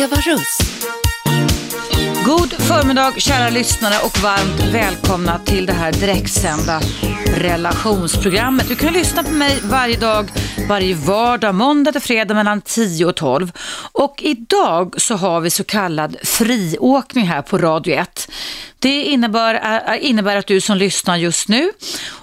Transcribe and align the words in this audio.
Eva 0.00 0.16
Russ. 0.16 0.58
God 2.26 2.52
förmiddag 2.52 3.20
kära 3.20 3.50
lyssnare 3.50 3.94
och 4.04 4.18
varmt 4.18 4.74
välkomna 4.74 5.38
till 5.38 5.66
det 5.66 5.72
här 5.72 5.92
direktsända 5.92 6.80
relationsprogrammet. 7.36 8.68
Du 8.68 8.74
kan 8.76 8.92
lyssna 8.92 9.22
på 9.22 9.30
mig 9.30 9.58
varje 9.62 9.96
dag, 9.96 10.30
varje 10.68 10.94
vardag, 10.94 11.54
måndag 11.54 11.92
till 11.92 12.00
fredag 12.00 12.34
mellan 12.34 12.60
10 12.60 13.04
och 13.04 13.16
12. 13.16 13.52
Och 13.92 14.22
idag 14.22 14.94
så 14.98 15.14
har 15.14 15.40
vi 15.40 15.50
så 15.50 15.64
kallad 15.64 16.16
friåkning 16.22 17.26
här 17.26 17.42
på 17.42 17.58
Radio 17.58 17.94
1. 17.94 18.30
Det 18.78 19.02
innebär, 19.02 19.94
innebär 19.94 20.36
att 20.36 20.46
du 20.46 20.60
som 20.60 20.76
lyssnar 20.76 21.16
just 21.16 21.48
nu 21.48 21.70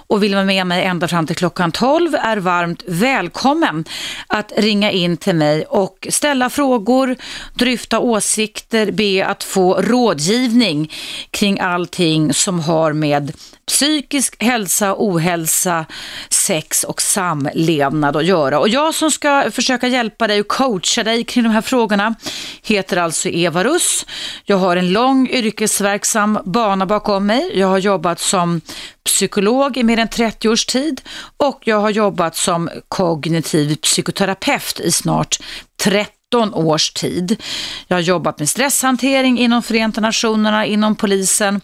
och 0.08 0.22
vill 0.22 0.34
vara 0.34 0.44
med 0.44 0.66
mig 0.66 0.84
ända 0.84 1.08
fram 1.08 1.26
till 1.26 1.36
klockan 1.36 1.72
12 1.72 2.14
är 2.14 2.36
varmt 2.36 2.82
välkommen 2.86 3.84
att 4.26 4.52
ringa 4.56 4.90
in 4.90 5.16
till 5.16 5.34
mig 5.34 5.64
och 5.64 6.06
ställa 6.10 6.50
frågor, 6.50 7.16
dryfta 7.54 7.98
åsikter, 7.98 8.92
be 8.92 9.26
att 9.26 9.44
få 9.44 9.74
rådgivning 9.74 10.92
kring 11.30 11.60
allting 11.60 12.34
som 12.34 12.60
har 12.60 12.92
med 12.92 13.32
psykisk 13.66 14.42
hälsa, 14.42 14.94
ohälsa, 14.98 15.86
sex 16.30 16.84
och 16.84 17.02
samlevnad 17.02 18.16
att 18.16 18.24
göra. 18.24 18.58
Och 18.58 18.68
jag 18.68 18.94
som 18.94 19.10
ska 19.10 19.50
försöka 19.50 19.88
hjälpa 19.88 20.26
dig 20.26 20.40
och 20.40 20.48
coacha 20.48 21.04
dig 21.04 21.24
kring 21.24 21.44
de 21.44 21.50
här 21.50 21.60
frågorna 21.60 22.14
heter 22.62 22.96
alltså 22.96 23.28
Eva 23.28 23.64
Russ. 23.64 24.06
Jag 24.44 24.56
har 24.56 24.76
en 24.76 24.92
lång 24.92 25.28
yrkesverksam 25.28 26.38
bana 26.44 26.86
bakom 26.86 27.26
mig. 27.26 27.50
Jag 27.54 27.68
har 27.68 27.78
jobbat 27.78 28.20
som 28.20 28.60
psykolog 29.04 29.76
i 29.76 29.82
mer 29.82 29.97
än 29.98 30.08
30 30.08 30.48
års 30.48 30.66
tid 30.66 31.00
och 31.36 31.60
jag 31.64 31.80
har 31.80 31.90
jobbat 31.90 32.36
som 32.36 32.70
kognitiv 32.88 33.76
psykoterapeut 33.76 34.80
i 34.80 34.92
snart 34.92 35.38
30 35.82 36.17
17 36.32 36.54
års 36.54 36.90
tid. 36.90 37.42
Jag 37.86 37.96
har 37.96 38.02
jobbat 38.02 38.38
med 38.38 38.48
stresshantering 38.48 39.38
inom 39.38 39.62
Förenta 39.62 40.00
Nationerna, 40.00 40.66
inom 40.66 40.96
polisen. 40.96 41.60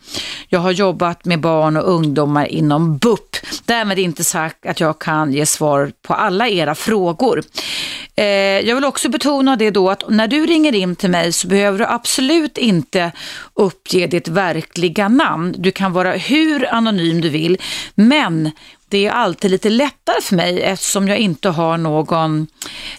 Jag 0.49 0.61
har 0.61 0.71
jobbat 0.71 1.25
med 1.25 1.41
barn 1.41 1.77
och 1.77 1.95
ungdomar 1.95 2.47
inom 2.47 2.99
BUP. 2.99 3.37
Därmed 3.65 3.99
inte 3.99 4.25
sagt 4.25 4.67
att 4.67 4.81
jag 4.81 4.99
kan 4.99 5.33
ge 5.33 5.47
svar 5.47 5.93
på 6.03 6.15
alla 6.15 6.49
era 6.49 6.75
frågor. 6.75 7.43
Eh, 8.17 8.25
jag 8.69 8.75
vill 8.75 8.85
också 8.85 9.09
betona 9.09 9.57
det 9.57 9.71
då 9.71 9.91
att 9.91 10.03
när 10.09 10.29
du 10.29 10.47
ringer 10.47 10.75
in 10.75 10.97
till 10.97 11.11
mig 11.11 11.33
så 11.33 11.49
behöver 11.49 11.79
du 11.79 11.87
absolut 11.87 12.59
inte 12.59 13.13
uppge 13.55 14.07
ditt 14.07 14.29
verkliga 14.29 15.09
namn. 15.09 15.55
Du 15.59 15.71
kan 15.71 15.93
vara 15.93 16.13
hur 16.13 16.75
anonym 16.75 17.21
du 17.21 17.29
vill, 17.29 17.59
men 17.95 18.51
det 18.95 19.07
är 19.07 19.11
alltid 19.11 19.51
lite 19.51 19.71
lättare 19.71 20.21
för 20.23 20.37
mig 20.37 20.63
eftersom 20.63 21.09
jag 21.09 21.19
inte 21.19 21.49
har 21.49 21.77
någon 21.79 22.47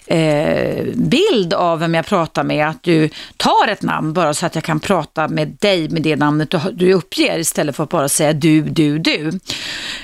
eh, 0.06 0.84
bild 0.94 1.54
av 1.54 1.78
vem 1.78 1.94
jag 1.94 2.06
pratar 2.06 2.44
med. 2.44 2.68
Att 2.68 2.82
du 2.82 3.10
tar 3.36 3.68
ett 3.68 3.82
namn 3.82 4.12
bara 4.12 4.34
så 4.34 4.46
att 4.46 4.54
jag 4.54 4.64
kan 4.64 4.80
prata 4.80 5.28
med 5.28 5.48
dig 5.48 5.88
med 5.88 6.02
det 6.02 6.16
namnet 6.16 6.50
du, 6.50 6.58
du 6.72 6.92
uppger 6.92 7.38
istället 7.38 7.76
för 7.76 7.84
att 7.84 7.90
bara 7.90 8.08
säga 8.08 8.32
du, 8.32 8.62
du, 8.62 8.98
du. 8.98 9.40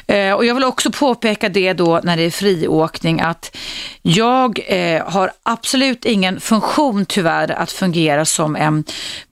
Eh, 0.07 0.33
och 0.33 0.45
jag 0.45 0.55
vill 0.55 0.65
också 0.65 0.91
påpeka 0.91 1.49
det 1.49 1.73
då 1.73 2.01
när 2.05 2.17
det 2.17 2.23
är 2.23 2.31
friåkning 2.31 3.21
att 3.21 3.57
jag 4.03 4.61
eh, 4.67 5.03
har 5.07 5.31
absolut 5.43 6.05
ingen 6.05 6.41
funktion 6.41 7.07
tyvärr 7.07 7.51
att 7.51 7.73
fungera 7.73 8.25
som 8.25 8.57
en 8.57 8.85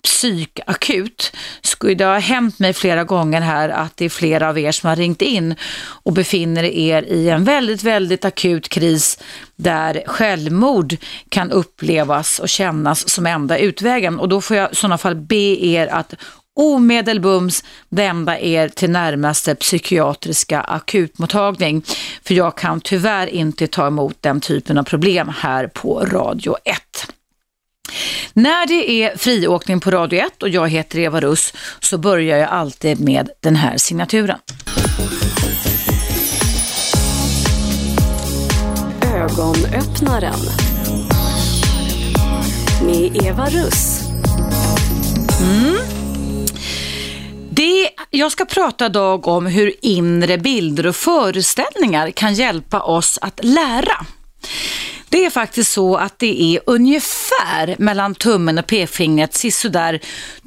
psykakut. 0.03 1.33
Det 1.97 2.05
har 2.05 2.21
hänt 2.21 2.59
mig 2.59 2.73
flera 2.73 3.05
gånger 3.05 3.41
här 3.41 3.69
att 3.69 3.97
det 3.97 4.05
är 4.05 4.09
flera 4.09 4.49
av 4.49 4.59
er 4.59 4.73
som 4.73 4.89
har 4.89 4.97
ringt 4.97 5.23
in 5.23 5.55
och 6.05 6.13
befinner 6.13 6.50
er 6.59 7.03
i 7.03 7.29
en 7.29 7.45
väldigt, 7.45 7.83
väldigt 7.83 8.25
akut 8.25 8.69
kris 8.69 9.19
där 9.57 10.03
självmord 10.07 10.97
kan 11.29 11.51
upplevas 11.51 12.39
och 12.39 12.49
kännas 12.49 13.09
som 13.09 13.27
enda 13.27 13.59
utvägen. 13.59 14.21
Och 14.21 14.29
då 14.29 14.41
får 14.41 14.57
jag 14.57 14.73
i 14.73 14.75
sådana 14.75 14.99
fall 14.99 15.15
be 15.15 15.65
er 15.67 15.87
att 15.87 16.15
omedelbums 16.57 17.65
vända 17.89 18.39
er 18.39 18.69
till 18.69 18.91
närmaste 18.91 19.55
psykiatriska 19.55 20.61
akutmottagning. 20.61 21.83
För 22.23 22.35
jag 22.35 22.57
kan 22.57 22.81
tyvärr 22.81 23.27
inte 23.27 23.67
ta 23.67 23.87
emot 23.87 24.17
den 24.21 24.41
typen 24.41 24.79
av 24.79 24.83
problem 24.83 25.33
här 25.39 25.67
på 25.67 26.01
Radio 26.01 26.57
1. 26.65 26.77
När 28.33 28.67
det 28.67 28.91
är 28.91 29.17
friåkning 29.17 29.81
på 29.81 29.91
Radio 29.91 30.21
1 30.21 30.43
och 30.43 30.49
jag 30.49 30.69
heter 30.69 30.99
Eva 30.99 31.21
Russ 31.21 31.55
så 31.81 31.99
börjar 31.99 32.39
jag 32.39 32.49
alltid 32.49 33.01
med 33.01 33.31
den 33.41 33.57
här 33.57 33.77
signaturen. 33.77 34.39
Ögonöppnaren 39.31 40.41
med 42.83 43.17
Eva 43.27 43.47
Russ. 43.47 44.01
Mm. 45.41 45.77
Det, 47.51 47.91
jag 48.11 48.33
ska 48.33 48.45
prata 48.45 48.87
idag 48.87 49.27
om 49.29 49.47
hur 49.47 49.73
inre 49.83 50.39
bilder 50.39 50.87
och 50.87 50.97
föreställningar 50.97 52.11
kan 52.11 52.35
hjälpa 52.35 52.81
oss 52.81 53.19
att 53.23 53.41
lära. 53.45 54.07
Det 55.09 55.25
är 55.25 55.31
faktiskt 55.31 55.73
så 55.73 55.97
att 55.97 56.19
det 56.19 56.43
är 56.43 56.61
ungefär 56.67 57.77
mellan 57.79 58.15
tummen 58.15 58.59
och 58.59 58.67
pekfingret 58.67 59.35
sisådär 59.35 60.01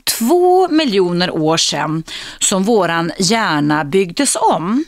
två 0.04 0.68
miljoner 0.68 1.32
år 1.32 1.58
sedan 1.58 2.04
som 2.40 2.64
våran 2.64 3.12
hjärna 3.20 3.84
byggdes 3.84 4.36
om. 4.36 4.86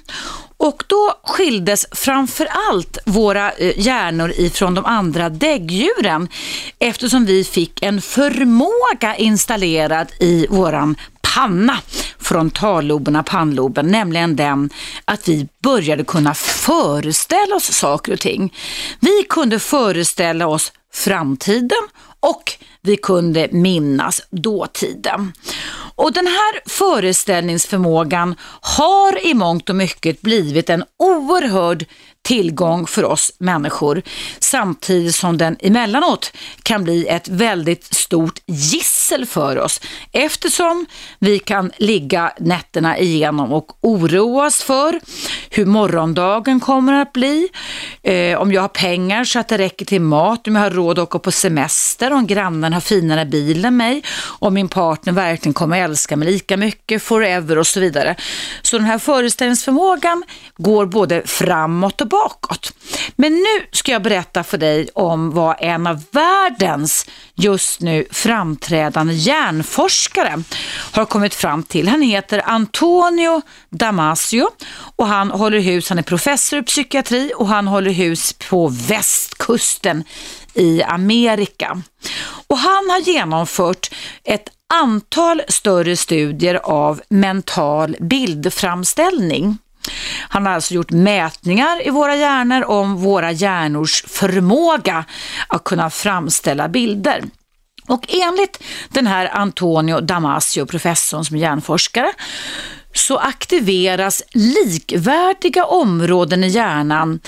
Och 0.57 0.83
då 0.87 1.13
skildes 1.23 1.85
framför 1.91 2.47
allt 2.69 2.97
våra 3.05 3.51
eh, 3.51 3.79
hjärnor 3.79 4.31
ifrån 4.31 4.73
de 4.73 4.85
andra 4.85 5.29
däggdjuren 5.29 6.29
eftersom 6.79 7.25
vi 7.25 7.43
fick 7.43 7.83
en 7.83 8.01
förmåga 8.01 9.15
installerad 9.15 10.07
i 10.19 10.47
våran 10.49 10.95
panna, 11.35 11.77
frontalloberna, 12.19 13.23
pannloben, 13.23 13.87
nämligen 13.87 14.35
den 14.35 14.69
att 15.05 15.27
vi 15.27 15.47
började 15.63 16.03
kunna 16.03 16.33
föreställa 16.33 17.55
oss 17.55 17.73
saker 17.73 18.13
och 18.13 18.19
ting. 18.19 18.53
Vi 18.99 19.23
kunde 19.29 19.59
föreställa 19.59 20.47
oss 20.47 20.71
framtiden 20.93 21.87
och 22.19 22.53
vi 22.85 22.97
kunde 22.97 23.47
minnas 23.51 24.21
dåtiden. 24.29 25.33
Och 25.95 26.13
den 26.13 26.27
här 26.27 26.69
föreställningsförmågan 26.69 28.35
har 28.61 29.25
i 29.25 29.33
mångt 29.33 29.69
och 29.69 29.75
mycket 29.75 30.21
blivit 30.21 30.69
en 30.69 30.83
oerhörd 30.99 31.85
tillgång 32.25 32.87
för 32.87 33.05
oss 33.05 33.31
människor 33.37 34.01
samtidigt 34.39 35.15
som 35.15 35.37
den 35.37 35.57
emellanåt 35.59 36.31
kan 36.63 36.83
bli 36.83 37.07
ett 37.07 37.27
väldigt 37.27 37.93
stort 37.93 38.39
gissel 38.45 39.25
för 39.25 39.59
oss 39.59 39.81
eftersom 40.11 40.85
vi 41.19 41.39
kan 41.39 41.71
ligga 41.77 42.31
nätterna 42.39 42.97
igenom 42.97 43.53
och 43.53 43.77
oroas 43.81 44.63
för 44.63 44.99
hur 45.49 45.65
morgondagen 45.65 46.59
kommer 46.59 46.93
att 46.93 47.13
bli, 47.13 47.47
eh, 48.03 48.41
om 48.41 48.51
jag 48.51 48.61
har 48.61 48.67
pengar 48.67 49.23
så 49.23 49.39
att 49.39 49.47
det 49.47 49.57
räcker 49.57 49.85
till 49.85 50.01
mat, 50.01 50.47
om 50.47 50.55
jag 50.55 50.63
har 50.63 50.69
råd 50.69 50.99
att 50.99 51.03
åka 51.03 51.19
på 51.19 51.31
semester, 51.31 52.13
om 52.13 52.27
grannen 52.27 52.73
har 52.73 52.81
finare 52.81 53.25
bil 53.25 53.65
än 53.65 53.77
mig, 53.77 54.03
om 54.39 54.53
min 54.53 54.69
partner 54.69 55.13
verkligen 55.13 55.53
kommer 55.53 55.81
älska 55.81 56.15
mig 56.15 56.31
lika 56.31 56.57
mycket 56.57 57.03
forever 57.03 57.57
och 57.57 57.67
så 57.67 57.79
vidare. 57.79 58.15
Så 58.61 58.77
den 58.77 58.85
här 58.85 58.99
föreställningsförmågan 58.99 60.23
går 60.57 60.85
både 60.85 61.21
framåt 61.25 62.01
och 62.01 62.07
bakåt. 62.07 62.14
Men 63.15 63.33
nu 63.33 63.67
ska 63.71 63.91
jag 63.91 64.01
berätta 64.01 64.43
för 64.43 64.57
dig 64.57 64.89
om 64.93 65.31
vad 65.31 65.55
en 65.59 65.87
av 65.87 66.03
världens 66.11 67.05
just 67.35 67.81
nu 67.81 68.05
framträdande 68.11 69.13
hjärnforskare 69.13 70.43
har 70.91 71.05
kommit 71.05 71.35
fram 71.35 71.63
till. 71.63 71.87
Han 71.87 72.01
heter 72.01 72.41
Antonio 72.45 73.41
Damasio 73.69 74.47
och 74.95 75.07
han 75.07 75.31
håller 75.31 75.59
hus, 75.59 75.89
han 75.89 75.99
är 75.99 76.03
professor 76.03 76.59
i 76.59 76.63
psykiatri 76.63 77.31
och 77.35 77.47
han 77.47 77.67
håller 77.67 77.91
hus 77.91 78.33
på 78.49 78.67
västkusten 78.67 80.03
i 80.53 80.83
Amerika. 80.83 81.81
Och 82.47 82.57
han 82.57 82.89
har 82.89 82.99
genomfört 82.99 83.89
ett 84.23 84.49
antal 84.73 85.41
större 85.47 85.97
studier 85.97 86.55
av 86.63 87.01
mental 87.09 87.95
bildframställning. 87.99 89.57
Han 90.29 90.45
har 90.45 90.53
alltså 90.53 90.73
gjort 90.73 90.91
mätningar 90.91 91.87
i 91.87 91.89
våra 91.89 92.15
hjärnor 92.15 92.63
om 92.63 92.95
våra 92.95 93.31
hjärnors 93.31 94.03
förmåga 94.07 95.05
att 95.47 95.63
kunna 95.63 95.89
framställa 95.89 96.67
bilder. 96.67 97.23
Och 97.87 98.05
enligt 98.07 98.63
den 98.89 99.07
här 99.07 99.29
Antonio 99.37 100.01
Damasio, 100.01 100.65
professorn 100.65 101.25
som 101.25 101.35
är 101.35 101.39
hjärnforskare, 101.39 102.13
så 102.93 103.17
aktiveras 103.17 104.23
likvärdiga 104.33 105.65
områden 105.65 106.43
i 106.43 106.47
hjärnan 106.47 107.19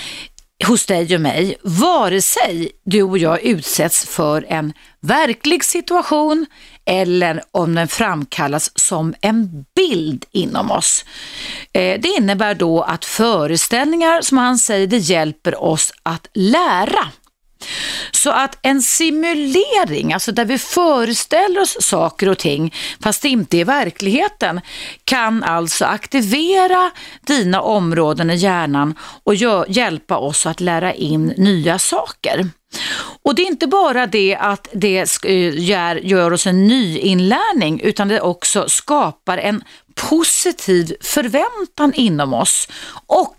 hos 0.65 0.86
dig 0.86 1.15
och 1.15 1.21
mig, 1.21 1.57
vare 1.63 2.21
sig 2.21 2.71
du 2.86 3.04
och 3.04 3.18
jag 3.18 3.42
utsätts 3.42 4.06
för 4.09 4.45
en 4.50 4.74
verklig 5.01 5.63
situation 5.63 6.45
eller 6.88 7.42
om 7.51 7.75
den 7.75 7.88
framkallas 7.88 8.72
som 8.75 9.13
en 9.22 9.66
bild 9.75 10.25
inom 10.31 10.72
oss. 10.72 11.06
Eh, 11.74 12.00
det 12.01 12.07
innebär 12.18 12.56
då 12.56 12.81
att 12.81 13.06
föreställningar, 13.06 14.22
som 14.22 14.38
han 14.38 14.57
säger, 14.57 14.88
det 14.88 14.98
hjälper 14.98 15.63
oss 15.63 15.94
att 16.04 16.28
lära. 16.34 17.07
Så 18.12 18.30
att 18.31 18.59
en 18.62 18.81
simulering, 18.81 20.13
alltså 20.13 20.31
där 20.31 20.45
vi 20.45 20.57
föreställer 20.57 21.62
oss 21.62 21.77
saker 21.80 22.30
och 22.30 22.38
ting 22.38 22.74
fast 23.04 23.21
det 23.21 23.30
inte 23.30 23.57
är 23.57 23.65
verkligheten, 23.65 24.62
kan 25.04 25.44
alltså 25.44 25.86
aktivera 25.86 26.92
dina 27.21 27.62
områden 27.62 28.30
i 28.30 28.36
hjärnan 28.36 28.95
och 29.24 29.36
hjälpa 29.68 30.18
oss 30.18 30.45
att 30.45 30.59
lära 30.59 30.94
in 30.94 31.33
nya 31.38 31.80
saker. 31.80 32.50
Och 33.24 33.36
det 33.36 33.42
är 33.42 33.48
inte 33.48 33.68
bara 33.68 34.07
det 34.07 34.36
att 34.36 34.68
det 34.74 35.24
eh, 35.24 35.59
gör, 35.59 35.95
gör 35.95 36.33
oss 36.33 36.48
en 36.48 36.68
ny 36.68 36.98
inlärning 37.00 37.80
utan 37.80 38.07
det 38.07 38.21
också 38.21 38.69
skapar 38.69 39.38
en 39.38 39.63
positiv 39.95 40.95
förväntan 41.01 41.94
inom 41.94 42.33
oss 42.33 42.68
och 43.07 43.38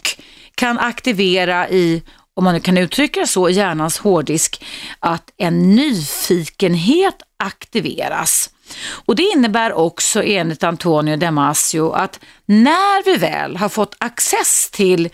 kan 0.55 0.79
aktivera 0.79 1.69
i, 1.69 2.03
om 2.39 2.45
man 2.45 2.55
nu 2.55 2.61
kan 2.61 2.79
uttrycka 2.79 3.21
det 3.21 3.27
så, 3.27 3.49
hjärnans 3.49 3.99
hårddisk, 3.99 4.65
att 5.01 5.31
en 5.37 5.75
nyfikenhet 5.75 7.23
aktiveras. 7.37 8.51
Och 9.07 9.17
Det 9.17 9.23
innebär 9.23 9.73
också 9.73 10.23
enligt 10.23 10.65
Antonio 10.65 11.17
Damasio 11.17 11.93
att 11.93 12.21
när 12.47 13.05
vi 13.05 13.17
väl 13.17 13.57
har 13.57 13.69
fått 13.69 13.95
access 13.99 14.71
till 14.71 15.09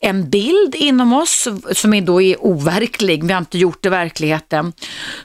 en 0.00 0.30
bild 0.30 0.74
inom 0.74 1.12
oss 1.12 1.48
som 1.72 2.04
då 2.04 2.22
är 2.22 2.44
overklig, 2.44 3.24
vi 3.24 3.32
har 3.32 3.40
inte 3.40 3.58
gjort 3.58 3.82
det 3.82 3.86
i 3.86 3.90
verkligheten, 3.90 4.72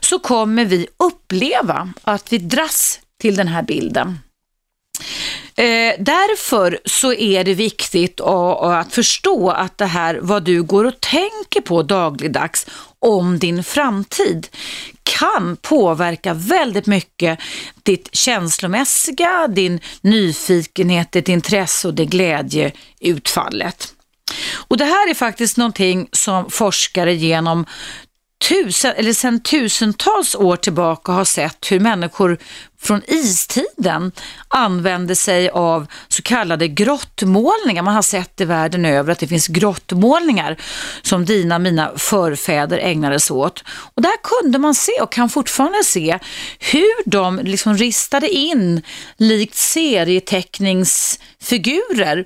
så 0.00 0.18
kommer 0.18 0.64
vi 0.64 0.86
uppleva 0.96 1.92
att 2.02 2.32
vi 2.32 2.38
dras 2.38 3.00
till 3.20 3.36
den 3.36 3.48
här 3.48 3.62
bilden. 3.62 4.18
Eh, 5.56 5.94
därför 5.98 6.78
så 6.84 7.12
är 7.12 7.44
det 7.44 7.54
viktigt 7.54 8.20
att 8.20 8.94
förstå 8.94 9.50
att 9.50 9.78
det 9.78 9.86
här 9.86 10.18
vad 10.22 10.42
du 10.42 10.62
går 10.62 10.84
och 10.84 11.00
tänker 11.00 11.60
på 11.60 11.82
dagligdags 11.82 12.66
om 12.98 13.38
din 13.38 13.64
framtid 13.64 14.48
kan 15.02 15.56
påverka 15.56 16.34
väldigt 16.34 16.86
mycket 16.86 17.38
ditt 17.82 18.08
känslomässiga, 18.12 19.48
din 19.48 19.80
nyfikenhet, 20.00 21.12
ditt 21.12 21.28
intresse 21.28 21.88
och 21.88 21.94
det 21.94 22.04
glädjeutfallet. 22.04 23.94
Och 24.68 24.76
det 24.76 24.84
här 24.84 25.10
är 25.10 25.14
faktiskt 25.14 25.56
någonting 25.56 26.08
som 26.12 26.50
forskare 26.50 27.14
genom 27.14 27.66
tusen, 28.48 28.94
eller 28.96 29.12
sedan 29.12 29.40
tusentals 29.40 30.34
år 30.34 30.56
tillbaka 30.56 31.12
har 31.12 31.24
sett 31.24 31.72
hur 31.72 31.80
människor 31.80 32.38
från 32.80 33.02
istiden 33.06 34.12
använde 34.48 35.16
sig 35.16 35.50
av 35.50 35.86
så 36.08 36.22
kallade 36.22 36.68
grottmålningar. 36.68 37.82
Man 37.82 37.94
har 37.94 38.02
sett 38.02 38.40
i 38.40 38.44
världen 38.44 38.84
över 38.84 39.12
att 39.12 39.18
det 39.18 39.26
finns 39.26 39.46
grottmålningar 39.46 40.56
som 41.02 41.24
dina 41.24 41.58
mina 41.58 41.92
förfäder 41.96 42.78
ägnade 42.78 43.20
sig 43.20 43.34
åt. 43.34 43.64
Och 43.94 44.02
där 44.02 44.22
kunde 44.22 44.58
man 44.58 44.74
se 44.74 45.00
och 45.00 45.12
kan 45.12 45.28
fortfarande 45.28 45.84
se 45.84 46.18
hur 46.58 47.10
de 47.10 47.38
liksom 47.38 47.76
ristade 47.76 48.28
in 48.28 48.82
likt 49.16 49.54
serieteckningsfigurer 49.54 52.24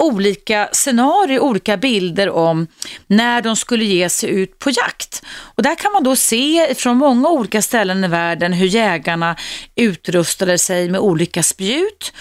olika 0.00 0.68
scenarier, 0.72 1.40
olika 1.40 1.76
bilder 1.76 2.30
om 2.30 2.66
när 3.06 3.42
de 3.42 3.56
skulle 3.56 3.84
ge 3.84 4.08
sig 4.08 4.30
ut 4.30 4.58
på 4.58 4.70
jakt. 4.70 5.22
Och 5.38 5.62
där 5.62 5.74
kan 5.74 5.92
man 5.92 6.04
då 6.04 6.16
se 6.16 6.74
från 6.74 6.96
många 6.96 7.28
olika 7.28 7.62
ställen 7.62 8.04
i 8.04 8.08
världen 8.08 8.52
hur 8.52 8.66
jägarna 8.66 9.36
utrustade 9.80 10.58
sig 10.58 10.88
med 10.88 11.00
olika 11.00 11.42
spjut 11.42 12.12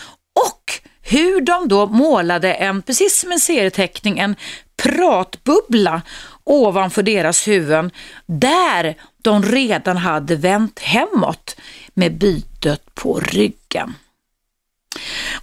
och 0.48 0.74
hur 1.02 1.42
de 1.42 1.68
då 1.68 1.86
målade 1.86 2.54
en, 2.54 2.82
precis 2.82 3.20
som 3.20 3.32
en 3.32 3.40
serieteckning, 3.40 4.20
en 4.20 4.36
pratbubbla 4.84 6.02
ovanför 6.44 7.04
deras 7.04 7.48
huvuden 7.48 7.92
där 8.26 8.96
de 9.22 9.44
redan 9.44 9.98
hade 9.98 10.36
vänt 10.36 10.80
hemåt 10.80 11.56
med 11.94 12.18
bytet 12.18 12.96
på 12.96 13.20
ryggen. 13.20 13.94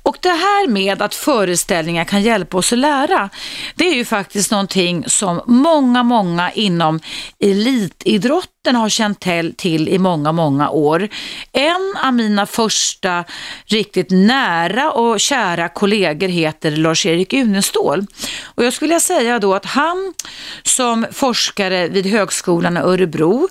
Och 0.02 0.16
det 0.20 0.28
här 0.28 0.68
med 0.68 1.02
att 1.02 1.14
föreställningar 1.14 2.04
kan 2.04 2.22
hjälpa 2.22 2.58
oss 2.58 2.72
att 2.72 2.78
lära, 2.78 3.30
det 3.74 3.88
är 3.88 3.94
ju 3.94 4.04
faktiskt 4.04 4.50
någonting 4.50 5.04
som 5.06 5.40
många, 5.46 6.02
många 6.02 6.52
inom 6.52 7.00
elitidrotten 8.66 8.76
har 8.76 8.88
känt 8.88 9.56
till 9.56 9.88
i 9.88 9.98
många, 9.98 10.32
många 10.32 10.70
år. 10.70 11.08
En 11.52 11.96
av 12.04 12.14
mina 12.14 12.46
första 12.46 13.24
riktigt 13.66 14.10
nära 14.10 14.92
och 14.92 15.20
kära 15.20 15.68
kollegor 15.68 16.28
heter 16.28 16.70
Lars-Erik 16.70 17.32
Unestål. 17.32 18.06
Och 18.56 18.64
jag 18.64 18.72
skulle 18.72 19.00
säga 19.00 19.38
då 19.38 19.54
att 19.54 19.64
han 19.64 20.14
som 20.62 21.06
forskare 21.12 21.88
vid 21.88 22.06
Högskolan 22.06 22.76
i 22.76 22.80
Örebro 22.80 23.48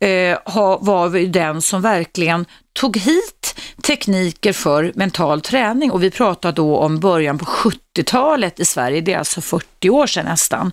eh, 0.00 0.38
var 0.80 1.26
den 1.26 1.62
som 1.62 1.82
verkligen 1.82 2.46
tog 2.72 2.96
hit 2.96 3.54
tekniker 3.82 4.52
för 4.52 4.92
mental 4.94 5.40
träning 5.40 5.90
och 5.90 6.02
vi 6.02 6.10
pratar 6.10 6.52
då 6.52 6.76
om 6.76 7.00
början 7.00 7.38
på 7.38 7.44
70-talet 7.44 8.60
i 8.60 8.64
Sverige, 8.64 9.00
det 9.00 9.12
är 9.12 9.18
alltså 9.18 9.40
40 9.40 9.75
år 9.90 10.06
sedan 10.06 10.24
nästan. 10.24 10.72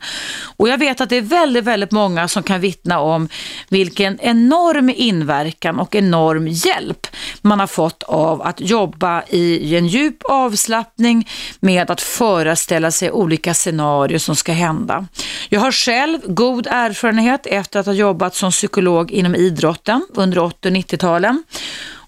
Och 0.58 0.70
jag 0.70 0.78
vet 0.78 1.02
att 1.02 1.10
det 1.10 1.18
är 1.18 1.22
väldigt, 1.22 1.64
väldigt 1.64 1.92
många 1.92 2.28
som 2.28 2.44
kan 2.44 2.62
vittna 2.62 3.00
om 3.00 3.30
vilken 3.70 4.20
enorm 4.20 4.90
inverkan 4.90 5.80
och 5.80 5.96
enorm 5.96 6.48
hjälp 6.48 7.08
man 7.42 7.60
har 7.60 7.68
fått 7.68 8.04
av 8.04 8.42
att 8.42 8.62
jobba 8.62 9.24
i 9.30 9.76
en 9.76 9.88
djup 9.88 10.24
avslappning 10.30 11.30
med 11.60 11.92
att 11.92 12.02
föreställa 12.02 12.92
sig 12.92 13.12
olika 13.12 13.54
scenarier 13.54 14.20
som 14.20 14.36
ska 14.36 14.52
hända. 14.52 15.08
Jag 15.50 15.60
har 15.60 15.72
själv 15.72 16.20
god 16.28 16.68
erfarenhet 16.68 17.46
efter 17.46 17.80
att 17.80 17.86
ha 17.86 17.94
jobbat 17.94 18.36
som 18.36 18.52
psykolog 18.52 19.12
inom 19.12 19.36
idrotten 19.36 20.08
under 20.14 20.40
80 20.40 20.68
och 20.68 20.74
90-talen 20.74 21.44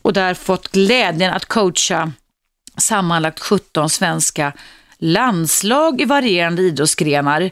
och 0.02 0.14
där 0.14 0.34
fått 0.34 0.72
glädjen 0.72 1.34
att 1.34 1.46
coacha 1.46 2.12
sammanlagt 2.78 3.40
17 3.40 3.90
svenska 3.90 4.54
landslag 5.06 6.02
i 6.02 6.06
varierande 6.06 6.62
idrottsgrenar 6.62 7.52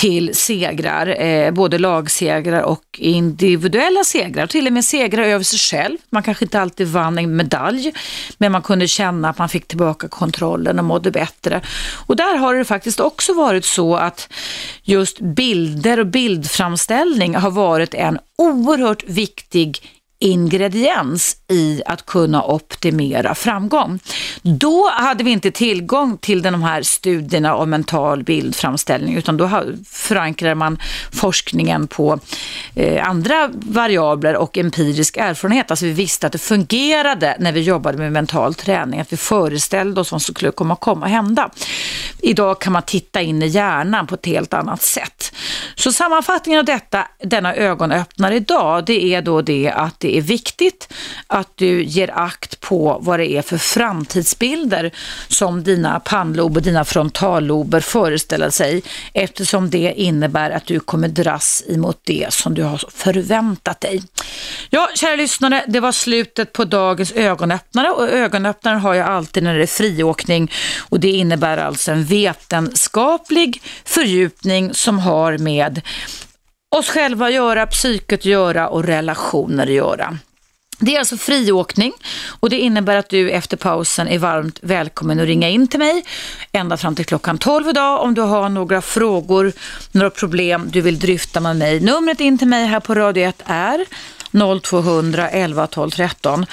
till 0.00 0.34
segrar, 0.34 1.22
eh, 1.22 1.50
både 1.52 1.78
lagsegrar 1.78 2.62
och 2.62 2.84
individuella 2.98 4.04
segrar. 4.04 4.46
Till 4.46 4.66
och 4.66 4.72
med 4.72 4.84
segrar 4.84 5.22
över 5.22 5.44
sig 5.44 5.58
själv. 5.58 5.98
Man 6.10 6.22
kanske 6.22 6.44
inte 6.44 6.60
alltid 6.60 6.88
vann 6.88 7.18
en 7.18 7.36
medalj, 7.36 7.92
men 8.38 8.52
man 8.52 8.62
kunde 8.62 8.88
känna 8.88 9.28
att 9.28 9.38
man 9.38 9.48
fick 9.48 9.68
tillbaka 9.68 10.08
kontrollen 10.08 10.78
och 10.78 10.84
mådde 10.84 11.10
bättre. 11.10 11.60
Och 12.06 12.16
där 12.16 12.36
har 12.36 12.54
det 12.54 12.64
faktiskt 12.64 13.00
också 13.00 13.34
varit 13.34 13.64
så 13.64 13.96
att 13.96 14.32
just 14.82 15.20
bilder 15.20 16.00
och 16.00 16.06
bildframställning 16.06 17.34
har 17.34 17.50
varit 17.50 17.94
en 17.94 18.18
oerhört 18.38 19.04
viktig 19.06 19.99
ingrediens 20.20 21.36
i 21.48 21.82
att 21.86 22.06
kunna 22.06 22.44
optimera 22.44 23.34
framgång. 23.34 23.98
Då 24.42 24.90
hade 24.90 25.24
vi 25.24 25.30
inte 25.30 25.50
tillgång 25.50 26.18
till 26.18 26.42
de 26.42 26.62
här 26.62 26.82
studierna 26.82 27.54
om 27.54 27.70
mental 27.70 28.24
bildframställning 28.24 29.16
utan 29.16 29.36
då 29.36 29.50
förankrade 29.90 30.54
man 30.54 30.78
forskningen 31.12 31.86
på 31.86 32.18
eh, 32.74 33.08
andra 33.08 33.50
variabler 33.52 34.36
och 34.36 34.58
empirisk 34.58 35.16
erfarenhet. 35.16 35.70
Alltså 35.70 35.86
vi 35.86 35.92
visste 35.92 36.26
att 36.26 36.32
det 36.32 36.38
fungerade 36.38 37.36
när 37.38 37.52
vi 37.52 37.60
jobbade 37.60 37.98
med 37.98 38.12
mental 38.12 38.54
träning, 38.54 39.00
att 39.00 39.12
vi 39.12 39.16
föreställde 39.16 40.00
oss 40.00 40.12
vad 40.12 40.22
som 40.22 40.34
skulle 40.34 40.50
komma, 40.52 40.76
komma 40.76 41.06
hända. 41.06 41.50
Idag 42.22 42.60
kan 42.60 42.72
man 42.72 42.82
titta 42.82 43.20
in 43.20 43.42
i 43.42 43.46
hjärnan 43.46 44.06
på 44.06 44.14
ett 44.14 44.26
helt 44.26 44.54
annat 44.54 44.82
sätt. 44.82 45.34
Så 45.74 45.92
sammanfattningen 45.92 46.58
av 46.58 46.64
detta, 46.64 47.08
denna 47.22 47.54
ögonöppnare 47.54 48.36
idag, 48.36 48.84
det 48.84 49.14
är 49.14 49.22
då 49.22 49.42
det 49.42 49.70
att 49.70 50.00
det 50.00 50.09
det 50.10 50.16
är 50.16 50.22
viktigt 50.22 50.92
att 51.26 51.56
du 51.56 51.84
ger 51.84 52.18
akt 52.18 52.60
på 52.60 52.98
vad 53.00 53.20
det 53.20 53.30
är 53.30 53.42
för 53.42 53.58
framtidsbilder 53.58 54.90
som 55.28 55.62
dina 55.62 56.00
pannlober 56.00 56.60
och 56.60 56.62
dina 56.64 56.84
frontallober 56.84 57.80
föreställer 57.80 58.50
sig 58.50 58.82
eftersom 59.14 59.70
det 59.70 59.94
innebär 59.96 60.50
att 60.50 60.66
du 60.66 60.80
kommer 60.80 61.08
dras 61.08 61.62
emot 61.68 62.00
det 62.04 62.26
som 62.30 62.54
du 62.54 62.62
har 62.62 62.80
förväntat 62.94 63.80
dig. 63.80 64.02
Ja, 64.70 64.88
kära 64.94 65.16
lyssnare, 65.16 65.64
det 65.68 65.80
var 65.80 65.92
slutet 65.92 66.52
på 66.52 66.64
dagens 66.64 67.12
ögonöppnare 67.12 67.90
och 67.90 68.08
ögonöppnaren 68.08 68.80
har 68.80 68.94
jag 68.94 69.08
alltid 69.08 69.42
när 69.42 69.56
det 69.56 69.62
är 69.62 69.66
friåkning 69.66 70.52
och 70.78 71.00
det 71.00 71.10
innebär 71.10 71.56
alltså 71.56 71.92
en 71.92 72.04
vetenskaplig 72.04 73.62
fördjupning 73.84 74.74
som 74.74 74.98
har 74.98 75.38
med 75.38 75.80
oss 76.76 76.88
själva 76.88 77.30
göra, 77.30 77.66
psyket 77.66 78.24
göra 78.24 78.68
och 78.68 78.84
relationer 78.84 79.66
göra. 79.66 80.18
Det 80.78 80.94
är 80.94 80.98
alltså 80.98 81.16
friåkning 81.16 81.92
och 82.40 82.50
det 82.50 82.58
innebär 82.58 82.96
att 82.96 83.08
du 83.08 83.30
efter 83.30 83.56
pausen 83.56 84.08
är 84.08 84.18
varmt 84.18 84.58
välkommen 84.62 85.20
att 85.20 85.26
ringa 85.26 85.48
in 85.48 85.68
till 85.68 85.78
mig 85.78 86.04
ända 86.52 86.76
fram 86.76 86.94
till 86.94 87.04
klockan 87.04 87.38
12 87.38 87.68
idag 87.68 88.02
om 88.02 88.14
du 88.14 88.20
har 88.20 88.48
några 88.48 88.82
frågor, 88.82 89.52
några 89.92 90.10
problem 90.10 90.68
du 90.72 90.80
vill 90.80 90.98
dryfta 90.98 91.40
med 91.40 91.56
mig. 91.56 91.80
Numret 91.80 92.20
in 92.20 92.38
till 92.38 92.48
mig 92.48 92.66
här 92.66 92.80
på 92.80 92.94
Radio 92.94 93.28
1 93.28 93.42
är 93.46 93.86
0200 94.62 95.28
11 95.28 95.66
12 95.66 95.90
13. 95.90 96.46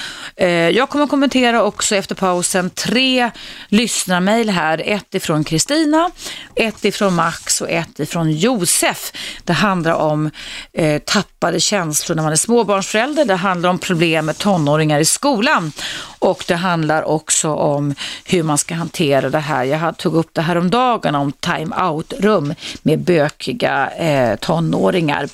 Jag 0.73 0.89
kommer 0.89 1.07
kommentera 1.07 1.63
också 1.63 1.95
efter 1.95 2.15
pausen 2.15 2.69
tre 2.69 3.31
lyssnarmail 3.67 4.49
här. 4.49 4.81
Ett 4.85 5.15
ifrån 5.15 5.43
Kristina, 5.43 6.11
ett 6.55 6.85
ifrån 6.85 7.15
Max 7.15 7.61
och 7.61 7.69
ett 7.69 7.99
ifrån 7.99 8.31
Josef. 8.31 9.11
Det 9.43 9.53
handlar 9.53 9.93
om 9.93 10.31
eh, 10.73 11.01
tappade 11.01 11.59
känslor 11.59 12.15
när 12.15 12.23
man 12.23 12.31
är 12.31 12.35
småbarnsförälder. 12.35 13.25
Det 13.25 13.35
handlar 13.35 13.69
om 13.69 13.79
problem 13.79 14.25
med 14.25 14.37
tonåringar 14.37 14.99
i 14.99 15.05
skolan 15.05 15.71
och 16.19 16.43
det 16.47 16.55
handlar 16.55 17.03
också 17.03 17.53
om 17.53 17.95
hur 18.25 18.43
man 18.43 18.57
ska 18.57 18.75
hantera 18.75 19.29
det 19.29 19.39
här. 19.39 19.63
Jag 19.63 19.97
tog 19.97 20.15
upp 20.15 20.29
det 20.33 20.41
här 20.41 20.57
om 20.57 20.69
dagen 20.69 21.15
om 21.15 21.31
time-out-rum 21.31 22.53
med 22.81 22.99
bökiga 22.99 23.89
eh, 23.89 24.35
tonåringar. 24.35 25.29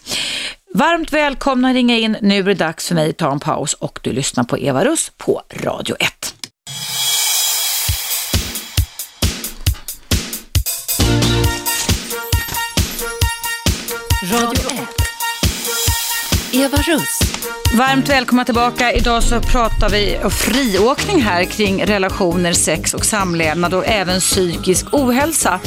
Varmt 0.76 1.14
välkomna 1.14 1.68
att 1.68 1.74
ringa 1.74 1.98
in. 1.98 2.18
Nu 2.22 2.40
är 2.40 2.44
det 2.44 2.54
dags 2.54 2.88
för 2.88 2.96
mig 2.96 3.10
att 3.10 3.18
ta 3.18 3.32
en 3.32 3.40
paus 3.40 3.74
och 3.74 4.00
du 4.04 4.12
lyssnar 4.12 4.44
på 4.44 4.58
Eva 4.58 4.86
Russ 4.86 5.12
på 5.18 5.42
Radio 5.54 5.96
1. 6.00 6.36
Radio 14.32 14.72
1. 14.72 14.73
Eva 16.56 16.78
Russ. 16.78 17.20
Varmt 17.78 18.10
välkomna 18.10 18.46
tillbaka. 18.46 18.92
Idag 18.92 19.24
så 19.24 19.40
pratar 19.40 19.90
vi 19.90 20.20
om 20.24 20.32
friåkning 20.32 21.22
här 21.22 21.44
kring 21.44 21.86
relationer, 21.86 22.54
sex 22.54 22.94
och 22.94 23.06
samlevnad 23.06 23.74
och 23.74 23.88
även 23.88 24.20
psykisk 24.20 24.94
ohälsa. 24.94 25.60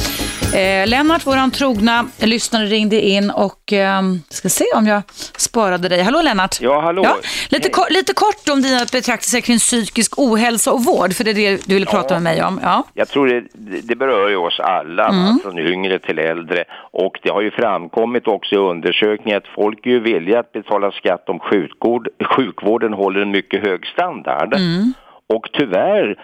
Eh, 0.54 0.86
Lennart, 0.86 1.26
våran 1.26 1.50
trogna 1.50 2.06
lyssnare, 2.18 2.66
ringde 2.66 3.00
in 3.00 3.30
och 3.30 3.72
eh, 3.72 4.02
ska 4.28 4.48
se 4.48 4.64
om 4.74 4.86
jag 4.86 5.02
sparade 5.36 5.88
dig. 5.88 6.02
Hallå 6.02 6.22
Lennart! 6.22 6.60
Ja, 6.60 6.80
hallå! 6.80 7.02
Ja, 7.04 7.16
lite, 7.48 7.68
ko 7.68 7.82
lite 7.90 8.14
kort 8.14 8.48
om 8.52 8.62
dina 8.62 8.78
betraktelser 8.92 9.40
kring 9.40 9.58
psykisk 9.58 10.18
ohälsa 10.18 10.72
och 10.72 10.84
vård, 10.84 11.12
för 11.12 11.24
det 11.24 11.30
är 11.30 11.34
det 11.34 11.66
du 11.66 11.74
ville 11.74 11.86
prata 11.86 12.14
med 12.14 12.22
mig 12.22 12.44
om. 12.44 12.60
Ja. 12.62 12.84
Jag 12.94 13.08
tror 13.08 13.26
det, 13.28 13.44
det 13.82 13.96
berör 13.96 14.28
ju 14.28 14.36
oss 14.36 14.60
alla, 14.60 15.08
mm. 15.08 15.38
från 15.42 15.58
yngre 15.58 15.98
till 15.98 16.18
äldre. 16.18 16.64
Och 16.92 17.18
det 17.22 17.30
har 17.30 17.40
ju 17.40 17.50
framkommit 17.50 18.28
också 18.28 18.54
i 18.54 18.58
undersökningar 18.58 19.36
att 19.36 19.48
folk 19.54 19.86
är 19.86 19.90
ju 19.90 20.00
villiga 20.00 20.40
att 20.40 20.52
betala 20.52 20.75
skatt 20.90 21.28
om 21.28 21.38
sjukvård, 21.38 22.08
sjukvården 22.24 22.92
håller 22.92 23.20
en 23.20 23.30
mycket 23.30 23.66
hög 23.66 23.86
standard. 23.86 24.54
Mm. 24.54 24.92
Och 25.34 25.48
tyvärr 25.52 26.20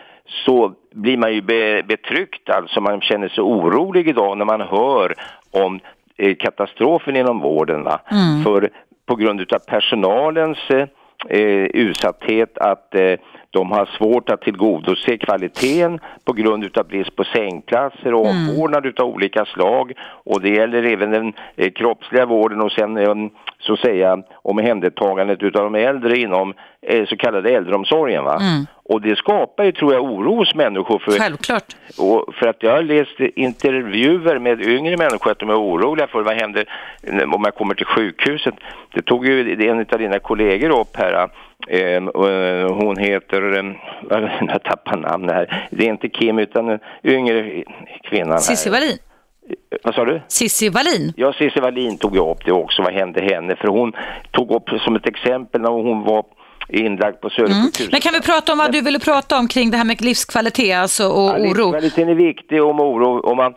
så 0.47 0.75
blir 0.95 1.17
man 1.17 1.35
ju 1.35 1.41
be, 1.41 1.83
betryckt, 1.83 2.51
alltså 2.51 2.81
man 2.81 3.01
känner 3.01 3.29
sig 3.29 3.43
orolig 3.43 4.09
idag 4.09 4.39
när 4.39 4.45
man 4.45 4.61
hör 4.61 5.15
om 5.51 5.81
eh, 6.17 6.37
katastrofen 6.37 7.17
inom 7.17 7.41
vården. 7.41 7.87
Mm. 7.87 8.45
För 8.45 8.71
på 9.07 9.17
grund 9.17 9.41
av 9.41 9.59
personalens 9.59 10.59
eh, 10.71 10.87
eh, 11.29 11.65
utsatthet 11.65 12.59
att 12.59 12.95
eh, 12.95 13.15
de 13.53 13.73
har 13.73 13.87
svårt 13.99 14.31
att 14.31 14.41
tillgodose 14.41 15.17
kvaliteten 15.17 16.01
på 16.25 16.33
grund 16.33 16.79
av 16.79 16.87
brist 16.87 17.17
på 17.17 17.25
sängplatser 17.25 18.15
och 18.15 18.27
mm. 18.27 18.49
omvårdnad 18.49 18.87
utav 18.87 19.07
olika 19.07 19.45
slag. 19.45 19.93
Och 20.25 20.41
det 20.41 20.49
gäller 20.49 20.83
även 20.83 21.11
den 21.11 21.33
eh, 21.57 21.73
kroppsliga 21.73 22.27
vården 22.27 22.61
och 22.61 22.73
sen 22.73 22.97
eh, 22.97 23.15
så 23.59 23.73
att 23.73 23.81
säga 23.81 24.23
omhändertagandet 24.35 25.43
utav 25.43 25.73
de 25.73 25.75
äldre 25.75 26.19
inom 26.19 26.55
eh, 26.87 27.07
så 27.07 27.17
kallade 27.17 27.51
äldreomsorgen. 27.51 28.25
Va? 28.25 28.39
Mm. 28.41 28.67
Och 28.85 29.01
det 29.01 29.17
skapar 29.17 29.65
ju, 29.65 29.73
tror 29.73 29.95
jag, 29.95 30.03
oro 30.03 30.35
hos 30.35 30.55
människor. 30.55 30.99
För, 30.99 31.11
Självklart. 31.11 31.77
Och 31.99 32.35
för 32.35 32.47
att 32.47 32.63
jag 32.63 32.71
har 32.71 32.83
läst 32.83 33.21
intervjuer 33.21 34.39
med 34.39 34.63
yngre 34.63 34.97
människor 34.97 35.31
att 35.31 35.39
de 35.39 35.51
är 35.51 35.61
oroliga 35.61 36.07
för 36.07 36.23
vad 36.23 36.35
händer 36.35 36.65
om 37.35 37.43
jag 37.45 37.55
kommer 37.55 37.75
till 37.75 37.87
sjukhuset. 37.87 38.55
Det 38.95 39.03
tog 39.03 39.27
ju 39.27 39.69
en 39.71 39.79
av 39.79 39.99
dina 39.99 40.19
kollegor 40.19 40.81
upp 40.81 40.97
här. 40.97 41.29
Eh, 41.69 42.03
hon 42.73 42.97
heter, 42.97 43.59
eh, 43.59 44.33
jag 44.41 44.63
tappar 44.63 44.97
namn 44.97 45.29
här, 45.29 45.69
det 45.71 45.85
är 45.85 45.89
inte 45.89 46.09
Kim 46.09 46.39
utan 46.39 46.69
en 46.69 46.81
yngre 47.05 47.65
kvinna. 48.03 48.39
Cissi 48.39 48.71
Wallin. 48.71 48.99
Vad 49.85 49.95
sa 49.95 50.05
du? 50.05 50.21
Cissi 50.29 50.69
Wallin. 50.69 51.13
Ja, 51.17 51.33
Cissi 51.33 51.61
Wallin 51.61 51.99
tog 51.99 52.17
jag 52.17 52.31
upp 52.31 52.45
det 52.45 52.53
också. 52.53 52.83
Vad 52.83 52.93
hände 52.93 53.21
henne? 53.21 53.57
För 53.57 53.69
hon 53.69 53.93
tog 54.31 54.51
upp 54.51 54.69
som 54.81 54.97
ett 54.97 55.07
exempel 55.07 55.61
när 55.61 55.71
hon 55.71 56.03
var 56.03 56.25
inlagd 56.69 57.21
på 57.21 57.31
Södersjukhuset. 57.31 57.81
Mm. 57.81 57.89
Men 57.93 58.01
kan 58.01 58.13
vi 58.13 58.21
prata 58.21 58.53
om 58.53 58.59
vad 58.59 58.73
du 58.73 58.81
ville 58.81 58.99
prata 58.99 59.39
om 59.39 59.49
kring 59.49 59.71
det 59.71 59.77
här 59.77 59.85
med 59.85 60.01
livskvalitet 60.01 60.77
alltså, 60.77 61.09
och 61.09 61.31
ja, 61.31 61.39
oro? 61.39 61.47
Livskvaliteten 61.47 62.09
är 62.09 62.15
viktig 62.15 62.63
om 62.63 62.81
oro. 62.81 63.21
Om 63.21 63.37
man 63.37 63.55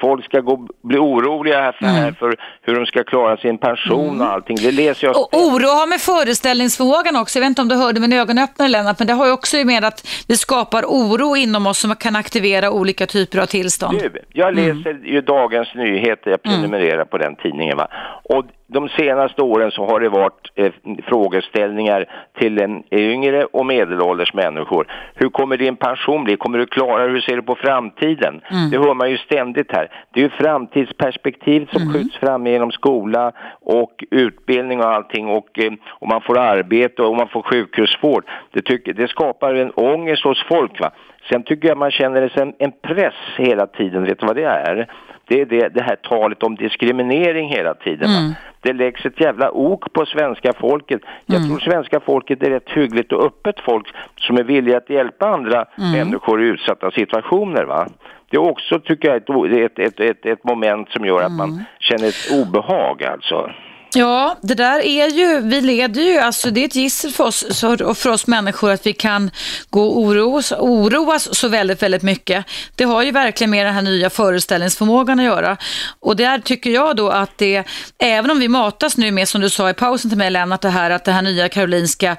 folk 0.00 0.24
ska 0.24 0.40
gå, 0.40 0.68
bli 0.82 0.98
oroliga 0.98 1.60
här 1.60 1.72
för, 1.72 1.84
mm. 1.84 1.96
här 1.96 2.12
för 2.12 2.36
hur 2.62 2.74
de 2.74 2.86
ska 2.86 3.04
klara 3.04 3.36
sin 3.36 3.58
pension 3.58 4.08
mm. 4.08 4.20
och 4.20 4.26
allting. 4.26 4.56
Det 4.56 4.72
läser 4.72 5.06
jag. 5.06 5.16
Och 5.16 5.34
oro 5.34 5.68
har 5.68 5.86
med 5.86 6.00
föreställningsförmågan 6.00 7.16
också. 7.16 7.38
Jag 7.38 7.40
vet 7.40 7.48
inte 7.48 7.62
om 7.62 7.68
du 7.68 7.74
hörde 7.74 8.00
min 8.00 8.12
ögonöppnare 8.12 8.68
Lennart, 8.68 8.98
men 8.98 9.06
det 9.06 9.12
har 9.12 9.26
ju 9.26 9.32
också 9.32 9.56
med 9.56 9.84
att 9.84 10.08
vi 10.28 10.36
skapar 10.36 10.82
oro 10.82 11.36
inom 11.36 11.66
oss 11.66 11.78
som 11.78 11.96
kan 11.96 12.16
aktivera 12.16 12.70
olika 12.70 13.06
typer 13.06 13.38
av 13.38 13.46
tillstånd. 13.46 13.98
Du, 13.98 14.22
jag 14.32 14.54
läser 14.54 14.90
mm. 14.90 15.04
ju 15.04 15.20
Dagens 15.20 15.74
Nyheter, 15.74 16.30
jag 16.30 16.42
prenumererar 16.42 16.94
mm. 16.94 17.08
på 17.08 17.18
den 17.18 17.36
tidningen 17.36 17.76
va. 17.76 17.88
Och 18.24 18.44
de 18.70 18.88
senaste 18.88 19.42
åren 19.42 19.70
så 19.70 19.86
har 19.86 20.00
det 20.00 20.08
varit 20.08 20.50
eh, 20.54 20.72
frågeställningar 21.06 22.04
till 22.38 22.60
en 22.60 22.82
yngre 22.90 23.44
och 23.44 23.66
medelålders 23.66 24.34
människor. 24.34 24.86
Hur 25.14 25.28
kommer 25.28 25.56
din 25.56 25.76
pension 25.76 26.24
bli? 26.24 26.36
Kommer 26.36 26.58
du 26.58 26.66
klara 26.66 27.08
Hur 27.08 27.20
ser 27.20 27.36
du 27.36 27.42
på 27.42 27.54
framtiden? 27.54 28.40
Mm. 28.50 28.70
Det 28.70 28.78
hör 28.78 28.94
man 28.94 29.10
ju 29.10 29.18
ständigt 29.18 29.72
här. 29.72 29.90
Det 30.12 30.20
är 30.20 30.24
ju 30.24 30.30
framtidsperspektivet 30.30 31.70
som 31.70 31.82
mm. 31.82 31.94
skjuts 31.94 32.16
fram 32.16 32.46
genom 32.46 32.70
skola 32.70 33.32
och 33.60 34.04
utbildning 34.10 34.80
och 34.80 34.88
allting 34.88 35.28
och, 35.28 35.58
eh, 35.58 35.72
och 35.88 36.08
man 36.08 36.20
får 36.20 36.38
arbete 36.38 37.02
och 37.02 37.16
man 37.16 37.28
får 37.28 37.42
sjukhusvård. 37.42 38.24
Det, 38.52 38.62
tycker, 38.62 38.92
det 38.92 39.08
skapar 39.08 39.54
en 39.54 39.70
ångest 39.70 40.24
hos 40.24 40.44
folk 40.48 40.80
va. 40.80 40.90
Sen 41.30 41.42
tycker 41.42 41.68
jag 41.68 41.78
man 41.78 41.90
känner 41.90 42.54
en 42.58 42.72
press 42.82 43.14
hela 43.36 43.66
tiden, 43.66 44.04
vet 44.04 44.18
du 44.18 44.26
vad 44.26 44.36
det 44.36 44.44
är? 44.44 44.88
Det 45.28 45.40
är 45.40 45.46
det, 45.46 45.68
det 45.68 45.82
här 45.82 45.96
talet 45.96 46.42
om 46.42 46.54
diskriminering 46.56 47.48
hela 47.48 47.74
tiden. 47.74 48.10
Mm. 48.10 48.32
Det 48.60 48.72
läggs 48.72 49.06
ett 49.06 49.20
jävla 49.20 49.50
ok 49.50 49.92
på 49.92 50.06
svenska 50.06 50.52
folket. 50.52 51.00
Jag 51.26 51.36
mm. 51.36 51.48
tror 51.48 51.58
svenska 51.58 52.00
folket 52.00 52.42
är 52.42 52.50
rätt 52.50 52.68
hyggligt 52.70 53.12
och 53.12 53.24
öppet 53.24 53.60
folk 53.60 53.86
som 54.16 54.36
är 54.36 54.42
villiga 54.42 54.76
att 54.76 54.90
hjälpa 54.90 55.28
andra 55.28 55.64
mm. 55.78 55.92
människor 55.92 56.42
i 56.42 56.46
utsatta 56.46 56.90
situationer. 56.90 57.64
Va? 57.64 57.88
Det 58.30 58.36
är 58.36 58.50
också, 58.50 58.80
tycker 58.80 59.08
jag, 59.08 59.16
ett, 59.62 59.78
ett, 59.78 60.00
ett, 60.00 60.26
ett 60.26 60.44
moment 60.44 60.90
som 60.90 61.04
gör 61.04 61.22
att 61.22 61.32
man 61.32 61.50
mm. 61.50 61.64
känner 61.78 62.08
ett 62.08 62.46
obehag 62.46 63.04
alltså. 63.04 63.50
Ja, 63.94 64.36
det 64.42 64.54
där 64.54 64.80
är 64.80 65.08
ju, 65.08 65.40
vi 65.40 65.60
leder 65.60 66.02
ju, 66.02 66.18
alltså 66.18 66.50
det 66.50 66.60
är 66.60 66.64
ett 66.64 66.74
gissel 66.74 67.10
för 67.10 67.24
oss 67.24 67.64
och 67.84 67.98
för 67.98 68.10
oss 68.10 68.26
människor 68.26 68.70
att 68.70 68.86
vi 68.86 68.92
kan 68.92 69.30
gå 69.70 69.82
och 69.82 69.98
oroas, 69.98 70.52
oroas 70.52 71.34
så 71.34 71.48
väldigt, 71.48 71.82
väldigt 71.82 72.02
mycket. 72.02 72.44
Det 72.74 72.84
har 72.84 73.02
ju 73.02 73.10
verkligen 73.10 73.50
med 73.50 73.66
den 73.66 73.74
här 73.74 73.82
nya 73.82 74.10
föreställningsförmågan 74.10 75.18
att 75.18 75.24
göra. 75.24 75.56
Och 76.00 76.16
där 76.16 76.38
tycker 76.38 76.70
jag 76.70 76.96
då 76.96 77.08
att 77.08 77.38
det, 77.38 77.64
även 77.98 78.30
om 78.30 78.40
vi 78.40 78.48
matas 78.48 78.96
nu 78.96 79.10
med, 79.10 79.28
som 79.28 79.40
du 79.40 79.50
sa 79.50 79.70
i 79.70 79.74
pausen 79.74 80.10
till 80.10 80.18
mig 80.18 80.30
Lennart, 80.30 80.60
det 80.60 80.70
här 80.70 80.90
att 80.90 81.04
det 81.04 81.12
här 81.12 81.22
nya 81.22 81.48
Karolinska 81.48 82.16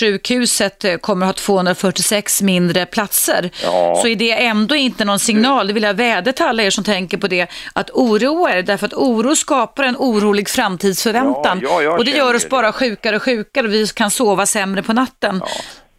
sjukhuset 0.00 0.84
eh, 0.84 0.96
kommer 0.96 1.26
att 1.26 1.40
ha 1.40 1.44
246 1.46 2.42
mindre 2.42 2.86
platser, 2.86 3.50
ja. 3.64 3.98
så 4.02 4.08
är 4.08 4.16
det 4.16 4.44
ändå 4.44 4.74
inte 4.74 5.04
någon 5.04 5.18
signal, 5.18 5.66
det 5.66 5.72
vill 5.72 5.82
jag 5.82 5.94
vädja 5.94 6.32
till 6.32 6.44
alla 6.44 6.62
er 6.62 6.70
som 6.70 6.84
tänker 6.84 7.18
på 7.18 7.28
det, 7.28 7.46
att 7.72 7.90
oroa 7.90 8.58
er, 8.58 8.62
därför 8.62 8.86
att 8.86 8.94
oro 8.94 9.36
skapar 9.36 9.84
en 9.84 9.96
orolig 9.96 10.48
framtidsförväntning 10.48 11.11
förväntan. 11.12 11.60
Ja, 11.62 11.82
ja, 11.82 11.98
och 11.98 12.04
det 12.04 12.10
gör 12.10 12.34
oss 12.34 12.48
bara 12.48 12.72
sjukare 12.72 13.16
och 13.16 13.22
sjukare 13.22 13.66
vi 13.66 13.86
kan 13.86 14.10
sova 14.10 14.46
sämre 14.46 14.82
på 14.82 14.92
natten. 14.92 15.40
Ja. 15.40 15.46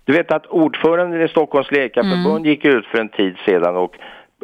Du 0.06 0.14
vet 0.14 0.32
att 0.32 0.46
ordföranden 0.46 1.22
i 1.22 1.28
Stockholms 1.28 1.72
läkarförbund 1.72 2.46
mm. 2.46 2.46
gick 2.46 2.66
ut 2.66 2.86
för 2.86 2.98
en 2.98 3.10
tid 3.10 3.36
sedan 3.46 3.76
och 3.76 3.96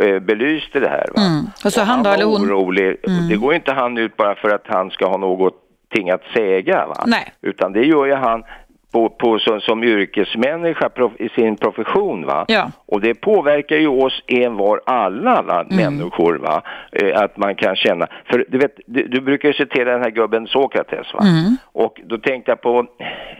eh, 0.03 0.19
belyste 0.19 0.79
det 0.79 0.89
här. 0.89 1.09
Mm. 1.17 1.45
Och 1.65 1.73
så 1.73 1.81
och 1.81 1.87
han, 1.87 2.05
han 2.05 2.13
eller 2.13 2.25
hon? 2.25 2.41
orolig. 2.41 2.97
Mm. 3.07 3.29
Det 3.29 3.35
går 3.35 3.53
inte 3.53 3.71
han 3.73 3.97
ut 3.97 4.17
bara 4.17 4.35
för 4.35 4.49
att 4.49 4.63
han 4.67 4.89
ska 4.89 5.07
ha 5.07 5.17
någonting 5.17 6.09
att 6.09 6.23
säga. 6.33 6.87
Va? 6.87 7.03
Nej. 7.05 7.33
Utan 7.41 7.73
det 7.73 7.85
gör 7.85 8.05
ju 8.05 8.13
han 8.13 8.43
på, 8.91 9.09
på, 9.09 9.39
som, 9.39 9.61
som 9.61 9.83
yrkesmänniska 9.83 10.89
prof, 10.89 11.11
i 11.19 11.29
sin 11.29 11.57
profession. 11.57 12.25
Va? 12.25 12.45
Ja. 12.47 12.71
Och 12.85 13.01
det 13.01 13.13
påverkar 13.13 13.75
ju 13.75 13.87
oss 13.87 14.23
en 14.27 14.57
var 14.57 14.81
alla 14.85 15.41
va? 15.41 15.61
Mm. 15.61 15.75
människor. 15.75 16.35
Va? 16.35 16.61
Eh, 16.91 17.21
att 17.21 17.37
man 17.37 17.55
kan 17.55 17.75
känna, 17.75 18.07
för 18.25 18.45
du 18.47 18.57
vet, 18.57 18.79
du, 18.85 19.07
du 19.07 19.21
brukar 19.21 19.47
ju 19.47 19.53
citera 19.53 19.91
den 19.91 20.01
här 20.01 20.11
gubben 20.11 20.47
Sokrates 20.47 21.13
va? 21.13 21.19
Mm. 21.21 21.57
Och 21.71 22.01
då 22.05 22.17
tänkte 22.17 22.51
jag 22.51 22.61
på 22.61 22.85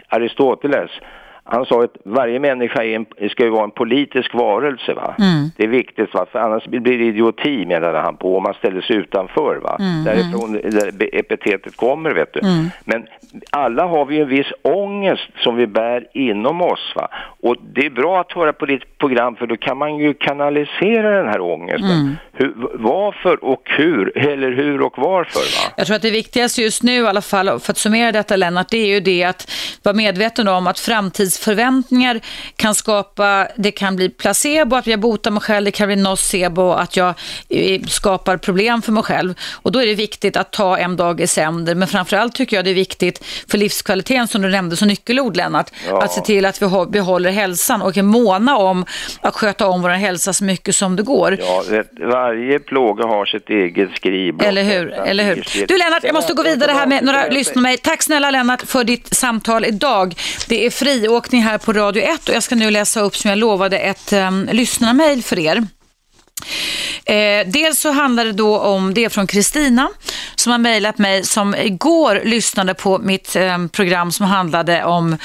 Aristoteles 0.08 0.90
han 1.50 1.66
sa 1.66 1.84
att 1.84 1.96
varje 2.04 2.38
människa 2.38 2.84
en, 2.84 3.06
ska 3.30 3.44
ju 3.44 3.50
vara 3.50 3.64
en 3.64 3.70
politisk 3.70 4.34
varelse. 4.34 4.94
Va? 4.94 5.14
Mm. 5.18 5.50
Det 5.56 5.64
är 5.64 5.68
viktigt, 5.68 6.14
va? 6.14 6.26
för 6.32 6.38
annars 6.38 6.64
blir 6.66 6.80
det 6.80 6.94
idioti 6.94 7.66
menade 7.66 7.98
han 7.98 8.16
på 8.16 8.36
om 8.36 8.42
man 8.42 8.54
ställer 8.54 8.80
sig 8.80 8.96
utanför. 8.96 9.56
Va? 9.62 9.76
Mm. 9.80 10.04
Därifrån 10.04 10.52
där 10.52 11.08
epitetet 11.12 11.76
kommer. 11.76 12.10
vet 12.14 12.32
du. 12.32 12.40
Mm. 12.40 12.66
Men 12.84 13.06
alla 13.50 13.86
har 13.86 14.04
vi 14.04 14.20
en 14.20 14.28
viss 14.28 14.52
ångest 14.62 15.30
som 15.44 15.56
vi 15.56 15.66
bär 15.66 16.06
inom 16.14 16.62
oss. 16.62 16.92
Va? 16.96 17.08
Och 17.40 17.56
det 17.74 17.86
är 17.86 17.90
bra 17.90 18.20
att 18.20 18.32
höra 18.32 18.52
på 18.52 18.66
ditt 18.66 18.98
program 18.98 19.36
för 19.36 19.46
då 19.46 19.56
kan 19.56 19.78
man 19.78 19.96
ju 19.96 20.14
kanalisera 20.14 21.16
den 21.16 21.28
här 21.28 21.40
ångesten. 21.40 21.90
Mm. 21.90 22.16
hur, 22.32 22.54
varför 22.74 23.44
och 23.44 23.62
hur, 23.64 24.18
eller 24.18 24.52
hur 24.52 24.82
och 24.82 24.94
varför? 24.96 25.40
Va? 25.40 25.74
Jag 25.76 25.86
tror 25.86 25.96
att 25.96 26.02
det 26.02 26.10
viktigaste 26.10 26.62
just 26.62 26.82
nu 26.82 26.92
i 26.92 27.06
alla 27.06 27.22
fall, 27.22 27.60
för 27.60 27.72
att 27.72 27.78
summera 27.78 28.12
detta 28.12 28.36
Lennart, 28.36 28.68
det 28.70 28.78
är 28.78 28.86
ju 28.86 29.00
det 29.00 29.24
att 29.24 29.52
vara 29.82 29.96
medveten 29.96 30.48
om 30.48 30.66
att 30.66 30.78
framtidsförväntningar 31.40 32.20
kan 32.56 32.74
skapa, 32.74 33.48
det 33.56 33.70
kan 33.70 33.96
bli 33.96 34.08
placebo, 34.08 34.76
att 34.76 34.86
jag 34.86 35.00
botar 35.00 35.30
mig 35.30 35.40
själv, 35.40 35.64
det 35.64 35.70
kan 35.70 35.86
bli 35.86 35.96
nocebo, 35.96 36.72
att 36.72 36.96
jag 36.96 37.14
eh, 37.48 37.80
skapar 37.82 38.36
problem 38.36 38.82
för 38.82 38.92
mig 38.92 39.02
själv. 39.02 39.34
Och 39.62 39.72
då 39.72 39.82
är 39.82 39.86
det 39.86 39.94
viktigt 39.94 40.36
att 40.36 40.52
ta 40.52 40.78
en 40.78 40.96
dag 40.96 41.20
i 41.20 41.26
sänder, 41.26 41.74
men 41.74 41.88
framförallt 41.88 42.34
tycker 42.34 42.56
jag 42.56 42.64
det 42.64 42.70
är 42.70 42.74
viktigt 42.74 43.24
för 43.48 43.58
livskvaliteten 43.58 44.28
som 44.28 44.42
du 44.42 44.50
nämnde 44.50 44.76
som 44.76 44.88
nyckelord 44.88 45.36
Lennart, 45.36 45.70
ja. 45.88 46.02
att 46.02 46.12
se 46.12 46.20
till 46.20 46.44
att 46.44 46.62
vi 46.62 46.66
behåller 46.88 47.30
hälsan 47.30 47.82
och 47.82 47.96
är 47.96 48.02
måna 48.02 48.56
om 48.56 48.84
att 49.22 49.34
sköta 49.34 49.68
om 49.68 49.82
vår 49.82 49.88
hälsa 49.88 50.32
så 50.32 50.44
mycket 50.44 50.74
som 50.74 50.96
det 50.96 51.02
går. 51.02 51.38
Ja, 51.40 51.62
varje 52.00 52.58
plåga 52.58 53.06
har 53.06 53.26
sitt 53.26 53.50
eget 53.50 53.90
skrivblock. 53.96 54.48
Eller 54.48 54.62
hur, 54.62 54.92
eller 54.92 55.24
hur. 55.24 55.66
Du 55.68 55.78
Lennart, 55.78 56.04
jag 56.04 56.14
måste 56.14 56.34
gå 56.34 56.42
vidare 56.42 56.72
här 56.72 56.86
med 56.86 57.04
några 57.04 57.26
lyssnare. 57.26 57.76
Tack 57.76 58.02
snälla 58.02 58.30
Lennart 58.30 58.62
för 58.62 58.84
ditt 58.84 59.14
samtal 59.14 59.64
idag. 59.64 60.14
Det 60.48 60.66
är 60.66 60.70
friåkning 60.70 61.29
här 61.38 61.58
på 61.58 61.72
Radio 61.72 62.02
1 62.02 62.28
och 62.28 62.34
jag 62.34 62.42
ska 62.42 62.54
nu 62.54 62.70
läsa 62.70 63.00
upp 63.00 63.16
som 63.16 63.30
jag 63.30 63.38
lovade 63.38 63.78
ett 63.78 64.12
um, 64.12 64.48
lyssnarmail 64.52 65.22
för 65.22 65.38
er. 65.38 65.66
Eh, 67.04 67.46
dels 67.46 67.80
så 67.80 67.92
handlar 67.92 68.24
det 68.24 68.32
då 68.32 68.58
om, 68.58 68.94
det 68.94 69.04
är 69.04 69.08
från 69.08 69.26
Kristina 69.26 69.88
som 70.34 70.52
har 70.52 70.58
mejlat 70.58 70.98
mig 70.98 71.24
som 71.24 71.54
igår 71.54 72.20
lyssnade 72.24 72.74
på 72.74 72.98
mitt 72.98 73.36
eh, 73.36 73.66
program 73.66 74.12
som 74.12 74.26
handlade 74.26 74.84
om 74.84 75.16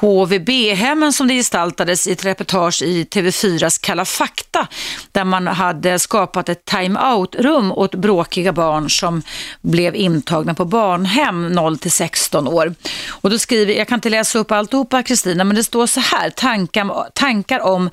HVB-hemmen 0.00 1.12
som 1.12 1.28
det 1.28 1.34
gestaltades 1.34 2.06
i 2.06 2.12
ett 2.12 2.24
reportage 2.24 2.82
i 2.82 3.04
TV4s 3.04 3.80
Kalla 3.82 4.04
fakta 4.04 4.68
där 5.12 5.24
man 5.24 5.46
hade 5.46 5.98
skapat 5.98 6.48
ett 6.48 6.64
time-out-rum 6.64 7.72
åt 7.72 7.94
bråkiga 7.94 8.52
barn 8.52 8.90
som 8.90 9.22
blev 9.62 9.96
intagna 9.96 10.54
på 10.54 10.64
barnhem 10.64 11.48
0 11.48 11.78
till 11.78 11.90
16 11.90 12.48
år. 12.48 12.74
Och 13.08 13.30
då 13.30 13.38
skriver, 13.38 13.74
jag 13.74 13.88
kan 13.88 13.98
inte 13.98 14.10
läsa 14.10 14.38
upp 14.38 14.52
alltihopa 14.52 15.02
Kristina, 15.02 15.44
men 15.44 15.56
det 15.56 15.64
står 15.64 15.86
så 15.86 16.00
här, 16.00 16.30
tankar, 16.30 17.10
tankar 17.14 17.60
om 17.60 17.90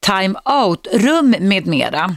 time-out-rum 0.00 1.34
med 1.40 1.66
mera. 1.66 2.16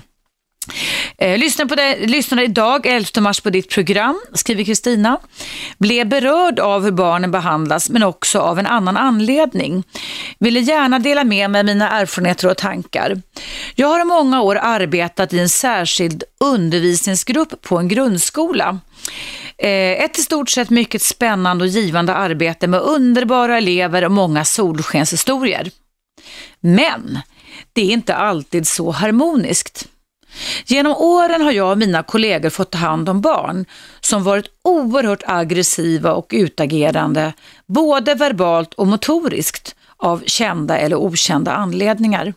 Eh, 1.17 1.37
lyssna 1.37 1.65
på 1.65 1.75
det, 1.75 2.07
lyssnade 2.07 2.43
idag 2.43 2.85
11 2.85 3.21
mars 3.21 3.41
på 3.41 3.49
ditt 3.49 3.69
program, 3.69 4.21
skriver 4.33 4.63
Kristina. 4.63 5.19
Blev 5.77 6.07
berörd 6.07 6.59
av 6.59 6.83
hur 6.83 6.91
barnen 6.91 7.31
behandlas 7.31 7.89
men 7.89 8.03
också 8.03 8.39
av 8.39 8.59
en 8.59 8.65
annan 8.65 8.97
anledning. 8.97 9.83
Ville 10.39 10.59
gärna 10.59 10.99
dela 10.99 11.23
med 11.23 11.49
mig 11.49 11.63
mina 11.63 11.89
erfarenheter 11.89 12.49
och 12.49 12.57
tankar. 12.57 13.21
Jag 13.75 13.87
har 13.87 14.01
i 14.01 14.05
många 14.05 14.41
år 14.41 14.55
arbetat 14.61 15.33
i 15.33 15.39
en 15.39 15.49
särskild 15.49 16.23
undervisningsgrupp 16.39 17.61
på 17.61 17.77
en 17.77 17.87
grundskola. 17.87 18.79
Eh, 19.57 20.03
ett 20.03 20.19
i 20.19 20.21
stort 20.21 20.49
sett 20.49 20.69
mycket 20.69 21.01
spännande 21.01 21.63
och 21.63 21.67
givande 21.67 22.13
arbete 22.13 22.67
med 22.67 22.81
underbara 22.81 23.57
elever 23.57 24.05
och 24.05 24.11
många 24.11 24.45
solskenshistorier. 24.45 25.71
Men 26.59 27.19
det 27.73 27.81
är 27.81 27.91
inte 27.91 28.15
alltid 28.15 28.67
så 28.67 28.91
harmoniskt. 28.91 29.87
Genom 30.65 30.93
åren 30.93 31.41
har 31.41 31.51
jag 31.51 31.71
och 31.71 31.77
mina 31.77 32.03
kollegor 32.03 32.49
fått 32.49 32.71
ta 32.71 32.77
hand 32.77 33.09
om 33.09 33.21
barn 33.21 33.65
som 34.01 34.23
varit 34.23 34.45
oerhört 34.63 35.23
aggressiva 35.25 36.13
och 36.13 36.31
utagerande, 36.33 37.33
både 37.67 38.15
verbalt 38.15 38.73
och 38.73 38.87
motoriskt, 38.87 39.75
av 39.97 40.23
kända 40.25 40.77
eller 40.77 40.95
okända 40.95 41.51
anledningar. 41.51 42.33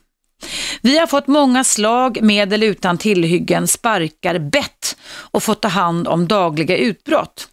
Vi 0.81 0.99
har 0.99 1.07
fått 1.07 1.27
många 1.27 1.65
slag 1.65 2.23
med 2.23 2.53
eller 2.53 2.67
utan 2.67 2.99
tillhyggen, 2.99 3.69
sparkar, 3.69 4.39
bett 4.39 4.97
och 5.13 5.43
fått 5.43 5.63
ta 5.63 5.69
hand 5.69 6.09
om 6.09 6.29
dagliga 6.29 6.77
utbrott. 6.77 7.49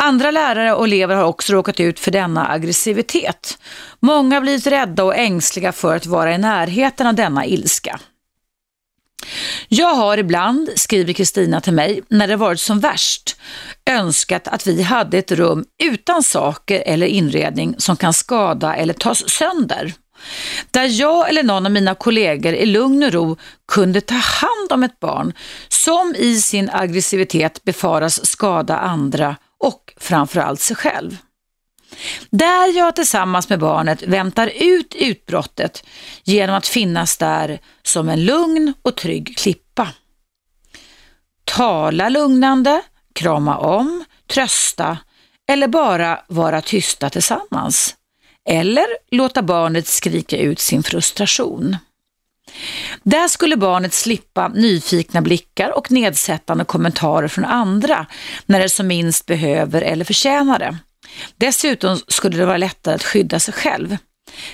Andra 0.00 0.30
lärare 0.30 0.74
och 0.74 0.84
elever 0.84 1.14
har 1.14 1.24
också 1.24 1.52
råkat 1.52 1.80
ut 1.80 2.00
för 2.00 2.10
denna 2.10 2.48
aggressivitet. 2.48 3.58
Många 4.00 4.36
har 4.36 4.40
blivit 4.40 4.66
rädda 4.66 5.04
och 5.04 5.16
ängsliga 5.16 5.72
för 5.72 5.96
att 5.96 6.06
vara 6.06 6.34
i 6.34 6.38
närheten 6.38 7.06
av 7.06 7.14
denna 7.14 7.46
ilska. 7.46 8.00
Jag 9.68 9.94
har 9.94 10.18
ibland, 10.18 10.70
skriver 10.76 11.12
Kristina 11.12 11.60
till 11.60 11.72
mig, 11.72 12.02
när 12.08 12.28
det 12.28 12.36
varit 12.36 12.60
som 12.60 12.80
värst, 12.80 13.36
önskat 13.90 14.48
att 14.48 14.66
vi 14.66 14.82
hade 14.82 15.18
ett 15.18 15.32
rum 15.32 15.64
utan 15.82 16.22
saker 16.22 16.82
eller 16.86 17.06
inredning 17.06 17.74
som 17.78 17.96
kan 17.96 18.12
skada 18.12 18.74
eller 18.74 18.94
tas 18.94 19.30
sönder. 19.30 19.94
Där 20.70 21.00
jag 21.00 21.28
eller 21.28 21.42
någon 21.42 21.66
av 21.66 21.72
mina 21.72 21.94
kollegor 21.94 22.54
i 22.54 22.66
lugn 22.66 23.02
och 23.02 23.12
ro 23.12 23.36
kunde 23.72 24.00
ta 24.00 24.14
hand 24.14 24.72
om 24.72 24.82
ett 24.82 25.00
barn 25.00 25.32
som 25.68 26.14
i 26.18 26.36
sin 26.36 26.70
aggressivitet 26.70 27.64
befaras 27.64 28.26
skada 28.26 28.78
andra 28.78 29.36
och 29.58 29.94
framförallt 29.96 30.60
sig 30.60 30.76
själv. 30.76 31.16
Där 32.30 32.76
jag 32.76 32.96
tillsammans 32.96 33.48
med 33.48 33.58
barnet 33.58 34.02
väntar 34.02 34.52
ut 34.56 34.94
utbrottet 34.94 35.84
genom 36.24 36.56
att 36.56 36.66
finnas 36.66 37.16
där 37.16 37.60
som 37.82 38.08
en 38.08 38.24
lugn 38.24 38.74
och 38.82 38.96
trygg 38.96 39.36
klippa. 39.38 39.88
Tala 41.44 42.08
lugnande, 42.08 42.82
krama 43.14 43.56
om, 43.56 44.04
trösta 44.26 44.98
eller 45.48 45.68
bara 45.68 46.20
vara 46.28 46.60
tysta 46.60 47.10
tillsammans. 47.10 47.94
Eller 48.48 48.86
låta 49.10 49.42
barnet 49.42 49.86
skrika 49.86 50.36
ut 50.36 50.58
sin 50.58 50.82
frustration. 50.82 51.76
Där 53.02 53.28
skulle 53.28 53.56
barnet 53.56 53.94
slippa 53.94 54.48
nyfikna 54.48 55.22
blickar 55.22 55.70
och 55.70 55.90
nedsättande 55.90 56.64
kommentarer 56.64 57.28
från 57.28 57.44
andra 57.44 58.06
när 58.46 58.60
det 58.60 58.68
som 58.68 58.86
minst 58.86 59.26
behöver 59.26 59.82
eller 59.82 60.04
förtjänar 60.04 60.58
det. 60.58 60.78
Dessutom 61.36 62.00
skulle 62.08 62.36
det 62.36 62.46
vara 62.46 62.56
lättare 62.56 62.94
att 62.94 63.04
skydda 63.04 63.40
sig 63.40 63.54
själv. 63.54 63.96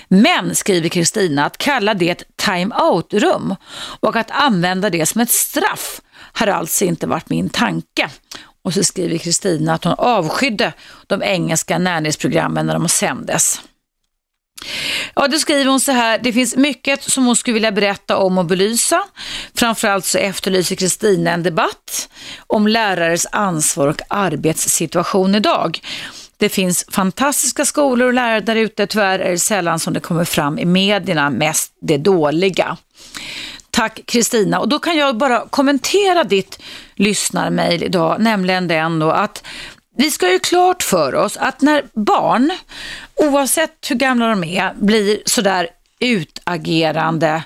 Men, 0.07 0.55
skriver 0.55 0.89
Kristina, 0.89 1.45
att 1.45 1.57
kalla 1.57 1.93
det 1.93 2.09
ett 2.09 2.23
time-out-rum 2.35 3.55
och 3.99 4.15
att 4.15 4.31
använda 4.31 4.89
det 4.89 5.05
som 5.05 5.21
ett 5.21 5.31
straff 5.31 6.01
har 6.33 6.47
alltså 6.47 6.85
inte 6.85 7.07
varit 7.07 7.29
min 7.29 7.49
tanke. 7.49 8.09
Och 8.63 8.73
så 8.73 8.83
skriver 8.83 9.17
Kristina 9.17 9.73
att 9.73 9.83
hon 9.83 9.93
avskydde 9.97 10.73
de 11.07 11.23
engelska 11.23 11.77
näringsprogrammen 11.77 12.65
när 12.65 12.73
de 12.73 12.89
sändes. 12.89 13.61
Ja, 15.15 15.27
då 15.27 15.39
skriver 15.39 15.65
hon 15.65 15.79
så 15.79 15.91
här, 15.91 16.19
det 16.23 16.33
finns 16.33 16.55
mycket 16.55 17.03
som 17.03 17.25
hon 17.25 17.35
skulle 17.35 17.53
vilja 17.53 17.71
berätta 17.71 18.17
om 18.17 18.37
och 18.37 18.45
belysa. 18.45 19.03
Framförallt 19.55 20.05
så 20.05 20.17
efterlyser 20.17 20.75
Kristina 20.75 21.31
en 21.31 21.43
debatt 21.43 22.09
om 22.47 22.67
lärares 22.67 23.27
ansvar 23.31 23.87
och 23.87 24.01
arbetssituation 24.07 25.35
idag. 25.35 25.79
Det 26.37 26.49
finns 26.49 26.85
fantastiska 26.91 27.65
skolor 27.65 28.07
och 28.07 28.13
lärare 28.13 28.39
där 28.39 28.55
ute. 28.55 28.87
Tyvärr 28.87 29.19
är 29.19 29.31
det 29.31 29.39
sällan 29.39 29.79
som 29.79 29.93
det 29.93 29.99
kommer 29.99 30.25
fram 30.25 30.59
i 30.59 30.65
medierna, 30.65 31.29
mest 31.29 31.71
det 31.81 31.97
dåliga. 31.97 32.77
Tack 33.71 33.99
Kristina. 34.05 34.59
Och 34.59 34.69
då 34.69 34.79
kan 34.79 34.97
jag 34.97 35.17
bara 35.17 35.47
kommentera 35.49 36.23
ditt 36.23 36.59
lyssnarmail 36.95 37.83
idag, 37.83 38.19
nämligen 38.19 38.67
den 38.67 38.99
då 38.99 39.11
att 39.11 39.43
vi 39.97 40.11
ska 40.11 40.31
ju 40.31 40.39
klart 40.39 40.83
för 40.83 41.15
oss 41.15 41.37
att 41.37 41.61
när 41.61 41.83
barn, 41.93 42.51
oavsett 43.15 43.89
hur 43.89 43.95
gamla 43.95 44.27
de 44.27 44.43
är, 44.43 44.73
blir 44.73 45.19
sådär 45.25 45.69
utagerande 45.99 47.43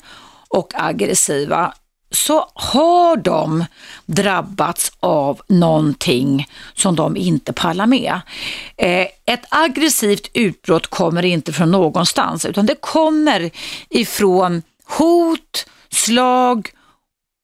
och 0.47 0.73
aggressiva, 0.75 1.73
så 2.12 2.50
har 2.54 3.17
de 3.17 3.65
drabbats 4.06 4.91
av 5.00 5.41
någonting 5.48 6.48
som 6.74 6.95
de 6.95 7.17
inte 7.17 7.54
pallar 7.54 7.86
med. 7.86 8.19
Eh, 8.78 9.08
ett 9.26 9.45
aggressivt 9.50 10.30
utbrott 10.34 10.88
kommer 10.88 11.26
inte 11.26 11.54
från 11.54 11.72
någonstans 11.72 12.45
utan 12.45 12.65
det 12.65 12.76
kommer 12.76 13.52
ifrån 13.89 14.63
hot, 14.86 15.65
slag, 15.89 16.72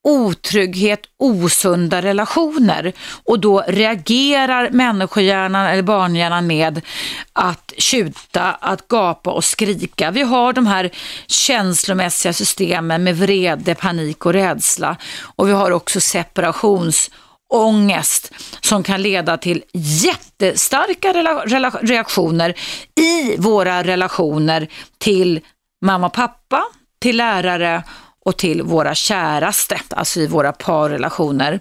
otrygghet, 0.05 1.01
osunda 1.17 2.01
relationer 2.01 2.93
och 3.23 3.39
då 3.39 3.63
reagerar 3.67 4.69
människohjärnan 4.69 5.67
eller 5.67 5.83
barnhjärnan 5.83 6.47
med 6.47 6.81
att 7.33 7.73
tjuta, 7.77 8.43
att 8.43 8.87
gapa 8.87 9.31
och 9.31 9.43
skrika. 9.43 10.11
Vi 10.11 10.21
har 10.21 10.53
de 10.53 10.67
här 10.67 10.89
känslomässiga 11.27 12.33
systemen 12.33 13.03
med 13.03 13.17
vrede, 13.17 13.75
panik 13.75 14.25
och 14.25 14.33
rädsla 14.33 14.97
och 15.35 15.47
vi 15.47 15.51
har 15.51 15.71
också 15.71 16.01
separationsångest 16.01 18.33
som 18.61 18.83
kan 18.83 19.01
leda 19.01 19.37
till 19.37 19.63
jättestarka 19.73 21.13
reaktioner 21.81 22.53
i 22.95 23.37
våra 23.37 23.83
relationer 23.83 24.67
till 24.97 25.39
mamma 25.81 26.07
och 26.07 26.13
pappa, 26.13 26.63
till 26.99 27.17
lärare 27.17 27.83
och 28.25 28.37
till 28.37 28.61
våra 28.61 28.95
käraste, 28.95 29.79
alltså 29.89 30.19
i 30.19 30.27
våra 30.27 30.51
parrelationer. 30.51 31.59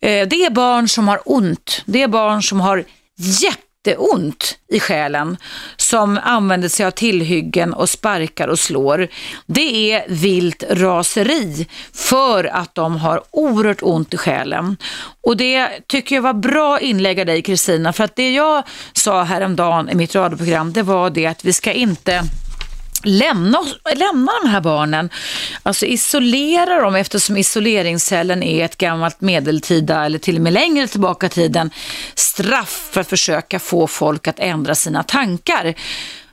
Eh, 0.00 0.28
det 0.28 0.44
är 0.44 0.50
barn 0.50 0.88
som 0.88 1.08
har 1.08 1.20
ont, 1.24 1.82
det 1.84 2.02
är 2.02 2.08
barn 2.08 2.42
som 2.42 2.60
har 2.60 2.84
jätteont 3.16 4.58
i 4.68 4.80
själen 4.80 5.36
som 5.76 6.20
använder 6.22 6.68
sig 6.68 6.86
av 6.86 6.90
tillhyggen 6.90 7.74
och 7.74 7.90
sparkar 7.90 8.48
och 8.48 8.58
slår. 8.58 9.08
Det 9.46 9.92
är 9.92 10.04
vilt 10.08 10.64
raseri 10.70 11.68
för 11.92 12.44
att 12.44 12.74
de 12.74 12.96
har 12.96 13.22
oerhört 13.30 13.82
ont 13.82 14.14
i 14.14 14.16
själen. 14.16 14.76
Och 15.20 15.36
det 15.36 15.68
tycker 15.86 16.14
jag 16.14 16.22
var 16.22 16.32
bra 16.32 16.80
inlägg 16.80 17.20
av 17.20 17.26
dig 17.26 17.42
Kristina, 17.42 17.92
för 17.92 18.04
att 18.04 18.16
det 18.16 18.32
jag 18.32 18.62
sa 18.92 19.22
häromdagen 19.22 19.90
i 19.90 19.94
mitt 19.94 20.14
radioprogram, 20.14 20.72
det 20.72 20.82
var 20.82 21.10
det 21.10 21.26
att 21.26 21.44
vi 21.44 21.52
ska 21.52 21.72
inte 21.72 22.22
lämna, 23.04 23.58
lämna 23.96 24.32
de 24.42 24.48
här 24.48 24.60
barnen, 24.60 25.10
alltså 25.62 25.86
isolera 25.86 26.80
dem 26.80 26.94
eftersom 26.94 27.36
isoleringscellen 27.36 28.42
är 28.42 28.64
ett 28.64 28.78
gammalt 28.78 29.20
medeltida 29.20 30.04
eller 30.04 30.18
till 30.18 30.36
och 30.36 30.42
med 30.42 30.52
längre 30.52 30.86
tillbaka 30.86 31.28
tiden 31.28 31.70
straff 32.14 32.88
för 32.92 33.00
att 33.00 33.08
försöka 33.08 33.58
få 33.58 33.86
folk 33.86 34.28
att 34.28 34.38
ändra 34.38 34.74
sina 34.74 35.02
tankar. 35.02 35.74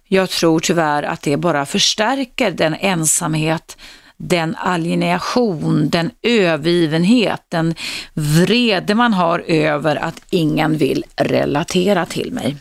Jag 0.08 0.30
tror 0.30 0.60
tyvärr 0.60 1.04
att 1.04 1.22
det 1.22 1.38
bara 1.38 1.66
förstärker 1.66 2.52
den 2.52 2.76
ensamhet 2.80 3.78
den 4.24 4.56
alienation, 4.56 5.90
den 5.90 6.12
övergivenhet, 6.22 7.42
den 7.50 7.76
vrede 8.14 8.96
man 8.96 9.14
har 9.14 9.40
över 9.40 9.96
att 9.96 10.22
ingen 10.30 10.78
vill 10.78 11.04
relatera 11.16 12.06
till 12.06 12.32
mig. 12.32 12.58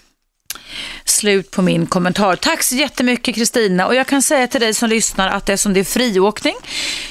Slut 1.21 1.51
på 1.51 1.63
min 1.63 1.87
kommentar. 1.87 2.37
Tack 2.37 2.63
så 2.63 2.75
jättemycket 2.75 3.35
Kristina 3.35 3.87
och 3.87 3.95
jag 3.95 4.07
kan 4.07 4.23
säga 4.23 4.47
till 4.47 4.61
dig 4.61 4.75
som 4.75 4.89
lyssnar 4.89 5.29
att 5.29 5.49
eftersom 5.49 5.73
det 5.73 5.81
är 5.81 5.85
friåkning 5.85 6.55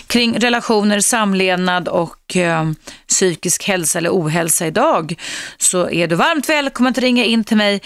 kring 0.08 0.39
relationer, 0.39 1.00
samlevnad 1.00 1.88
och 1.88 2.36
eh, 2.36 2.72
psykisk 3.08 3.67
hälsa 3.67 3.98
eller 3.98 4.10
ohälsa 4.10 4.67
idag 4.67 5.15
så 5.58 5.89
är 5.89 6.08
du 6.08 6.15
varmt 6.15 6.50
välkommen 6.50 6.91
att 6.91 6.98
ringa 6.98 7.26
in 7.26 7.43
till 7.43 7.58
mig 7.58 7.82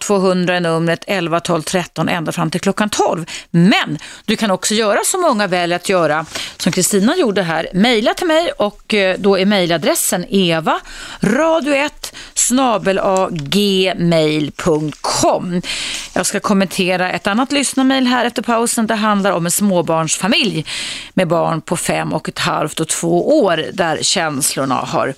0200 0.00 0.60
numret 0.60 1.04
11 1.06 1.40
12 1.40 1.62
13 1.62 2.08
ända 2.08 2.32
fram 2.32 2.50
till 2.50 2.60
klockan 2.60 2.90
12. 2.90 3.26
Men 3.50 3.98
du 4.24 4.36
kan 4.36 4.50
också 4.50 4.74
göra 4.74 4.98
som 5.04 5.20
många 5.20 5.46
väljer 5.46 5.76
att 5.76 5.88
göra 5.88 6.26
som 6.56 6.72
Kristina 6.72 7.16
gjorde 7.16 7.42
här. 7.42 7.68
Mejla 7.74 8.14
till 8.14 8.26
mig 8.26 8.50
och 8.58 8.94
eh, 8.94 9.16
då 9.18 9.38
är 9.38 9.46
mejladressen 9.46 10.26
eva 10.28 10.80
radio1 11.20 12.14
snabel 12.34 13.00
gmail.com. 13.30 14.82
Jag 16.14 16.26
ska 16.26 16.40
kommentera 16.40 17.10
ett 17.10 17.26
annat 17.26 17.52
lyssnarmail 17.52 18.06
här 18.06 18.24
efter 18.24 18.42
pausen. 18.42 18.86
Det 18.86 18.94
handlar 18.94 19.32
om 19.32 19.44
en 19.44 19.50
småbarnsfamilj 19.50 20.66
med 21.14 21.28
barn 21.28 21.60
på 21.60 21.76
fem 21.76 22.12
och 22.12 22.28
ett 22.28 22.38
halvt 22.38 22.80
och 22.80 22.88
två 22.88 23.42
år 23.42 23.64
där 23.72 23.98
känslorna 24.02 24.74
har 24.74 25.14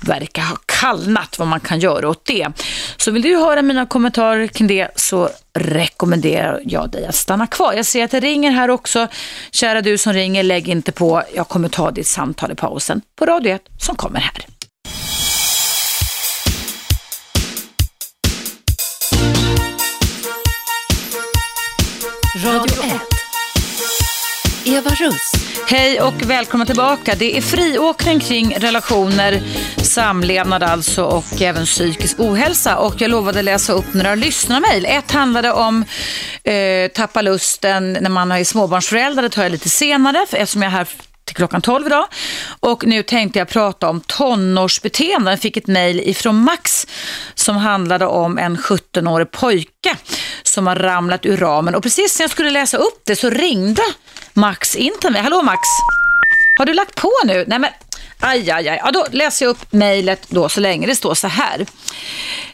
verkar 0.00 0.42
ha 0.42 0.56
kallnat 0.66 1.38
vad 1.38 1.48
man 1.48 1.60
kan 1.60 1.80
göra 1.80 2.08
åt 2.08 2.24
det. 2.24 2.48
Så 2.96 3.10
vill 3.10 3.22
du 3.22 3.36
höra 3.36 3.62
mina 3.62 3.86
kommentarer 3.86 4.46
kring 4.46 4.66
det 4.66 4.88
så 4.96 5.28
rekommenderar 5.54 6.60
jag 6.64 6.90
dig 6.90 7.06
att 7.06 7.14
stanna 7.14 7.46
kvar. 7.46 7.72
Jag 7.72 7.86
ser 7.86 8.04
att 8.04 8.10
det 8.10 8.20
ringer 8.20 8.50
här 8.50 8.70
också. 8.70 9.08
Kära 9.50 9.80
du 9.80 9.98
som 9.98 10.12
ringer, 10.12 10.42
lägg 10.42 10.68
inte 10.68 10.92
på. 10.92 11.22
Jag 11.34 11.48
kommer 11.48 11.68
ta 11.68 11.90
ditt 11.90 12.06
samtal 12.06 12.52
i 12.52 12.54
pausen 12.54 13.02
på 13.16 13.26
Radio 13.26 13.54
1 13.54 13.62
som 13.78 13.96
kommer 13.96 14.20
här. 14.20 14.53
Radio 22.44 22.82
1. 22.84 23.00
Eva 24.64 24.90
Russ. 24.90 25.32
Hej 25.68 26.00
och 26.00 26.22
välkomna 26.22 26.66
tillbaka. 26.66 27.14
Det 27.14 27.36
är 27.36 27.40
friåkning 27.40 28.20
kring 28.20 28.54
relationer, 28.58 29.42
samlevnad 29.76 30.62
alltså 30.62 31.04
och 31.04 31.42
även 31.42 31.64
psykisk 31.64 32.20
ohälsa. 32.20 32.76
Och 32.76 33.00
jag 33.00 33.10
lovade 33.10 33.42
läsa 33.42 33.72
upp 33.72 33.94
några 33.94 34.14
lyssnarmail. 34.14 34.86
Ett 34.86 35.12
handlade 35.12 35.52
om 35.52 35.84
eh, 36.42 36.88
tappa 36.94 37.22
lusten 37.22 37.92
när 37.92 38.10
man 38.10 38.32
är 38.32 38.44
småbarnsförälder. 38.44 39.22
Det 39.22 39.28
tar 39.28 39.42
jag 39.42 39.52
lite 39.52 39.68
senare 39.68 40.26
eftersom 40.32 40.62
jag 40.62 40.72
är 40.72 40.76
här 40.76 40.86
till 41.24 41.36
klockan 41.36 41.62
12 41.62 41.86
idag. 41.86 42.06
Och 42.60 42.86
nu 42.86 43.02
tänkte 43.02 43.38
jag 43.38 43.48
prata 43.48 43.88
om 43.88 44.00
tonårsbeteende. 44.00 45.30
Jag 45.30 45.40
fick 45.40 45.56
ett 45.56 45.66
mejl 45.66 46.00
ifrån 46.00 46.36
Max 46.36 46.86
som 47.34 47.56
handlade 47.56 48.06
om 48.06 48.38
en 48.38 48.56
17-årig 48.56 49.30
pojke 49.30 49.96
som 50.42 50.66
har 50.66 50.76
ramlat 50.76 51.26
ur 51.26 51.36
ramen. 51.36 51.74
Och 51.74 51.82
precis 51.82 52.18
när 52.18 52.24
jag 52.24 52.30
skulle 52.30 52.50
läsa 52.50 52.76
upp 52.76 53.02
det 53.04 53.16
så 53.16 53.30
ringde 53.30 53.82
Max 54.32 54.76
in 54.76 54.92
till 55.00 55.10
mig. 55.10 55.22
Hallå 55.22 55.42
Max! 55.42 55.60
Har 56.58 56.66
du 56.66 56.74
lagt 56.74 56.94
på 56.94 57.12
nu? 57.24 57.44
Nej 57.46 57.58
men, 57.58 57.70
aj, 58.24 58.50
aj, 58.50 58.68
aj. 58.68 58.80
Ja, 58.84 58.90
då 58.90 59.06
läser 59.10 59.46
jag 59.46 59.50
upp 59.50 59.72
mejlet 59.72 60.26
då 60.28 60.48
så 60.48 60.60
länge. 60.60 60.86
Det 60.86 60.96
står 60.96 61.14
så 61.14 61.28
här. 61.28 61.66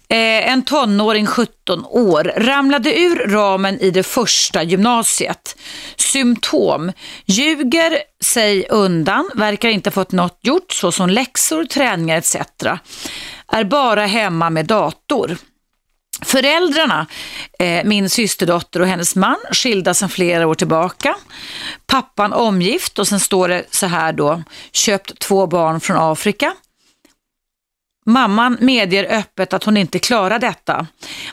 Eh, 0.09 0.53
en 0.53 0.63
tonåring, 0.63 1.27
17 1.27 1.85
år, 1.85 2.33
ramlade 2.37 3.01
ur 3.01 3.17
ramen 3.17 3.81
i 3.81 3.91
det 3.91 4.03
första 4.03 4.63
gymnasiet. 4.63 5.57
Symptom. 5.97 6.93
Ljuger 7.27 7.99
sig 8.25 8.67
undan, 8.69 9.31
verkar 9.35 9.69
inte 9.69 9.91
fått 9.91 10.13
något 10.13 10.39
gjort 10.43 10.73
såsom 10.73 11.11
läxor, 11.11 11.65
träningar 11.65 12.19
etc. 12.19 12.37
Är 13.53 13.65
bara 13.65 14.07
hemma 14.07 14.51
med 14.51 14.67
dator. 14.67 15.37
Föräldrarna, 16.23 17.07
eh, 17.59 17.85
min 17.85 18.11
systerdotter 18.11 18.81
och 18.81 18.87
hennes 18.87 19.17
man, 19.17 19.37
skilda 19.53 19.95
sedan 19.95 20.09
flera 20.09 20.47
år 20.47 20.55
tillbaka. 20.55 21.15
Pappan 21.87 22.33
omgift 22.33 22.99
och 22.99 23.09
sen 23.09 23.21
står 23.21 23.49
det 23.49 23.65
så 23.71 23.87
här 23.87 24.13
då, 24.13 24.43
köpt 24.73 25.19
två 25.19 25.47
barn 25.47 25.81
från 25.81 25.97
Afrika. 25.97 26.55
Mamman 28.07 28.57
medger 28.61 29.19
öppet 29.19 29.53
att 29.53 29.65
hon 29.65 29.77
inte 29.77 29.99
klarar 29.99 30.39
detta. 30.39 30.87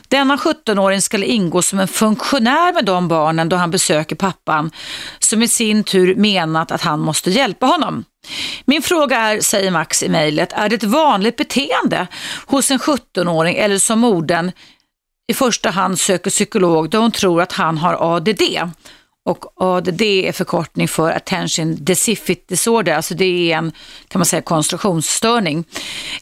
Denna 0.08 0.36
17-åring 0.36 1.02
skulle 1.02 1.26
ingå 1.26 1.62
som 1.62 1.80
en 1.80 1.88
funktionär 1.88 2.72
med 2.72 2.84
de 2.84 3.08
barnen 3.08 3.48
då 3.48 3.56
han 3.56 3.70
besöker 3.70 4.16
pappan, 4.16 4.70
som 5.18 5.42
i 5.42 5.48
sin 5.48 5.84
tur 5.84 6.14
menat 6.14 6.72
att 6.72 6.82
han 6.82 7.00
måste 7.00 7.30
hjälpa 7.30 7.66
honom. 7.66 8.04
Min 8.64 8.82
fråga 8.82 9.16
är, 9.18 9.40
säger 9.40 9.70
Max 9.70 10.02
i 10.02 10.08
mejlet, 10.08 10.52
är 10.52 10.68
det 10.68 10.74
ett 10.74 10.84
vanligt 10.84 11.36
beteende 11.36 12.06
hos 12.46 12.70
en 12.70 12.78
17-åring 12.78 13.56
eller 13.56 13.78
som 13.78 13.98
modern 13.98 14.52
i 15.28 15.34
första 15.34 15.70
hand 15.70 15.98
söker 15.98 16.30
psykolog 16.30 16.90
då 16.90 16.98
hon 16.98 17.12
tror 17.12 17.42
att 17.42 17.52
han 17.52 17.78
har 17.78 18.16
ADD? 18.16 18.42
Och 19.24 19.44
ADD 19.56 20.02
är 20.02 20.32
förkortning 20.32 20.88
för 20.88 21.10
Attention 21.12 21.76
Deficit 21.80 22.48
Disorder, 22.48 22.94
alltså 22.94 23.14
det 23.14 23.24
är 23.24 23.56
en 23.56 23.72
kan 24.08 24.18
man 24.18 24.26
säga 24.26 24.42
koncentrationsstörning. 24.42 25.64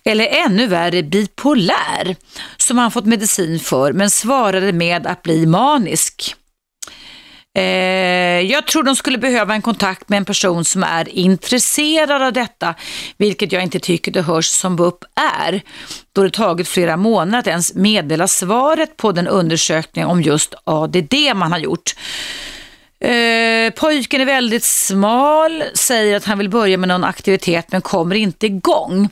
Eller 0.05 0.27
ännu 0.27 0.67
värre 0.67 1.03
bipolär, 1.03 2.17
som 2.57 2.79
han 2.79 2.91
fått 2.91 3.07
medicin 3.07 3.61
för 3.61 3.93
men 3.93 4.11
svarade 4.11 4.73
med 4.73 5.07
att 5.07 5.23
bli 5.23 5.47
manisk. 5.47 6.35
Eh, 7.57 8.41
jag 8.41 8.67
tror 8.67 8.83
de 8.83 8.97
skulle 8.97 9.19
behöva 9.19 9.55
en 9.55 9.63
kontakt 9.63 10.09
med 10.09 10.17
en 10.17 10.25
person 10.25 10.65
som 10.65 10.83
är 10.83 11.09
intresserad 11.09 12.23
av 12.23 12.33
detta, 12.33 12.75
vilket 13.17 13.53
jag 13.53 13.63
inte 13.63 13.79
tycker 13.79 14.13
det 14.13 14.23
hörs 14.23 14.47
som 14.47 14.77
BUP 14.77 15.05
är, 15.45 15.63
då 16.13 16.23
det 16.23 16.31
tagit 16.31 16.69
flera 16.69 16.97
månader 16.97 17.39
att 17.39 17.47
ens 17.47 17.75
meddela 17.75 18.29
svaret 18.29 18.97
på 18.97 19.13
den 19.13 19.29
undersökning 19.29 20.07
om 20.07 20.23
just 20.23 20.55
ADD 20.65 21.15
man 21.35 21.53
har 21.53 21.59
gjort. 21.59 21.95
Eh, 23.01 23.73
pojken 23.77 24.21
är 24.21 24.27
väldigt 24.27 24.65
smal, 24.65 25.65
säger 25.75 26.17
att 26.17 26.25
han 26.25 26.39
vill 26.39 26.49
börja 26.49 26.79
med 26.79 26.89
någon 26.89 27.05
aktivitet 27.05 27.73
men 27.73 27.81
kommer 27.81 28.17
inte 28.17 28.47
igång. 28.47 29.09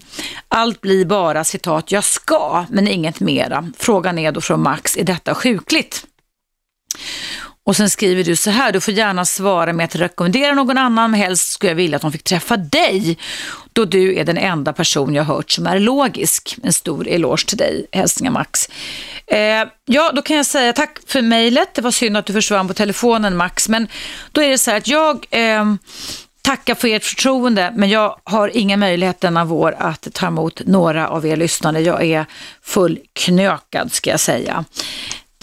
Allt 0.48 0.80
blir 0.80 1.04
bara 1.04 1.44
citat, 1.44 1.92
jag 1.92 2.04
ska, 2.04 2.66
men 2.70 2.88
inget 2.88 3.20
mera. 3.20 3.70
Frågan 3.78 4.18
är 4.18 4.32
då 4.32 4.40
från 4.40 4.62
Max, 4.62 4.96
är 4.96 5.04
detta 5.04 5.34
sjukligt? 5.34 6.06
Och 7.66 7.76
sen 7.76 7.90
skriver 7.90 8.24
du 8.24 8.36
så 8.36 8.50
här, 8.50 8.72
du 8.72 8.80
får 8.80 8.94
gärna 8.94 9.24
svara 9.24 9.72
med 9.72 9.84
att 9.84 9.96
rekommendera 9.96 10.54
någon 10.54 10.78
annan, 10.78 11.10
men 11.10 11.20
helst 11.20 11.48
skulle 11.48 11.70
jag 11.70 11.76
vilja 11.76 11.96
att 11.96 12.02
de 12.02 12.12
fick 12.12 12.24
träffa 12.24 12.56
dig, 12.56 13.18
då 13.72 13.84
du 13.84 14.18
är 14.18 14.24
den 14.24 14.38
enda 14.38 14.72
person 14.72 15.14
jag 15.14 15.24
hört 15.24 15.50
som 15.50 15.66
är 15.66 15.78
logisk. 15.78 16.56
En 16.62 16.72
stor 16.72 17.08
eloge 17.08 17.46
till 17.46 17.58
dig, 17.58 17.86
hälsningar 17.92 18.32
Max. 18.32 18.68
Eh, 19.26 19.38
ja, 19.84 20.12
då 20.14 20.22
kan 20.22 20.36
jag 20.36 20.46
säga 20.46 20.72
tack 20.72 20.98
för 21.06 21.22
mejlet. 21.22 21.74
Det 21.74 21.82
var 21.82 21.90
synd 21.90 22.16
att 22.16 22.26
du 22.26 22.32
försvann 22.32 22.68
på 22.68 22.74
telefonen 22.74 23.36
Max, 23.36 23.68
men 23.68 23.88
då 24.32 24.42
är 24.42 24.48
det 24.48 24.58
så 24.58 24.70
här 24.70 24.78
att 24.78 24.88
jag 24.88 25.26
eh, 25.30 25.64
tackar 26.42 26.74
för 26.74 26.88
ert 26.88 27.04
förtroende, 27.04 27.72
men 27.76 27.88
jag 27.88 28.16
har 28.24 28.56
inga 28.56 28.76
möjlighet 28.76 29.20
denna 29.20 29.44
vår 29.44 29.76
att 29.78 30.08
ta 30.12 30.26
emot 30.26 30.60
några 30.66 31.08
av 31.08 31.26
er 31.26 31.36
lyssnare. 31.36 31.80
Jag 31.80 32.04
är 32.04 32.26
fullknökad 32.62 33.92
ska 33.92 34.10
jag 34.10 34.20
säga. 34.20 34.64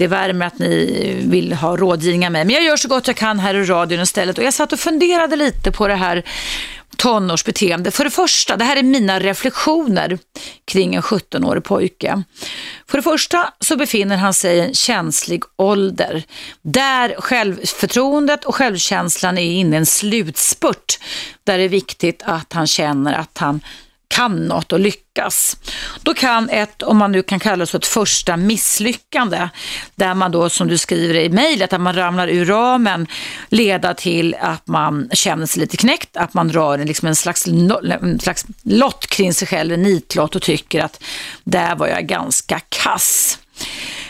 Det 0.02 0.08
värmer 0.08 0.46
att 0.46 0.60
ni 0.60 1.18
vill 1.28 1.54
ha 1.54 1.78
rådgivning 1.78 2.26
av 2.26 2.32
mig. 2.32 2.46
Men 2.46 2.56
jag 2.56 2.64
gör 2.64 2.78
så 2.78 2.88
gott 2.88 3.08
jag 3.08 3.16
kan 3.16 3.40
här 3.40 3.56
i 3.56 3.64
radion 3.64 4.00
istället. 4.00 4.38
Och 4.38 4.44
jag 4.44 4.54
satt 4.54 4.74
och 4.74 4.80
funderade 4.80 5.36
lite 5.36 5.72
på 5.72 5.88
det 5.88 5.96
här 5.96 6.24
tonårsbeteende. 6.98 7.92
För 7.92 8.04
det 8.04 8.10
första, 8.10 8.58
det 8.58 8.64
här 8.64 8.76
är 8.76 8.84
mina 8.84 9.20
reflektioner 9.20 10.20
kring 10.66 10.96
en 10.96 11.02
17-årig 11.02 11.64
pojke. 11.64 12.24
För 12.88 12.98
det 12.98 13.02
första 13.02 13.54
så 13.60 13.76
befinner 13.78 14.18
han 14.18 14.34
sig 14.34 14.58
i 14.58 14.60
en 14.60 14.74
känslig 14.74 15.44
ålder 15.56 16.24
där 16.62 17.16
självförtroendet 17.20 18.46
och 18.46 18.56
självkänslan 18.56 19.38
är 19.38 19.52
inne 19.52 19.76
i 19.76 19.80
en 19.80 19.86
slutspurt 19.86 21.00
där 21.44 21.58
det 21.58 21.64
är 21.64 21.70
viktigt 21.70 22.24
att 22.26 22.54
han 22.54 22.68
känner 22.68 23.14
att 23.14 23.38
han 23.38 23.62
kan 24.12 24.48
något 24.48 24.74
och 24.74 24.80
lyckas. 24.80 25.58
Då 26.02 26.14
kan 26.14 26.50
ett, 26.50 26.84
om 26.84 26.98
man 26.98 27.12
nu 27.12 27.24
kan 27.24 27.40
kalla 27.40 27.58
det 27.58 27.68
så, 27.68 27.78
ett 27.78 27.86
första 27.86 28.38
misslyckande, 28.38 29.50
där 29.96 30.14
man 30.14 30.32
då 30.32 30.50
som 30.50 30.68
du 30.68 30.78
skriver 30.78 31.16
i 31.16 31.30
mejlet, 31.30 31.74
att 31.74 31.82
man 31.82 31.96
ramlar 31.96 32.28
ur 32.28 32.46
ramen, 32.46 33.08
leda 33.50 33.94
till 33.94 34.36
att 34.42 34.68
man 34.68 35.10
känner 35.14 35.46
sig 35.46 35.60
lite 35.60 35.78
knäckt, 35.78 36.18
att 36.18 36.34
man 36.34 36.48
drar 36.48 36.78
en, 36.78 36.88
liksom 36.88 37.08
en, 37.08 37.16
slags, 37.16 37.48
en 37.48 38.20
slags 38.20 38.46
lott 38.64 39.08
kring 39.08 39.34
sig 39.34 39.48
själv, 39.48 39.74
en 39.74 39.84
nitlott 39.84 40.36
och 40.36 40.42
tycker 40.42 40.84
att 40.84 41.04
där 41.44 41.76
var 41.76 41.88
jag 41.88 42.08
ganska 42.08 42.60
kass. 42.60 43.40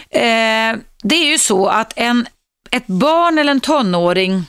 Eh, 0.09 0.75
det 1.03 1.15
är 1.15 1.31
ju 1.31 1.37
så 1.37 1.67
att 1.67 1.93
en, 1.95 2.27
ett 2.71 2.87
barn 2.87 3.37
eller 3.37 3.51
en 3.51 3.61
tonåring 3.61 4.45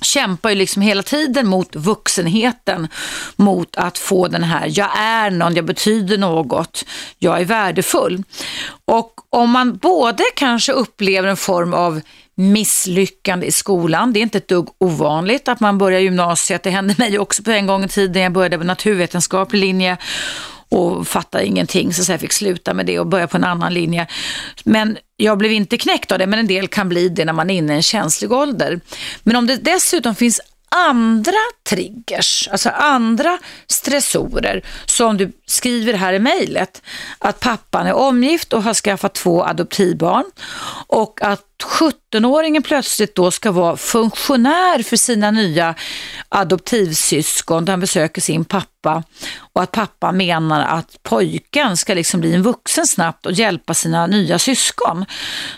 kämpar 0.00 0.50
ju 0.50 0.56
liksom 0.56 0.82
hela 0.82 1.02
tiden 1.02 1.46
mot 1.46 1.76
vuxenheten, 1.76 2.88
mot 3.36 3.76
att 3.76 3.98
få 3.98 4.28
den 4.28 4.44
här, 4.44 4.72
jag 4.74 4.88
är 4.98 5.30
någon, 5.30 5.54
jag 5.54 5.64
betyder 5.64 6.18
något, 6.18 6.84
jag 7.18 7.40
är 7.40 7.44
värdefull. 7.44 8.22
Och 8.84 9.14
om 9.30 9.50
man 9.50 9.76
både 9.76 10.24
kanske 10.36 10.72
upplever 10.72 11.28
en 11.28 11.36
form 11.36 11.74
av 11.74 12.00
misslyckande 12.40 13.46
i 13.46 13.52
skolan. 13.52 14.12
Det 14.12 14.18
är 14.18 14.22
inte 14.22 14.38
ett 14.38 14.48
dugg 14.48 14.68
ovanligt 14.78 15.48
att 15.48 15.60
man 15.60 15.78
börjar 15.78 16.00
gymnasiet. 16.00 16.62
Det 16.62 16.70
hände 16.70 16.94
mig 16.98 17.18
också 17.18 17.42
på 17.42 17.50
en 17.50 17.66
gång 17.66 17.84
i 17.84 17.88
tiden. 17.88 18.22
Jag 18.22 18.32
började 18.32 18.58
på 18.58 18.64
naturvetenskaplig 18.64 19.60
linje 19.60 19.96
och 20.70 21.08
fattade 21.08 21.46
ingenting 21.46 21.94
så 21.94 22.12
jag 22.12 22.20
fick 22.20 22.32
sluta 22.32 22.74
med 22.74 22.86
det 22.86 22.98
och 22.98 23.06
börja 23.06 23.26
på 23.26 23.36
en 23.36 23.44
annan 23.44 23.74
linje. 23.74 24.06
Men 24.64 24.98
jag 25.16 25.38
blev 25.38 25.52
inte 25.52 25.78
knäckt 25.78 26.12
av 26.12 26.18
det, 26.18 26.26
men 26.26 26.38
en 26.38 26.46
del 26.46 26.68
kan 26.68 26.88
bli 26.88 27.08
det 27.08 27.24
när 27.24 27.32
man 27.32 27.50
är 27.50 27.54
inne 27.54 27.72
i 27.72 27.76
en 27.76 27.82
känslig 27.82 28.32
ålder. 28.32 28.80
Men 29.22 29.36
om 29.36 29.46
det 29.46 29.56
dessutom 29.56 30.14
finns 30.14 30.40
andra 30.70 31.32
triggers, 31.68 32.48
alltså 32.48 32.68
andra 32.68 33.38
stressorer 33.66 34.62
som 34.86 35.16
du 35.16 35.32
skriver 35.46 35.92
här 35.92 36.12
i 36.12 36.18
mejlet. 36.18 36.82
Att 37.18 37.40
pappan 37.40 37.86
är 37.86 37.92
omgift 37.92 38.52
och 38.52 38.62
har 38.62 38.74
skaffat 38.74 39.14
två 39.14 39.44
adoptivbarn 39.44 40.24
och 40.86 41.22
att 41.22 41.46
17-åringen 41.64 42.62
plötsligt 42.62 43.14
då 43.14 43.30
ska 43.30 43.52
vara 43.52 43.76
funktionär 43.76 44.82
för 44.82 44.96
sina 44.96 45.30
nya 45.30 45.74
adoptivsyskon 46.28 47.64
där 47.64 47.72
han 47.72 47.80
besöker 47.80 48.20
sin 48.20 48.44
pappa 48.44 48.79
och 49.52 49.62
att 49.62 49.72
pappa 49.72 50.12
menar 50.12 50.78
att 50.78 51.02
pojken 51.02 51.76
ska 51.76 51.94
liksom 51.94 52.20
bli 52.20 52.34
en 52.34 52.42
vuxen 52.42 52.86
snabbt 52.86 53.26
och 53.26 53.32
hjälpa 53.32 53.74
sina 53.74 54.06
nya 54.06 54.38
syskon. 54.38 55.04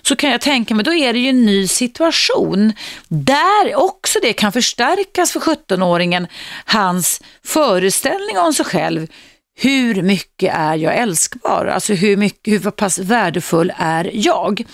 Så 0.03 0.17
kan 0.17 0.31
jag 0.31 0.41
tänka 0.41 0.75
mig, 0.75 0.85
då 0.85 0.95
är 0.95 1.13
det 1.13 1.19
ju 1.19 1.29
en 1.29 1.47
ny 1.47 1.69
situation 1.69 2.73
där 3.09 3.75
också 3.75 4.19
det 4.23 4.33
kan 4.33 4.53
förstärkas 4.53 5.33
för 5.33 5.41
17-åringen, 5.41 6.27
hans 6.65 7.23
föreställning 7.45 8.39
om 8.39 8.55
sig 8.55 8.65
själv 8.65 9.07
hur 9.55 10.03
mycket 10.03 10.55
är 10.55 10.77
jag 10.77 10.97
älskbar? 10.97 11.67
Alltså 11.67 11.93
hur, 11.93 12.17
mycket, 12.17 12.65
hur 12.65 12.71
pass 12.71 12.99
värdefull 12.99 13.73
är 13.77 14.11
jag? 14.15 14.65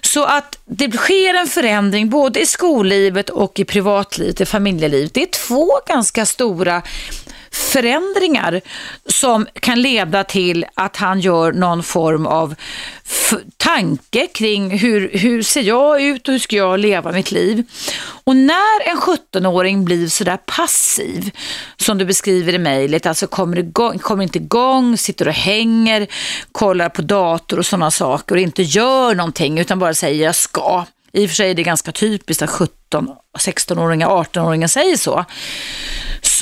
Så 0.00 0.24
att 0.24 0.58
det 0.64 0.92
sker 0.92 1.34
en 1.34 1.46
förändring 1.46 2.10
både 2.10 2.40
i 2.40 2.46
skollivet 2.46 3.30
och 3.30 3.60
i 3.60 3.64
privatlivet, 3.64 4.40
i 4.40 4.46
familjelivet. 4.46 5.14
Det 5.14 5.22
är 5.22 5.26
två 5.26 5.70
ganska 5.86 6.26
stora 6.26 6.82
förändringar 7.52 8.60
som 9.06 9.46
kan 9.60 9.82
leda 9.82 10.24
till 10.24 10.66
att 10.74 10.96
han 10.96 11.20
gör 11.20 11.52
någon 11.52 11.82
form 11.82 12.26
av 12.26 12.54
tanke 13.56 14.26
kring 14.26 14.78
hur, 14.78 15.10
hur 15.12 15.42
ser 15.42 15.62
jag 15.62 16.02
ut 16.02 16.28
och 16.28 16.32
hur 16.32 16.38
ska 16.38 16.56
jag 16.56 16.80
leva 16.80 17.12
mitt 17.12 17.32
liv. 17.32 17.64
Och 18.24 18.36
när 18.36 18.88
en 18.88 18.96
17-åring 18.96 19.84
blir 19.84 20.08
sådär 20.08 20.38
passiv, 20.46 21.30
som 21.76 21.98
du 21.98 22.04
beskriver 22.04 22.52
i 22.52 22.58
mejlet, 22.58 23.06
alltså 23.06 23.26
kommer, 23.26 23.58
igång, 23.58 23.98
kommer 23.98 24.22
inte 24.22 24.38
igång, 24.38 24.98
sitter 24.98 25.28
och 25.28 25.34
hänger, 25.34 26.06
kollar 26.52 26.88
på 26.88 27.02
dator 27.02 27.58
och 27.58 27.66
sådana 27.66 27.90
saker 27.90 28.34
och 28.34 28.40
inte 28.40 28.62
gör 28.62 29.14
någonting 29.14 29.58
utan 29.58 29.78
bara 29.78 29.94
säger 29.94 30.24
jag 30.24 30.34
ska. 30.34 30.84
I 31.12 31.26
och 31.26 31.30
för 31.30 31.34
sig 31.34 31.50
är 31.50 31.54
det 31.54 31.62
ganska 31.62 31.92
typiskt 31.92 32.42
att 32.42 32.50
17, 32.50 33.08
16-åringar, 33.38 34.08
18-åringar 34.08 34.68
säger 34.68 34.96
så 34.96 35.24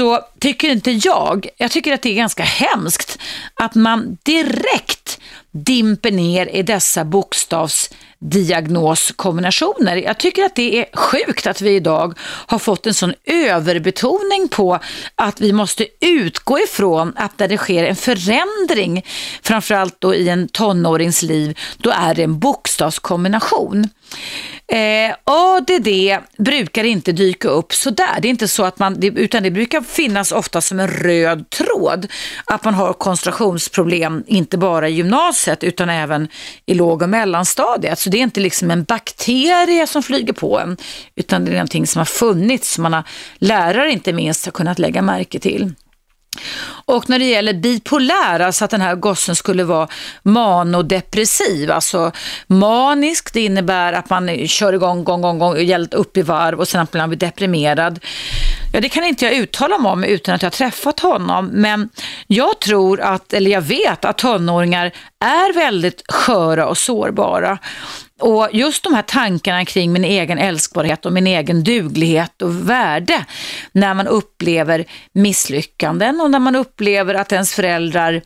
så 0.00 0.20
tycker 0.38 0.68
inte 0.68 0.90
jag, 0.90 1.48
jag 1.56 1.70
tycker 1.70 1.92
att 1.92 2.02
det 2.02 2.10
är 2.10 2.14
ganska 2.14 2.42
hemskt 2.42 3.18
att 3.54 3.74
man 3.74 4.18
direkt 4.22 5.20
dimper 5.50 6.10
ner 6.10 6.46
i 6.46 6.62
dessa 6.62 7.04
bokstavsdiagnoskombinationer. 7.04 9.96
Jag 9.96 10.18
tycker 10.18 10.44
att 10.44 10.56
det 10.56 10.78
är 10.78 10.96
sjukt 10.96 11.46
att 11.46 11.60
vi 11.60 11.70
idag 11.70 12.18
har 12.22 12.58
fått 12.58 12.86
en 12.86 12.94
sån 12.94 13.14
överbetoning 13.24 14.48
på 14.50 14.78
att 15.14 15.40
vi 15.40 15.52
måste 15.52 15.86
utgå 16.00 16.58
ifrån 16.58 17.12
att 17.16 17.38
när 17.38 17.48
det 17.48 17.58
sker 17.58 17.84
en 17.84 17.96
förändring, 17.96 19.04
framförallt 19.42 20.00
då 20.00 20.14
i 20.14 20.28
en 20.28 20.48
tonårings 20.48 21.22
liv, 21.22 21.58
då 21.78 21.90
är 21.90 22.14
det 22.14 22.22
en 22.22 22.38
bokstavskombination. 22.38 23.88
Eh, 24.72 25.14
ADD 25.24 25.88
brukar 26.38 26.84
inte 26.84 27.12
dyka 27.12 27.48
upp 27.48 27.72
sådär. 27.72 28.18
Det 28.22 28.28
är 28.28 28.30
inte 28.30 28.48
så 28.48 28.64
att 28.64 28.78
man, 28.78 29.02
utan 29.02 29.42
det 29.42 29.50
brukar 29.50 29.80
finnas 29.80 30.32
ofta 30.32 30.60
som 30.60 30.80
en 30.80 30.88
röd 30.88 31.50
tråd. 31.50 32.06
Att 32.44 32.64
man 32.64 32.74
har 32.74 32.92
koncentrationsproblem, 32.92 34.24
inte 34.26 34.58
bara 34.58 34.88
i 34.88 34.92
gymnasiet 34.92 35.64
utan 35.64 35.90
även 35.90 36.28
i 36.66 36.74
låg 36.74 37.02
och 37.02 37.08
mellanstadiet. 37.08 37.98
Så 37.98 38.10
det 38.10 38.16
är 38.16 38.22
inte 38.22 38.40
liksom 38.40 38.70
en 38.70 38.84
bakterie 38.84 39.86
som 39.86 40.02
flyger 40.02 40.32
på 40.32 40.60
en, 40.60 40.76
utan 41.16 41.44
det 41.44 41.50
är 41.50 41.54
någonting 41.54 41.86
som 41.86 41.98
har 41.98 42.06
funnits, 42.06 42.72
som 42.72 42.82
man 42.82 42.92
har, 42.92 43.04
lärare 43.38 43.92
inte 43.92 44.12
minst 44.12 44.44
har 44.44 44.52
kunnat 44.52 44.78
lägga 44.78 45.02
märke 45.02 45.38
till. 45.38 45.72
Och 46.84 47.08
när 47.08 47.18
det 47.18 47.24
gäller 47.24 47.52
bipolär, 47.52 48.40
alltså 48.40 48.64
att 48.64 48.70
den 48.70 48.80
här 48.80 48.94
gossen 48.94 49.36
skulle 49.36 49.64
vara 49.64 49.88
manodepressiv, 50.22 51.70
alltså 51.70 52.12
manisk, 52.46 53.32
det 53.32 53.40
innebär 53.40 53.92
att 53.92 54.10
man 54.10 54.48
kör 54.48 54.72
igång, 54.72 55.04
gång, 55.04 55.22
gång, 55.22 55.38
gång, 55.38 55.56
helt 55.56 55.94
upp 55.94 56.16
i 56.16 56.22
varv 56.22 56.60
och 56.60 56.68
sen 56.68 56.80
att 56.80 56.92
man 56.92 57.08
blir 57.08 57.18
deprimerad. 57.18 58.00
Ja, 58.72 58.80
det 58.80 58.88
kan 58.88 59.04
inte 59.04 59.24
jag 59.24 59.34
uttala 59.34 59.78
mig 59.78 59.92
om 59.92 60.04
utan 60.04 60.34
att 60.34 60.42
jag 60.42 60.46
har 60.46 60.56
träffat 60.56 61.00
honom, 61.00 61.46
men 61.46 61.88
jag 62.26 62.60
tror 62.60 63.00
att, 63.00 63.32
eller 63.32 63.50
jag 63.50 63.60
vet 63.60 64.04
att 64.04 64.18
tonåringar 64.18 64.92
är 65.24 65.54
väldigt 65.54 66.02
sköra 66.08 66.66
och 66.66 66.78
sårbara. 66.78 67.58
Och 68.20 68.48
just 68.52 68.84
de 68.84 68.94
här 68.94 69.02
tankarna 69.02 69.64
kring 69.64 69.92
min 69.92 70.04
egen 70.04 70.38
älskbarhet 70.38 71.06
och 71.06 71.12
min 71.12 71.26
egen 71.26 71.64
duglighet 71.64 72.42
och 72.42 72.70
värde 72.70 73.24
när 73.72 73.94
man 73.94 74.06
upplever 74.06 74.84
misslyckanden 75.12 76.20
och 76.20 76.30
när 76.30 76.38
man 76.38 76.56
upplever 76.56 77.14
att 77.14 77.32
ens 77.32 77.54
föräldrar 77.54 78.22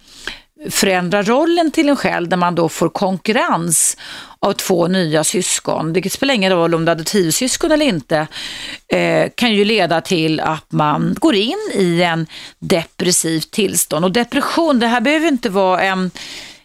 förändrar 0.70 1.22
rollen 1.22 1.70
till 1.70 1.88
en 1.88 1.96
själv 1.96 2.28
där 2.28 2.36
man 2.36 2.54
då 2.54 2.68
får 2.68 2.88
konkurrens 2.88 3.96
av 4.38 4.52
två 4.52 4.86
nya 4.86 5.24
syskon. 5.24 5.92
Det 5.92 6.12
spelar 6.12 6.34
ingen 6.34 6.52
roll 6.52 6.74
om 6.74 6.84
du 6.84 6.90
hade 6.90 7.04
tiosyskon 7.04 7.72
eller 7.72 7.86
inte. 7.86 8.26
Eh, 8.88 9.28
kan 9.34 9.52
ju 9.52 9.64
leda 9.64 10.00
till 10.00 10.40
att 10.40 10.72
man 10.72 11.16
går 11.18 11.34
in 11.34 11.70
i 11.74 12.02
en 12.02 12.26
depressivt 12.58 13.50
tillstånd. 13.50 14.04
Och 14.04 14.12
depression, 14.12 14.80
det 14.80 14.86
här 14.86 15.00
behöver 15.00 15.28
inte 15.28 15.48
vara 15.48 15.82
en 15.82 16.10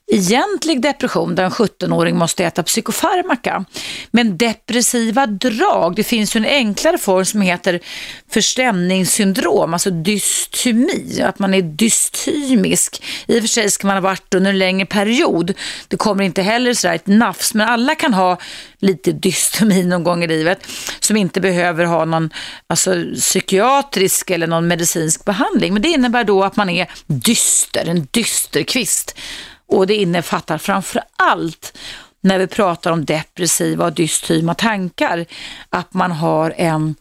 egentlig 0.10 0.82
depression 0.82 1.36
där 1.36 1.44
en 1.44 1.52
17-åring 1.52 2.18
måste 2.18 2.46
äta 2.46 2.64
psykofarmaka. 2.64 3.66
Men 4.12 4.38
depressiva 4.38 5.26
drag, 5.28 5.96
det 5.96 6.04
finns 6.04 6.36
ju 6.36 6.38
en 6.38 6.46
enklare 6.46 6.98
form 6.98 7.26
som 7.26 7.42
heter 7.42 7.80
förstämningssyndrom, 8.30 9.74
alltså 9.74 9.90
dystemi, 9.90 11.22
att 11.22 11.40
man 11.40 11.54
är 11.54 11.62
dystymisk. 11.62 13.04
I 13.28 13.38
och 13.38 13.42
för 13.42 13.48
sig 13.48 13.72
ska 13.72 13.88
man 13.88 13.96
ha 13.96 14.02
varit 14.02 14.34
under 14.34 14.50
en 14.50 14.58
längre 14.58 14.86
period. 14.86 15.54
Det 15.88 15.98
kommer 15.98 16.24
inte 16.24 16.42
heller 16.42 16.74
sådär 16.74 16.96
ett 16.96 17.08
nafs, 17.08 17.54
men 17.54 17.70
alla 17.70 17.96
kan 17.96 18.14
ha 18.14 18.38
lite 18.80 19.12
dystemi 19.12 19.84
någon 19.84 20.04
gång 20.04 20.24
i 20.24 20.28
livet 20.28 20.68
som 21.00 21.18
inte 21.18 21.42
behöver 21.42 21.86
ha 21.86 22.06
någon 22.06 22.30
alltså, 22.68 23.04
psykiatrisk 23.16 24.30
eller 24.30 24.48
någon 24.48 24.68
medicinsk 24.68 25.26
behandling. 25.26 25.74
Men 25.74 25.82
det 25.82 25.90
innebär 25.90 26.24
då 26.24 26.44
att 26.44 26.56
man 26.56 26.70
är 26.70 26.88
dyster, 27.08 27.86
en 27.88 28.08
dysterkvist. 28.12 29.16
Och 29.70 29.88
det 29.88 29.96
innefattar 29.96 30.58
framför 30.58 31.02
allt 31.16 31.78
när 32.22 32.40
vi 32.40 32.48
pratar 32.48 32.92
om 32.92 33.06
depressiva 33.06 33.86
och 33.86 33.94
dystyma 33.94 34.54
tankar, 34.54 35.26
att 35.70 35.94
man 35.94 36.12
har 36.12 36.54
en 36.58 36.96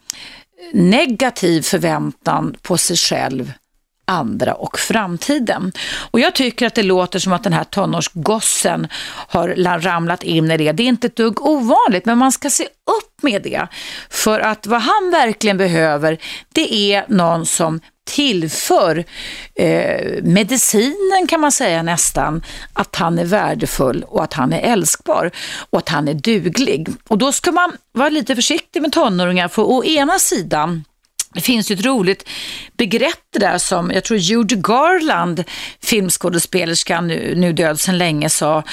negativ 0.73 1.61
förväntan 1.61 2.55
på 2.61 2.77
sig 2.77 2.97
själv, 2.97 3.51
andra 4.05 4.53
och 4.53 4.79
framtiden. 4.79 5.71
Och 6.11 6.19
jag 6.19 6.35
tycker 6.35 6.67
att 6.67 6.75
det 6.75 6.83
låter 6.83 7.19
som 7.19 7.33
att 7.33 7.43
den 7.43 7.53
här 7.53 7.63
tonårsgossen 7.63 8.87
har 9.27 9.79
ramlat 9.79 10.23
in 10.23 10.51
i 10.51 10.57
det. 10.57 10.71
Det 10.71 10.83
är 10.83 10.87
inte 10.87 11.07
ett 11.07 11.15
dugg 11.15 11.41
ovanligt, 11.41 12.05
men 12.05 12.17
man 12.17 12.31
ska 12.31 12.49
se 12.49 12.63
upp 12.63 13.23
med 13.23 13.41
det. 13.41 13.67
För 14.09 14.39
att 14.39 14.67
vad 14.67 14.81
han 14.81 15.11
verkligen 15.11 15.57
behöver, 15.57 16.17
det 16.53 16.93
är 16.93 17.05
någon 17.07 17.45
som 17.45 17.79
tillför 18.09 19.05
eh, 19.55 20.23
medicinen 20.23 21.27
kan 21.27 21.41
man 21.41 21.51
säga 21.51 21.83
nästan, 21.83 22.43
att 22.73 22.95
han 22.95 23.19
är 23.19 23.25
värdefull 23.25 24.03
och 24.07 24.23
att 24.23 24.33
han 24.33 24.53
är 24.53 24.59
älskbar 24.59 25.31
och 25.69 25.79
att 25.79 25.89
han 25.89 26.07
är 26.07 26.13
duglig. 26.13 26.87
Och 27.07 27.17
då 27.17 27.31
ska 27.31 27.51
man 27.51 27.71
vara 27.91 28.09
lite 28.09 28.35
försiktig 28.35 28.81
med 28.81 28.91
tonåringar, 28.91 29.47
för 29.47 29.63
å 29.63 29.83
ena 29.83 30.19
sidan 30.19 30.83
Det 31.33 31.41
finns 31.41 31.71
ju 31.71 31.75
ett 31.75 31.85
roligt 31.85 32.29
begrepp 32.77 33.39
där 33.39 33.57
som 33.57 33.91
jag 33.91 34.03
tror 34.03 34.19
Judy 34.19 34.55
Garland, 34.55 35.43
filmskådespelerskan 35.83 37.07
nu, 37.07 37.35
nu 37.35 37.53
död 37.53 37.79
sedan 37.79 37.97
länge, 37.97 38.29
sa 38.29 38.63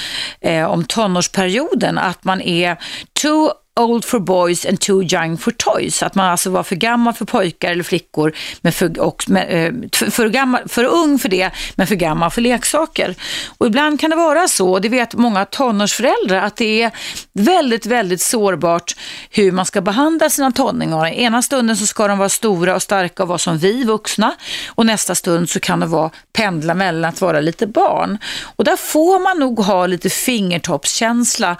eh, 0.40 0.64
om 0.64 0.84
tonårsperioden, 0.84 1.98
att 1.98 2.24
man 2.24 2.40
är 2.40 2.76
too 3.22 3.52
old 3.76 4.04
for 4.04 4.18
boys 4.18 4.66
and 4.66 4.80
too 4.80 5.02
young 5.02 5.36
for 5.36 5.50
toys. 5.50 6.02
Att 6.02 6.14
man 6.14 6.26
alltså 6.26 6.50
var 6.50 6.62
för 6.62 6.76
gammal 6.76 7.14
för 7.14 7.24
pojkar 7.24 7.72
eller 7.72 7.84
flickor, 7.84 8.32
men 8.60 8.72
för, 8.72 9.00
och, 9.00 9.24
med, 9.28 9.46
eh, 9.48 10.10
för, 10.10 10.28
gammal, 10.28 10.68
för 10.68 10.84
ung 10.84 11.18
för 11.18 11.28
det, 11.28 11.50
men 11.74 11.86
för 11.86 11.94
gammal 11.94 12.30
för 12.30 12.40
leksaker. 12.40 13.14
Och 13.58 13.66
ibland 13.66 14.00
kan 14.00 14.10
det 14.10 14.16
vara 14.16 14.48
så, 14.48 14.72
och 14.72 14.80
det 14.80 14.88
vet 14.88 15.14
många 15.14 15.44
tonårsföräldrar, 15.44 16.42
att 16.42 16.56
det 16.56 16.82
är 16.82 16.90
väldigt, 17.32 17.86
väldigt 17.86 18.20
sårbart 18.20 18.96
hur 19.30 19.52
man 19.52 19.66
ska 19.66 19.80
behandla 19.80 20.30
sina 20.30 20.52
tonåringar. 20.52 21.06
Ena 21.06 21.42
stunden 21.42 21.76
så 21.76 21.86
ska 21.86 22.08
de 22.08 22.18
vara 22.18 22.28
stora 22.28 22.74
och 22.74 22.82
starka 22.82 23.22
och 23.22 23.28
vara 23.28 23.38
som 23.38 23.58
vi 23.58 23.84
vuxna 23.84 24.34
och 24.68 24.86
nästa 24.86 25.14
stund 25.14 25.50
så 25.50 25.60
kan 25.60 25.80
det 25.80 25.86
vara 25.86 26.10
pendla 26.32 26.74
mellan 26.74 27.08
att 27.08 27.20
vara 27.20 27.40
lite 27.40 27.66
barn. 27.66 28.18
Och 28.56 28.64
där 28.64 28.76
får 28.76 29.18
man 29.18 29.38
nog 29.38 29.58
ha 29.60 29.86
lite 29.86 30.10
fingertoppskänsla 30.10 31.56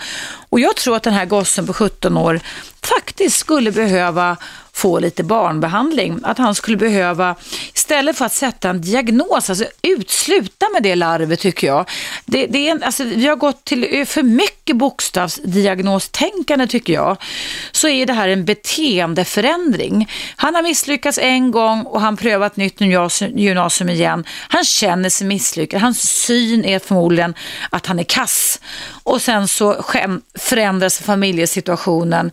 och 0.49 0.61
jag 0.61 0.77
tror 0.77 0.97
att 0.97 1.03
den 1.03 1.15
här 1.15 1.27
gossen 1.27 1.67
på 1.67 1.73
17 1.73 2.06
år 2.17 2.41
faktiskt 2.83 3.39
skulle 3.39 3.71
behöva 3.73 4.37
få 4.77 4.99
lite 4.99 5.25
barnbehandling. 5.25 6.21
Att 6.23 6.39
han 6.39 6.55
skulle 6.55 6.77
behöva, 6.77 7.35
istället 7.75 8.17
för 8.17 8.25
att 8.25 8.33
sätta 8.33 8.71
en 8.71 8.81
diagnos, 8.81 9.51
alltså 9.51 9.65
utsluta 9.83 10.67
med 10.73 10.83
det 10.83 10.95
larvet 10.95 11.41
tycker 11.41 11.67
jag. 11.67 11.91
Det, 12.25 12.47
det 12.47 12.69
är, 12.69 12.85
alltså, 12.85 13.05
vi 13.05 13.27
har 13.27 13.37
gått 13.37 13.65
till 13.65 14.07
för 14.07 14.23
mycket 14.23 14.77
bokstavsdiagnostänkande 14.77 16.67
tycker 16.67 16.93
jag. 16.93 17.17
Så 17.73 17.89
är 17.89 18.07
det 18.07 18.13
här 18.13 18.29
en 18.29 18.45
beteendeförändring. 18.45 20.11
Han 20.37 20.55
har 20.55 20.63
misslyckats 20.63 21.19
en 21.19 21.51
gång 21.51 21.83
och 21.83 22.01
han 22.01 22.17
prövat 22.17 22.57
nytt 22.57 22.81
gymnasium 22.81 23.89
igen. 23.89 24.25
Han 24.49 24.65
känner 24.65 25.11
sig 25.11 25.27
misslyckad. 25.27 25.81
Hans 25.81 26.03
syn 26.03 26.65
är 26.65 26.79
förmodligen 26.79 27.35
att 27.71 27.87
han 27.87 27.99
är 27.99 28.05
kass. 28.05 28.61
Och 29.03 29.23
sen 29.23 29.49
så 29.49 29.85
förändras 30.39 30.99
familjesituationen 30.99 32.31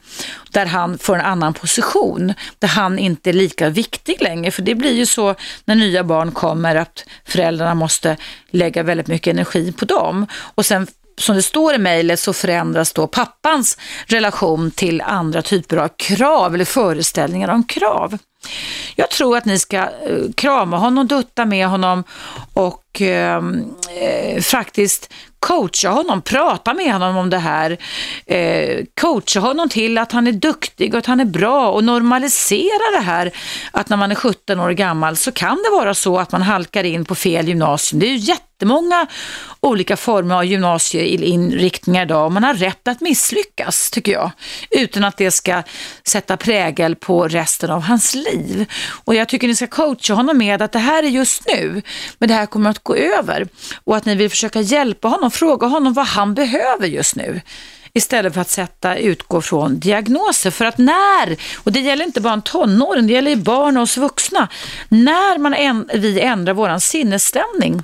där 0.54 0.66
han 0.66 0.98
får 0.98 1.16
en 1.16 1.26
annan 1.26 1.54
position, 1.54 2.34
där 2.60 2.68
han 2.68 3.00
inte 3.00 3.30
är 3.30 3.34
lika 3.34 3.70
viktig 3.70 4.22
längre. 4.22 4.52
För 4.52 4.62
det 4.62 4.76
blir 4.76 4.94
ju 4.94 5.06
så 5.06 5.36
när 5.66 5.76
nya 5.76 6.04
barn 6.04 6.32
kommer 6.32 6.76
att 6.76 7.06
föräldrarna 7.26 7.76
måste 7.76 8.18
lägga 8.50 8.84
väldigt 8.84 9.08
mycket 9.08 9.34
energi 9.34 9.72
på 9.72 9.86
dem. 9.86 10.28
Och 10.34 10.66
sen 10.66 10.88
som 11.18 11.36
det 11.36 11.42
står 11.42 11.76
i 11.76 11.78
mejlet 11.78 12.20
så 12.20 12.34
förändras 12.34 12.94
då 12.94 13.08
pappans 13.08 13.78
relation 14.06 14.72
till 14.72 15.02
andra 15.02 15.42
typer 15.42 15.78
av 15.78 15.88
krav 15.88 16.56
eller 16.56 16.66
föreställningar 16.66 17.50
om 17.50 17.64
krav. 17.64 18.18
Jag 18.96 19.10
tror 19.10 19.38
att 19.38 19.46
ni 19.46 19.60
ska 19.60 19.78
eh, 19.78 20.32
krama 20.36 20.78
honom, 20.78 21.08
dutta 21.08 21.46
med 21.46 21.68
honom 21.68 22.04
och 22.54 23.02
ehm, 23.02 23.66
eh, 24.02 24.42
faktiskt 24.42 25.14
coacha 25.44 25.90
honom, 25.90 26.22
prata 26.22 26.74
med 26.74 26.94
honom 26.94 27.18
om 27.18 27.30
det 27.30 27.38
här, 27.38 27.78
eh, 28.26 28.86
coacha 29.02 29.40
honom 29.40 29.70
till 29.70 29.98
att 29.98 30.12
han 30.12 30.28
är 30.28 30.32
duktig 30.32 30.94
och 30.94 31.00
att 31.00 31.06
han 31.06 31.20
är 31.20 31.26
bra 31.26 31.72
och 31.72 31.84
normalisera 31.84 32.98
det 32.98 33.04
här 33.04 33.32
att 33.72 33.90
när 33.90 33.98
man 33.98 34.12
är 34.12 34.16
17 34.16 34.60
år 34.60 34.72
gammal 34.72 35.18
så 35.18 35.32
kan 35.32 35.58
det 35.64 35.70
vara 35.78 35.94
så 35.94 36.18
att 36.20 36.32
man 36.32 36.42
halkar 36.42 36.84
in 36.84 37.06
på 37.06 37.16
fel 37.16 37.48
gymnasium. 37.48 38.00
Det 38.00 38.06
är 38.06 38.10
ju 38.10 38.18
jättemånga 38.54 39.08
olika 39.60 39.98
former 39.98 40.36
av 40.36 40.46
gymnasieinriktningar 40.46 42.06
idag 42.06 42.26
och 42.26 42.32
man 42.32 42.44
har 42.44 42.54
rätt 42.54 42.88
att 42.88 43.02
misslyckas 43.02 43.92
tycker 43.92 44.12
jag, 44.12 44.32
utan 44.72 45.04
att 45.04 45.18
det 45.18 45.32
ska 45.32 45.64
sätta 46.08 46.38
prägel 46.38 46.96
på 46.96 47.28
resten 47.28 47.72
av 47.72 47.82
hans 47.82 48.16
liv. 48.16 48.66
Och 49.06 49.16
jag 49.16 49.30
tycker 49.30 49.48
ni 49.48 49.56
ska 49.56 49.68
coacha 49.68 50.14
honom 50.14 50.38
med 50.38 50.62
att 50.62 50.72
det 50.72 50.80
här 50.80 51.04
är 51.04 51.08
just 51.08 51.48
nu, 51.48 51.82
men 52.20 52.30
det 52.30 52.36
här 52.36 52.46
kommer 52.46 52.70
att 52.70 52.84
gå 52.84 52.96
över 52.96 53.48
och 53.84 53.98
att 53.98 54.06
ni 54.06 54.16
vill 54.16 54.30
försöka 54.30 54.62
hjälpa 54.62 55.08
honom 55.08 55.32
fråga 55.32 55.68
honom 55.68 55.94
vad 55.94 56.08
han 56.08 56.34
behöver 56.34 56.88
just 56.88 57.16
nu 57.16 57.42
istället 57.96 58.34
för 58.34 58.42
att 58.42 58.50
sätta, 58.50 58.98
utgå 58.98 59.42
från 59.42 59.80
diagnoser. 59.80 60.52
För 60.52 60.66
att 60.66 60.78
när, 60.78 61.38
och 61.64 61.72
det 61.72 61.80
gäller 61.80 62.06
inte 62.06 62.22
bara 62.22 62.34
en 62.34 62.42
tonåring, 62.42 63.08
det 63.08 63.14
gäller 63.14 63.36
barn 63.36 63.78
och 63.78 63.84
oss 63.84 63.98
vuxna, 63.98 64.48
när 64.90 65.38
man 65.38 65.54
en, 65.54 65.90
vi 65.94 66.20
ändrar 66.20 66.54
vår 66.54 66.80
sinnesstämning 66.80 67.84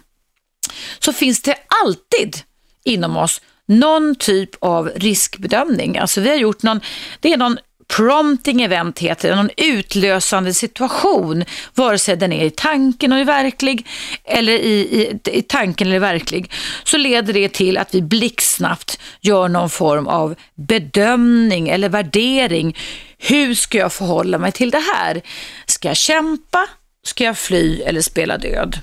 så 1.00 1.14
finns 1.14 1.42
det 1.42 1.56
alltid 1.84 2.38
inom 2.84 3.18
oss 3.18 3.42
någon 3.66 4.16
typ 4.16 4.50
av 4.60 4.92
riskbedömning. 4.96 5.98
Alltså 5.98 6.22
vi 6.22 6.30
har 6.30 6.36
gjort 6.36 6.64
någon, 6.64 6.82
det 7.20 7.34
är 7.34 7.38
någon 7.38 7.58
prompting 7.90 8.62
event 8.62 9.00
heter 9.00 9.30
det, 9.30 9.36
någon 9.36 9.50
utlösande 9.58 10.54
situation, 10.54 11.46
vare 11.74 11.98
sig 11.98 12.16
den 12.16 12.34
är 12.34 12.46
i 12.46 12.50
tanken 12.50 13.12
och 13.12 13.20
är 13.20 13.26
verklig 13.26 13.88
eller 14.24 14.54
i, 14.54 14.80
i, 14.80 15.20
i 15.38 15.42
tanken 15.42 15.88
eller 15.88 16.00
verklig, 16.00 16.52
så 16.84 16.98
leder 16.98 17.34
det 17.34 17.50
till 17.50 17.78
att 17.78 17.96
vi 17.96 18.02
blixtsnabbt 18.02 19.00
gör 19.22 19.48
någon 19.48 19.70
form 19.70 20.08
av 20.08 20.36
bedömning 20.56 21.70
eller 21.70 21.90
värdering. 21.90 22.78
Hur 23.18 23.56
ska 23.56 23.78
jag 23.78 23.94
förhålla 23.94 24.38
mig 24.38 24.52
till 24.52 24.72
det 24.72 24.84
här? 24.96 25.22
Ska 25.66 25.88
jag 25.88 25.98
kämpa? 25.98 26.68
Ska 27.04 27.24
jag 27.24 27.38
fly 27.38 27.82
eller 27.82 28.02
spela 28.02 28.38
död? 28.38 28.80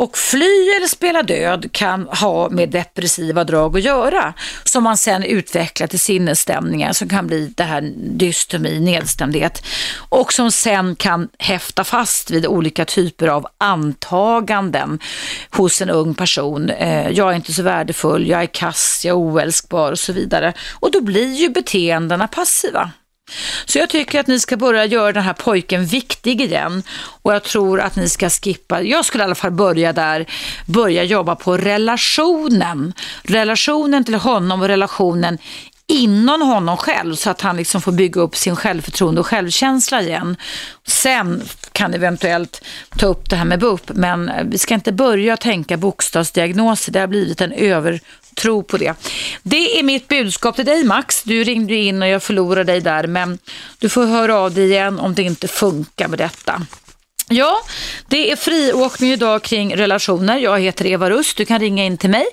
Och 0.00 0.18
fly 0.18 0.70
eller 0.76 0.86
spela 0.86 1.22
död 1.22 1.72
kan 1.72 2.08
ha 2.08 2.50
med 2.50 2.68
depressiva 2.68 3.44
drag 3.44 3.76
att 3.76 3.82
göra 3.82 4.34
som 4.64 4.84
man 4.84 4.96
sen 4.96 5.24
utvecklar 5.24 5.86
till 5.86 6.00
sinnesstämningar 6.00 6.92
som 6.92 7.08
kan 7.08 7.26
bli 7.26 7.52
det 7.56 7.62
här 7.62 7.92
dystomi, 7.96 8.80
nedstämdhet 8.80 9.64
och 10.08 10.32
som 10.32 10.52
sen 10.52 10.96
kan 10.96 11.28
häfta 11.38 11.84
fast 11.84 12.30
vid 12.30 12.46
olika 12.46 12.84
typer 12.84 13.28
av 13.28 13.46
antaganden 13.58 14.98
hos 15.50 15.82
en 15.82 15.90
ung 15.90 16.14
person. 16.14 16.70
Eh, 16.70 17.08
jag 17.10 17.30
är 17.30 17.36
inte 17.36 17.52
så 17.52 17.62
värdefull, 17.62 18.28
jag 18.28 18.42
är 18.42 18.46
kass, 18.46 19.02
jag 19.04 19.12
är 19.12 19.18
oälskbar 19.18 19.92
och 19.92 19.98
så 19.98 20.12
vidare. 20.12 20.52
Och 20.72 20.90
då 20.92 21.00
blir 21.00 21.34
ju 21.34 21.48
beteendena 21.48 22.28
passiva. 22.28 22.90
Så 23.64 23.78
jag 23.78 23.88
tycker 23.88 24.20
att 24.20 24.26
ni 24.26 24.40
ska 24.40 24.56
börja 24.56 24.84
göra 24.84 25.12
den 25.12 25.22
här 25.22 25.32
pojken 25.32 25.86
viktig 25.86 26.40
igen 26.40 26.82
och 27.22 27.34
jag 27.34 27.42
tror 27.42 27.80
att 27.80 27.96
ni 27.96 28.08
ska 28.08 28.30
skippa, 28.30 28.82
jag 28.82 29.04
skulle 29.04 29.22
i 29.22 29.24
alla 29.24 29.34
fall 29.34 29.50
börja 29.50 29.92
där, 29.92 30.26
börja 30.66 31.04
jobba 31.04 31.36
på 31.36 31.56
relationen. 31.56 32.92
Relationen 33.22 34.04
till 34.04 34.14
honom 34.14 34.62
och 34.62 34.68
relationen 34.68 35.38
inom 35.90 36.42
honom 36.42 36.76
själv 36.76 37.14
så 37.14 37.30
att 37.30 37.40
han 37.40 37.56
liksom 37.56 37.80
får 37.80 37.92
bygga 37.92 38.20
upp 38.20 38.36
sin 38.36 38.56
självförtroende 38.56 39.20
och 39.20 39.26
självkänsla 39.26 40.02
igen. 40.02 40.36
Sen 40.86 41.42
kan 41.72 41.94
eventuellt 41.94 42.64
ta 42.98 43.06
upp 43.06 43.30
det 43.30 43.36
här 43.36 43.44
med 43.44 43.60
BUP, 43.60 43.90
men 43.94 44.30
vi 44.44 44.58
ska 44.58 44.74
inte 44.74 44.92
börja 44.92 45.36
tänka 45.36 45.76
bokstavsdiagnoser. 45.76 46.92
Det 46.92 47.00
har 47.00 47.06
blivit 47.06 47.40
en 47.40 47.52
över... 47.52 48.00
Tro 48.34 48.62
på 48.62 48.76
det. 48.76 48.94
Det 49.42 49.78
är 49.78 49.82
mitt 49.82 50.08
budskap 50.08 50.56
till 50.56 50.64
dig 50.64 50.84
Max. 50.84 51.22
Du 51.22 51.44
ringde 51.44 51.74
in 51.74 52.02
och 52.02 52.08
jag 52.08 52.22
förlorade 52.22 52.72
dig 52.72 52.80
där, 52.80 53.06
men 53.06 53.38
du 53.78 53.88
får 53.88 54.06
höra 54.06 54.36
av 54.36 54.54
dig 54.54 54.64
igen 54.64 54.98
om 54.98 55.14
det 55.14 55.22
inte 55.22 55.48
funkar 55.48 56.08
med 56.08 56.18
detta. 56.18 56.66
Ja, 57.32 57.60
det 58.08 58.32
är 58.32 58.36
friåkning 58.36 59.10
idag 59.10 59.42
kring 59.42 59.76
relationer. 59.76 60.38
Jag 60.38 60.60
heter 60.60 60.86
Eva 60.86 61.10
Rust. 61.10 61.36
Du 61.36 61.44
kan 61.44 61.58
ringa 61.58 61.84
in 61.84 61.98
till 61.98 62.10
mig. 62.10 62.24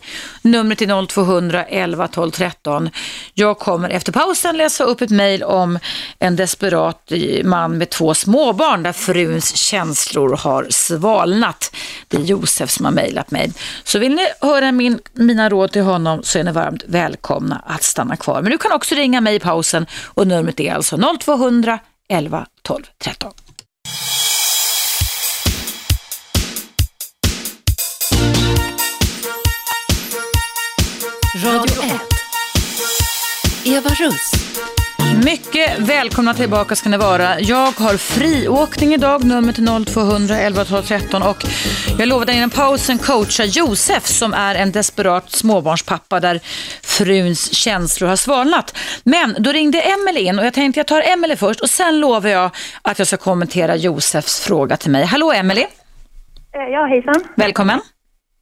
Numret 0.41 0.81
är 0.81 1.07
0200 1.07 1.65
11 1.65 2.07
12 2.07 2.31
13. 2.31 2.89
Jag 3.33 3.59
kommer 3.59 3.89
efter 3.89 4.11
pausen 4.11 4.57
läsa 4.57 4.83
upp 4.83 5.01
ett 5.01 5.09
mejl 5.09 5.43
om 5.43 5.79
en 6.19 6.35
desperat 6.35 7.11
man 7.43 7.77
med 7.77 7.89
två 7.89 8.13
småbarn 8.13 8.83
där 8.83 8.93
fruns 8.93 9.55
känslor 9.55 10.37
har 10.37 10.67
svalnat. 10.69 11.75
Det 12.07 12.17
är 12.17 12.21
Josef 12.21 12.69
som 12.69 12.85
har 12.85 12.91
mejlat 12.91 13.31
mig. 13.31 13.51
Så 13.83 13.99
vill 13.99 14.15
ni 14.15 14.27
höra 14.41 14.71
min, 14.71 14.99
mina 15.13 15.49
råd 15.49 15.71
till 15.71 15.81
honom 15.81 16.23
så 16.23 16.39
är 16.39 16.43
ni 16.43 16.51
varmt 16.51 16.83
välkomna 16.87 17.63
att 17.65 17.83
stanna 17.83 18.17
kvar. 18.17 18.41
Men 18.41 18.51
du 18.51 18.57
kan 18.57 18.71
också 18.71 18.95
ringa 18.95 19.21
mig 19.21 19.35
i 19.35 19.39
pausen 19.39 19.85
och 20.05 20.27
numret 20.27 20.59
är 20.59 20.73
alltså 20.73 21.17
0200 21.19 21.79
11 22.09 22.45
12 22.61 22.83
13. 23.03 23.33
Radio 31.35 31.83
1. 31.83 31.99
Eva 33.65 33.89
Russ. 33.89 34.31
Mycket 35.25 35.79
välkomna 35.79 36.33
tillbaka 36.33 36.75
ska 36.75 36.89
ni 36.89 36.97
vara. 36.97 37.39
Jag 37.39 37.71
har 37.71 37.97
friåkning 37.97 38.93
idag, 38.93 39.23
nummer 39.23 39.53
till 39.53 39.85
0200 39.93 40.37
11 40.37 40.65
12 40.65 40.81
13 40.83 41.21
och 41.21 41.37
jag 41.99 42.07
lovade 42.07 42.33
innan 42.33 42.49
pausen 42.49 42.97
coacha 42.97 43.43
Josef 43.45 44.05
som 44.05 44.33
är 44.33 44.55
en 44.55 44.71
desperat 44.71 45.31
småbarnspappa 45.31 46.19
där 46.19 46.39
fruns 46.83 47.53
känslor 47.53 48.07
har 48.07 48.15
svalnat. 48.15 48.77
Men 49.03 49.35
då 49.39 49.51
ringde 49.51 49.81
Emelie 49.81 50.29
in 50.29 50.39
och 50.39 50.45
jag 50.45 50.53
tänkte 50.53 50.79
jag 50.79 50.87
tar 50.87 51.01
Emelie 51.01 51.35
först 51.37 51.61
och 51.61 51.69
sen 51.69 51.99
lovar 51.99 52.29
jag 52.29 52.51
att 52.81 52.99
jag 52.99 53.07
ska 53.07 53.17
kommentera 53.17 53.75
Josefs 53.75 54.45
fråga 54.47 54.77
till 54.77 54.91
mig. 54.91 55.05
Hallå 55.05 55.31
Emelie. 55.33 55.67
Eh, 56.55 56.61
ja, 56.71 56.85
hejsan. 56.85 57.23
Välkommen. 57.35 57.81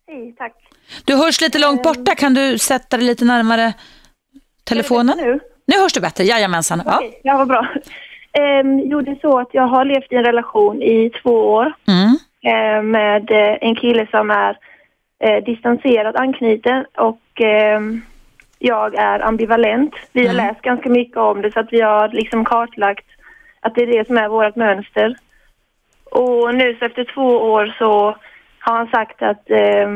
Hej, 0.08 0.36
tack. 0.38 0.65
Du 1.06 1.16
hörs 1.16 1.42
lite 1.42 1.60
långt 1.60 1.84
borta. 1.84 2.16
Kan 2.16 2.34
du 2.34 2.58
sätta 2.58 2.98
dig 2.98 3.06
lite 3.06 3.26
närmare 3.26 3.74
telefonen? 4.64 5.18
Nu? 5.18 5.40
Nu 5.66 5.78
hörs 5.82 5.94
du 5.94 6.02
bättre, 6.02 6.24
jajamensan. 6.24 6.82
Ja. 6.86 6.96
Okej, 6.98 7.20
ja, 7.24 7.38
vad 7.38 7.48
bra. 7.48 7.68
Um, 8.62 8.80
jo, 8.80 9.02
det 9.02 9.12
är 9.12 9.18
så 9.22 9.40
att 9.40 9.50
jag 9.52 9.68
har 9.68 9.86
levt 9.86 10.12
i 10.12 10.16
en 10.16 10.24
relation 10.26 10.82
i 10.82 11.10
två 11.24 11.54
år 11.54 11.74
Mm. 11.88 12.16
eh, 12.44 12.84
med 12.84 13.32
eh, 13.32 13.58
en 13.62 13.76
kille 13.76 14.08
som 14.12 14.32
är 14.32 14.58
eh, 15.24 15.44
distanserat 15.44 16.16
anknuten 16.16 16.86
och 16.98 17.42
ehm, 17.42 18.02
jag 18.60 18.96
är 18.96 19.20
ambivalent. 19.20 19.94
Vi 20.12 20.28
har 20.28 20.34
läst 20.34 20.62
ganska 20.62 20.90
mycket 20.90 21.18
om 21.18 21.42
det 21.42 21.52
så 21.52 21.60
att 21.60 21.74
vi 21.74 21.82
har 21.82 22.10
liksom 22.10 22.46
kartlagt 22.46 23.06
att 23.60 23.76
det 23.76 23.82
är 23.82 23.88
det 23.88 24.08
som 24.08 24.18
är 24.18 24.28
vårt 24.28 24.56
mönster. 24.56 25.16
Och 26.12 26.56
nu 26.56 26.76
så 26.80 26.86
efter 26.86 27.14
två 27.14 27.28
år 27.38 27.76
så 27.80 28.16
har 28.60 28.76
han 28.78 28.88
sagt 28.88 29.22
att 29.22 29.50
eh, 29.50 29.90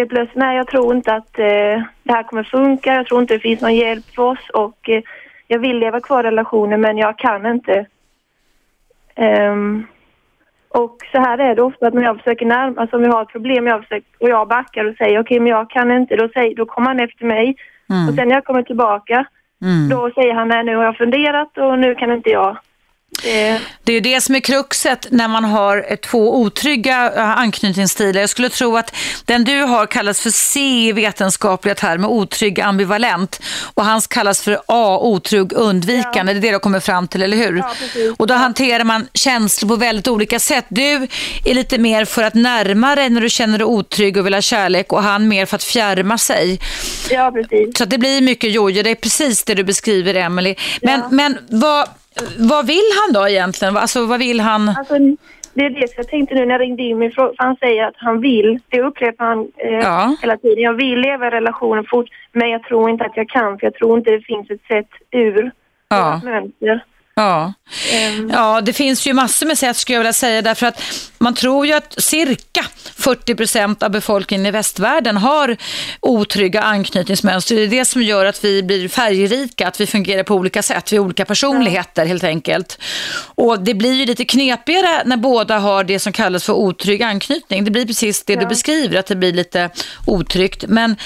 helt 0.00 0.10
plötsligt, 0.10 0.36
nej 0.36 0.56
jag 0.56 0.66
tror 0.66 0.94
inte 0.96 1.14
att 1.14 1.38
eh, 1.38 1.82
det 2.02 2.12
här 2.12 2.22
kommer 2.22 2.42
funka, 2.42 2.94
jag 2.94 3.06
tror 3.06 3.20
inte 3.20 3.34
det 3.34 3.40
finns 3.40 3.60
någon 3.60 3.74
hjälp 3.74 4.04
för 4.14 4.22
oss 4.22 4.50
och 4.54 4.88
eh, 4.88 5.02
jag 5.46 5.58
vill 5.58 5.78
leva 5.78 6.00
kvar 6.00 6.22
relationen 6.22 6.80
men 6.80 6.98
jag 6.98 7.18
kan 7.18 7.46
inte. 7.46 7.86
Ehm, 9.14 9.86
och 10.68 10.96
så 11.12 11.18
här 11.18 11.38
är 11.38 11.54
det 11.54 11.62
ofta 11.62 11.86
att 11.86 11.94
när 11.94 12.02
jag 12.02 12.16
försöker 12.16 12.46
närma, 12.46 12.80
alltså 12.80 12.96
om 12.96 13.02
vi 13.02 13.08
har 13.08 13.22
ett 13.22 13.32
problem 13.32 13.66
jag 13.66 13.82
försöker, 13.82 14.08
och 14.18 14.28
jag 14.28 14.48
backar 14.48 14.84
och 14.84 14.96
säger 14.96 15.20
okej 15.20 15.40
men 15.40 15.48
jag 15.48 15.70
kan 15.70 15.92
inte, 15.92 16.16
då, 16.16 16.28
säger, 16.28 16.54
då 16.54 16.66
kommer 16.66 16.88
han 16.88 17.00
efter 17.00 17.24
mig. 17.24 17.56
Och 18.08 18.14
sen 18.14 18.28
när 18.28 18.34
jag 18.34 18.44
kommer 18.44 18.62
tillbaka, 18.62 19.24
då 19.90 20.10
säger 20.14 20.34
han 20.34 20.48
nej 20.48 20.64
nu 20.64 20.76
har 20.76 20.84
jag 20.84 20.96
funderat 20.96 21.58
och 21.58 21.78
nu 21.78 21.94
kan 21.94 22.12
inte 22.12 22.30
jag. 22.30 22.56
Eh, 23.22 23.60
Det 23.84 23.92
är 23.92 23.94
ju 23.94 24.00
det 24.00 24.20
som 24.20 24.34
är 24.34 24.40
kruxet 24.40 25.06
när 25.10 25.28
man 25.28 25.44
har 25.44 25.96
två 25.96 26.36
otrygga 26.36 27.12
eh, 27.16 27.30
anknytningsstilar. 27.38 28.20
Jag 28.20 28.30
skulle 28.30 28.48
tro 28.48 28.76
att 28.76 28.94
den 29.24 29.44
du 29.44 29.60
har 29.62 29.86
kallas 29.86 30.20
för 30.20 30.30
C 30.30 30.60
i 30.88 30.92
vetenskapliga 30.92 31.74
termer, 31.74 32.08
otrygg 32.08 32.60
ambivalent. 32.60 33.40
Och 33.74 33.84
hans 33.84 34.06
kallas 34.06 34.42
för 34.42 34.60
A, 34.66 34.98
otrygg 35.02 35.52
undvikande. 35.52 36.32
Det 36.32 36.38
är 36.38 36.40
det 36.40 36.50
du 36.52 36.58
kommer 36.58 36.80
fram 36.80 37.08
till, 37.08 37.22
eller 37.22 37.36
hur? 37.36 37.56
Ja, 37.56 37.70
och 38.18 38.26
då 38.26 38.34
hanterar 38.34 38.84
man 38.84 39.08
känslor 39.14 39.68
på 39.68 39.76
väldigt 39.76 40.08
olika 40.08 40.38
sätt. 40.38 40.64
Du 40.68 41.08
är 41.44 41.54
lite 41.54 41.78
mer 41.78 42.04
för 42.04 42.22
att 42.22 42.34
närma 42.34 42.94
dig 42.96 43.10
när 43.10 43.20
du 43.20 43.30
känner 43.30 43.58
dig 43.58 43.64
otrygg 43.64 44.16
och 44.16 44.26
vill 44.26 44.34
ha 44.34 44.40
kärlek 44.40 44.92
och 44.92 45.02
han 45.02 45.28
mer 45.28 45.46
för 45.46 45.56
att 45.56 45.64
fjärma 45.64 46.18
sig. 46.18 46.60
ja 47.10 47.30
precis. 47.34 47.78
Så 47.78 47.84
det 47.84 47.98
blir 47.98 48.20
mycket 48.20 48.52
jojo, 48.52 48.82
det 48.82 48.90
är 48.90 48.94
precis 48.94 49.42
det 49.44 49.54
du 49.54 49.64
beskriver 49.64 50.14
Emily. 50.14 50.54
Men, 50.82 51.00
Ja. 51.00 51.08
men 51.10 51.38
vad, 51.48 51.88
vad 52.38 52.66
vill 52.66 52.88
han 53.04 53.12
då 53.12 53.28
egentligen? 53.28 53.76
Alltså 53.76 54.06
vad 54.06 54.18
vill 54.18 54.40
han? 54.40 54.68
Alltså, 54.68 54.94
det 55.54 55.64
är 55.64 55.70
det 55.70 55.86
jag 55.96 56.08
tänkte 56.08 56.34
nu 56.34 56.46
när 56.46 56.54
jag 56.54 56.60
ringde 56.60 56.82
in 56.82 57.12
fråga. 57.12 57.32
För 57.36 57.44
han 57.44 57.56
säger 57.56 57.84
att 57.86 57.94
han 57.96 58.20
vill, 58.20 58.58
det 58.68 58.80
upprepar 58.82 59.24
han 59.24 59.48
eh, 59.56 59.70
Ja. 59.78 60.16
hela 60.22 60.36
tiden. 60.36 60.62
Jag 60.62 60.72
vill 60.74 60.98
leva 61.00 61.26
i 61.26 61.30
relationen 61.30 61.84
fort, 61.90 62.08
men 62.32 62.50
jag 62.50 62.62
tror 62.62 62.90
inte 62.90 63.04
att 63.04 63.16
jag 63.16 63.28
kan 63.28 63.58
för 63.58 63.66
jag 63.66 63.74
tror 63.74 63.98
inte 63.98 64.10
det 64.10 64.20
finns 64.20 64.50
ett 64.50 64.62
sätt 64.68 64.88
ur 65.10 65.50
Ja. 65.88 66.20
mönster. 66.24 66.84
Ja. 67.20 67.52
Ehm, 67.92 68.30
ja, 68.30 68.60
det 68.60 68.72
finns 68.72 69.06
ju 69.06 69.12
massor 69.12 69.46
med 69.46 69.58
sätt 69.58 69.76
skulle 69.76 69.94
jag 69.94 70.00
vilja 70.00 70.12
säga 70.12 70.42
därför 70.42 70.66
att 70.66 70.82
man 71.18 71.34
tror 71.34 71.66
ju 71.66 71.72
att 71.72 71.94
cirka 72.02 72.64
40 72.96 73.34
procent 73.34 73.82
av 73.82 73.90
befolkningen 73.90 74.46
i 74.46 74.50
västvärlden 74.50 75.16
har 75.16 75.56
otrygga 76.00 76.62
anknytningsmönster. 76.62 77.56
Det 77.56 77.62
är 77.62 77.68
det 77.68 77.84
som 77.84 78.02
gör 78.02 78.24
att 78.24 78.44
vi 78.44 78.62
blir 78.62 78.88
färgrika, 78.88 79.68
att 79.68 79.80
vi 79.80 79.86
fungerar 79.86 80.22
på 80.22 80.34
olika 80.34 80.62
sätt, 80.62 80.92
vi 80.92 80.96
har 80.96 81.04
olika 81.04 81.24
personligheter 81.24 82.06
helt 82.06 82.24
enkelt. 82.24 82.78
Och 83.34 83.60
det 83.60 83.74
blir 83.74 83.92
ju 83.92 84.06
lite 84.06 84.24
knepigare 84.24 85.02
när 85.04 85.16
båda 85.16 85.58
har 85.58 85.84
det 85.84 85.98
som 85.98 86.12
kallas 86.12 86.44
för 86.44 86.52
otrygg 86.52 87.02
anknytning. 87.02 87.64
Det 87.64 87.70
blir 87.70 87.86
precis 87.86 88.24
det 88.24 88.36
du 88.36 88.46
beskriver, 88.46 88.98
att 88.98 89.06
det 89.06 89.16
blir 89.16 89.32
lite 89.32 89.70
otryggt. 90.06 90.64
Men 90.68 90.96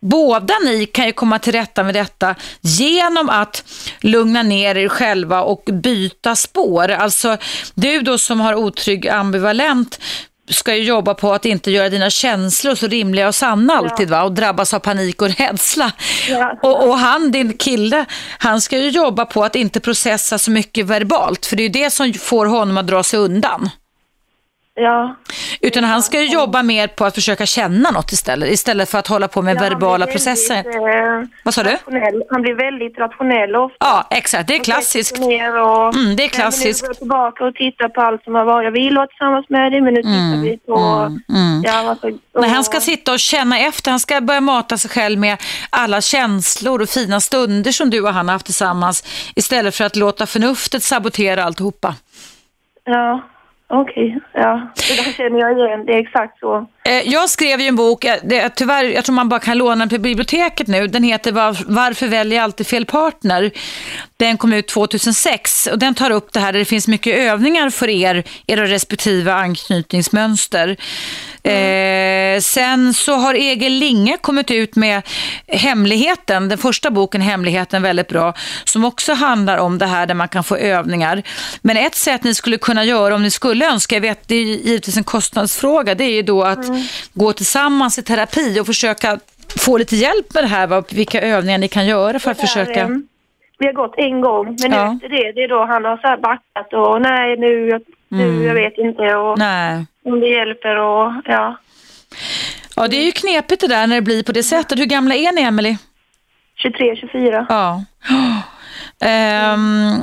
båda 0.00 0.54
ni 0.64 0.86
kan 0.86 1.06
ju 1.06 1.12
komma 1.12 1.38
till 1.38 1.52
rätta 1.52 1.82
med 1.82 1.94
detta 1.94 2.34
genom 2.60 3.28
att 3.28 3.64
lugna 4.00 4.42
ner 4.42 4.76
er 4.76 4.88
själva 4.88 5.42
och 5.42 5.61
byta 5.64 6.36
spår. 6.36 6.90
Alltså 6.90 7.36
du 7.74 8.00
då 8.00 8.18
som 8.18 8.40
har 8.40 8.54
otrygg 8.54 9.08
ambivalent 9.08 9.98
ska 10.50 10.76
ju 10.76 10.82
jobba 10.82 11.14
på 11.14 11.32
att 11.32 11.44
inte 11.44 11.70
göra 11.70 11.88
dina 11.88 12.10
känslor 12.10 12.74
så 12.74 12.86
rimliga 12.86 13.28
och 13.28 13.34
sanna 13.34 13.74
alltid 13.74 14.10
va? 14.10 14.22
och 14.22 14.32
drabbas 14.32 14.74
av 14.74 14.78
panik 14.78 15.22
och 15.22 15.28
rädsla. 15.38 15.92
Ja. 16.28 16.58
Och, 16.62 16.88
och 16.88 16.98
han, 16.98 17.30
din 17.30 17.52
kille, 17.52 18.04
han 18.38 18.60
ska 18.60 18.78
ju 18.78 18.88
jobba 18.88 19.24
på 19.24 19.44
att 19.44 19.56
inte 19.56 19.80
processa 19.80 20.38
så 20.38 20.50
mycket 20.50 20.86
verbalt 20.86 21.46
för 21.46 21.56
det 21.56 21.62
är 21.62 21.64
ju 21.64 21.84
det 21.84 21.90
som 21.90 22.14
får 22.14 22.46
honom 22.46 22.76
att 22.76 22.86
dra 22.86 23.02
sig 23.02 23.18
undan. 23.18 23.70
Ja. 24.74 25.16
Utan 25.60 25.84
han 25.84 26.02
ska 26.02 26.20
ju 26.20 26.26
jobba 26.28 26.62
mer 26.62 26.88
på 26.88 27.04
att 27.04 27.14
försöka 27.14 27.46
känna 27.46 27.90
något 27.90 28.12
istället, 28.12 28.50
istället 28.50 28.88
för 28.90 28.98
att 28.98 29.06
hålla 29.06 29.28
på 29.28 29.42
med 29.42 29.56
Ja, 29.56 29.60
verbala 29.60 30.06
blir 30.06 30.12
processer. 30.12 30.54
väldigt, 30.54 31.26
eh, 31.26 31.36
Vad 31.44 31.54
sa 31.54 31.62
du? 31.62 31.70
rationell. 31.70 32.22
Han 32.30 32.42
blir 32.42 32.54
väldigt 32.54 32.98
rationell 32.98 33.56
ofta. 33.56 33.76
Ja, 33.80 34.06
exakt. 34.10 34.48
Det 34.48 34.56
är 34.56 34.64
klassiskt. 34.64 35.18
Och, 35.18 35.94
Mm, 35.94 36.16
det 36.16 36.24
är 36.24 36.28
klassiskt. 36.28 36.82
Nu 36.82 36.88
går 36.88 36.94
tillbaka 36.94 37.44
och 37.44 37.54
tittar 37.54 37.88
på 37.88 38.00
allt 38.00 38.24
som 38.24 38.34
har 38.34 38.44
varit. 38.44 38.64
Jag 38.64 38.72
vill 38.72 38.96
vara 38.96 39.06
tillsammans 39.06 39.46
med 39.48 39.72
dig 39.72 39.80
men 39.80 39.94
nu 39.94 40.02
tittar 40.02 40.42
vi 40.42 40.58
på... 40.66 40.78
Ja, 41.64 41.72
alltså, 41.90 42.08
Nej, 42.40 42.50
han 42.50 42.64
ska 42.64 42.80
sitta 42.80 43.12
och 43.12 43.18
känna 43.20 43.58
efter. 43.58 43.90
Han 43.90 44.00
ska 44.00 44.20
börja 44.20 44.40
mata 44.40 44.78
sig 44.78 44.90
själv 44.90 45.18
med 45.18 45.38
alla 45.70 46.00
känslor 46.00 46.82
och 46.82 46.88
fina 46.88 47.20
stunder 47.20 47.72
som 47.72 47.90
du 47.90 48.00
och 48.00 48.12
han 48.14 48.28
har 48.28 48.32
haft 48.32 48.44
tillsammans 48.46 49.04
istället 49.36 49.74
för 49.76 49.84
att 49.84 49.96
låta 49.96 50.26
förnuftet 50.26 50.82
sabotera 50.82 51.44
alltihopa. 51.44 51.94
Ja, 52.84 53.20
okej. 53.80 54.20
Ja, 54.32 54.68
det 54.88 54.96
där 54.96 55.12
känner 55.12 55.40
jag 55.40 55.58
igen. 55.58 55.86
Det 55.86 55.92
är 55.92 55.98
exakt 55.98 56.38
så. 56.38 56.66
Eh, 56.84 57.12
jag 57.12 57.28
skrev 57.30 57.60
ju 57.60 57.66
en 57.66 57.76
bok, 57.76 58.04
eh, 58.04 58.16
det, 58.22 58.48
tyvärr, 58.48 58.84
jag 58.84 59.04
tror 59.04 59.14
man 59.14 59.28
bara 59.28 59.40
kan 59.40 59.58
låna 59.58 59.76
den 59.76 59.88
på 59.88 59.98
biblioteket 59.98 60.66
nu. 60.66 60.86
Den 60.86 61.02
heter 61.02 61.32
Varför 61.66 62.06
väljer 62.06 62.36
jag 62.36 62.44
alltid 62.44 62.66
fel 62.66 62.86
partner? 62.86 63.50
Den 64.16 64.36
kom 64.36 64.52
ut 64.52 64.68
2006 64.68 65.66
och 65.66 65.78
den 65.78 65.94
tar 65.94 66.10
upp 66.10 66.32
det 66.32 66.40
här 66.40 66.52
där 66.52 66.58
det 66.58 66.64
finns 66.64 66.88
mycket 66.88 67.18
övningar 67.18 67.70
för 67.70 67.88
er, 67.88 68.24
era 68.46 68.66
respektive 68.66 69.32
anknytningsmönster. 69.32 70.76
Eh, 71.44 72.40
sen 72.40 72.94
så 72.94 73.12
har 73.14 73.34
Egil 73.34 73.72
Linge 73.72 74.16
kommit 74.20 74.50
ut 74.50 74.76
med 74.76 75.02
Hemligheten, 75.46 76.48
den 76.48 76.58
första 76.58 76.90
boken 76.90 77.20
Hemligheten, 77.20 77.82
väldigt 77.82 78.08
bra, 78.08 78.34
som 78.64 78.84
också 78.84 79.12
handlar 79.12 79.58
om 79.58 79.78
det 79.78 79.86
här 79.86 80.06
där 80.06 80.14
man 80.14 80.28
kan 80.28 80.44
få 80.44 80.56
övningar. 80.56 81.22
Men 81.62 81.76
ett 81.76 81.94
sätt 81.94 82.24
ni 82.24 82.34
skulle 82.34 82.58
kunna 82.58 82.84
göra 82.84 83.14
om 83.14 83.22
ni 83.22 83.30
skulle 83.30 83.70
önska, 83.70 83.96
jag 83.96 84.00
vet 84.00 84.28
det 84.28 84.34
är 84.34 84.42
givetvis 84.42 84.96
en 84.96 85.04
kostnadsfråga, 85.04 85.94
det 85.94 86.04
är 86.04 86.14
ju 86.14 86.22
då 86.22 86.42
att 86.42 86.64
gå 87.14 87.32
tillsammans 87.32 87.98
i 87.98 88.02
terapi 88.02 88.60
och 88.60 88.66
försöka 88.66 89.18
få 89.58 89.76
lite 89.78 89.96
hjälp 89.96 90.34
med 90.34 90.44
det 90.44 90.48
här, 90.48 90.66
vad, 90.66 90.92
vilka 90.92 91.20
övningar 91.20 91.58
ni 91.58 91.68
kan 91.68 91.86
göra 91.86 92.18
för 92.18 92.30
att 92.30 92.40
försöka. 92.40 92.88
Vi 93.58 93.66
har 93.66 93.72
gått 93.72 93.94
en 93.96 94.20
gång, 94.20 94.56
men 94.62 94.72
Ja. 94.72 94.92
efter 94.94 95.08
det, 95.08 95.32
det 95.32 95.42
är 95.44 95.48
då 95.48 95.64
han 95.64 95.84
har 95.84 95.96
så 95.96 96.06
här 96.08 96.16
backat 96.16 96.72
och 96.72 97.00
nej 97.02 97.36
nu, 97.38 97.80
nu, 98.16 98.44
jag 98.44 98.54
vet 98.54 98.78
inte 98.78 99.16
och 99.16 99.38
Nej. 99.38 99.86
om 100.04 100.20
det 100.20 100.28
hjälper 100.28 100.76
och 100.76 101.12
ja. 101.24 101.58
Ja, 102.76 102.88
det 102.88 102.96
är 102.96 103.04
ju 103.04 103.12
knepigt 103.12 103.60
det 103.60 103.68
där 103.68 103.86
när 103.86 103.96
det 103.96 104.02
blir 104.02 104.22
på 104.22 104.32
det 104.32 104.42
sättet. 104.42 104.78
Hur 104.78 104.86
gamla 104.86 105.14
är 105.14 105.32
ni, 105.32 105.42
Emily? 105.42 105.76
23, 106.56 106.96
24. 106.96 107.46
Ja. 107.48 107.84
Ehm, 109.04 109.94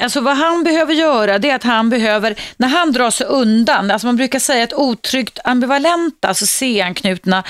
alltså 0.00 0.20
vad 0.20 0.36
han 0.36 0.64
behöver 0.64 0.94
göra 0.94 1.38
det 1.38 1.50
är 1.50 1.54
att 1.54 1.62
han 1.64 1.90
behöver, 1.90 2.34
när 2.56 2.68
han 2.68 2.92
drar 2.92 3.10
sig 3.10 3.26
undan, 3.26 3.90
alltså 3.90 4.06
man 4.06 4.16
brukar 4.16 4.38
säga 4.38 4.64
att 4.64 4.72
otryggt 4.72 5.38
ambivalenta, 5.44 6.28
alltså 6.28 6.46
C-anknutna, 6.46 7.42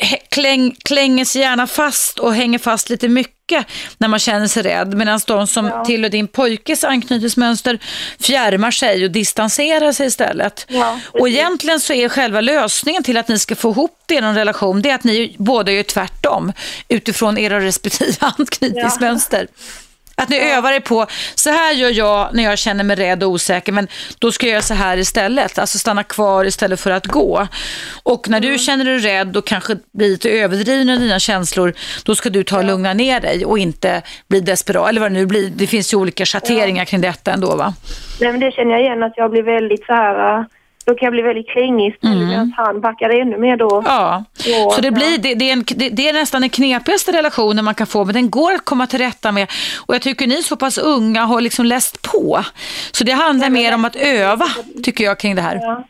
hä- 0.00 0.18
kläng, 0.28 0.76
klänger 0.84 1.24
sig 1.24 1.42
gärna 1.42 1.66
fast 1.66 2.18
och 2.18 2.34
hänger 2.34 2.58
fast 2.58 2.90
lite 2.90 3.08
mycket 3.08 3.66
när 3.98 4.08
man 4.08 4.18
känner 4.18 4.46
sig 4.46 4.62
rädd. 4.62 4.94
Medan 4.94 5.20
de 5.26 5.46
som 5.46 5.66
Ja. 5.66 5.84
tillhör 5.84 6.10
din 6.10 6.28
pojkes 6.28 6.84
anknytningsmönster 6.84 7.78
fjärmar 8.20 8.70
sig 8.70 9.04
och 9.04 9.10
distanserar 9.10 9.92
sig 9.92 10.06
istället. 10.06 10.66
Ja, 10.68 10.98
och 11.12 11.28
egentligen 11.28 11.80
så 11.80 11.92
är 11.92 12.08
själva 12.08 12.40
lösningen 12.40 13.02
till 13.02 13.16
att 13.16 13.28
ni 13.28 13.38
ska 13.38 13.56
få 13.56 13.70
ihop 13.70 13.98
det 14.06 14.14
i 14.14 14.20
någon 14.20 14.34
relation, 14.34 14.82
det 14.82 14.90
är 14.90 14.94
att 14.94 15.04
ni 15.04 15.36
båda 15.38 15.72
gör 15.72 15.82
tvärtom 15.82 16.52
utifrån 16.88 17.38
era 17.38 17.60
respektive 17.60 18.12
anknytningsmönster. 18.20 19.46
Att 20.14 20.28
ni 20.28 20.38
övar 20.52 20.72
er 20.72 20.80
på, 20.80 21.06
så 21.34 21.50
här 21.50 21.72
gör 21.72 21.90
jag 21.90 22.28
när 22.32 22.42
jag 22.42 22.58
känner 22.58 22.84
mig 22.84 22.96
rädd 22.96 23.22
och 23.22 23.30
osäker, 23.30 23.72
men 23.72 23.88
då 24.18 24.32
ska 24.32 24.46
jag 24.46 24.50
göra 24.52 24.62
så 24.62 24.74
här 24.74 24.96
istället. 24.96 25.58
Alltså 25.58 25.78
stanna 25.78 26.04
kvar 26.04 26.44
istället 26.44 26.80
för 26.80 26.90
att 26.90 27.06
gå. 27.06 27.46
Och 28.02 28.28
när 28.28 28.40
du 28.40 28.58
känner 28.58 28.84
dig 28.84 28.98
rädd 28.98 29.36
och 29.36 29.46
kanske 29.46 29.76
blir 29.92 30.08
lite 30.08 30.30
överdriven 30.30 30.88
i 30.88 30.98
dina 30.98 31.18
känslor, 31.18 31.72
då 32.04 32.14
ska 32.14 32.30
du 32.30 32.44
ta 32.44 32.58
och 32.58 32.64
lugna 32.64 32.94
ner 32.94 33.20
dig 33.20 33.44
och 33.44 33.58
inte 33.58 34.02
bli 34.28 34.40
desperat. 34.40 34.88
Eller 34.88 35.00
vad 35.00 35.10
det 35.10 35.14
nu 35.14 35.26
blir. 35.26 35.50
Det 35.50 35.66
finns 35.66 35.92
ju 35.92 35.96
olika 35.96 36.26
schatteringar 36.26 36.84
kring 36.84 37.00
detta 37.00 37.32
ändå 37.32 37.56
va? 37.56 37.74
Nej, 38.20 38.32
men 38.32 38.40
det 38.40 38.52
känner 38.52 38.70
jag 38.70 38.80
igen 38.80 39.02
att 39.02 39.12
jag 39.16 39.30
blir 39.30 39.42
väldigt 39.42 39.84
så 39.84 39.92
här, 39.92 40.44
då 40.84 40.94
kan 40.94 41.06
jag 41.06 41.12
bli 41.12 41.22
väldigt 41.22 41.48
klängig 41.48 41.94
istället 41.94 42.28
medan 42.28 42.52
han 42.56 42.80
backar 42.80 43.10
ännu 43.20 43.38
mer 43.38 43.56
då. 43.56 43.70
Mm. 43.70 43.84
Ja, 43.86 44.24
Ja, 44.44 44.70
så 44.74 44.80
det, 44.80 44.86
ja. 44.86 44.92
blir, 44.92 45.18
det, 45.18 45.34
det, 45.34 45.48
är 45.48 45.52
en, 45.52 45.64
det, 45.76 45.88
det 45.88 46.08
är 46.08 46.12
nästan 46.12 46.40
den 46.40 46.50
knepigaste 46.50 47.12
relationen 47.12 47.64
man 47.64 47.74
kan 47.74 47.86
få, 47.86 48.04
men 48.04 48.14
den 48.14 48.30
går 48.30 48.52
att 48.52 48.64
komma 48.64 48.86
till 48.86 48.98
rätta 48.98 49.32
med. 49.32 49.50
Och 49.86 49.94
jag 49.94 50.02
tycker 50.02 50.26
ni 50.26 50.38
är 50.38 50.42
så 50.42 50.56
pass 50.56 50.78
unga 50.78 51.24
har 51.24 51.40
liksom 51.40 51.66
läst 51.66 52.02
på. 52.02 52.44
Så 52.92 53.04
det 53.04 53.12
handlar 53.12 53.50
mer 53.50 53.74
om 53.74 53.84
att 53.84 53.96
öva, 53.96 54.46
tycker 54.82 55.04
jag, 55.04 55.18
kring 55.18 55.34
det 55.34 55.42
här. 55.42 55.56
Ja. 55.56 55.84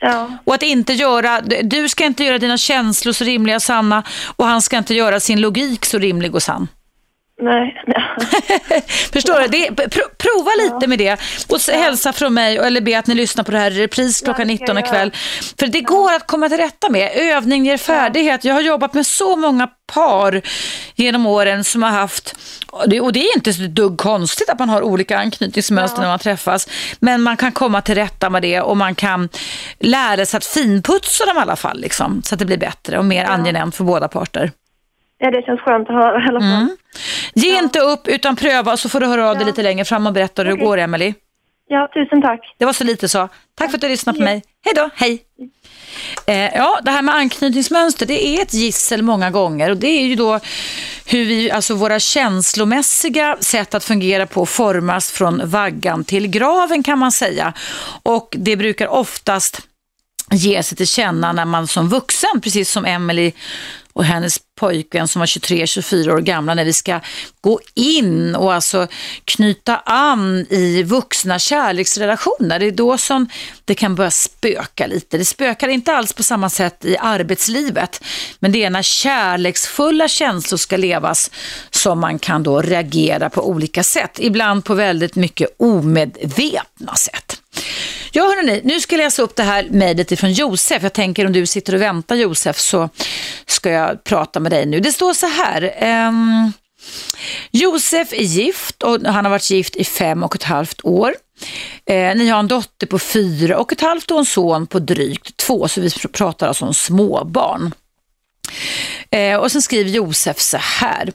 Ja. 0.00 0.30
Och 0.44 0.54
att 0.54 0.62
inte 0.62 0.92
göra, 0.92 1.40
du 1.62 1.88
ska 1.88 2.04
inte 2.04 2.24
göra 2.24 2.38
dina 2.38 2.56
känslor 2.56 3.12
så 3.12 3.24
rimliga 3.24 3.56
och 3.56 3.62
sanna 3.62 4.02
och 4.36 4.46
han 4.46 4.62
ska 4.62 4.78
inte 4.78 4.94
göra 4.94 5.20
sin 5.20 5.40
logik 5.40 5.84
så 5.84 5.98
rimlig 5.98 6.34
och 6.34 6.42
sann. 6.42 6.68
Nej. 7.42 7.82
Förstår 9.12 9.40
du? 9.40 9.46
Det, 9.48 9.90
pro, 9.90 10.02
prova 10.18 10.50
lite 10.58 10.86
med 10.86 10.98
det 10.98 11.12
och 11.48 11.60
ja. 11.68 11.74
hälsa 11.74 12.12
från 12.12 12.34
mig 12.34 12.56
eller 12.56 12.80
be 12.80 12.98
att 12.98 13.06
ni 13.06 13.14
lyssnar 13.14 13.44
på 13.44 13.50
det 13.50 13.58
här 13.58 13.70
i 13.70 13.82
repris 13.82 14.20
klockan 14.20 14.46
19 14.46 14.78
ikväll. 14.78 15.12
För 15.58 15.66
det 15.66 15.80
går 15.80 16.12
att 16.14 16.26
komma 16.26 16.48
till 16.48 16.58
rätta 16.58 16.88
med. 16.90 17.10
Övning 17.14 17.66
ger 17.66 17.76
färdighet. 17.76 18.44
Jag 18.44 18.54
har 18.54 18.60
jobbat 18.60 18.94
med 18.94 19.06
så 19.06 19.36
många 19.36 19.68
par 19.94 20.42
genom 20.94 21.26
åren 21.26 21.64
som 21.64 21.82
har 21.82 21.90
haft, 21.90 22.36
och 22.70 23.12
det 23.12 23.20
är 23.20 23.36
inte 23.36 23.52
så 23.52 23.62
dugg 23.62 23.98
konstigt 23.98 24.50
att 24.50 24.58
man 24.58 24.68
har 24.68 24.82
olika 24.82 25.18
anknytningsmönster 25.18 25.98
ja. 25.98 26.02
när 26.02 26.08
man 26.08 26.18
träffas, 26.18 26.68
men 27.00 27.22
man 27.22 27.36
kan 27.36 27.52
komma 27.52 27.80
till 27.82 27.94
rätta 27.94 28.30
med 28.30 28.42
det 28.42 28.60
och 28.60 28.76
man 28.76 28.94
kan 28.94 29.28
lära 29.78 30.26
sig 30.26 30.38
att 30.38 30.44
finputsa 30.44 31.26
dem 31.26 31.36
i 31.36 31.40
alla 31.40 31.56
fall, 31.56 31.80
liksom, 31.80 32.22
så 32.24 32.34
att 32.34 32.38
det 32.38 32.44
blir 32.44 32.58
bättre 32.58 32.98
och 32.98 33.04
mer 33.04 33.24
ja. 33.24 33.28
angenämt 33.28 33.76
för 33.76 33.84
båda 33.84 34.08
parter. 34.08 34.52
Ja, 35.18 35.30
det 35.30 35.42
känns 35.42 35.60
skönt 35.60 35.88
att 35.88 35.94
höra 35.94 36.24
i 36.24 36.28
alla 36.28 36.40
fall. 36.40 36.62
Mm. 36.62 36.76
Ge 37.34 37.52
ja. 37.52 37.58
inte 37.58 37.80
upp 37.80 38.08
utan 38.08 38.36
pröva 38.36 38.76
så 38.76 38.88
får 38.88 39.00
du 39.00 39.06
höra 39.06 39.30
av 39.30 39.36
dig 39.36 39.46
lite 39.46 39.62
längre 39.62 39.84
fram 39.84 40.06
och 40.06 40.12
berätta 40.12 40.42
hur 40.42 40.52
okay. 40.52 40.60
det 40.60 40.66
går, 40.66 40.78
Emelie. 40.78 41.14
Ja, 41.68 41.88
tusen 41.94 42.22
tack. 42.22 42.54
Det 42.58 42.64
var 42.64 42.72
så 42.72 42.84
lite 42.84 43.08
så. 43.08 43.28
Tack 43.54 43.70
för 43.70 43.76
att 43.76 43.80
du 43.80 43.88
lyssnade 43.88 44.18
på 44.18 44.24
mig. 44.24 44.42
Hej 44.64 44.74
då, 44.76 44.90
hej. 44.94 45.22
Eh, 46.26 46.56
ja, 46.56 46.80
det 46.82 46.90
här 46.90 47.02
med 47.02 47.14
anknytningsmönster, 47.14 48.06
det 48.06 48.26
är 48.26 48.42
ett 48.42 48.54
gissel 48.54 49.02
många 49.02 49.30
gånger 49.30 49.70
och 49.70 49.76
det 49.76 49.88
är 49.88 50.06
ju 50.06 50.14
då 50.14 50.40
hur 51.06 51.24
vi, 51.24 51.50
alltså 51.50 51.74
våra 51.74 52.00
känslomässiga 52.00 53.36
sätt 53.40 53.74
att 53.74 53.84
fungera 53.84 54.26
på 54.26 54.46
formas 54.46 55.12
från 55.12 55.50
vaggan 55.50 56.04
till 56.04 56.28
graven 56.28 56.82
kan 56.82 56.98
man 56.98 57.12
säga. 57.12 57.52
Och 58.02 58.36
det 58.38 58.56
brukar 58.56 58.88
oftast 58.88 59.68
ge 60.30 60.62
sig 60.62 60.76
till 60.76 60.86
känna 60.86 61.32
när 61.32 61.44
man 61.44 61.66
som 61.66 61.88
vuxen, 61.88 62.40
precis 62.42 62.70
som 62.70 62.84
Emily 62.84 63.32
och 63.98 64.04
hennes 64.04 64.38
pojkvän 64.60 65.08
som 65.08 65.20
var 65.20 65.26
23-24 65.26 66.10
år 66.10 66.20
gamla 66.20 66.54
när 66.54 66.64
vi 66.64 66.72
ska 66.72 67.00
gå 67.40 67.60
in 67.74 68.34
och 68.34 68.54
alltså 68.54 68.86
knyta 69.24 69.76
an 69.76 70.46
i 70.50 70.82
vuxna 70.82 71.38
kärleksrelationer. 71.38 72.58
Det 72.58 72.66
är 72.66 72.70
då 72.70 72.98
som 72.98 73.28
det 73.64 73.74
kan 73.74 73.94
börja 73.94 74.10
spöka 74.10 74.86
lite. 74.86 75.18
Det 75.18 75.24
spökar 75.24 75.68
inte 75.68 75.92
alls 75.92 76.12
på 76.12 76.22
samma 76.22 76.50
sätt 76.50 76.84
i 76.84 76.96
arbetslivet, 76.96 78.04
men 78.38 78.52
det 78.52 78.64
är 78.64 78.70
när 78.70 78.82
kärleksfulla 78.82 80.08
känslor 80.08 80.58
ska 80.58 80.76
levas 80.76 81.30
som 81.70 82.00
man 82.00 82.18
kan 82.18 82.42
då 82.42 82.62
reagera 82.62 83.30
på 83.30 83.48
olika 83.48 83.82
sätt. 83.82 84.18
Ibland 84.18 84.64
på 84.64 84.74
väldigt 84.74 85.16
mycket 85.16 85.48
omedvetna 85.58 86.94
sätt. 86.94 87.40
Ja, 88.12 88.22
hörrni, 88.22 88.60
nu 88.64 88.80
ska 88.80 88.96
jag 88.96 89.04
läsa 89.04 89.22
upp 89.22 89.36
det 89.36 89.42
här 89.42 89.66
mejlet 89.70 90.12
ifrån 90.12 90.32
Josef. 90.32 90.82
Jag 90.82 90.92
tänker 90.92 91.26
om 91.26 91.32
du 91.32 91.46
sitter 91.46 91.74
och 91.74 91.82
väntar 91.82 92.16
Josef 92.16 92.58
så 92.58 92.88
ska 93.46 93.70
jag 93.70 94.04
prata 94.04 94.40
med 94.40 94.52
dig 94.52 94.66
nu. 94.66 94.80
Det 94.80 94.92
står 94.92 95.14
så 95.14 95.26
här. 95.26 95.74
Um, 96.08 96.52
Josef 97.50 98.12
är 98.12 98.22
gift 98.22 98.82
och 98.82 99.00
han 99.04 99.24
har 99.24 99.30
varit 99.30 99.50
gift 99.50 99.76
i 99.76 99.84
fem 99.84 100.22
och 100.22 100.34
ett 100.34 100.42
halvt 100.42 100.84
år. 100.84 101.14
Eh, 101.86 102.16
ni 102.16 102.28
har 102.28 102.38
en 102.38 102.48
dotter 102.48 102.86
på 102.86 102.98
fyra 102.98 103.58
och 103.58 103.72
ett 103.72 103.80
halvt 103.80 104.10
och 104.10 104.18
en 104.18 104.26
son 104.26 104.66
på 104.66 104.78
drygt 104.78 105.36
två, 105.36 105.68
så 105.68 105.80
vi 105.80 105.90
pratar 105.90 106.48
alltså 106.48 106.64
om 106.64 106.74
småbarn. 106.74 107.74
Eh, 109.10 109.36
och 109.36 109.52
sen 109.52 109.62
skriver 109.62 109.90
Josef 109.90 110.40
så 110.40 110.56
här. 110.56 111.12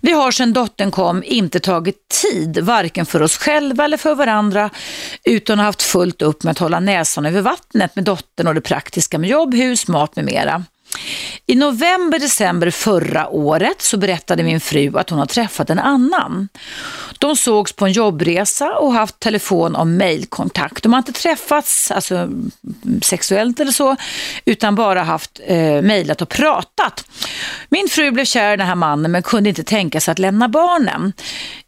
Vi 0.00 0.12
har 0.12 0.30
sedan 0.30 0.52
dottern 0.52 0.90
kom 0.90 1.22
inte 1.24 1.60
tagit 1.60 2.08
tid, 2.22 2.58
varken 2.58 3.06
för 3.06 3.22
oss 3.22 3.36
själva 3.36 3.84
eller 3.84 3.96
för 3.96 4.14
varandra, 4.14 4.70
utan 5.24 5.58
har 5.58 5.66
haft 5.66 5.82
fullt 5.82 6.22
upp 6.22 6.42
med 6.42 6.50
att 6.50 6.58
hålla 6.58 6.80
näsan 6.80 7.26
över 7.26 7.40
vattnet 7.40 7.96
med 7.96 8.04
dottern 8.04 8.46
och 8.46 8.54
det 8.54 8.60
praktiska 8.60 9.18
med 9.18 9.30
jobb, 9.30 9.54
hus, 9.54 9.88
mat 9.88 10.16
med 10.16 10.24
mera. 10.24 10.64
I 11.46 11.54
november, 11.54 12.18
december 12.18 12.70
förra 12.70 13.28
året 13.28 13.82
så 13.82 13.96
berättade 13.96 14.42
min 14.42 14.60
fru 14.60 14.98
att 14.98 15.10
hon 15.10 15.18
har 15.18 15.26
träffat 15.26 15.70
en 15.70 15.78
annan. 15.78 16.48
De 17.18 17.36
sågs 17.36 17.72
på 17.72 17.86
en 17.86 17.92
jobbresa 17.92 18.72
och 18.78 18.92
haft 18.92 19.20
telefon 19.20 19.76
och 19.76 19.86
mejlkontakt. 19.86 20.82
De 20.82 20.92
har 20.92 20.98
inte 20.98 21.12
träffats 21.12 21.90
alltså, 21.90 22.28
sexuellt 23.02 23.60
eller 23.60 23.72
så, 23.72 23.96
utan 24.44 24.74
bara 24.74 25.02
haft 25.02 25.40
eh, 25.46 25.82
mejlat 25.82 26.22
och 26.22 26.28
pratat. 26.28 27.04
Min 27.68 27.88
fru 27.88 28.10
blev 28.10 28.24
kär 28.24 28.52
i 28.52 28.56
den 28.56 28.66
här 28.66 28.74
mannen 28.74 29.12
men 29.12 29.22
kunde 29.22 29.48
inte 29.48 29.64
tänka 29.64 30.00
sig 30.00 30.12
att 30.12 30.18
lämna 30.18 30.48
barnen. 30.48 31.12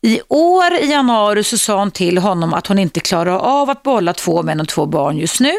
I 0.02 0.20
år 0.28 0.74
i 0.74 0.90
januari 0.90 1.44
så 1.44 1.58
sa 1.58 1.78
hon 1.78 1.90
till 1.90 2.18
honom 2.18 2.54
att 2.54 2.66
hon 2.66 2.78
inte 2.78 3.00
klarar 3.00 3.38
av 3.38 3.70
att 3.70 3.82
bolla 3.82 4.14
två 4.14 4.42
män 4.42 4.60
och 4.60 4.68
två 4.68 4.86
barn 4.86 5.18
just 5.18 5.40
nu. 5.40 5.52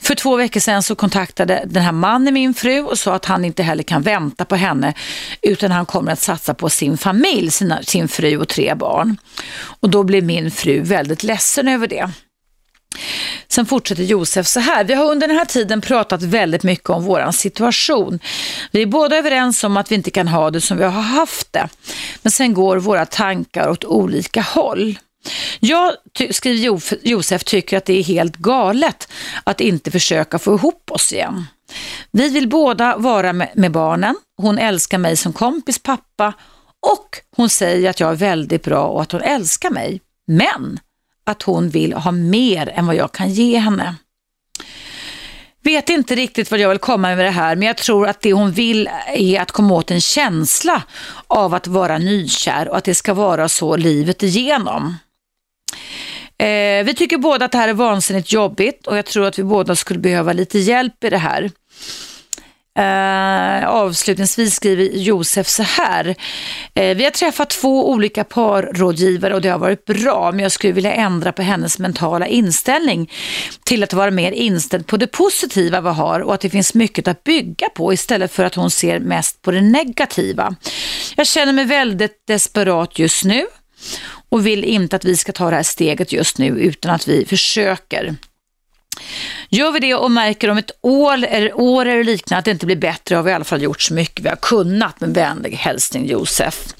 För 0.00 0.14
två 0.14 0.36
veckor 0.36 0.60
sedan 0.60 0.82
så 0.82 0.94
kontaktade 0.94 1.64
den 1.66 1.82
här 1.82 1.92
mannen 1.92 2.34
min 2.34 2.54
fru 2.54 2.80
och 2.80 2.98
sa 2.98 3.14
att 3.14 3.24
han 3.24 3.44
inte 3.44 3.62
heller 3.62 3.82
kan 3.82 4.02
vänta 4.02 4.44
på 4.44 4.56
henne 4.56 4.94
utan 5.42 5.70
han 5.70 5.86
kommer 5.86 6.12
att 6.12 6.20
satsa 6.20 6.54
på 6.54 6.70
sin 6.70 6.98
familj, 6.98 7.50
sina, 7.50 7.82
sin 7.82 8.08
fru 8.08 8.36
och 8.38 8.48
tre 8.48 8.74
barn. 8.74 9.16
Och 9.80 9.90
då 9.90 10.02
blev 10.02 10.24
min 10.24 10.50
fru 10.50 10.80
väldigt 10.80 11.22
ledsen 11.22 11.68
över 11.68 11.86
det. 11.86 12.10
Sen 13.48 13.66
fortsätter 13.66 14.02
Josef 14.02 14.46
så 14.46 14.60
här. 14.60 14.84
Vi 14.84 14.94
har 14.94 15.10
under 15.10 15.28
den 15.28 15.36
här 15.36 15.44
tiden 15.44 15.80
pratat 15.80 16.22
väldigt 16.22 16.62
mycket 16.62 16.90
om 16.90 17.04
vår 17.04 17.32
situation. 17.32 18.18
Vi 18.70 18.82
är 18.82 18.86
båda 18.86 19.16
överens 19.16 19.64
om 19.64 19.76
att 19.76 19.90
vi 19.90 19.94
inte 19.94 20.10
kan 20.10 20.28
ha 20.28 20.50
det 20.50 20.60
som 20.60 20.78
vi 20.78 20.84
har 20.84 20.90
haft 20.90 21.52
det. 21.52 21.68
Men 22.22 22.30
sen 22.30 22.54
går 22.54 22.76
våra 22.76 23.06
tankar 23.06 23.68
åt 23.68 23.84
olika 23.84 24.42
håll. 24.42 24.98
Jag, 25.60 25.92
skriver 26.30 26.80
Josef, 27.08 27.44
tycker 27.44 27.76
att 27.76 27.84
det 27.84 27.98
är 27.98 28.02
helt 28.02 28.36
galet 28.36 29.08
att 29.44 29.60
inte 29.60 29.90
försöka 29.90 30.38
få 30.38 30.54
ihop 30.54 30.90
oss 30.90 31.12
igen. 31.12 31.46
Vi 32.10 32.28
vill 32.28 32.48
båda 32.48 32.96
vara 32.96 33.32
med, 33.32 33.50
med 33.54 33.72
barnen. 33.72 34.16
Hon 34.42 34.58
älskar 34.58 34.98
mig 34.98 35.16
som 35.16 35.32
kompis 35.32 35.78
pappa 35.78 36.32
och 36.86 37.18
hon 37.36 37.48
säger 37.48 37.90
att 37.90 38.00
jag 38.00 38.10
är 38.10 38.14
väldigt 38.14 38.64
bra 38.64 38.84
och 38.84 39.02
att 39.02 39.12
hon 39.12 39.22
älskar 39.22 39.70
mig. 39.70 40.00
Men 40.26 40.80
att 41.28 41.42
hon 41.42 41.68
vill 41.68 41.92
ha 41.92 42.12
mer 42.12 42.68
än 42.68 42.86
vad 42.86 42.96
jag 42.96 43.12
kan 43.12 43.30
ge 43.30 43.58
henne. 43.58 43.94
Vet 45.62 45.88
inte 45.88 46.14
riktigt 46.14 46.50
vad 46.50 46.60
jag 46.60 46.68
vill 46.68 46.78
komma 46.78 47.08
med 47.08 47.18
det 47.18 47.30
här, 47.30 47.56
men 47.56 47.66
jag 47.66 47.76
tror 47.76 48.08
att 48.08 48.20
det 48.20 48.32
hon 48.32 48.52
vill 48.52 48.90
är 49.14 49.40
att 49.40 49.52
komma 49.52 49.74
åt 49.74 49.90
en 49.90 50.00
känsla 50.00 50.82
av 51.26 51.54
att 51.54 51.66
vara 51.66 51.98
nykär 51.98 52.68
och 52.68 52.76
att 52.76 52.84
det 52.84 52.94
ska 52.94 53.14
vara 53.14 53.48
så 53.48 53.76
livet 53.76 54.22
igenom. 54.22 54.96
Eh, 56.38 56.84
vi 56.84 56.94
tycker 56.96 57.18
båda 57.18 57.44
att 57.44 57.52
det 57.52 57.58
här 57.58 57.68
är 57.68 57.72
vansinnigt 57.72 58.32
jobbigt 58.32 58.86
och 58.86 58.98
jag 58.98 59.06
tror 59.06 59.26
att 59.26 59.38
vi 59.38 59.44
båda 59.44 59.76
skulle 59.76 60.00
behöva 60.00 60.32
lite 60.32 60.58
hjälp 60.58 61.04
i 61.04 61.10
det 61.10 61.18
här. 61.18 61.50
Eh, 62.78 63.68
avslutningsvis 63.68 64.54
skriver 64.54 64.84
Josef 64.84 65.48
så 65.48 65.62
här. 65.62 66.14
Eh, 66.74 66.96
vi 66.96 67.04
har 67.04 67.10
träffat 67.10 67.50
två 67.50 67.90
olika 67.90 68.24
parrådgivare 68.24 69.34
och 69.34 69.40
det 69.40 69.48
har 69.48 69.58
varit 69.58 69.84
bra 69.84 70.30
men 70.32 70.40
jag 70.40 70.52
skulle 70.52 70.72
vilja 70.72 70.92
ändra 70.92 71.32
på 71.32 71.42
hennes 71.42 71.78
mentala 71.78 72.26
inställning 72.26 73.10
till 73.64 73.82
att 73.82 73.92
vara 73.92 74.10
mer 74.10 74.32
inställd 74.32 74.86
på 74.86 74.96
det 74.96 75.06
positiva 75.06 75.80
vi 75.80 75.88
har 75.88 76.20
och 76.20 76.34
att 76.34 76.40
det 76.40 76.50
finns 76.50 76.74
mycket 76.74 77.08
att 77.08 77.24
bygga 77.24 77.68
på 77.68 77.92
istället 77.92 78.32
för 78.32 78.44
att 78.44 78.54
hon 78.54 78.70
ser 78.70 79.00
mest 79.00 79.42
på 79.42 79.50
det 79.50 79.60
negativa. 79.60 80.54
Jag 81.16 81.26
känner 81.26 81.52
mig 81.52 81.64
väldigt 81.64 82.26
desperat 82.26 82.98
just 82.98 83.24
nu 83.24 83.46
och 84.28 84.46
vill 84.46 84.64
inte 84.64 84.96
att 84.96 85.04
vi 85.04 85.16
ska 85.16 85.32
ta 85.32 85.50
det 85.50 85.56
här 85.56 85.62
steget 85.62 86.12
just 86.12 86.38
nu 86.38 86.46
utan 86.46 86.94
att 86.94 87.08
vi 87.08 87.24
försöker. 87.24 88.16
Gör 89.48 89.72
vi 89.72 89.80
det 89.80 89.94
och 89.94 90.10
märker 90.10 90.50
om 90.50 90.58
ett 90.58 90.70
år 90.80 91.24
eller, 91.24 91.60
år 91.60 91.86
eller 91.86 92.04
liknande 92.04 92.38
att 92.38 92.44
det 92.44 92.50
inte 92.50 92.66
blir 92.66 92.76
bättre 92.76 93.16
har 93.16 93.22
vi 93.22 93.30
i 93.30 93.34
alla 93.34 93.44
fall 93.44 93.62
gjort 93.62 93.82
så 93.82 93.94
mycket 93.94 94.24
vi 94.24 94.28
har 94.28 94.36
kunnat 94.36 95.00
med 95.00 95.14
vänlig 95.14 95.52
hälsning 95.52 96.06
Josef. 96.06 96.74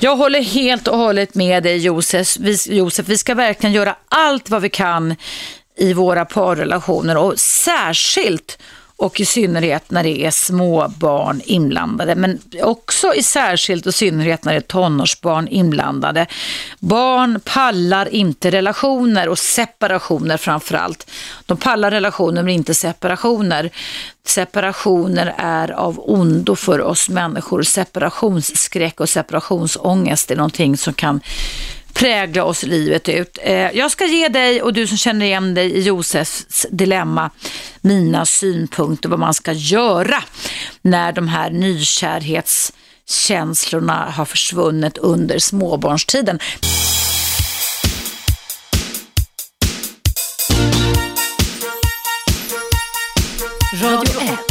Jag 0.00 0.16
håller 0.16 0.42
helt 0.42 0.88
och 0.88 0.98
hållet 0.98 1.34
med 1.34 1.62
dig 1.62 1.76
Josef. 1.76 2.36
Vi, 2.40 2.58
Josef. 2.66 3.08
Vi 3.08 3.18
ska 3.18 3.34
verkligen 3.34 3.72
göra 3.72 3.96
allt 4.08 4.50
vad 4.50 4.62
vi 4.62 4.68
kan 4.68 5.16
i 5.78 5.92
våra 5.92 6.24
parrelationer 6.24 7.16
och 7.16 7.38
särskilt 7.38 8.58
och 9.00 9.20
i 9.20 9.24
synnerhet 9.24 9.90
när 9.90 10.02
det 10.02 10.24
är 10.24 10.30
små 10.30 10.88
barn 10.88 11.40
inblandade, 11.44 12.14
men 12.14 12.38
också 12.62 13.14
i 13.14 13.22
särskilt 13.22 13.86
och 13.86 13.94
synnerhet 13.94 14.44
när 14.44 14.52
det 14.52 14.58
är 14.58 14.60
tonårsbarn 14.60 15.48
inblandade. 15.48 16.26
Barn 16.78 17.40
pallar 17.44 18.14
inte 18.14 18.50
relationer 18.50 19.28
och 19.28 19.38
separationer 19.38 20.36
framför 20.36 20.74
allt. 20.74 21.10
De 21.46 21.56
pallar 21.56 21.90
relationer 21.90 22.42
men 22.42 22.54
inte 22.54 22.74
separationer. 22.74 23.70
Separationer 24.26 25.34
är 25.38 25.70
av 25.70 26.00
ondo 26.10 26.56
för 26.56 26.80
oss 26.80 27.08
människor. 27.08 27.62
Separationsskräck 27.62 29.00
och 29.00 29.08
separationsångest 29.08 30.30
är 30.30 30.36
någonting 30.36 30.76
som 30.76 30.94
kan 30.94 31.20
prägla 31.94 32.44
oss 32.44 32.62
livet 32.62 33.08
ut. 33.08 33.38
Eh, 33.42 33.52
jag 33.52 33.90
ska 33.90 34.06
ge 34.06 34.28
dig 34.28 34.62
och 34.62 34.72
du 34.72 34.86
som 34.86 34.96
känner 34.96 35.26
igen 35.26 35.54
dig 35.54 35.70
i 35.70 35.80
Josefs 35.80 36.66
dilemma 36.70 37.30
mina 37.80 38.26
synpunkter 38.26 39.08
vad 39.08 39.18
man 39.18 39.34
ska 39.34 39.52
göra 39.52 40.22
när 40.82 41.12
de 41.12 41.28
här 41.28 41.50
nykärhetskänslorna 41.50 44.10
har 44.10 44.24
försvunnit 44.24 44.98
under 44.98 45.38
småbarnstiden. 45.38 46.38
Radio 53.82 54.20
1 54.20 54.49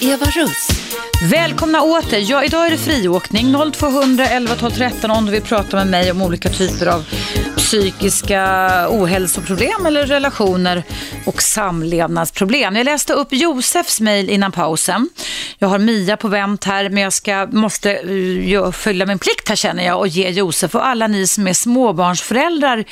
Eva 0.00 0.26
Russ. 0.26 0.68
Välkomna 1.30 1.82
åter. 1.82 2.30
Ja, 2.30 2.44
idag 2.44 2.66
är 2.66 2.70
det 2.70 2.78
friåkning. 2.78 3.72
0200 3.72 4.26
11 4.28 4.54
12 4.54 4.70
13 4.70 5.10
om 5.10 5.26
du 5.26 5.32
vill 5.32 5.42
prata 5.42 5.76
med 5.76 5.86
mig 5.86 6.10
om 6.10 6.22
olika 6.22 6.48
typer 6.48 6.86
av 6.86 7.04
psykiska 7.56 8.86
ohälsoproblem 8.90 9.86
eller 9.86 10.06
relationer 10.06 10.82
och 11.26 11.42
samlevnadsproblem. 11.42 12.76
Jag 12.76 12.84
läste 12.84 13.12
upp 13.12 13.28
Josefs 13.30 14.00
mejl 14.00 14.30
innan 14.30 14.52
pausen. 14.52 15.10
Jag 15.58 15.68
har 15.68 15.78
Mia 15.78 16.16
på 16.16 16.28
vänt 16.28 16.64
här, 16.64 16.88
men 16.88 17.02
jag 17.02 17.12
ska, 17.12 17.46
måste 17.46 17.92
eh, 17.92 18.50
jag, 18.50 18.74
fylla 18.74 19.06
min 19.06 19.18
plikt 19.18 19.48
här 19.48 19.56
känner 19.56 19.86
jag 19.86 19.98
och 19.98 20.08
ge 20.08 20.28
Josef 20.28 20.74
och 20.74 20.86
alla 20.86 21.06
ni 21.06 21.26
som 21.26 21.46
är 21.46 21.52
småbarnsföräldrar, 21.52 22.78
i 22.78 22.84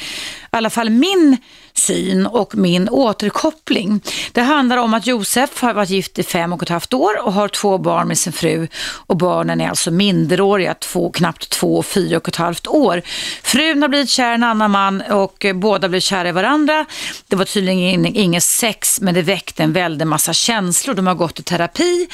alla 0.50 0.70
fall 0.70 0.90
min 0.90 1.36
syn 1.78 2.26
och 2.26 2.56
min 2.56 2.88
återkoppling. 2.88 4.00
Det 4.32 4.40
handlar 4.40 4.76
om 4.76 4.94
att 4.94 5.06
Josef 5.06 5.60
har 5.60 5.74
varit 5.74 5.90
gift 5.90 6.18
i 6.18 6.22
fem 6.22 6.52
och 6.52 6.62
ett 6.62 6.68
halvt 6.68 6.94
år 6.94 7.26
och 7.26 7.32
har 7.32 7.48
två 7.48 7.78
barn 7.78 8.08
med 8.08 8.18
sin 8.18 8.32
fru 8.32 8.68
och 9.06 9.16
barnen 9.16 9.60
är 9.60 9.68
alltså 9.68 9.90
minderåriga, 9.90 10.74
två, 10.74 11.10
knappt 11.10 11.50
två 11.50 11.76
och 11.76 11.86
fyra 11.86 12.16
och 12.16 12.28
ett 12.28 12.36
halvt 12.36 12.66
år. 12.66 13.02
Frun 13.42 13.82
har 13.82 13.88
blivit 13.88 14.08
kär 14.08 14.32
i 14.32 14.34
en 14.34 14.42
annan 14.42 14.70
man 14.70 15.00
och 15.00 15.46
båda 15.54 15.88
blev 15.88 16.00
kära 16.00 16.28
i 16.28 16.32
varandra. 16.32 16.86
Det 17.28 17.36
var 17.36 17.44
tydligen 17.44 18.06
inget 18.06 18.42
sex 18.42 19.00
men 19.00 19.14
det 19.14 19.22
väckte 19.22 19.62
en 19.62 19.72
väldig 19.72 20.06
massa 20.06 20.32
känslor. 20.32 20.94
De 20.94 21.06
har 21.06 21.14
gått 21.14 21.40
i 21.40 21.42
terapi 21.42 22.08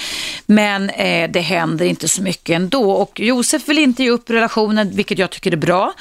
men 0.47 0.91
eh, 0.91 1.31
det 1.31 1.41
händer 1.41 1.85
inte 1.85 2.09
så 2.09 2.23
mycket 2.23 2.57
ändå 2.57 2.91
och 2.91 3.21
Josef 3.21 3.69
vill 3.69 3.79
inte 3.79 4.03
ge 4.03 4.11
upp 4.11 4.31
relationen 4.31 4.91
vilket 4.97 5.19
jag 5.19 5.31
tycker 5.31 5.53
är 5.53 5.57
bra 5.57 5.93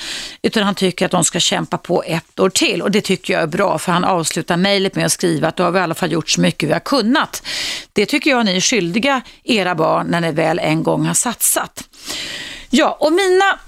utan 0.42 0.64
han 0.64 0.76
tycker 0.76 1.06
att 1.06 1.12
de 1.12 1.24
ska 1.24 1.40
kämpa 1.40 1.78
på 1.78 2.04
ett 2.04 2.40
år 2.40 2.50
till 2.50 2.82
och 2.82 2.92
det 2.92 3.02
tycker 3.02 3.34
jag 3.34 3.44
är 3.44 3.48
bra 3.52 3.78
för 3.78 3.92
han 3.92 4.04
avslutar 4.04 4.58
mejlet 4.58 4.96
med 4.96 5.06
att 5.06 5.12
skriva 5.12 5.48
att 5.48 5.56
då 5.56 5.64
har 5.64 5.72
vi 5.72 5.80
i 5.80 5.82
alla 5.82 5.96
fall 5.96 6.12
gjort 6.12 6.30
så 6.30 6.42
mycket 6.42 6.70
vi 6.70 6.74
har 6.74 6.80
kunnat. 6.80 7.44
Det 7.94 8.06
tycker 8.06 8.30
jag 8.30 8.46
ni 8.46 8.56
är 8.56 8.62
skyldiga 8.62 9.22
era 9.44 9.76
barn 9.76 10.08
när 10.08 10.22
ni 10.22 10.32
väl 10.32 10.60
en 10.60 10.84
gång 10.84 11.06
har 11.06 11.14
satsat. 11.14 11.84
Ja, 12.70 12.98
och 13.00 13.14
mina 13.14 13.60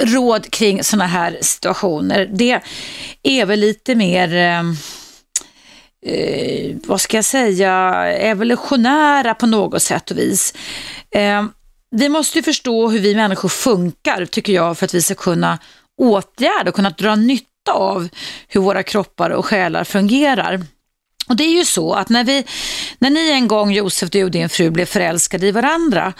råd 0.00 0.50
kring 0.50 0.84
sådana 0.84 1.06
här 1.06 1.38
situationer, 1.40 2.30
det 2.32 2.60
är 3.22 3.46
väl 3.46 3.60
lite 3.60 3.94
mer 3.94 4.34
eh, 4.34 4.62
eh, 6.06 6.76
vad 6.86 7.00
ska 7.00 7.16
jag 7.16 7.24
säga, 7.24 7.94
evolutionära 8.12 9.34
på 9.34 9.46
något 9.46 9.82
sätt 9.82 10.10
och 10.10 10.18
vis. 10.18 10.54
Eh, 11.10 11.44
vi 11.90 12.08
måste 12.08 12.38
ju 12.38 12.42
förstå 12.42 12.88
hur 12.88 13.00
vi 13.00 13.14
människor 13.14 13.48
funkar, 13.48 14.26
tycker 14.26 14.52
jag, 14.52 14.78
för 14.78 14.84
att 14.84 14.94
vi 14.94 15.02
ska 15.02 15.14
kunna 15.14 15.58
åtgärda 15.96 16.68
och 16.68 16.74
kunna 16.74 16.90
dra 16.90 17.14
nytta 17.14 17.53
av 17.68 18.08
hur 18.48 18.60
våra 18.60 18.82
kroppar 18.82 19.30
och 19.30 19.46
själar 19.46 19.84
fungerar. 19.84 20.60
Och 21.26 21.36
det 21.36 21.44
är 21.44 21.58
ju 21.58 21.64
så 21.64 21.92
att 21.92 22.08
när, 22.08 22.24
vi, 22.24 22.44
när 22.98 23.10
ni 23.10 23.30
en 23.30 23.48
gång, 23.48 23.72
Josef, 23.72 24.10
du 24.10 24.24
och 24.24 24.30
din 24.30 24.48
fru 24.48 24.70
blev 24.70 24.86
förälskade 24.86 25.46
i 25.46 25.50
varandra 25.50 26.12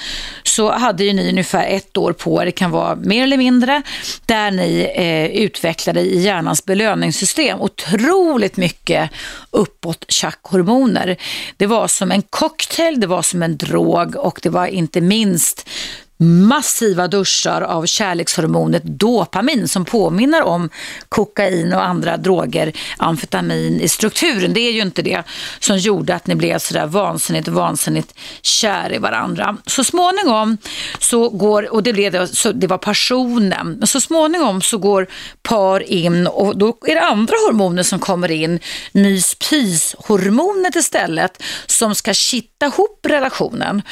så 0.43 0.73
hade 0.73 1.05
ju 1.05 1.13
ni 1.13 1.29
ungefär 1.29 1.67
ett 1.67 1.97
år 1.97 2.13
på 2.13 2.43
er, 2.43 2.47
det 2.47 2.53
kan 2.53 2.71
vara 2.71 2.95
mer 2.97 3.25
eller 3.25 3.37
mindre, 3.37 3.83
där 4.27 4.51
ni 4.51 4.93
eh, 4.95 5.43
utvecklade 5.43 6.01
i 6.01 6.21
hjärnans 6.21 6.65
belöningssystem 6.65 7.61
otroligt 7.61 8.57
mycket 8.57 9.11
uppåt 9.51 10.07
hormoner 10.43 11.17
Det 11.57 11.67
var 11.67 11.89
som 11.89 12.13
en 12.13 12.23
cocktail, 12.23 13.01
det 13.01 13.07
var 13.07 13.23
som 13.23 13.43
en 13.43 13.57
drog 13.57 14.17
och 14.17 14.39
det 14.43 14.51
var 14.51 14.67
inte 14.67 15.01
minst 15.01 15.69
massiva 16.17 17.09
duschar 17.09 17.63
av 17.63 17.87
kärlekshormonet 17.87 18.83
dopamin 18.85 19.69
som 19.69 19.85
påminner 19.85 20.43
om 20.43 20.71
kokain 21.09 21.73
och 21.73 21.85
andra 21.85 22.17
droger, 22.17 22.73
amfetamin 22.99 23.81
i 23.81 23.89
strukturen. 23.89 24.55
Det 24.55 24.61
är 24.61 24.73
ju 24.73 24.83
inte 24.83 25.03
det 25.03 25.23
som 25.59 25.79
gjorde 25.79 26.15
att 26.15 26.27
ni 26.27 26.35
blev 26.35 26.59
sådär 26.59 26.87
vansinnigt, 26.87 27.49
vansinnigt 27.49 28.15
kär 28.43 28.95
i 28.95 28.99
varandra. 28.99 29.57
Så 29.67 29.85
småningom 29.85 30.59
så 31.01 31.29
går, 31.29 31.73
och 31.73 31.83
det, 31.83 31.93
blev 31.93 32.13
det, 32.13 32.27
så 32.27 32.53
det 32.53 32.67
var 32.67 32.79
passionen, 32.79 33.73
men 33.73 33.87
så 33.87 34.01
småningom 34.01 34.63
så 34.63 34.79
går 34.79 35.07
par 35.43 35.91
in 35.93 36.27
och 36.27 36.59
då 36.59 36.77
är 36.87 36.95
det 36.95 37.05
andra 37.05 37.35
hormoner 37.47 37.83
som 37.83 37.99
kommer 37.99 38.31
in, 38.31 38.61
myspys-hormonet 38.93 40.77
istället, 40.77 41.43
som 41.67 41.95
ska 41.95 42.15
kitta 42.15 42.67
ihop 42.67 43.07
relationen. 43.07 43.83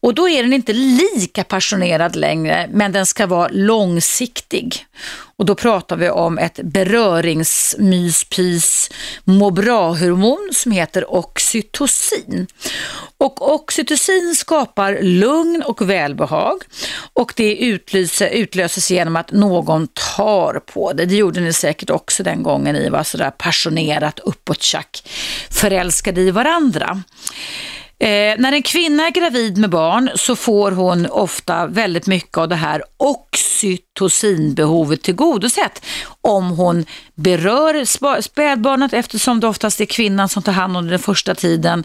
Och 0.00 0.14
då 0.14 0.28
är 0.28 0.42
den 0.42 0.52
inte 0.52 0.72
lika 0.72 1.44
passionerad 1.44 1.71
passionerad 1.72 2.16
längre, 2.16 2.68
men 2.72 2.92
den 2.92 3.06
ska 3.06 3.26
vara 3.26 3.48
långsiktig. 3.52 4.86
Och 5.36 5.46
då 5.46 5.54
pratar 5.54 5.96
vi 5.96 6.10
om 6.10 6.38
ett 6.38 6.60
beröringsmyspys 6.62 8.90
må 9.24 9.50
bra-hormon 9.50 10.50
som 10.52 10.72
heter 10.72 11.14
oxytocin. 11.14 12.46
Och 13.18 13.54
oxytocin 13.54 14.34
skapar 14.36 14.98
lugn 15.02 15.62
och 15.62 15.90
välbehag 15.90 16.62
och 17.14 17.32
det 17.36 17.56
utlöses, 17.56 18.30
utlöses 18.32 18.90
genom 18.90 19.16
att 19.16 19.32
någon 19.32 19.88
tar 20.16 20.54
på 20.54 20.92
det. 20.92 21.06
Det 21.06 21.16
gjorde 21.16 21.40
ni 21.40 21.52
säkert 21.52 21.90
också 21.90 22.22
den 22.22 22.42
gången 22.42 22.74
ni 22.74 22.88
var 22.88 23.02
sådär 23.02 23.30
passionerat 23.30 24.18
uppåttjack 24.18 25.08
förälskade 25.50 26.20
i 26.20 26.30
varandra. 26.30 27.02
Eh, 28.02 28.34
när 28.38 28.52
en 28.52 28.62
kvinna 28.62 29.06
är 29.06 29.10
gravid 29.10 29.58
med 29.58 29.70
barn 29.70 30.10
så 30.14 30.36
får 30.36 30.72
hon 30.72 31.06
ofta 31.06 31.66
väldigt 31.66 32.06
mycket 32.06 32.38
av 32.38 32.48
det 32.48 32.54
här 32.54 32.82
oxytocinbehovet 32.96 35.02
tillgodosett 35.02 35.84
om 36.20 36.50
hon 36.50 36.84
berör 37.14 37.84
spädbarnet 38.22 38.92
eftersom 38.92 39.40
det 39.40 39.46
oftast 39.46 39.80
är 39.80 39.84
kvinnan 39.84 40.28
som 40.28 40.42
tar 40.42 40.52
hand 40.52 40.76
om 40.76 40.84
det 40.84 40.90
den 40.90 40.98
första 40.98 41.34
tiden 41.34 41.84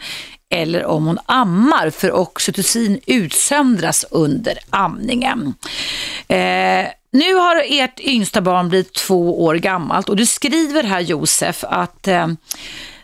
eller 0.49 0.86
om 0.86 1.05
hon 1.05 1.20
ammar 1.26 1.89
för 1.89 2.11
oxytocin 2.11 2.99
utsöndras 3.05 4.05
under 4.11 4.57
amningen. 4.70 5.53
Eh, 6.28 6.86
nu 7.11 7.34
har 7.34 7.63
ert 7.65 7.99
yngsta 7.99 8.41
barn 8.41 8.70
blivit 8.70 8.93
två 8.93 9.43
år 9.43 9.55
gammalt 9.55 10.09
och 10.09 10.15
du 10.15 10.26
skriver 10.26 10.84
här 10.84 10.99
Josef 10.99 11.63
att 11.63 12.07
eh, 12.07 12.28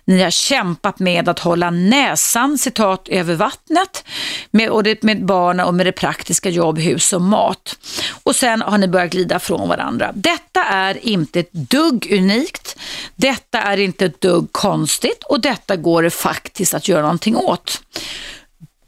ni 0.05 0.21
har 0.21 0.31
kämpat 0.31 0.99
med 0.99 1.29
att 1.29 1.39
hålla 1.39 1.69
näsan, 1.69 2.57
citat, 2.57 3.07
över 3.07 3.35
vattnet 3.35 4.03
med, 4.51 4.69
och 4.69 4.83
det, 4.83 5.03
med 5.03 5.25
barnen 5.25 5.65
och 5.65 5.73
med 5.73 5.85
det 5.85 5.91
praktiska 5.91 6.49
jobb, 6.49 6.79
hus 6.79 7.13
och 7.13 7.21
mat. 7.21 7.75
Och 8.23 8.35
sen 8.35 8.61
har 8.61 8.77
ni 8.77 8.87
börjat 8.87 9.11
glida 9.11 9.39
från 9.39 9.69
varandra. 9.69 10.11
Detta 10.15 10.63
är 10.63 11.07
inte 11.07 11.39
ett 11.39 11.53
dugg 11.53 12.07
unikt. 12.11 12.79
Detta 13.15 13.61
är 13.61 13.77
inte 13.77 14.05
ett 14.05 14.21
dugg 14.21 14.51
konstigt 14.51 15.23
och 15.23 15.41
detta 15.41 15.75
går 15.75 16.03
det 16.03 16.09
faktiskt 16.09 16.73
att 16.73 16.87
göra 16.87 17.01
någonting 17.01 17.35
åt. 17.35 17.81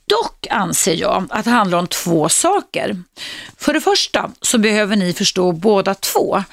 Dock 0.07 0.47
anser 0.49 0.93
jag 0.93 1.27
att 1.29 1.45
det 1.45 1.51
handlar 1.51 1.77
om 1.77 1.87
två 1.87 2.29
saker. 2.29 3.03
För 3.57 3.73
det 3.73 3.81
första 3.81 4.31
så 4.41 4.57
behöver 4.57 4.95
ni 4.95 5.13
förstå 5.13 5.51
båda 5.51 5.93
två 5.93 6.43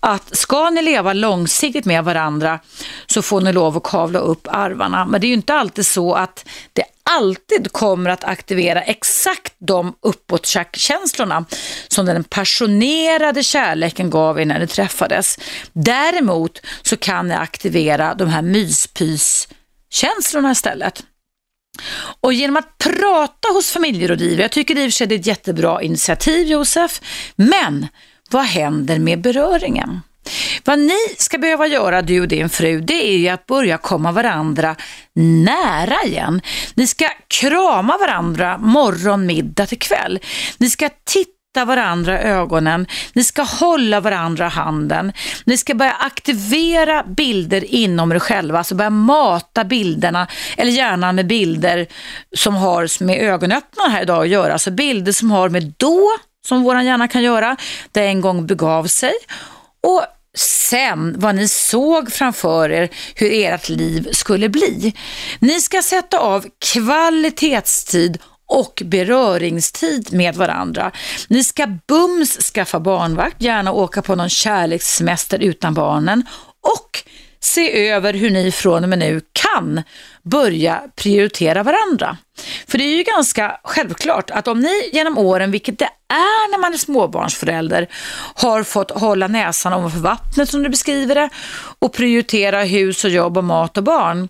att 0.00 0.36
ska 0.36 0.70
ni 0.70 0.82
leva 0.82 1.12
långsiktigt 1.12 1.84
med 1.84 2.04
varandra 2.04 2.60
så 3.06 3.22
får 3.22 3.40
ni 3.40 3.52
lov 3.52 3.76
att 3.76 3.82
kavla 3.82 4.18
upp 4.18 4.48
arvarna. 4.50 5.04
Men 5.04 5.20
det 5.20 5.26
är 5.26 5.28
ju 5.28 5.34
inte 5.34 5.54
alltid 5.54 5.86
så 5.86 6.14
att 6.14 6.48
det 6.72 6.84
alltid 7.02 7.72
kommer 7.72 8.10
att 8.10 8.24
aktivera 8.24 8.82
exakt 8.82 9.54
de 9.58 9.94
uppåtkänslorna 10.00 11.44
som 11.88 12.06
den 12.06 12.24
passionerade 12.24 13.42
kärleken 13.42 14.10
gav 14.10 14.40
er 14.40 14.44
när 14.44 14.58
ni 14.58 14.66
träffades. 14.66 15.38
Däremot 15.72 16.60
så 16.82 16.96
kan 16.96 17.28
ni 17.28 17.34
aktivera 17.34 18.14
de 18.14 18.28
här 18.28 18.42
myspyskänslorna 18.42 20.50
istället. 20.50 21.04
Och 22.20 22.32
genom 22.32 22.56
att 22.56 22.78
prata 22.78 23.48
hos 23.52 23.70
familjerådgivare, 23.72 24.42
jag 24.42 24.50
tycker 24.50 24.78
i 24.78 24.80
och 24.80 24.84
för 24.84 24.90
sig 24.90 25.06
det 25.06 25.14
är 25.14 25.18
ett 25.18 25.26
jättebra 25.26 25.82
initiativ 25.82 26.46
Josef, 26.46 27.00
men 27.36 27.86
vad 28.30 28.44
händer 28.44 28.98
med 28.98 29.20
beröringen? 29.20 30.00
Vad 30.64 30.78
ni 30.78 30.98
ska 31.18 31.38
behöva 31.38 31.66
göra, 31.66 32.02
du 32.02 32.20
och 32.20 32.28
din 32.28 32.48
fru, 32.48 32.80
det 32.80 33.28
är 33.28 33.32
att 33.32 33.46
börja 33.46 33.78
komma 33.78 34.12
varandra 34.12 34.76
nära 35.14 35.96
igen. 36.04 36.40
Ni 36.74 36.86
ska 36.86 37.08
krama 37.28 37.98
varandra 37.98 38.58
morgon, 38.58 39.26
middag 39.26 39.66
till 39.66 39.78
kväll. 39.78 40.18
Ni 40.58 40.70
ska 40.70 40.90
titta 41.04 41.37
titta 41.58 41.64
varandra 41.64 42.22
i 42.22 42.24
ögonen, 42.24 42.86
ni 43.12 43.24
ska 43.24 43.42
hålla 43.42 44.00
varandra 44.00 44.48
handen, 44.48 45.12
ni 45.44 45.56
ska 45.56 45.74
börja 45.74 45.92
aktivera 45.92 47.02
bilder 47.02 47.64
inom 47.74 48.12
er 48.12 48.18
själva, 48.18 48.58
alltså 48.58 48.74
börja 48.74 48.90
mata 48.90 49.64
bilderna, 49.64 50.26
eller 50.56 50.72
gärna 50.72 51.12
med 51.12 51.26
bilder 51.26 51.86
som 52.36 52.54
har 52.54 53.04
med 53.04 53.22
ögonöppnare 53.22 53.90
här 53.90 54.02
idag 54.02 54.22
att 54.22 54.28
göra, 54.28 54.52
alltså 54.52 54.70
bilder 54.70 55.12
som 55.12 55.30
har 55.30 55.48
med 55.48 55.74
då, 55.76 56.08
som 56.46 56.62
våran 56.62 56.86
hjärna 56.86 57.08
kan 57.08 57.22
göra, 57.22 57.56
det 57.92 58.06
en 58.06 58.20
gång 58.20 58.46
begav 58.46 58.86
sig, 58.86 59.12
och 59.82 60.04
sen 60.36 61.14
vad 61.18 61.34
ni 61.34 61.48
såg 61.48 62.12
framför 62.12 62.70
er 62.70 62.88
hur 63.14 63.32
ert 63.32 63.68
liv 63.68 64.08
skulle 64.12 64.48
bli. 64.48 64.94
Ni 65.38 65.60
ska 65.60 65.82
sätta 65.82 66.18
av 66.18 66.44
kvalitetstid 66.72 68.18
och 68.48 68.82
beröringstid 68.84 70.12
med 70.12 70.34
varandra. 70.34 70.92
Ni 71.28 71.44
ska 71.44 71.66
bums 71.88 72.52
skaffa 72.52 72.80
barnvakt, 72.80 73.42
gärna 73.42 73.72
åka 73.72 74.02
på 74.02 74.14
någon 74.14 74.30
kärlekssemester 74.30 75.38
utan 75.38 75.74
barnen 75.74 76.24
och 76.60 77.02
se 77.40 77.88
över 77.88 78.14
hur 78.14 78.30
ni 78.30 78.52
från 78.52 78.82
och 78.82 78.88
med 78.88 78.98
nu 78.98 79.20
kan 79.32 79.82
börja 80.22 80.82
prioritera 80.96 81.62
varandra. 81.62 82.16
För 82.66 82.78
det 82.78 82.84
är 82.84 82.96
ju 82.96 83.02
ganska 83.02 83.60
självklart 83.64 84.30
att 84.30 84.48
om 84.48 84.60
ni 84.60 84.90
genom 84.92 85.18
åren, 85.18 85.50
vilket 85.50 85.78
det 85.78 85.90
är 86.08 86.50
när 86.50 86.58
man 86.58 86.72
är 86.72 86.78
småbarnsförälder, 86.78 87.88
har 88.34 88.62
fått 88.62 88.90
hålla 88.90 89.28
näsan 89.28 89.72
ovanför 89.72 89.98
vattnet 89.98 90.48
som 90.48 90.62
du 90.62 90.68
beskriver 90.68 91.14
det 91.14 91.30
och 91.78 91.92
prioritera 91.92 92.62
hus 92.62 93.04
och 93.04 93.10
jobb 93.10 93.36
och 93.36 93.44
mat 93.44 93.76
och 93.76 93.84
barn, 93.84 94.28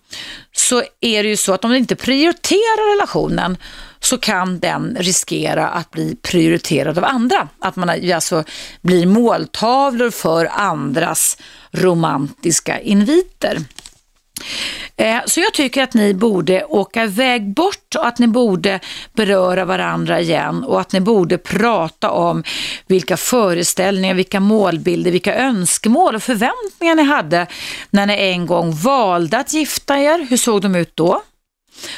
så 0.52 0.82
är 1.00 1.22
det 1.22 1.28
ju 1.28 1.36
så 1.36 1.52
att 1.52 1.64
om 1.64 1.72
ni 1.72 1.78
inte 1.78 1.96
prioriterar 1.96 2.96
relationen 2.96 3.56
så 4.00 4.18
kan 4.18 4.58
den 4.58 4.96
riskera 5.00 5.68
att 5.68 5.90
bli 5.90 6.16
prioriterad 6.22 6.98
av 6.98 7.04
andra. 7.04 7.48
Att 7.58 7.76
man 7.76 7.90
alltså 8.14 8.44
blir 8.82 9.06
måltavlor 9.06 10.10
för 10.10 10.48
andras 10.52 11.36
romantiska 11.72 12.80
inviter. 12.80 13.58
Eh, 14.96 15.18
så 15.26 15.40
jag 15.40 15.54
tycker 15.54 15.82
att 15.82 15.94
ni 15.94 16.14
borde 16.14 16.64
åka 16.64 17.04
iväg 17.04 17.54
bort 17.54 17.94
och 17.98 18.06
att 18.06 18.18
ni 18.18 18.26
borde 18.26 18.80
beröra 19.12 19.64
varandra 19.64 20.20
igen 20.20 20.64
och 20.64 20.80
att 20.80 20.92
ni 20.92 21.00
borde 21.00 21.38
prata 21.38 22.10
om 22.10 22.44
vilka 22.86 23.16
föreställningar, 23.16 24.14
vilka 24.14 24.40
målbilder, 24.40 25.10
vilka 25.10 25.34
önskemål 25.34 26.14
och 26.14 26.22
förväntningar 26.22 26.94
ni 26.94 27.02
hade 27.02 27.46
när 27.90 28.06
ni 28.06 28.14
en 28.14 28.46
gång 28.46 28.72
valde 28.72 29.38
att 29.38 29.52
gifta 29.52 29.98
er. 29.98 30.26
Hur 30.30 30.36
såg 30.36 30.62
de 30.62 30.74
ut 30.74 30.96
då? 30.96 31.22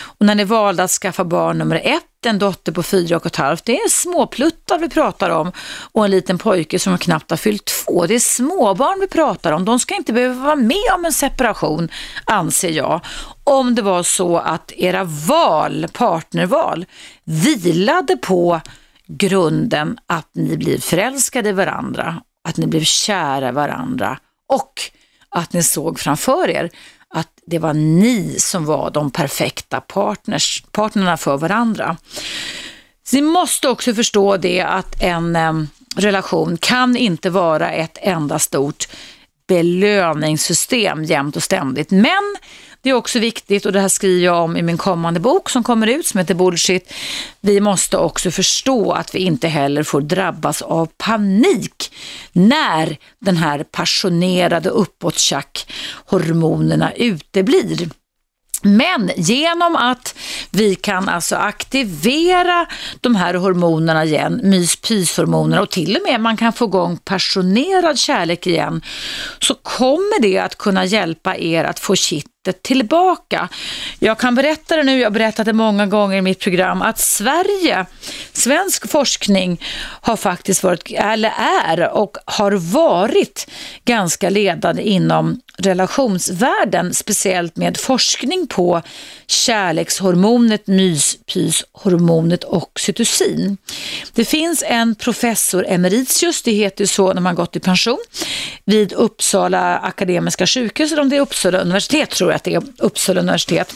Och 0.02 0.26
när 0.26 0.34
ni 0.34 0.44
valde 0.44 0.82
att 0.82 0.90
skaffa 0.90 1.24
barn 1.24 1.58
nummer 1.58 1.80
ett, 1.84 2.26
en 2.26 2.38
dotter 2.38 2.72
på 2.72 2.82
fyra 2.82 3.16
och 3.16 3.26
ett 3.26 3.36
halvt, 3.36 3.64
det 3.64 3.76
är 3.76 3.88
småpluttar 3.88 4.78
vi 4.78 4.88
pratar 4.88 5.30
om 5.30 5.52
och 5.92 6.04
en 6.04 6.10
liten 6.10 6.38
pojke 6.38 6.78
som 6.78 6.98
knappt 6.98 7.30
har 7.30 7.36
fyllt 7.36 7.64
två. 7.64 8.06
Det 8.06 8.14
är 8.14 8.18
småbarn 8.18 9.00
vi 9.00 9.06
pratar 9.06 9.52
om. 9.52 9.64
De 9.64 9.78
ska 9.78 9.94
inte 9.94 10.12
behöva 10.12 10.44
vara 10.44 10.56
med 10.56 10.94
om 10.94 11.04
en 11.04 11.12
separation, 11.12 11.88
anser 12.24 12.70
jag. 12.70 13.00
Om 13.44 13.74
det 13.74 13.82
var 13.82 14.02
så 14.02 14.38
att 14.38 14.72
era 14.72 15.04
val, 15.04 15.86
partnerval, 15.92 16.86
vilade 17.24 18.16
på 18.16 18.60
grunden 19.06 19.98
att 20.06 20.30
ni 20.32 20.56
blir 20.56 20.78
förälskade 20.78 21.48
i 21.48 21.52
varandra, 21.52 22.22
att 22.48 22.56
ni 22.56 22.66
blev 22.66 22.84
kära 22.84 23.48
i 23.48 23.52
varandra 23.52 24.18
och 24.48 24.72
att 25.28 25.52
ni 25.52 25.62
såg 25.62 26.00
framför 26.00 26.50
er 26.50 26.70
att 27.14 27.28
det 27.46 27.58
var 27.58 27.74
ni 27.74 28.36
som 28.38 28.64
var 28.64 28.90
de 28.90 29.10
perfekta 29.10 29.80
partners, 29.80 30.64
partnerna 30.70 31.16
för 31.16 31.36
varandra. 31.36 31.96
ni 33.02 33.22
måste 33.22 33.68
också 33.68 33.94
förstå 33.94 34.36
det 34.36 34.60
att 34.60 35.02
en 35.02 35.36
eh, 35.36 35.52
relation 35.96 36.56
kan 36.56 36.96
inte 36.96 37.30
vara 37.30 37.72
ett 37.72 37.98
enda 38.00 38.38
stort 38.38 38.88
belöningssystem 39.48 41.04
jämt 41.04 41.36
och 41.36 41.42
ständigt. 41.42 41.90
Men 41.90 42.36
det 42.82 42.90
är 42.90 42.94
också 42.94 43.18
viktigt, 43.18 43.66
och 43.66 43.72
det 43.72 43.80
här 43.80 43.88
skriver 43.88 44.24
jag 44.24 44.44
om 44.44 44.56
i 44.56 44.62
min 44.62 44.78
kommande 44.78 45.20
bok 45.20 45.50
som 45.50 45.62
kommer 45.62 45.86
ut 45.86 46.06
som 46.06 46.18
heter 46.18 46.34
Bullshit. 46.34 46.92
Vi 47.40 47.60
måste 47.60 47.96
också 47.96 48.30
förstå 48.30 48.92
att 48.92 49.14
vi 49.14 49.18
inte 49.18 49.48
heller 49.48 49.82
får 49.82 50.00
drabbas 50.00 50.62
av 50.62 50.88
panik 50.96 51.92
när 52.32 52.96
den 53.18 53.36
här 53.36 53.64
passionerade 53.64 54.68
uppåttjack 54.68 55.72
hormonerna 56.06 56.92
uteblir. 56.92 57.88
Men 58.62 59.10
genom 59.16 59.76
att 59.76 60.14
vi 60.50 60.74
kan 60.74 61.08
alltså 61.08 61.36
aktivera 61.36 62.66
de 63.00 63.14
här 63.14 63.34
hormonerna 63.34 64.04
igen, 64.04 64.40
mys-pys-hormonerna 64.44 65.60
och 65.60 65.70
till 65.70 65.96
och 65.96 66.02
med 66.08 66.20
man 66.20 66.36
kan 66.36 66.52
få 66.52 66.64
igång 66.64 66.96
passionerad 66.96 67.98
kärlek 67.98 68.46
igen, 68.46 68.82
så 69.38 69.54
kommer 69.54 70.22
det 70.22 70.38
att 70.38 70.58
kunna 70.58 70.84
hjälpa 70.84 71.36
er 71.36 71.64
att 71.64 71.80
få 71.80 71.96
kitt 71.96 72.29
sättet 72.46 72.62
tillbaka. 72.62 73.48
Jag 73.98 74.18
kan 74.18 74.34
berätta 74.34 74.76
det 74.76 74.82
nu, 74.82 74.98
jag 74.98 75.06
har 75.06 75.10
berättat 75.10 75.46
det 75.46 75.52
många 75.52 75.86
gånger 75.86 76.16
i 76.16 76.22
mitt 76.22 76.40
program, 76.40 76.82
att 76.82 76.98
Sverige, 76.98 77.86
svensk 78.32 78.90
forskning 78.90 79.60
har 80.00 80.16
faktiskt 80.16 80.62
varit, 80.62 80.90
eller 80.90 81.32
är 81.68 81.90
och 81.90 82.16
har 82.24 82.52
varit 82.52 83.46
ganska 83.84 84.30
ledande 84.30 84.82
inom 84.82 85.40
relationsvärlden, 85.58 86.94
speciellt 86.94 87.56
med 87.56 87.76
forskning 87.76 88.46
på 88.46 88.82
kärlekshormonet, 89.26 90.66
myspyshormonet 90.66 92.44
oxytocin. 92.44 93.56
Det 94.14 94.24
finns 94.24 94.64
en 94.66 94.94
professor 94.94 95.64
emeritius, 95.68 96.42
det 96.42 96.52
heter 96.52 96.86
så 96.86 97.12
när 97.12 97.20
man 97.20 97.34
gått 97.34 97.56
i 97.56 97.60
pension, 97.60 97.98
vid 98.64 98.92
Uppsala 98.92 99.78
Akademiska 99.78 100.46
sjukhus, 100.46 100.92
eller 100.92 101.02
om 101.02 101.08
det 101.08 101.16
är 101.16 101.20
Uppsala 101.20 101.58
universitet 101.58 102.10
tror 102.10 102.29
jag 102.29 102.29
jag 102.32 102.42
tror 102.42 102.56
att 102.58 102.64
det 102.64 102.82
är, 102.82 102.84
Uppsala 102.84 103.20
universitet 103.20 103.74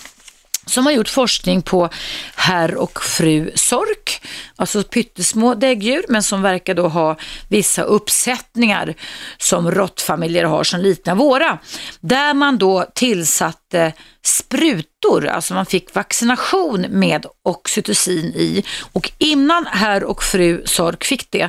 som 0.66 0.86
har 0.86 0.92
gjort 0.92 1.09
forskning 1.09 1.62
på 1.62 1.88
herr 2.34 2.74
och 2.74 3.02
fru 3.02 3.52
sork, 3.55 4.22
alltså 4.57 4.82
pyttesmå 4.82 5.55
däggdjur, 5.55 6.05
men 6.09 6.22
som 6.22 6.42
verkar 6.42 6.74
då 6.74 6.88
ha 6.88 7.16
vissa 7.48 7.82
uppsättningar 7.82 8.94
som 9.38 9.70
råttfamiljer 9.70 10.44
har 10.44 10.64
som 10.64 10.80
liknar 10.80 11.14
våra. 11.14 11.59
Där 12.00 12.34
man 12.34 12.59
då 12.59 12.86
tillsatte 12.94 13.92
sprutor, 14.22 15.26
alltså 15.26 15.55
man 15.55 15.66
fick 15.66 15.94
vaccination 15.94 16.86
med 16.88 17.26
oxytocin 17.42 18.24
i 18.24 18.64
och 18.92 19.12
innan 19.18 19.66
herr 19.66 20.05
och 20.05 20.22
fru 20.22 20.62
sork 20.66 21.05
fick 21.05 21.30
det 21.30 21.48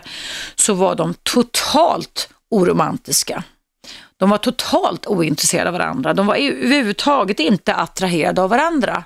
så 0.55 0.73
var 0.73 0.95
de 0.95 1.13
totalt 1.23 2.29
oromantiska. 2.49 3.43
De 4.19 4.29
var 4.29 4.37
totalt 4.37 5.07
ointresserade 5.07 5.69
av 5.69 5.73
varandra. 5.73 6.13
De 6.13 6.27
var 6.27 6.35
överhuvudtaget 6.35 7.39
inte 7.39 7.75
attraherade 7.75 8.41
av 8.41 8.49
varandra. 8.49 9.03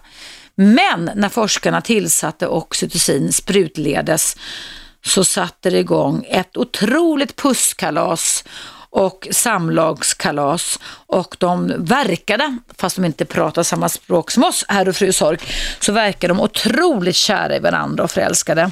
Men 0.56 1.12
när 1.16 1.30
forskarna 1.30 1.82
tillsatte 1.82 2.48
oxytocin 2.48 3.34
sprutledes 3.34 4.38
så 5.06 5.24
satte 5.24 5.70
det 5.70 5.80
igång 5.80 6.26
ett 6.30 6.58
otroligt 6.58 7.36
pusskalas 7.36 8.44
och 8.90 9.28
samlagskalas 9.32 10.80
och 11.08 11.36
de 11.40 11.74
verkade, 11.78 12.58
fast 12.78 12.96
de 12.96 13.06
inte 13.06 13.26
pratar 13.26 13.64
samma 13.64 13.90
språk 13.90 14.32
som 14.32 14.44
oss, 14.44 14.66
herr 14.68 14.90
och 14.90 14.96
fru 14.96 15.14
Sorg, 15.14 15.38
så 15.80 15.92
verkade 15.92 16.34
de 16.34 16.42
otroligt 16.42 17.16
kära 17.16 17.56
i 17.56 17.60
varandra 17.60 18.04
och 18.04 18.12
förälskade. 18.12 18.72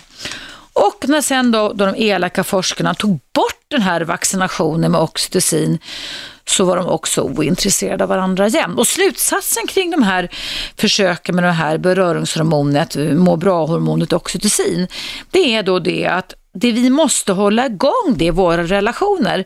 Och 0.78 1.10
när 1.10 1.22
sen 1.22 1.52
då, 1.52 1.74
då 1.74 1.86
de 1.86 1.96
elaka 1.96 2.44
forskarna 2.44 2.94
tog 2.94 3.20
bort 3.34 3.66
den 3.68 3.82
här 3.82 4.02
vaccinationen 4.02 4.92
med 4.92 5.02
oxytocin 5.02 5.80
så 6.46 6.66
var 6.66 6.78
de 6.78 6.88
också 6.88 7.22
ointresserade 7.22 8.04
av 8.04 8.10
varandra 8.10 8.48
igen. 8.48 8.78
Och 8.78 8.88
slutsatsen 8.88 9.68
kring 9.68 9.92
de 9.92 10.04
här 10.04 10.30
försöken 10.78 11.36
med 11.36 11.44
det 11.44 11.52
här 11.52 11.78
beröringshormonet, 11.78 12.96
må 12.96 13.36
bra-hormonet 13.36 14.14
oxytocin, 14.14 14.88
det 15.32 15.56
är 15.56 15.64
då 15.64 15.80
det 15.80 16.06
att 16.06 16.34
det 16.54 16.72
vi 16.72 16.90
måste 16.90 17.34
hålla 17.34 17.66
igång 17.66 18.14
det 18.16 18.28
är 18.28 18.32
våra 18.32 18.64
relationer. 18.64 19.46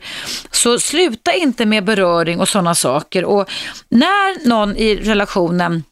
Så 0.50 0.78
sluta 0.78 1.32
inte 1.32 1.66
med 1.66 1.84
beröring 1.84 2.40
och 2.40 2.48
sådana 2.48 2.74
saker. 2.74 3.24
Och 3.24 3.50
när 3.88 4.48
någon 4.48 4.76
i 4.76 4.96
relationen 4.96 5.82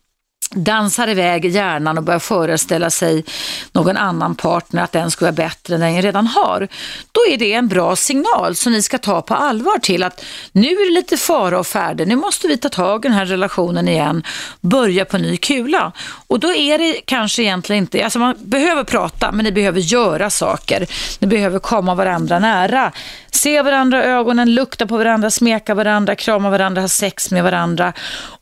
dansar 0.54 1.08
iväg 1.08 1.44
i 1.44 1.48
hjärnan 1.48 1.98
och 1.98 2.04
börjar 2.04 2.20
föreställa 2.20 2.90
sig 2.90 3.24
någon 3.72 3.96
annan 3.96 4.34
partner, 4.34 4.82
att 4.82 4.92
den 4.92 5.10
ska 5.10 5.24
vara 5.24 5.32
bättre 5.32 5.74
än 5.74 5.80
den 5.80 5.94
jag 5.94 6.04
redan 6.04 6.26
har, 6.26 6.68
då 7.12 7.20
är 7.32 7.36
det 7.38 7.52
en 7.52 7.68
bra 7.68 7.96
signal 7.96 8.54
som 8.54 8.72
ni 8.72 8.82
ska 8.82 8.98
ta 8.98 9.22
på 9.22 9.34
allvar 9.34 9.78
till 9.78 10.02
att 10.02 10.24
nu 10.52 10.68
är 10.68 10.88
det 10.88 10.94
lite 10.94 11.16
fara 11.16 11.58
och 11.58 11.66
färde, 11.66 12.04
nu 12.04 12.16
måste 12.16 12.48
vi 12.48 12.56
ta 12.56 12.68
tag 12.68 13.04
i 13.04 13.08
den 13.08 13.16
här 13.16 13.26
relationen 13.26 13.88
igen, 13.88 14.22
börja 14.60 15.04
på 15.04 15.18
ny 15.18 15.36
kula. 15.36 15.92
Och 16.26 16.40
då 16.40 16.54
är 16.54 16.78
det 16.78 17.00
kanske 17.04 17.42
egentligen 17.42 17.82
inte, 17.82 18.04
alltså 18.04 18.18
man 18.18 18.34
behöver 18.38 18.84
prata, 18.84 19.32
men 19.32 19.44
ni 19.44 19.52
behöver 19.52 19.80
göra 19.80 20.30
saker. 20.30 20.86
Ni 21.18 21.26
behöver 21.26 21.58
komma 21.58 21.94
varandra 21.94 22.38
nära, 22.38 22.92
se 23.30 23.62
varandra 23.62 24.04
i 24.04 24.06
ögonen, 24.06 24.54
lukta 24.54 24.86
på 24.86 24.96
varandra, 24.96 25.30
smeka 25.30 25.74
varandra, 25.74 26.14
krama 26.14 26.50
varandra, 26.50 26.80
ha 26.80 26.88
sex 26.88 27.30
med 27.30 27.44
varandra, 27.44 27.92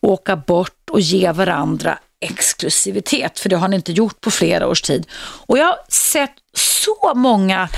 åka 0.00 0.36
bort 0.36 0.77
och 0.90 1.00
ge 1.00 1.32
varandra 1.32 1.98
exklusivitet, 2.20 3.38
för 3.38 3.48
det 3.48 3.56
har 3.56 3.68
ni 3.68 3.76
inte 3.76 3.92
gjort 3.92 4.20
på 4.20 4.30
flera 4.30 4.66
års 4.66 4.82
tid. 4.82 5.06
Och 5.46 5.58
jag 5.58 5.66
har 5.66 5.78
sett 5.88 6.34
så 6.54 7.12
många 7.14 7.68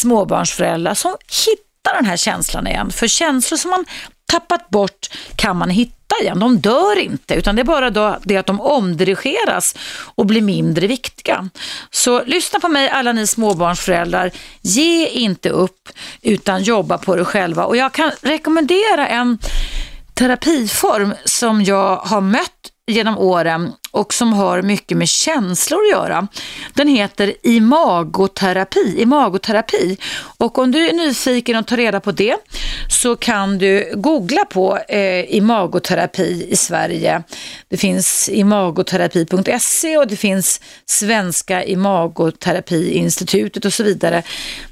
småbarnsföräldrar 0.00 0.94
som 0.94 1.16
hittar 1.46 1.94
den 1.94 2.04
här 2.04 2.16
känslan 2.16 2.66
igen. 2.66 2.90
För 2.90 3.06
känslor 3.06 3.58
som 3.58 3.70
man 3.70 3.84
tappat 4.26 4.68
bort 4.68 5.10
kan 5.36 5.56
man 5.56 5.70
hitta 5.70 5.94
igen. 6.22 6.38
De 6.38 6.58
dör 6.58 6.98
inte, 6.98 7.34
utan 7.34 7.56
det 7.56 7.62
är 7.62 7.64
bara 7.64 7.90
då 7.90 8.18
det 8.22 8.36
att 8.36 8.46
de 8.46 8.60
omdirigeras 8.60 9.74
och 10.14 10.26
blir 10.26 10.42
mindre 10.42 10.86
viktiga. 10.86 11.48
Så 11.90 12.24
lyssna 12.24 12.60
på 12.60 12.68
mig 12.68 12.88
alla 12.88 13.12
ni 13.12 13.26
småbarnsföräldrar. 13.26 14.30
Ge 14.62 15.08
inte 15.08 15.50
upp, 15.50 15.88
utan 16.22 16.62
jobba 16.62 16.98
på 16.98 17.16
det 17.16 17.24
själva. 17.24 17.64
Och 17.64 17.76
jag 17.76 17.92
kan 17.92 18.10
rekommendera 18.22 19.08
en 19.08 19.38
terapiform 20.14 21.14
som 21.24 21.64
jag 21.64 21.96
har 21.96 22.20
mött 22.20 22.57
genom 22.88 23.18
åren 23.18 23.72
och 23.90 24.14
som 24.14 24.32
har 24.32 24.62
mycket 24.62 24.96
med 24.96 25.08
känslor 25.08 25.80
att 25.80 25.90
göra. 25.90 26.28
Den 26.74 26.88
heter 26.88 27.34
imagoterapi, 27.42 29.02
imagoterapi. 29.02 29.96
Och 30.38 30.58
om 30.58 30.70
du 30.70 30.88
är 30.88 30.92
nyfiken 30.92 31.56
och 31.56 31.66
tar 31.66 31.76
reda 31.76 32.00
på 32.00 32.12
det 32.12 32.36
så 33.00 33.16
kan 33.16 33.58
du 33.58 33.92
googla 33.94 34.44
på 34.44 34.78
eh, 34.88 35.36
imagoterapi 35.36 36.46
i 36.50 36.56
Sverige. 36.56 37.22
Det 37.68 37.76
finns 37.76 38.28
imagoterapi.se 38.28 39.98
och 39.98 40.06
det 40.06 40.16
finns 40.16 40.60
Svenska 40.86 41.64
Imagoterapiinstitutet 41.64 43.64
och 43.64 43.72
så 43.72 43.82
vidare. 43.82 44.22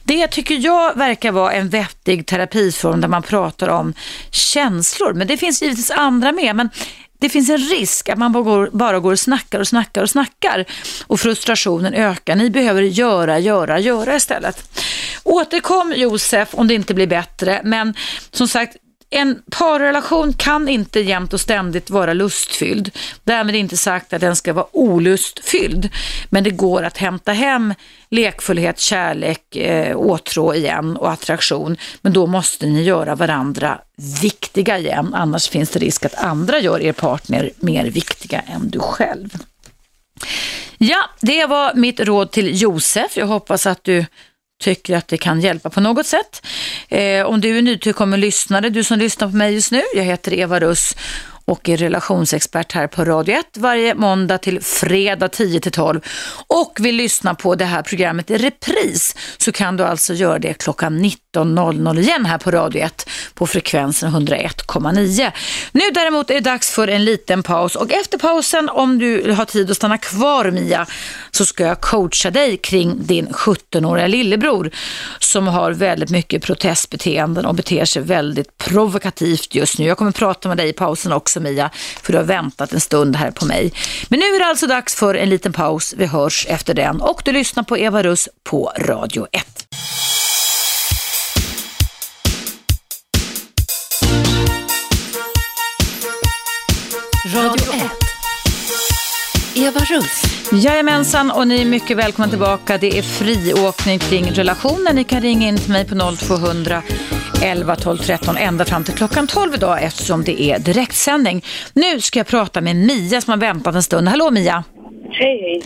Det 0.04 0.28
tycker 0.28 0.54
jag 0.54 0.96
verkar 0.96 1.32
vara 1.32 1.52
en 1.52 1.68
vettig 1.68 2.26
terapiform 2.26 3.00
där 3.00 3.08
man 3.08 3.22
pratar 3.22 3.68
om 3.68 3.94
känslor. 4.30 5.12
Men 5.12 5.26
det 5.26 5.36
finns 5.36 5.62
givetvis 5.62 5.90
andra 5.90 6.32
med. 6.32 6.56
Men 6.56 6.70
det 7.18 7.28
finns 7.28 7.50
en 7.50 7.58
risk 7.58 8.08
att 8.08 8.18
man 8.18 8.32
bara 8.72 9.00
går 9.00 9.12
och 9.12 9.20
snackar 9.20 9.60
och 9.60 9.68
snackar 9.68 10.02
och 10.02 10.10
snackar 10.10 10.64
och 11.06 11.20
frustrationen 11.20 11.94
ökar. 11.94 12.36
Ni 12.36 12.50
behöver 12.50 12.82
göra, 12.82 13.38
göra, 13.38 13.78
göra 13.78 14.16
istället. 14.16 14.80
Återkom 15.24 15.92
Josef 15.96 16.48
om 16.54 16.68
det 16.68 16.74
inte 16.74 16.94
blir 16.94 17.06
bättre, 17.06 17.60
men 17.64 17.94
som 18.30 18.48
sagt, 18.48 18.76
en 19.11 19.42
parrelation 19.50 20.32
kan 20.32 20.68
inte 20.68 21.00
jämt 21.00 21.32
och 21.32 21.40
ständigt 21.40 21.90
vara 21.90 22.12
lustfylld. 22.12 22.90
Därmed 23.24 23.54
inte 23.54 23.76
sagt 23.76 24.12
att 24.12 24.20
den 24.20 24.36
ska 24.36 24.52
vara 24.52 24.66
olustfylld. 24.72 25.88
Men 26.30 26.44
det 26.44 26.50
går 26.50 26.82
att 26.82 26.98
hämta 26.98 27.32
hem 27.32 27.74
lekfullhet, 28.11 28.80
kärlek, 28.80 29.57
eh, 29.57 29.96
åtrå 29.96 30.54
igen 30.54 30.96
och 30.96 31.11
attraktion. 31.11 31.76
Men 32.00 32.12
då 32.12 32.26
måste 32.26 32.66
ni 32.66 32.82
göra 32.82 33.14
varandra 33.14 33.78
viktiga 34.22 34.78
igen. 34.78 35.14
Annars 35.14 35.48
finns 35.48 35.70
det 35.70 35.78
risk 35.78 36.04
att 36.04 36.14
andra 36.14 36.59
gör 36.59 36.80
er 36.80 36.92
partner 36.92 37.50
mer 37.57 37.84
viktiga 37.84 38.40
än 38.40 38.70
du 38.70 38.78
själv. 38.78 39.28
Ja, 40.78 41.11
det 41.20 41.46
var 41.46 41.74
mitt 41.74 42.00
råd 42.00 42.30
till 42.30 42.62
Josef. 42.62 43.16
Jag 43.16 43.26
hoppas 43.26 43.66
att 43.66 43.84
du 43.84 44.07
tycker 44.59 44.96
att 44.96 45.09
det 45.09 45.18
kan 45.18 45.40
hjälpa 45.40 45.70
på 45.70 45.80
något 45.80 46.07
sätt. 46.07 46.46
Eh, 46.88 47.26
om 47.26 47.40
du 47.40 47.59
är 47.59 47.62
nytillkommen 47.62 48.20
lyssnare, 48.20 48.70
du 48.70 48.84
som 48.84 48.98
lyssnar 48.98 49.28
på 49.28 49.36
mig 49.36 49.54
just 49.54 49.72
nu, 49.72 49.82
jag 49.94 50.04
heter 50.04 50.32
Eva 50.32 50.61
Russ 50.61 50.96
och 51.47 51.68
är 51.68 51.76
relationsexpert 51.76 52.72
här 52.72 52.86
på 52.86 53.05
Radio 53.05 53.34
1 53.34 53.47
varje 53.57 53.94
måndag 53.94 54.38
till 54.38 54.61
fredag 54.61 55.28
10 55.28 55.61
till 55.61 55.72
12 55.72 56.01
och 56.47 56.78
vill 56.80 56.97
lyssna 56.97 57.34
på 57.34 57.55
det 57.55 57.64
här 57.64 57.82
programmet 57.82 58.30
i 58.30 58.38
repris 58.38 59.16
så 59.38 59.53
kan 59.53 59.76
du 59.76 59.84
alltså 59.84 60.14
göra 60.14 60.38
det 60.38 60.55
klockan 60.55 61.05
19.00 61.05 61.99
igen 61.99 62.26
här 62.26 62.38
på 62.38 62.51
Radio 62.51 62.82
1 62.82 63.09
på 63.34 63.47
frekvensen 63.47 64.11
101,9. 64.11 65.32
Nu 65.72 65.82
däremot 65.94 66.30
är 66.30 66.34
det 66.34 66.40
dags 66.40 66.70
för 66.70 66.88
en 66.88 67.05
liten 67.05 67.42
paus 67.42 67.76
och 67.76 67.92
efter 67.92 68.18
pausen 68.18 68.68
om 68.68 68.99
du 68.99 69.32
har 69.32 69.44
tid 69.44 69.70
att 69.70 69.76
stanna 69.76 69.99
kvar 69.99 70.51
Mia 70.51 70.86
så 71.30 71.47
ska 71.47 71.64
jag 71.64 71.80
coacha 71.80 72.30
dig 72.30 72.57
kring 72.57 73.07
din 73.07 73.28
17-åriga 73.28 74.07
lillebror 74.07 74.70
som 75.18 75.49
har 75.49 75.72
väldigt 75.72 76.11
mycket 76.11 76.42
protestbeteenden 76.42 77.47
och 77.47 77.55
beter 77.55 77.84
sig 77.84 78.03
väldigt 78.03 78.59
provokativt 78.59 79.55
just 79.55 79.78
nu. 79.78 79.84
Jag 79.84 79.99
kommer 79.99 80.12
prata 80.12 80.49
med 80.49 80.57
dig 80.57 80.68
i 80.68 80.72
pausen 80.72 81.12
också 81.12 81.36
också 81.37 81.41
Mia, 81.41 81.70
för 82.03 82.12
du 82.12 82.18
har 82.18 82.24
väntat 82.24 82.72
en 82.72 82.80
stund 82.80 83.16
här 83.16 83.30
på 83.30 83.45
mig. 83.45 83.72
Men 84.09 84.20
nu 84.20 84.26
är 84.26 84.39
det 84.39 84.47
alltså 84.47 84.66
dags 84.66 84.95
för 84.95 85.14
en 85.14 85.28
liten 85.28 85.53
paus. 85.53 85.95
Vi 85.97 86.07
hörs 86.07 86.47
efter 86.49 86.74
den 86.74 87.01
och 87.01 87.22
du 87.24 87.32
lyssnar 87.32 87.62
på 87.62 87.78
Eva 87.78 88.03
Russ 88.03 88.28
på 88.45 88.72
Radio 88.78 89.26
1. 89.32 89.66
Radio 97.34 97.72
1. 97.74 97.82
Eva 99.55 99.80
Russ. 99.80 100.22
Jajamensan 100.53 101.30
och 101.30 101.49
ni 101.49 101.61
är 101.61 101.64
mycket 101.64 101.97
välkomna 101.97 102.28
tillbaka. 102.28 102.78
Det 102.78 102.99
är 102.99 103.03
friåkning 103.03 103.99
kring 103.99 104.30
relationer. 104.32 104.93
Ni 104.93 105.05
kan 105.05 105.20
ringa 105.20 105.49
in 105.49 105.59
till 105.59 105.72
mig 105.72 105.84
på 105.84 106.16
0200 106.16 106.82
11, 107.43 107.76
12, 107.76 107.97
13 107.97 108.37
ända 108.37 108.64
fram 108.64 108.84
till 108.84 108.95
klockan 108.95 109.26
12 109.26 109.55
idag 109.55 109.82
eftersom 109.82 110.24
det 110.24 110.43
är 110.43 110.59
direktsändning. 110.59 111.45
Nu 111.74 112.01
ska 112.01 112.18
jag 112.18 112.26
prata 112.26 112.61
med 112.61 112.76
Mia 112.76 113.20
som 113.20 113.30
har 113.30 113.39
väntat 113.39 113.74
en 113.74 113.82
stund. 113.82 114.09
Hallå 114.09 114.30
Mia! 114.30 114.64
Hej 115.11 115.41
hej! 115.41 115.62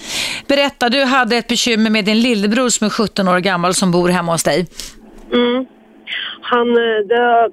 Berätta, 0.46 0.88
du 0.88 1.04
hade 1.04 1.36
ett 1.36 1.48
bekymmer 1.48 1.90
med 1.90 2.04
din 2.04 2.20
lillebror 2.20 2.68
som 2.68 2.84
är 2.86 2.90
17 2.90 3.28
år 3.28 3.38
gammal 3.38 3.74
som 3.74 3.90
bor 3.90 4.08
hemma 4.08 4.32
hos 4.32 4.42
dig. 4.42 4.66
Mm. 5.32 5.66
Han, 6.40 6.68
eh, 6.68 7.00
det, 7.08 7.50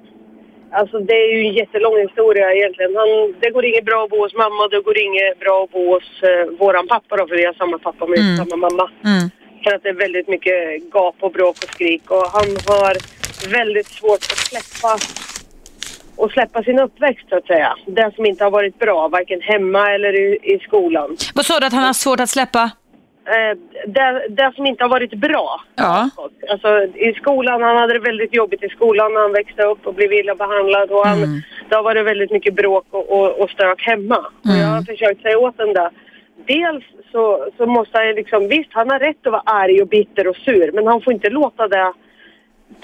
alltså 0.70 0.98
det 0.98 1.14
är 1.14 1.34
ju 1.34 1.48
en 1.48 1.54
jättelång 1.54 2.00
historia 2.06 2.54
egentligen. 2.54 2.96
Han, 2.96 3.34
det 3.40 3.50
går 3.50 3.64
inget 3.64 3.84
bra 3.84 4.04
att 4.04 4.10
bo 4.10 4.18
hos 4.24 4.34
mamma 4.34 4.68
det 4.70 4.80
går 4.80 4.98
inget 4.98 5.38
bra 5.40 5.64
att 5.64 5.70
bo 5.70 5.94
hos 5.94 6.08
eh, 6.22 6.58
våran 6.58 6.86
pappa 6.88 7.16
då, 7.16 7.26
för 7.28 7.36
vi 7.36 7.44
har 7.44 7.52
samma 7.52 7.78
pappa 7.78 8.06
med 8.06 8.18
mm. 8.18 8.36
samma 8.36 8.56
mamma. 8.56 8.90
Mm. 9.04 9.30
För 9.62 9.74
att 9.74 9.82
det 9.82 9.88
är 9.88 10.00
väldigt 10.06 10.28
mycket 10.28 10.58
gap 10.94 11.16
och 11.20 11.32
bråk 11.32 11.56
och 11.64 11.70
skrik 11.74 12.10
och 12.10 12.26
han 12.36 12.48
har 12.66 12.94
väldigt 13.46 13.86
svårt 13.86 14.16
att 14.16 14.38
släppa 14.38 14.98
och 16.16 16.30
släppa 16.30 16.62
sin 16.62 16.78
uppväxt 16.78 17.28
så 17.28 17.36
att 17.36 17.46
säga. 17.46 17.76
Det 17.86 18.12
som 18.14 18.26
inte 18.26 18.44
har 18.44 18.50
varit 18.50 18.78
bra, 18.78 19.08
varken 19.08 19.40
hemma 19.40 19.90
eller 19.94 20.12
i, 20.20 20.38
i 20.42 20.58
skolan. 20.58 21.16
Vad 21.34 21.46
sa 21.46 21.60
du 21.60 21.66
att 21.66 21.72
han 21.72 21.84
har 21.84 21.92
svårt 21.92 22.20
att 22.20 22.30
släppa? 22.30 22.70
Eh, 23.34 23.58
det, 23.86 24.26
det, 24.28 24.52
som 24.56 24.66
inte 24.66 24.84
har 24.84 24.88
varit 24.88 25.14
bra. 25.14 25.60
Ja. 25.76 26.10
Alltså 26.50 26.68
i 26.82 27.14
skolan, 27.20 27.62
han 27.62 27.76
hade 27.76 27.92
det 27.92 27.98
väldigt 27.98 28.34
jobbigt 28.34 28.62
i 28.62 28.68
skolan 28.68 29.14
när 29.14 29.20
han 29.20 29.32
växte 29.32 29.62
upp 29.62 29.86
och 29.86 29.94
blev 29.94 30.12
illa 30.12 30.34
behandlad. 30.34 30.90
Och 30.90 31.06
han, 31.06 31.18
mm. 31.18 31.40
Det 31.68 31.76
har 31.76 31.82
varit 31.82 32.06
väldigt 32.06 32.30
mycket 32.30 32.54
bråk 32.54 32.86
och, 32.90 33.10
och, 33.10 33.40
och 33.40 33.50
stök 33.50 33.82
hemma. 33.82 34.26
Mm. 34.44 34.58
Jag 34.58 34.66
har 34.66 34.82
försökt 34.82 35.22
säga 35.22 35.38
åt 35.38 35.58
honom 35.58 35.74
det. 35.74 35.90
Dels 36.46 36.84
så, 37.12 37.48
så 37.56 37.66
måste 37.66 37.98
han 37.98 38.06
liksom, 38.06 38.48
visst 38.48 38.70
han 38.72 38.90
har 38.90 38.98
rätt 38.98 39.26
att 39.26 39.32
vara 39.32 39.42
arg 39.44 39.82
och 39.82 39.88
bitter 39.88 40.28
och 40.28 40.36
sur 40.36 40.72
men 40.72 40.86
han 40.86 41.00
får 41.00 41.12
inte 41.12 41.30
låta 41.30 41.68
det 41.68 41.92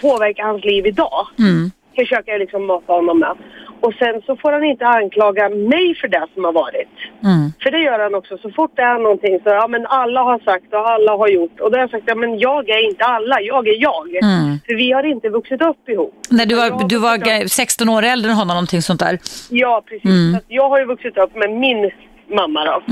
påverka 0.00 0.42
hans 0.44 0.64
liv 0.64 0.86
idag. 0.86 1.26
Mm. 1.38 1.70
Försöker 1.96 2.32
jag 2.32 2.38
liksom 2.38 2.66
mata 2.66 2.92
honom 2.92 3.18
med. 3.18 3.36
Och 3.80 3.94
sen 3.94 4.22
så 4.26 4.36
får 4.36 4.52
han 4.52 4.64
inte 4.64 4.86
anklaga 4.86 5.48
mig 5.48 5.94
för 6.00 6.08
det 6.08 6.26
som 6.34 6.44
har 6.44 6.52
varit. 6.52 6.94
Mm. 7.24 7.52
För 7.62 7.70
det 7.70 7.78
gör 7.78 7.98
han 7.98 8.14
också. 8.14 8.38
Så 8.38 8.50
fort 8.50 8.72
det 8.76 8.82
är 8.82 8.98
någonting 8.98 9.38
så, 9.44 9.48
ja 9.48 9.66
men 9.68 9.86
alla 9.86 10.20
har 10.20 10.38
sagt 10.38 10.74
och 10.74 10.90
alla 10.90 11.12
har 11.12 11.28
gjort. 11.28 11.60
Och 11.60 11.70
då 11.70 11.76
har 11.76 11.80
jag 11.80 11.90
sagt, 11.90 12.04
ja 12.06 12.14
men 12.14 12.38
jag 12.38 12.68
är 12.68 12.88
inte 12.90 13.04
alla, 13.04 13.40
jag 13.40 13.68
är 13.68 13.82
jag. 13.82 14.08
Mm. 14.08 14.58
För 14.66 14.74
vi 14.74 14.92
har 14.92 15.02
inte 15.02 15.28
vuxit 15.28 15.62
upp 15.62 15.88
ihop. 15.88 16.14
Nej, 16.30 16.46
du 16.46 16.54
var, 16.54 16.88
du 16.88 16.98
var 16.98 17.48
16 17.48 17.88
år 17.88 18.02
äldre 18.02 18.30
än 18.30 18.36
honom, 18.36 18.54
någonting 18.54 18.82
sånt 18.82 19.00
där. 19.00 19.18
Ja, 19.50 19.82
precis. 19.88 20.04
Mm. 20.04 20.32
Så 20.32 20.40
jag 20.48 20.68
har 20.68 20.78
ju 20.78 20.84
vuxit 20.84 21.18
upp 21.18 21.36
med 21.36 21.50
min 21.50 21.90
mamma 22.38 22.64
då. 22.64 22.82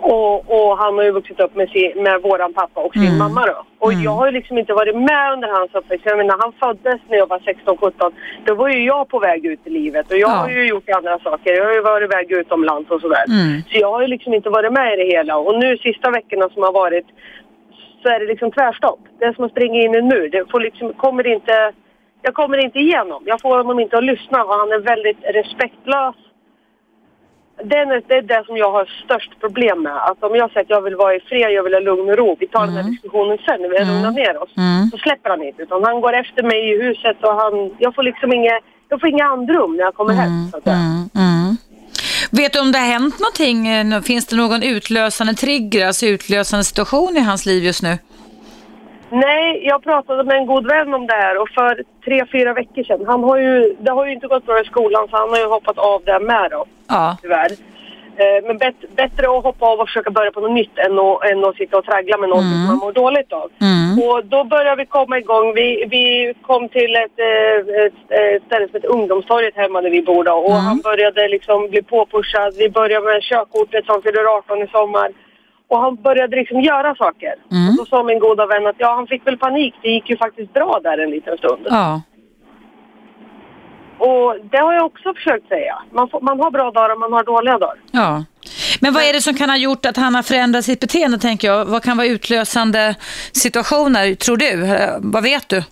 Och, 0.00 0.34
och, 0.56 0.78
han 0.78 0.94
har 0.94 1.04
ju 1.04 1.10
vuxit 1.10 1.40
upp 1.40 1.54
med, 1.54 1.68
sin, 1.68 2.02
med 2.02 2.22
våran 2.22 2.52
pappa 2.52 2.80
och 2.80 2.92
sin 2.92 3.02
mm. 3.02 3.18
mamma 3.18 3.46
då. 3.46 3.64
Och 3.78 3.92
mm. 3.92 4.04
jag 4.04 4.10
har 4.10 4.26
ju 4.26 4.32
liksom 4.32 4.58
inte 4.58 4.72
varit 4.72 4.96
med 4.96 5.32
under 5.32 5.48
hans 5.48 5.74
uppväxt. 5.74 6.06
Jag 6.06 6.16
menar, 6.16 6.36
när 6.36 6.42
han 6.44 6.52
föddes 6.52 7.00
när 7.08 7.18
jag 7.18 7.28
var 7.28 7.38
16-17, 7.38 8.12
då 8.44 8.54
var 8.54 8.68
ju 8.68 8.84
jag 8.84 9.08
på 9.08 9.18
väg 9.18 9.46
ut 9.46 9.60
i 9.64 9.70
livet. 9.70 10.10
Och 10.10 10.18
jag 10.18 10.30
ja. 10.30 10.34
har 10.34 10.48
ju 10.48 10.68
gjort 10.68 10.88
andra 10.88 11.18
saker. 11.18 11.52
Jag 11.52 11.64
har 11.64 11.74
ju 11.74 11.80
varit 11.80 12.12
iväg 12.12 12.32
utomlands 12.32 12.90
och 12.90 13.00
sådär. 13.00 13.24
Mm. 13.28 13.62
Så 13.62 13.78
jag 13.78 13.90
har 13.90 14.02
ju 14.02 14.08
liksom 14.08 14.34
inte 14.34 14.50
varit 14.50 14.72
med 14.72 14.92
i 14.94 14.96
det 15.02 15.16
hela. 15.16 15.36
Och 15.36 15.58
nu 15.58 15.76
sista 15.76 16.10
veckorna 16.10 16.48
som 16.48 16.62
har 16.62 16.72
varit 16.72 17.06
så 18.02 18.08
är 18.08 18.20
det 18.20 18.26
liksom 18.26 18.50
tvärstopp. 18.50 19.00
Det 19.18 19.24
är 19.24 19.32
som 19.32 19.44
att 19.44 19.50
springa 19.50 19.80
in 19.82 19.94
i 19.94 19.98
en 19.98 20.08
mur. 20.08 20.28
Det 20.30 20.50
får 20.50 20.60
liksom, 20.60 20.92
kommer 20.92 21.26
inte, 21.26 21.72
jag 22.22 22.34
kommer 22.34 22.58
inte 22.58 22.78
igenom. 22.78 23.22
Jag 23.26 23.40
får 23.40 23.56
honom 23.56 23.80
inte 23.80 23.98
att 23.98 24.04
lyssna 24.04 24.44
och 24.44 24.54
han 24.54 24.72
är 24.72 24.78
väldigt 24.78 25.18
respektlös 25.22 26.14
det 27.64 27.76
är, 27.76 28.02
det 28.08 28.14
är 28.14 28.22
det 28.22 28.42
som 28.46 28.56
jag 28.56 28.72
har 28.72 28.84
störst 29.04 29.40
problem 29.40 29.82
med. 29.82 29.96
Att 30.08 30.22
om 30.22 30.36
jag 30.36 30.50
säger 30.50 30.64
att 30.64 30.70
jag 30.70 30.82
vill 30.82 30.96
vara 30.96 31.14
i 31.14 31.20
fred, 31.20 31.50
jag 31.52 31.62
vill 31.62 31.74
ha 31.74 31.80
lugn 31.80 32.10
och 32.10 32.16
ro, 32.16 32.36
vi 32.40 32.46
tar 32.46 32.62
mm. 32.62 32.68
den 32.68 32.76
här 32.76 32.82
mm. 32.82 32.92
diskussionen 32.92 33.38
sen 33.46 33.62
när 33.62 33.68
vi 33.68 33.76
har 33.76 33.84
mm. 33.84 33.94
lugnat 33.94 34.14
ner 34.14 34.42
oss. 34.42 34.52
Mm. 34.56 34.90
Så 34.90 34.98
släpper 34.98 35.30
han 35.30 35.42
inte. 35.42 35.62
Utan 35.62 35.84
han 35.84 36.00
går 36.00 36.12
efter 36.12 36.42
mig 36.42 36.60
i 36.70 36.82
huset 36.84 37.16
och 37.22 37.34
han, 37.42 37.54
jag 37.78 37.94
får 37.94 38.02
liksom 38.02 38.32
inget, 38.32 38.60
jag 38.88 39.00
får 39.00 39.08
inga 39.08 39.24
andrum 39.24 39.76
när 39.76 39.84
jag 39.84 39.94
kommer 39.94 40.14
hem. 40.14 40.32
Mm. 40.32 40.50
Så 40.50 40.56
att 40.56 40.66
mm. 40.66 41.10
mm. 41.14 41.56
Vet 42.30 42.52
du 42.52 42.60
om 42.60 42.72
det 42.72 42.78
har 42.78 42.86
hänt 42.86 43.16
någonting? 43.18 44.02
Finns 44.02 44.26
det 44.26 44.36
någon 44.36 44.62
utlösande 44.62 45.34
trigger, 45.34 45.86
alltså 45.86 46.06
utlösande 46.06 46.64
situation 46.64 47.16
i 47.16 47.20
hans 47.20 47.46
liv 47.46 47.64
just 47.64 47.82
nu? 47.82 47.98
Nej, 49.10 49.66
jag 49.66 49.82
pratade 49.82 50.24
med 50.24 50.36
en 50.36 50.46
god 50.46 50.66
vän 50.66 50.94
om 50.94 51.06
det 51.06 51.14
här 51.14 51.42
och 51.42 51.48
för 51.48 51.82
tre, 52.04 52.24
fyra 52.32 52.54
veckor 52.54 52.84
sedan. 52.84 53.04
Han 53.06 53.24
har 53.24 53.38
ju, 53.38 53.76
det 53.80 53.90
har 53.90 54.06
ju 54.06 54.12
inte 54.12 54.26
gått 54.26 54.46
bra 54.46 54.60
i 54.60 54.64
skolan 54.64 55.08
så 55.10 55.16
han 55.16 55.30
har 55.30 55.38
ju 55.38 55.46
hoppat 55.46 55.78
av 55.78 56.02
det 56.04 56.20
med 56.20 56.50
då. 56.50 56.64
Ja. 56.88 57.16
Tyvärr. 57.22 57.50
Eh, 58.22 58.46
men 58.46 58.58
bet, 58.58 58.74
bättre 58.96 59.24
att 59.30 59.44
hoppa 59.44 59.66
av 59.66 59.80
och 59.80 59.88
försöka 59.88 60.10
börja 60.10 60.30
på 60.30 60.40
något 60.40 60.52
nytt 60.60 60.78
än 60.78 60.98
att, 60.98 61.24
än 61.30 61.44
att 61.44 61.56
sitta 61.56 61.78
och 61.78 61.84
traggla 61.84 62.16
med 62.18 62.28
något 62.28 62.42
mm. 62.42 62.52
som 62.52 62.66
man 62.66 62.78
mår 62.78 62.92
dåligt 62.92 63.32
av. 63.32 63.50
Mm. 63.60 64.08
Och 64.08 64.24
då 64.24 64.44
började 64.44 64.82
vi 64.82 64.86
komma 64.86 65.18
igång. 65.18 65.54
Vi, 65.54 65.68
vi 65.90 66.34
kom 66.42 66.68
till 66.68 66.92
ett, 67.04 67.18
eh, 67.28 67.84
ett, 67.84 68.00
ett 68.20 68.42
ställe 68.46 68.66
som 68.66 68.74
heter 68.74 68.94
Ungdomstorget 68.96 69.56
hemma 69.56 69.80
där 69.80 69.90
vi 69.90 70.02
bor 70.02 70.24
då. 70.24 70.32
Och 70.32 70.58
mm. 70.58 70.64
han 70.64 70.78
började 70.80 71.28
liksom 71.28 71.68
bli 71.70 71.82
påpushad. 71.82 72.54
Vi 72.58 72.68
började 72.70 73.06
med 73.06 73.22
körkortet 73.22 73.86
som 73.86 74.02
fyller 74.02 74.24
18 74.36 74.62
i 74.62 74.66
sommar. 74.66 75.08
Och 75.68 75.80
han 75.80 75.96
började 75.96 76.36
liksom 76.36 76.60
göra 76.60 76.94
saker. 76.94 77.34
Mm. 77.50 77.68
Och 77.70 77.76
då 77.76 77.84
sa 77.86 78.02
min 78.02 78.18
goda 78.18 78.46
vän 78.46 78.66
att 78.66 78.76
ja, 78.78 78.94
han 78.94 79.06
fick 79.06 79.26
väl 79.26 79.38
panik. 79.38 79.74
Det 79.82 79.88
gick 79.88 80.10
ju 80.10 80.16
faktiskt 80.16 80.52
bra 80.52 80.80
där 80.82 80.98
en 80.98 81.10
liten 81.10 81.38
stund. 81.38 81.66
Ja. 81.70 82.02
Och 83.98 84.36
det 84.50 84.58
har 84.58 84.74
jag 84.74 84.86
också 84.86 85.14
försökt 85.14 85.48
säga. 85.48 85.78
Man, 85.92 86.08
får, 86.08 86.20
man 86.20 86.40
har 86.40 86.50
bra 86.50 86.70
dagar 86.70 86.92
och 86.92 87.00
man 87.00 87.12
har 87.12 87.24
dåliga 87.24 87.58
dagar. 87.58 87.80
Ja. 87.90 88.24
Men 88.80 88.94
vad 88.94 89.02
är 89.02 89.12
det 89.12 89.20
som 89.20 89.34
kan 89.34 89.50
ha 89.50 89.56
gjort 89.56 89.86
att 89.86 89.96
han 89.96 90.14
har 90.14 90.22
förändrat 90.22 90.64
sitt 90.64 90.80
beteende, 90.80 91.18
tänker 91.18 91.48
jag? 91.48 91.64
Vad 91.64 91.82
kan 91.82 91.96
vara 91.96 92.06
utlösande 92.06 92.94
situationer, 93.32 94.14
tror 94.14 94.36
du? 94.36 94.66
Vad 95.00 95.22
vet 95.22 95.48
du? 95.48 95.62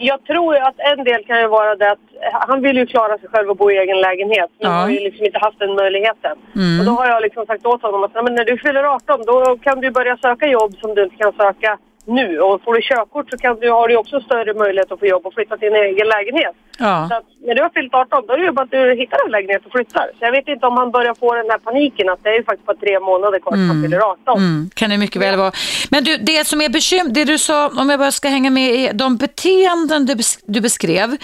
Jag 0.00 0.24
tror 0.24 0.54
ju 0.54 0.60
att 0.60 0.74
en 0.78 1.04
del 1.04 1.24
kan 1.24 1.40
ju 1.40 1.46
vara 1.46 1.76
det 1.76 1.90
att 1.90 1.98
han 2.32 2.62
vill 2.62 2.76
ju 2.76 2.86
klara 2.86 3.18
sig 3.18 3.28
själv 3.28 3.50
och 3.50 3.56
bo 3.56 3.70
i 3.70 3.76
egen 3.78 4.00
lägenhet. 4.00 4.50
Men 4.60 4.70
Ja. 4.70 4.76
har 4.78 4.88
ju 4.88 5.00
liksom 5.00 5.24
inte 5.26 5.38
haft 5.38 5.58
den 5.58 5.74
möjligheten. 5.74 6.38
Mm. 6.56 6.80
Och 6.80 6.86
då 6.86 6.92
har 6.92 7.06
jag 7.08 7.22
liksom 7.22 7.46
sagt 7.46 7.66
åt 7.66 7.82
honom 7.82 8.04
att 8.04 8.14
"Nej, 8.14 8.24
men 8.24 8.34
när 8.34 8.44
du 8.44 8.58
fyller 8.58 8.84
18 8.84 9.20
då 9.26 9.56
kan 9.62 9.80
du 9.80 9.90
börja 9.90 10.16
söka 10.16 10.46
jobb 10.48 10.74
som 10.80 10.94
du 10.94 11.02
inte 11.04 11.16
kan 11.16 11.32
söka 11.32 11.78
nu. 12.08 12.40
Och 12.40 12.62
får 12.64 12.74
du 12.74 12.80
körkort 12.82 13.30
så 13.30 13.36
kan 13.38 13.60
du, 13.60 13.70
har 13.70 13.88
du 13.88 13.96
också 13.96 14.20
större 14.20 14.54
möjlighet 14.54 14.92
att 14.92 14.98
få 15.00 15.06
jobb 15.06 15.26
och 15.26 15.34
flytta 15.34 15.56
till 15.56 15.68
din 15.72 15.82
egen 15.90 16.08
lägenhet. 16.08 16.54
Så 16.78 16.84
Ja. 16.84 16.96
att 17.04 17.26
när 17.46 17.54
du 17.54 17.62
har 17.62 17.70
fyllt 17.70 17.94
18 17.94 18.26
då 18.26 18.32
är 18.32 18.38
det 18.38 18.44
ju 18.44 18.52
bara 18.52 18.62
att 18.62 18.70
du 18.70 18.94
hittar 19.02 19.18
en 19.26 19.30
lägenhet 19.30 19.66
och 19.66 19.72
flyttar. 19.72 20.06
Så 20.18 20.24
jag 20.26 20.32
vet 20.32 20.48
inte 20.48 20.66
om 20.66 20.76
han 20.76 20.90
börjar 20.90 21.14
få 21.14 21.34
den 21.34 21.50
här 21.50 21.58
paniken 21.58 22.08
att 22.08 22.20
det 22.22 22.28
är 22.28 22.34
ju 22.40 22.44
faktiskt 22.44 22.66
bara 22.66 22.76
tre 22.76 23.00
månader 23.00 23.38
kvar 23.40 23.52
tills 23.52 23.68
han 23.68 23.82
fyller 23.82 23.98
18. 23.98 24.38
Mm, 24.38 24.70
kan 24.74 24.90
det 24.90 24.98
mycket 24.98 25.22
väl 25.22 25.36
vara. 25.36 25.52
Men 25.90 26.04
du, 26.04 26.16
det 26.16 26.46
som 26.46 26.60
är 26.60 26.68
bekymmer, 26.68 27.10
det 27.10 27.24
du 27.24 27.38
sa, 27.38 27.68
om 27.80 27.90
jag 27.90 27.98
bara 27.98 28.12
ska 28.12 28.28
hänga 28.28 28.50
med 28.50 28.70
i 28.74 28.90
de 28.94 29.16
beteenden 29.16 30.06
du, 30.06 30.14
bes- 30.14 30.38
du 30.46 30.60
beskrev. 30.60 31.16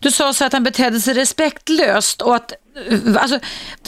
Du 0.00 0.10
sa 0.10 0.32
så 0.32 0.44
att 0.44 0.52
han 0.52 0.64
betedde 0.64 1.00
sig 1.00 1.14
respektlöst 1.14 2.22
och 2.22 2.34
att 2.36 2.52
Alltså, 3.20 3.38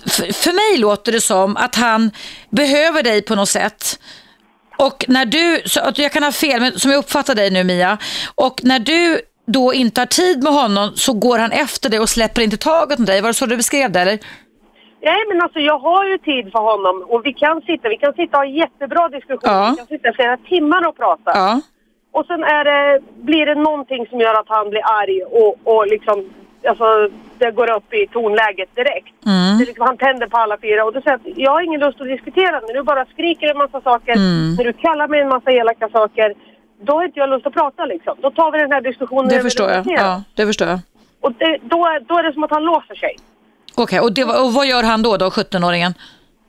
för, 0.07 0.33
för 0.33 0.53
mig 0.53 0.81
låter 0.81 1.12
det 1.12 1.21
som 1.21 1.57
att 1.57 1.75
han 1.77 2.11
behöver 2.51 3.03
dig 3.03 3.23
på 3.23 3.35
något 3.35 3.49
sätt. 3.49 4.01
Och 4.87 5.05
när 5.09 5.26
du, 5.26 5.62
så 5.64 5.81
att 5.81 5.99
jag 5.99 6.12
kan 6.12 6.22
ha 6.22 6.33
fel, 6.33 6.61
men 6.61 6.72
som 6.72 6.91
jag 6.91 6.99
uppfattar 6.99 7.35
dig 7.35 7.51
nu 7.51 7.64
Mia, 7.64 7.99
och 8.35 8.61
när 8.62 8.78
du 8.78 9.20
då 9.47 9.74
inte 9.74 10.01
har 10.01 10.07
tid 10.07 10.43
med 10.43 10.53
honom 10.53 10.91
så 10.95 11.12
går 11.12 11.39
han 11.39 11.53
efter 11.53 11.91
dig 11.91 12.01
och 12.01 12.09
släpper 12.09 12.43
inte 12.43 12.57
taget 12.57 12.99
om 12.99 13.05
dig. 13.05 13.20
Var 13.20 13.28
det 13.28 13.35
så 13.35 13.47
du 13.47 13.57
beskrev 13.57 13.93
det 13.93 14.01
eller? 14.01 14.18
Nej 15.03 15.22
men 15.28 15.43
alltså 15.43 15.59
jag 15.59 15.78
har 15.78 16.05
ju 16.05 16.18
tid 16.18 16.53
för 16.53 16.59
honom 16.59 17.05
och 17.09 17.26
vi 17.26 17.33
kan 17.33 17.62
sitta, 17.62 17.89
vi 17.89 17.97
kan 17.97 18.12
sitta 18.12 18.39
och 18.39 18.45
ha 18.45 18.51
jättebra 18.51 19.09
diskussioner. 19.09 19.55
Ja. 19.55 19.70
Vi 19.70 19.76
kan 19.76 19.87
sitta 19.87 20.12
flera 20.12 20.37
timmar 20.37 20.89
och 20.89 20.97
prata. 20.97 21.31
Ja. 21.35 21.61
Och 22.12 22.26
sen 22.26 22.45
är 22.45 22.64
det, 22.64 23.01
blir 23.28 23.47
det 23.47 23.55
någonting 23.55 24.07
som 24.07 24.20
gör 24.20 24.35
att 24.41 24.49
han 24.49 24.70
blir 24.70 24.83
arg 25.01 25.22
och, 25.22 25.53
och 25.64 25.87
liksom, 25.87 26.31
alltså 26.68 26.85
det 27.41 27.51
går 27.61 27.70
upp 27.76 27.88
i 28.01 28.07
tonläget 28.16 28.70
direkt. 28.80 29.14
Mm. 29.26 29.59
Det 29.59 29.64
är 29.64 29.66
liksom, 29.70 29.86
han 29.91 29.99
tänder 30.05 30.26
på 30.26 30.36
alla 30.43 30.57
fyra 30.64 30.84
och 30.84 30.93
då 30.93 31.01
säger 31.01 31.18
jag 31.22 31.32
att 31.32 31.38
jag 31.45 31.51
har 31.57 31.62
ingen 31.68 31.80
lust 31.80 32.01
att 32.01 32.07
diskutera 32.14 32.55
när 32.66 32.74
du 32.74 32.82
bara 32.82 33.05
skriker 33.14 33.47
en 33.53 33.59
massa 33.64 33.80
saker, 33.80 34.12
Mm. 34.12 34.55
när 34.59 34.64
du 34.64 34.72
kallar 34.72 35.09
mig 35.09 35.20
en 35.20 35.28
massa 35.28 35.51
elaka 35.61 35.88
saker. 35.99 36.34
Då 36.86 36.93
har 36.97 37.05
inte 37.05 37.18
jag 37.22 37.28
lust 37.30 37.47
att 37.47 37.53
prata 37.55 37.84
liksom. 37.84 38.14
Då 38.24 38.30
tar 38.30 38.53
vi 38.53 38.59
den 38.59 38.72
här 38.72 38.80
diskussionen 38.80 39.28
Det 39.28 39.41
förstår 39.41 39.70
jag. 39.70 39.82
Ja, 39.86 40.22
det 40.34 40.47
förstår 40.47 40.68
jag. 40.68 40.78
Och 41.20 41.32
det, 41.32 41.59
då, 41.62 41.86
är, 41.86 42.01
då 42.01 42.18
är 42.18 42.22
det 42.22 42.32
som 42.32 42.45
att 42.45 42.51
han 42.51 42.64
låser 42.64 42.95
sig. 42.95 43.16
Okej, 43.74 44.01
och, 44.01 44.12
det 44.12 44.24
var- 44.24 44.45
och 44.45 44.53
vad 44.53 44.66
gör 44.66 44.82
han 44.82 45.03
då, 45.03 45.16
då 45.16 45.26
17-åringen? 45.28 45.95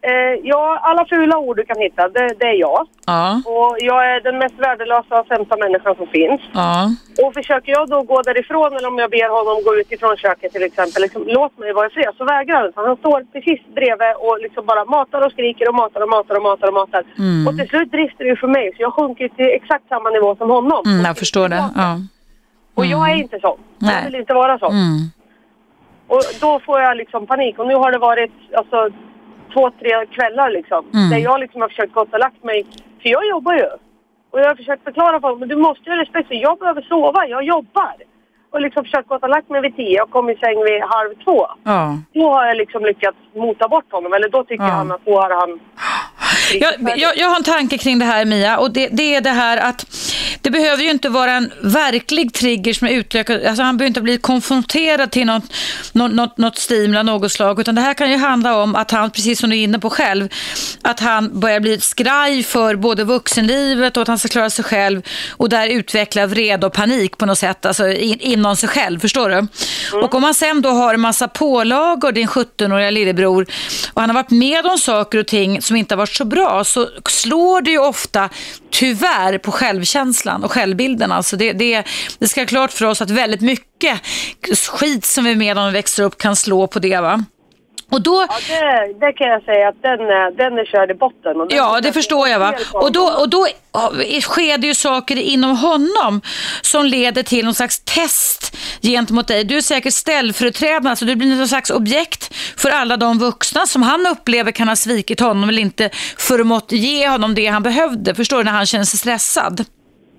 Eh, 0.03 0.33
ja, 0.43 0.79
alla 0.83 1.05
fula 1.05 1.37
ord 1.37 1.55
du 1.57 1.65
kan 1.65 1.79
hitta, 1.85 2.09
det, 2.09 2.27
det 2.39 2.45
är 2.45 2.59
jag. 2.67 2.87
Ja, 3.05 3.41
Och 3.45 3.75
jag 3.79 3.99
är 4.11 4.21
den 4.21 4.37
mest 4.37 4.55
värdelösa 4.59 5.19
och 5.19 5.27
sämsta 5.27 5.55
människan 5.57 5.95
som 5.95 6.07
finns. 6.07 6.41
ja, 6.53 6.89
Och 7.23 7.33
försöker 7.33 7.71
jag 7.71 7.89
då 7.89 8.01
gå 8.01 8.21
därifrån 8.21 8.73
eller 8.75 8.87
om 8.87 8.97
jag 9.03 9.09
ber 9.11 9.29
honom 9.37 9.63
gå 9.63 9.75
ut 9.79 9.91
ifrån 9.91 10.17
köket 10.17 10.51
till 10.53 10.63
exempel, 10.63 11.01
liksom, 11.01 11.21
låt 11.27 11.57
mig 11.57 11.73
vara 11.73 11.87
i 11.87 11.89
fred, 11.89 12.13
så 12.17 12.25
vägrar 12.25 12.55
han. 12.61 12.71
Så 12.73 12.87
Han 12.87 12.97
står 12.97 13.19
precis 13.33 13.59
bredvid 13.75 14.13
och 14.27 14.37
liksom 14.41 14.65
bara 14.65 14.85
matar 14.85 15.25
och 15.25 15.31
skriker 15.31 15.69
och 15.69 15.75
matar 15.75 16.01
och 16.05 16.09
matar 16.09 16.35
och 16.35 16.43
matar 16.43 16.67
och 16.67 16.73
matar. 16.73 17.03
Mm. 17.17 17.47
Och 17.47 17.57
till 17.57 17.69
slut 17.69 17.91
brister 17.91 18.25
det 18.25 18.35
för 18.35 18.47
mig, 18.47 18.65
så 18.75 18.81
jag 18.81 18.93
sjunker 18.93 19.27
till 19.27 19.49
exakt 19.59 19.87
samma 19.89 20.09
nivå 20.09 20.35
som 20.35 20.49
honom. 20.49 20.81
mm, 20.85 21.05
jag 21.05 21.17
förstår 21.17 21.47
det. 21.49 21.63
Ja. 21.75 21.91
Och 22.75 22.85
jag 22.85 23.09
är 23.11 23.15
inte 23.15 23.39
sån. 23.39 23.59
Nej. 23.77 23.95
Jag 23.95 24.05
vill 24.05 24.19
inte 24.19 24.33
vara 24.33 24.59
sån. 24.59 24.71
Mm. 24.73 24.99
Och 26.07 26.21
då 26.41 26.59
får 26.65 26.81
jag 26.81 26.97
liksom 26.97 27.27
panik. 27.27 27.59
Och 27.59 27.67
nu 27.67 27.75
har 27.75 27.91
det 27.91 27.97
varit 27.97 28.31
alltså, 28.59 28.89
två, 29.53 29.71
tre 29.79 30.05
kvällar 30.05 30.49
liksom. 30.49 30.85
Mm. 30.93 31.09
Där 31.09 31.17
jag 31.17 31.39
liksom 31.39 31.61
har 31.61 31.69
försökt 31.69 31.93
gått 31.93 32.13
och 32.13 32.19
lagt 32.19 32.43
mig. 32.43 32.65
För 33.01 33.09
jag 33.09 33.27
jobbar 33.29 33.53
ju. 33.53 33.69
Och 34.31 34.39
jag 34.39 34.47
har 34.47 34.55
försökt 34.55 34.83
förklara 34.83 35.19
för 35.19 35.27
honom. 35.27 35.39
Men 35.39 35.49
du 35.49 35.55
måste 35.55 35.83
ju 35.89 35.91
ha 35.95 36.01
respekt 36.01 36.27
för 36.27 36.35
jag 36.35 36.59
behöver 36.59 36.81
sova. 36.81 37.27
Jag 37.27 37.43
jobbar. 37.43 37.93
Och 38.51 38.61
liksom 38.61 38.83
försökt 38.83 39.07
gått 39.07 39.23
och 39.23 39.29
lagt 39.29 39.49
mig 39.49 39.61
vid 39.61 39.75
tio 39.75 40.01
och 40.01 40.09
kom 40.09 40.29
i 40.29 40.35
säng 40.35 40.63
vid 40.63 40.81
halv 40.81 41.13
två. 41.23 41.47
Ja. 41.63 41.97
Då 42.13 42.33
har 42.33 42.45
jag 42.45 42.57
liksom 42.57 42.85
lyckats 42.85 43.17
mota 43.35 43.67
bort 43.67 43.91
honom. 43.91 44.13
Eller 44.13 44.29
då 44.29 44.43
tycker 44.43 44.63
Ja. 44.63 44.69
han 44.69 44.91
att 44.91 45.05
då 45.05 45.15
har 45.21 45.29
han... 45.39 45.59
Jag, 46.59 46.99
jag, 46.99 47.17
jag 47.17 47.27
har 47.27 47.35
en 47.35 47.43
tanke 47.43 47.77
kring 47.77 47.99
det 47.99 48.05
här 48.05 48.25
Mia 48.25 48.57
och 48.57 48.71
det, 48.71 48.87
det 48.91 49.15
är 49.15 49.21
det 49.21 49.29
här 49.29 49.57
att 49.57 49.85
det 50.41 50.49
behöver 50.49 50.83
ju 50.83 50.89
inte 50.89 51.09
vara 51.09 51.31
en 51.31 51.51
verklig 51.61 52.33
trigger 52.33 52.73
som 52.73 52.87
är 52.87 52.91
utlökad, 52.91 53.45
alltså 53.45 53.63
han 53.63 53.77
behöver 53.77 53.87
inte 53.87 54.01
bli 54.01 54.17
konfronterad 54.17 55.11
till 55.11 55.25
något, 55.25 55.43
något, 55.91 56.11
något, 56.11 56.37
något 56.37 56.57
stimul 56.57 56.97
av 56.97 57.05
något 57.05 57.31
slag 57.31 57.59
utan 57.59 57.75
det 57.75 57.81
här 57.81 57.93
kan 57.93 58.11
ju 58.11 58.17
handla 58.17 58.55
om 58.55 58.75
att 58.75 58.91
han, 58.91 59.11
precis 59.11 59.39
som 59.39 59.49
du 59.49 59.55
är 59.55 59.63
inne 59.63 59.79
på 59.79 59.89
själv, 59.89 60.29
att 60.81 60.99
han 60.99 61.39
börjar 61.39 61.59
bli 61.59 61.79
skraj 61.79 62.43
för 62.43 62.75
både 62.75 63.03
vuxenlivet 63.03 63.97
och 63.97 64.01
att 64.01 64.07
han 64.07 64.19
ska 64.19 64.27
klara 64.27 64.49
sig 64.49 64.65
själv 64.65 65.01
och 65.29 65.49
där 65.49 65.67
utveckla 65.67 66.27
vrede 66.27 66.65
och 66.65 66.73
panik 66.73 67.17
på 67.17 67.25
något 67.25 67.39
sätt, 67.39 67.65
alltså 67.65 67.91
in, 67.91 68.19
inom 68.19 68.55
sig 68.55 68.69
själv, 68.69 68.99
förstår 68.99 69.29
du? 69.29 69.47
Och 69.97 70.15
om 70.15 70.21
man 70.21 70.33
sen 70.33 70.61
då 70.61 70.69
har 70.69 70.93
en 70.93 71.01
massa 71.01 71.27
pålagor, 71.27 72.11
din 72.11 72.27
17-åriga 72.27 72.91
lillebror, 72.91 73.45
och 73.93 74.01
han 74.01 74.09
har 74.09 74.15
varit 74.15 74.31
med 74.31 74.65
om 74.65 74.77
saker 74.77 75.17
och 75.17 75.27
ting 75.27 75.61
som 75.61 75.75
inte 75.75 75.93
har 75.93 75.97
varit 75.97 76.15
så 76.21 76.25
bra, 76.25 76.63
så 76.63 76.89
slår 77.09 77.61
det 77.61 77.71
ju 77.71 77.79
ofta 77.79 78.29
tyvärr 78.69 79.37
på 79.37 79.51
självkänslan 79.51 80.43
och 80.43 80.51
självbilden. 80.51 81.11
Alltså 81.11 81.37
det, 81.37 81.53
det, 81.53 81.83
det 82.19 82.27
ska 82.27 82.41
vara 82.41 82.47
klart 82.47 82.71
för 82.71 82.85
oss 82.85 83.01
att 83.01 83.09
väldigt 83.09 83.41
mycket 83.41 84.01
skit 84.67 85.05
som 85.05 85.23
vi 85.23 85.31
är 85.31 85.35
med 85.35 85.57
om 85.57 85.63
när 85.63 85.71
vi 85.71 85.77
växer 85.77 86.03
upp 86.03 86.17
kan 86.17 86.35
slå 86.35 86.67
på 86.67 86.79
det. 86.79 86.99
Va? 86.99 87.25
Och 87.91 88.01
då, 88.01 88.25
Ja, 88.29 88.35
det, 88.47 89.05
det 89.05 89.13
kan 89.13 89.27
jag 89.27 89.43
säga 89.43 89.67
att 89.69 89.81
den, 89.81 89.91
är- 89.99 90.31
den 90.37 90.57
är 90.59 90.65
körd 90.65 90.91
i 90.91 90.93
botten. 90.93 91.41
Och 91.41 91.47
Ja, 91.49 91.79
det 91.81 91.93
förstår 91.93 92.27
jag. 92.27 92.39
va. 92.39 92.53
Och 92.73 92.91
då, 92.91 93.01
och 93.19 93.29
då 93.29 93.47
sker 94.21 94.57
det 94.57 94.67
ju 94.67 94.75
saker 94.75 95.15
inom 95.15 95.57
honom 95.57 96.21
som 96.61 96.85
leder 96.85 97.23
till 97.23 97.45
någon 97.45 97.53
slags 97.53 97.79
test 97.85 98.57
gentemot 98.81 99.27
dig. 99.27 99.43
Du 99.43 99.57
är 99.57 99.61
säkert 99.61 99.93
ställföreträdande, 99.93 100.89
alltså 100.89 101.05
du 101.05 101.15
blir 101.15 101.35
någon 101.35 101.47
slags 101.47 101.69
objekt 101.69 102.33
för 102.57 102.69
alla 102.69 102.97
de 102.97 103.19
vuxna 103.19 103.65
som 103.65 103.81
han 103.83 104.07
upplever 104.07 104.51
kan 104.51 104.67
ha 104.67 104.75
svikit 104.75 105.19
honom 105.19 105.49
eller 105.49 105.61
inte 105.61 105.89
förmått 106.17 106.71
ge 106.71 107.07
honom 107.09 107.35
det 107.35 107.47
han 107.47 107.63
behövde. 107.63 108.15
Förstår 108.15 108.37
du? 108.37 108.43
När 108.43 108.51
han 108.51 108.65
känner 108.65 108.85
sig 108.85 108.99
stressad. 108.99 109.65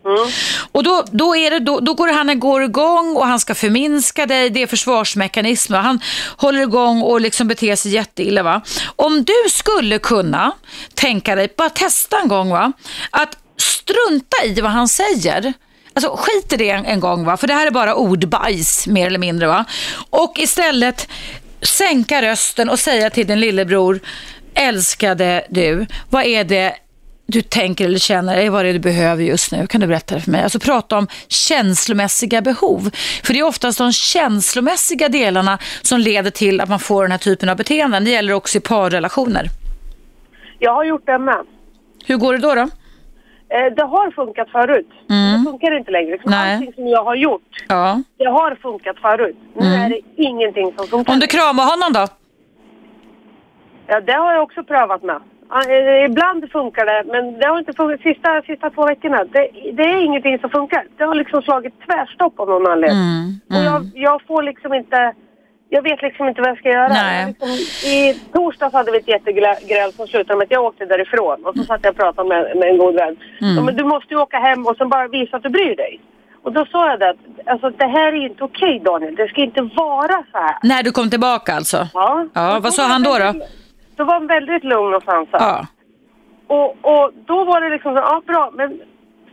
Mm. 0.05 0.31
Och 0.73 0.83
då, 0.83 1.05
då, 1.11 1.37
är 1.37 1.51
det, 1.51 1.59
då, 1.59 1.81
då 1.81 1.95
går 1.95 2.09
han 2.09 2.41
går 2.41 2.63
igång 2.63 3.17
och 3.17 3.27
han 3.27 3.41
ska 3.41 3.55
förminska 3.55 4.27
dig, 4.27 4.51
det 4.51 4.63
är 4.63 4.67
försvarsmekanismer. 4.67 5.79
Han 5.79 6.01
håller 6.37 6.63
igång 6.63 7.03
och 7.03 7.21
liksom 7.21 7.49
beter 7.49 7.77
sig 7.77 7.93
jätteilla. 7.93 8.43
Va? 8.43 8.63
Om 8.97 9.25
du 9.25 9.51
skulle 9.51 9.99
kunna 9.99 10.53
tänka 10.95 11.35
dig, 11.35 11.55
bara 11.57 11.71
testa 11.71 12.21
en 12.21 12.29
gång, 12.29 12.51
va? 12.51 12.73
att 13.11 13.37
strunta 13.57 14.45
i 14.45 14.61
vad 14.61 14.71
han 14.71 14.89
säger. 14.89 15.53
Alltså 15.95 16.17
skit 16.19 16.53
i 16.53 16.57
det 16.57 16.71
en, 16.71 16.85
en 16.85 17.01
gång, 17.01 17.25
va? 17.25 17.37
för 17.37 17.47
det 17.47 17.55
här 17.55 17.67
är 17.67 17.71
bara 17.71 17.95
ordbajs 17.95 18.87
mer 18.87 19.07
eller 19.07 19.19
mindre. 19.19 19.47
va 19.47 19.65
Och 20.11 20.39
istället 20.39 21.09
sänka 21.63 22.23
rösten 22.23 22.69
och 22.69 22.79
säga 22.79 23.11
till 23.11 23.27
din 23.27 23.41
lillebror, 23.41 24.01
älskade 24.55 25.47
du, 25.51 25.87
vad 26.11 26.25
är 26.25 26.45
det 26.45 26.77
du 27.27 27.43
tänker 27.43 27.85
eller 27.85 27.99
känner, 27.99 28.37
är 28.37 28.51
vad 28.51 28.65
det 28.65 28.69
är 28.69 28.73
du 28.73 28.79
behöver 28.79 29.23
just 29.23 29.53
nu? 29.53 29.67
Kan 29.67 29.81
du 29.81 29.87
berätta 29.87 30.15
det 30.15 30.21
för 30.21 30.31
mig? 30.31 30.43
Alltså 30.43 30.59
prata 30.59 30.99
om 30.99 31.07
känslomässiga 31.29 32.41
behov. 32.43 32.91
För 33.25 33.33
det 33.33 33.39
är 33.41 33.47
oftast 33.47 33.79
de 33.79 33.93
känslomässiga 33.93 35.09
delarna 35.09 35.59
som 35.83 36.01
leder 36.01 36.31
till 36.31 36.61
att 36.61 36.69
man 36.69 36.79
får 36.79 37.03
den 37.03 37.11
här 37.11 37.19
typen 37.19 37.49
av 37.49 37.57
beteenden. 37.57 38.05
Det 38.05 38.11
gäller 38.11 38.33
också 38.33 38.59
i 38.59 38.61
parrelationer. 38.61 39.47
Jag 40.59 40.75
har 40.75 40.85
gjort 40.85 41.07
det 41.07 41.19
med. 41.19 41.47
Hur 42.07 42.17
går 42.17 42.33
det 42.33 42.39
då? 42.39 42.55
då? 42.55 42.61
Eh, 42.61 42.69
det 43.77 43.83
har 43.83 44.11
funkat 44.11 44.49
förut. 44.51 44.89
Det 45.09 45.51
funkar 45.51 45.79
inte 45.79 45.91
längre. 45.91 46.11
Liksom 46.13 46.31
Nej. 46.31 46.55
Allting 46.55 46.73
som 46.73 46.89
jag 46.89 47.05
har 47.05 47.15
gjort, 47.17 47.65
Ja. 47.69 48.03
det 48.19 48.25
har 48.25 48.55
funkat 48.55 48.97
förut. 48.99 49.37
Nu 49.57 49.67
är 49.67 49.89
det 49.89 50.01
ingenting 50.17 50.73
som 50.77 50.87
funkar. 50.87 51.13
Om 51.13 51.21
du 51.21 51.27
kramar 51.27 51.65
honom 51.65 51.93
då? 51.93 52.07
Ja, 53.87 54.01
det 54.01 54.13
har 54.13 54.33
jag 54.33 54.43
också 54.43 54.65
prövat 54.65 55.03
med. 55.03 55.21
Eh, 55.57 56.05
Ibland 56.11 56.51
funkar 56.53 56.85
det, 56.87 57.03
men 57.13 57.39
det 57.39 57.47
har 57.47 57.59
inte 57.59 57.73
funkat 57.73 58.01
sista, 58.01 58.43
sista 58.47 58.71
två 58.71 58.83
veckorna. 58.87 59.25
Det, 59.25 59.49
det 59.73 59.83
är 59.83 59.99
ingenting 60.09 60.39
som 60.39 60.51
funkar. 60.51 60.85
Det 60.97 61.05
har 61.05 61.15
liksom 61.15 61.43
slagit 61.43 61.75
tvärstopp 61.87 62.41
av 62.41 62.49
någon 62.49 62.67
anledning. 62.73 62.99
Mm, 63.01 63.41
Och 63.51 63.65
jag, 63.71 63.81
jag 63.95 64.23
får 64.27 64.43
liksom 64.43 64.75
inte... 64.75 65.15
Jag 65.69 65.83
vet 65.83 66.03
liksom 66.03 66.29
inte 66.29 66.41
vad 66.41 66.51
jag 66.51 66.59
ska 66.59 66.69
göra. 66.69 66.95
Jag 67.21 67.29
Liksom, 67.29 67.49
I 67.91 68.15
torsdags 68.33 68.73
hade 68.75 68.91
vi 68.93 68.99
ett 68.99 69.09
jättegräl 69.09 69.93
som 69.93 70.07
slutade 70.07 70.39
med 70.39 70.45
att 70.45 70.51
jag 70.51 70.65
åkte 70.65 70.85
därifrån. 70.85 71.45
Och 71.47 71.55
så 71.57 71.65
satt 71.65 71.81
jag 71.83 71.91
och 71.91 71.97
pratade 71.97 72.29
med, 72.29 72.57
med 72.57 72.69
en 72.69 72.79
god 72.79 72.95
vän. 72.95 73.17
Mm. 73.41 73.65
Men 73.65 73.77
du 73.77 73.85
måste 73.85 74.15
ju 74.15 74.21
åka 74.21 74.39
hem 74.39 74.67
och 74.67 74.77
sen 74.77 74.89
bara 74.89 75.09
visa 75.09 75.37
att 75.37 75.43
du 75.43 75.49
bryr 75.49 75.77
dig. 75.77 76.01
Och 76.43 76.53
då 76.53 76.67
sa 76.73 76.91
jag 76.91 76.99
det 77.01 77.11
att 77.11 77.17
alltså, 77.47 77.71
det 77.71 77.87
här 77.87 78.13
är 78.13 78.27
inte 78.27 78.45
okej 78.45 78.81
Daniel. 78.85 79.15
Det 79.15 79.29
ska 79.29 79.41
inte 79.41 79.63
vara 79.63 80.17
så 80.33 80.39
här. 80.39 80.57
När 80.63 80.83
du 80.83 80.91
kom 80.93 81.11
tillbaka 81.11 81.55
alltså? 81.55 81.89
Ja, 81.95 82.27
Ja, 82.35 82.61
vad 82.63 82.75
sa 82.75 82.83
han 82.83 83.03
då, 83.03 83.19
då? 83.19 83.33
Då 83.97 84.05
var 84.05 84.15
han 84.15 84.27
väldigt 84.27 84.65
lugn 84.65 84.95
och 84.95 85.03
sansad. 85.03 85.41
Ja. 85.41 85.67
Och, 86.47 86.71
och 86.83 87.11
då 87.27 87.45
var 87.45 87.61
det 87.61 87.71
liksom 87.71 87.95
så, 87.97 88.01
ja 88.03 88.23
bra, 88.27 88.51
men 88.55 88.81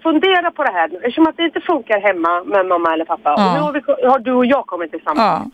fundera 0.03 0.51
på 0.51 0.63
det 0.63 0.71
här. 0.71 0.95
Eftersom 0.95 1.27
att 1.27 1.37
det 1.37 1.43
inte 1.43 1.61
funkar 1.61 1.99
hemma 2.01 2.43
med 2.43 2.65
mamma 2.65 2.93
eller 2.93 3.05
pappa. 3.05 3.33
Ja. 3.37 3.47
Och 3.47 3.53
nu 3.53 3.59
har, 3.59 3.73
vi, 3.73 4.07
har 4.07 4.19
du 4.19 4.33
och 4.33 4.45
jag 4.45 4.65
kommit 4.65 4.91
tillsammans. 4.91 5.19
Ja. 5.45 5.51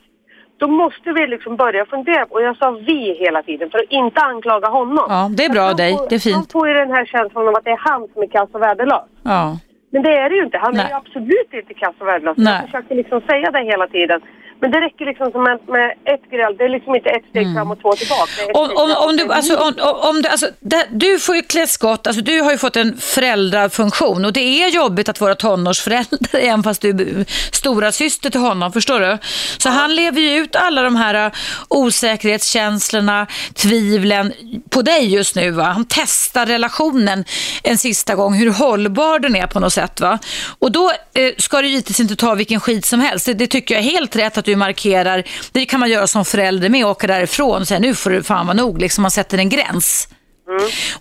Då 0.58 0.68
måste 0.68 1.12
vi 1.12 1.28
liksom 1.28 1.56
börja 1.56 1.86
fundera. 1.86 2.26
Och 2.30 2.42
jag 2.42 2.58
sa 2.58 2.72
vi 2.72 3.14
hela 3.20 3.44
tiden 3.44 3.70
för 3.70 3.78
att 3.80 3.90
inte 3.90 4.22
anklaga 4.22 4.68
honom. 4.68 5.06
ja, 5.10 5.30
det 5.38 5.46
är 5.46 5.50
bra 5.50 5.62
av 5.62 5.68
Han 5.68 5.78
dig. 5.78 5.92
Det 6.10 6.16
är 6.16 6.34
Han 6.34 6.42
fint. 6.42 6.52
får 6.52 6.68
ju 6.68 6.74
den 6.74 6.92
här 6.92 7.06
känslan 7.06 7.48
av 7.48 7.56
att 7.56 7.64
det 7.64 7.72
är 7.72 7.82
han 7.90 8.08
som 8.14 8.24
är 8.24 8.28
kass 8.28 8.50
och 8.52 8.62
värdelös. 8.62 9.04
Ja. 9.24 9.58
Men 9.90 10.04
det 10.04 10.18
är 10.18 10.30
det 10.30 10.36
ju 10.36 10.44
inte. 10.44 10.58
Han 10.58 10.74
Nej. 10.74 10.84
är 10.86 10.90
ju 10.90 10.94
absolut 10.96 11.54
inte 11.54 11.74
kass 11.74 11.96
och 12.00 12.08
värdelös. 12.08 12.38
Jag 12.38 12.62
försöker 12.66 12.96
liksom 12.96 13.22
säga 13.22 13.52
det 13.52 13.64
hela 13.64 13.88
tiden. 13.88 14.22
Men 14.62 14.72
det 14.72 14.82
räcker 14.82 15.06
liksom 15.06 15.32
som 15.32 15.44
med, 15.44 15.60
med 15.68 15.92
ett 16.14 16.32
gräl. 16.32 16.58
Det 16.58 16.64
är 16.64 16.70
liksom 16.70 16.96
inte 16.96 17.10
ett 17.10 17.26
steg 17.30 17.54
fram 17.56 17.72
och 17.72 17.82
två 17.82 17.92
tillbaka. 17.92 18.32
Om, 18.54 18.70
om, 18.84 18.96
om 19.10 19.18
du, 19.18 19.24
är 19.24 19.30
alltså, 19.30 19.58
om, 19.58 19.74
om, 19.80 20.10
om 20.10 20.22
du, 20.22 20.30
alltså, 20.30 20.48
det, 20.60 20.88
du 20.92 21.20
får 21.20 21.36
ju 21.36 21.42
klä 21.42 21.68
skott, 21.68 22.08
alltså, 22.08 22.22
du 22.22 22.42
har 22.42 22.52
ju 22.52 22.58
fått 22.58 22.76
en 22.76 22.98
föräldrafunktion 22.98 24.26
och 24.26 24.34
det 24.34 24.64
är 24.64 24.70
jobbigt 24.70 25.10
att 25.10 25.22
vara 25.22 25.36
tonårsförälder 25.36 26.18
även 26.40 26.64
fast 26.64 26.82
du 26.82 26.90
är 26.90 27.26
stora 27.56 27.92
syster 27.92 28.30
till 28.30 28.40
honom, 28.40 28.72
förstår 28.72 29.00
du? 29.00 29.18
Så 29.58 29.70
han 29.70 29.96
lever 29.96 30.22
ju 30.22 30.38
ut 30.38 30.56
alla 30.56 30.82
de 30.82 30.96
här 30.96 31.26
uh, 31.26 31.32
osäkerhetskänslorna, 31.68 33.28
tvivlen 33.54 34.34
på 34.70 34.82
dig 34.82 35.14
just 35.14 35.36
nu. 35.36 35.52
Va? 35.52 35.64
Han 35.64 35.86
testar 35.90 36.46
relationen 36.46 37.26
en 37.64 37.78
sista 37.78 38.16
gång, 38.16 38.34
hur 38.34 38.52
hållbar 38.52 39.20
den 39.20 39.36
är 39.36 39.48
på 39.48 39.60
något 39.60 39.74
sätt. 39.74 40.02
Va? 40.02 40.20
Och 40.60 40.72
då 40.72 40.92
eh, 41.14 41.34
ska 41.38 41.62
du 41.62 41.68
givetvis 41.68 42.00
inte 42.00 42.16
ta 42.16 42.36
vilken 42.36 42.60
skit 42.60 42.86
som 42.86 43.00
helst. 43.00 43.26
Det, 43.26 43.34
det 43.34 43.48
tycker 43.48 43.76
jag 43.76 43.84
är 43.84 43.90
helt 43.90 44.16
rätt 44.16 44.38
att 44.46 44.52
du 44.52 44.56
markerar. 44.56 45.24
Det 45.52 45.66
kan 45.66 45.80
man 45.80 45.90
göra 45.90 46.08
som 46.08 46.26
förälder 46.26 46.70
med, 46.70 46.86
åka 46.86 47.08
därifrån 47.08 47.62
och 47.62 47.68
säga 47.68 47.80
nu 47.80 47.96
får 47.96 48.10
du 48.10 48.24
fan 48.24 48.48
vara 48.48 48.58
nog, 48.58 48.82
liksom 48.82 49.02
man 49.02 49.12
sätter 49.12 49.38
en 49.38 49.50
gräns. 49.50 50.08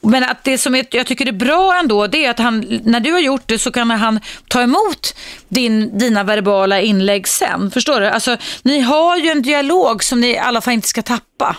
Men 0.03 0.23
att 0.25 0.45
det 0.45 0.59
som 0.59 0.75
jag 0.91 1.07
tycker 1.07 1.29
är 1.29 1.33
bra 1.33 1.77
ändå, 1.81 2.07
det 2.07 2.25
är 2.25 2.31
att 2.31 2.39
han, 2.39 2.65
när 2.85 3.01
du 3.01 3.13
har 3.13 3.21
gjort 3.21 3.43
det 3.47 3.59
så 3.59 3.71
kan 3.73 3.91
han 3.91 4.21
ta 4.49 4.63
emot 4.63 5.03
din, 5.49 5.99
dina 5.99 6.25
verbala 6.25 6.81
inlägg 6.81 7.29
sen. 7.29 7.71
Förstår 7.71 8.01
du? 8.01 8.07
Alltså, 8.07 8.37
ni 8.63 8.81
har 8.81 9.17
ju 9.17 9.31
en 9.31 9.43
dialog 9.43 10.03
som 10.05 10.21
ni 10.21 10.31
i 10.31 10.39
alla 10.39 10.61
fall 10.61 10.75
inte 10.75 10.89
ska 10.89 11.03
tappa. 11.03 11.57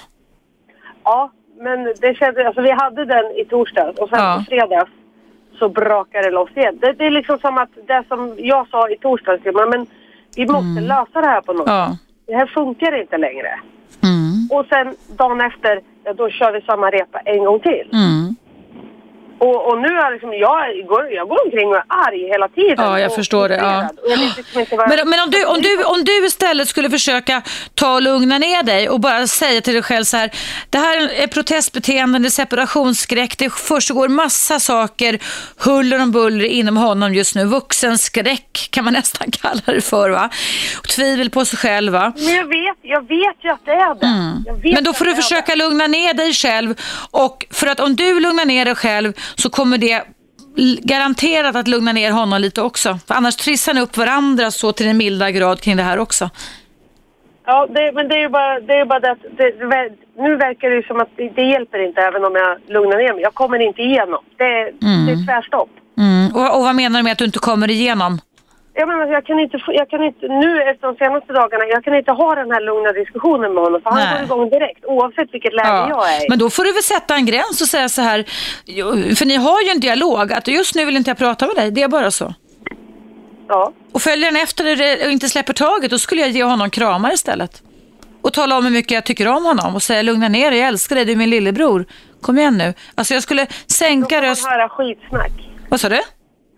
Ja, 1.03 1.31
men 1.63 1.83
det 2.01 2.15
kändes, 2.19 2.45
alltså 2.47 2.61
vi 2.61 2.71
hade 2.71 3.05
den 3.05 3.25
i 3.41 3.45
torsdags 3.49 3.99
och 3.99 4.09
sen 4.09 4.19
Ja. 4.19 4.35
på 4.39 4.49
fredags 4.49 4.91
så 5.59 5.69
brakade 5.69 6.23
det 6.23 6.31
loss 6.31 6.49
igen. 6.55 6.77
Det, 6.81 6.93
det 6.93 7.05
är 7.05 7.11
liksom 7.11 7.37
som 7.39 7.57
att 7.57 7.69
det 7.87 8.03
som 8.07 8.35
jag 8.37 8.67
sa 8.67 8.89
i 8.89 8.97
torsdags, 8.97 9.43
men 9.71 9.87
vi 10.35 10.47
måste 10.47 10.81
lösa 10.81 11.21
det 11.21 11.27
här 11.27 11.41
på 11.41 11.53
något. 11.53 11.67
Ja. 11.67 11.97
Det 12.27 12.35
här 12.35 12.45
funkar 12.45 13.01
inte 13.01 13.17
längre. 13.17 13.59
Mm. 14.03 14.49
Och 14.51 14.65
sen 14.69 14.95
dagen 15.17 15.41
efter, 15.41 15.81
ja, 16.03 16.13
då 16.13 16.29
kör 16.29 16.51
vi 16.51 16.61
samma 16.61 16.89
repa 16.89 17.19
en 17.19 17.45
gång 17.45 17.59
till. 17.59 17.89
Mm. 17.93 18.35
Och, 19.37 19.67
och 19.67 19.81
nu 19.81 19.87
är 19.87 20.11
liksom, 20.11 20.33
jag, 20.33 20.87
går, 20.87 21.11
jag 21.11 21.27
går 21.27 21.45
omkring 21.45 21.67
och 21.67 21.75
är 21.75 21.83
arg 21.87 22.27
hela 22.27 22.47
tiden. 22.47 22.85
Ja, 22.85 22.99
jag 22.99 23.15
förstår 23.15 23.49
det, 23.49 23.55
ja. 23.55 23.89
liksom. 24.17 24.77
Men, 24.89 25.09
men 25.09 25.19
om, 25.19 25.29
du, 25.31 25.45
om, 25.45 25.61
du, 25.61 25.83
om 25.83 26.03
du 26.03 26.25
istället 26.25 26.67
skulle 26.67 26.89
försöka 26.89 27.41
ta 27.75 27.93
och 27.93 28.01
lugna 28.01 28.37
ner 28.37 28.63
dig 28.63 28.89
och 28.89 28.99
bara 28.99 29.27
säga 29.27 29.61
till 29.61 29.73
dig 29.73 29.83
själv 29.83 30.03
så 30.03 30.17
här, 30.17 30.31
det 30.69 30.77
här 30.77 31.09
är 31.23 31.27
protestbeteenden, 31.27 32.21
det 32.21 32.27
är 32.27 32.29
separationsskräck, 32.29 33.37
det 33.37 33.53
försiggår 33.53 34.07
massa 34.07 34.59
saker, 34.59 35.19
huller 35.57 36.01
om 36.01 36.11
buller 36.11 36.45
inom 36.45 36.77
honom 36.77 37.13
just 37.13 37.35
nu, 37.35 37.45
vuxenskräck 37.45 38.69
kan 38.71 38.83
man 38.83 38.93
nästan 38.99 39.31
kalla 39.31 39.61
det 39.65 39.81
för 39.81 40.09
va? 40.09 40.29
Och 40.77 40.87
tvivel 40.87 41.29
på 41.29 41.45
sig 41.45 41.59
själv 41.59 41.93
va? 41.93 42.13
Men 42.15 42.35
jag 42.35 42.47
vet, 42.47 42.77
jag 42.81 43.01
vet 43.01 43.37
ju 43.43 43.49
att 43.49 43.65
det 43.65 43.71
är 43.71 43.95
det. 43.95 44.05
Mm. 44.05 44.73
Men 44.73 44.83
då 44.83 44.93
får 44.93 45.05
det 45.05 45.11
du 45.11 45.15
försöka 45.15 45.55
lugna 45.55 45.87
ner 45.87 46.13
dig 46.13 46.33
själv 46.33 46.75
och 47.11 47.45
för 47.51 47.67
att 47.67 47.79
om 47.79 47.95
du 47.95 48.19
lugnar 48.19 48.45
ner 48.45 48.65
dig 48.65 48.75
själv 48.75 49.13
så 49.35 49.49
kommer 49.49 49.77
det 49.77 50.03
garanterat 50.81 51.55
att 51.55 51.67
lugna 51.67 51.91
ner 51.91 52.11
honom 52.11 52.41
lite 52.41 52.61
också. 52.61 52.99
För 53.07 53.15
annars 53.15 53.35
trissar 53.35 53.73
ni 53.73 53.81
upp 53.81 53.97
varandra 53.97 54.51
så 54.51 54.71
till 54.71 54.87
en 54.87 54.97
milda 54.97 55.31
grad 55.31 55.61
kring 55.61 55.77
det 55.77 55.83
här 55.83 55.99
också. 55.99 56.29
Ja, 57.45 57.67
det, 57.69 57.91
men 57.95 58.07
det 58.07 58.15
är 58.15 58.19
ju 58.19 58.29
bara 58.29 58.59
det, 58.59 58.73
är 58.73 58.85
bara 58.85 58.99
det 58.99 59.11
att 59.11 59.25
det, 59.37 59.51
nu 60.17 60.35
verkar 60.35 60.69
det 60.69 60.75
ju 60.75 60.83
som 60.83 61.01
att 61.01 61.09
det, 61.15 61.29
det 61.29 61.41
hjälper 61.41 61.87
inte 61.87 62.01
även 62.01 62.25
om 62.25 62.35
jag 62.35 62.73
lugnar 62.73 62.97
ner 62.97 63.13
mig. 63.13 63.21
Jag 63.21 63.33
kommer 63.33 63.59
inte 63.59 63.81
igenom. 63.81 64.23
Det, 64.37 64.71
det 65.05 65.11
är 65.11 65.25
tvärstopp. 65.25 65.69
Mm. 65.97 66.35
Och, 66.35 66.57
och 66.57 66.63
vad 66.63 66.75
menar 66.75 66.99
du 66.99 67.03
med 67.03 67.11
att 67.11 67.17
du 67.17 67.25
inte 67.25 67.39
kommer 67.39 67.69
igenom? 67.69 68.19
Jag 68.77 68.87
menar, 68.87 69.05
jag 69.17 69.25
kan 69.25 69.39
inte, 69.39 69.57
jag 69.67 69.89
kan 69.89 70.03
inte, 70.03 70.27
nu 70.27 70.61
efter 70.69 70.87
de 70.87 70.95
senaste 70.95 71.33
dagarna, 71.33 71.65
jag 71.65 71.83
kan 71.83 71.95
inte 71.95 72.11
ha 72.11 72.35
den 72.35 72.51
här 72.51 72.61
lugna 72.61 72.91
diskussionen 72.91 73.53
med 73.53 73.63
honom 73.63 73.81
för 73.81 73.91
Nej. 73.91 74.05
han 74.05 74.13
går 74.15 74.23
igång 74.25 74.49
direkt 74.49 74.85
oavsett 74.85 75.33
vilket 75.33 75.53
läge 75.53 75.85
jag 75.89 76.13
är 76.13 76.25
i. 76.25 76.29
Men 76.29 76.39
då 76.39 76.49
får 76.49 76.63
du 76.63 76.73
väl 76.73 76.83
sätta 76.83 77.15
en 77.15 77.25
gräns 77.25 77.61
och 77.61 77.67
säga 77.67 77.89
så 77.89 78.01
här, 78.01 78.23
för 79.15 79.25
ni 79.25 79.35
har 79.35 79.61
ju 79.61 79.69
en 79.69 79.79
dialog, 79.79 80.33
att 80.33 80.47
just 80.47 80.75
nu 80.75 80.85
vill 80.85 80.95
inte 80.97 81.09
jag 81.09 81.17
prata 81.17 81.47
med 81.47 81.55
dig, 81.55 81.71
det 81.71 81.81
är 81.81 81.87
bara 81.87 82.11
så. 82.11 82.33
Ja. 83.47 83.73
Och 83.91 84.01
följer 84.01 84.31
den 84.31 84.41
efter 84.41 84.75
det 84.75 85.05
och 85.05 85.11
inte 85.11 85.29
släpper 85.29 85.53
taget, 85.53 85.91
då 85.91 85.99
skulle 85.99 86.21
jag 86.21 86.29
ge 86.29 86.43
honom 86.43 86.69
kramar 86.69 87.13
istället. 87.13 87.61
Och 88.21 88.33
tala 88.33 88.57
om 88.57 88.63
hur 88.63 88.71
mycket 88.71 88.91
jag 88.91 89.05
tycker 89.05 89.27
om 89.27 89.45
honom 89.45 89.75
och 89.75 89.83
säga 89.83 90.01
lugna 90.01 90.27
ner 90.27 90.51
dig, 90.51 90.59
jag 90.59 90.67
älskar 90.67 90.95
dig, 90.95 91.05
du 91.05 91.11
är 91.11 91.15
min 91.15 91.29
lillebror. 91.29 91.85
Kom 92.21 92.37
igen 92.37 92.57
nu. 92.57 92.73
Alltså 92.95 93.13
jag 93.13 93.23
skulle 93.23 93.45
Då 93.45 93.51
sänka 93.67 94.15
får 94.35 94.43
man 94.43 94.59
höra 94.59 94.69
skitsnack. 94.69 95.31
Vad 95.69 95.79
sa 95.79 95.89
du? 95.89 96.01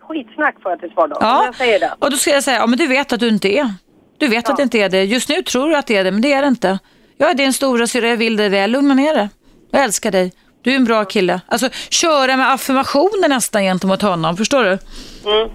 Skitsnack 0.08 0.62
får 0.62 0.70
jag 0.72 0.80
till 0.80 0.90
svar 0.90 1.08
då. 1.08 1.16
Ja, 1.20 1.44
jag 1.44 1.54
säger 1.54 1.80
det. 1.80 1.94
och 1.98 2.10
då 2.10 2.16
ska 2.16 2.30
jag 2.30 2.44
säga, 2.44 2.56
ja 2.56 2.66
men 2.66 2.78
du 2.78 2.86
vet 2.86 3.12
att 3.12 3.20
du 3.20 3.28
inte 3.28 3.48
är. 3.48 3.74
Du 4.18 4.28
vet 4.28 4.48
att 4.50 4.56
det 4.56 4.62
inte 4.62 4.78
är 4.78 4.88
det. 4.88 5.04
Just 5.04 5.28
nu 5.28 5.42
tror 5.42 5.68
du 5.68 5.76
att 5.76 5.86
det 5.86 5.96
är 5.96 6.04
det, 6.04 6.10
men 6.10 6.20
det 6.22 6.32
är 6.32 6.42
det 6.42 6.48
inte. 6.48 6.78
Jag 7.18 7.30
är 7.30 7.34
din 7.34 7.52
stora 7.52 7.86
syrra, 7.86 8.08
jag 8.08 8.16
vill 8.16 8.36
dig 8.36 8.48
väl. 8.48 8.70
Lugna 8.70 8.94
ner 8.94 9.14
dig. 9.14 9.28
Jag 9.70 9.84
älskar 9.84 10.10
dig. 10.10 10.32
Du 10.62 10.72
är 10.72 10.76
en 10.76 10.84
bra 10.84 11.04
kille. 11.04 11.40
Alltså 11.46 11.68
köra 11.90 12.36
med 12.36 12.52
affirmationer 12.52 13.28
nästan 13.28 13.62
gentemot 13.62 14.02
honom, 14.02 14.36
förstår 14.36 14.64
du? 14.64 14.78
Mm. 15.30 15.50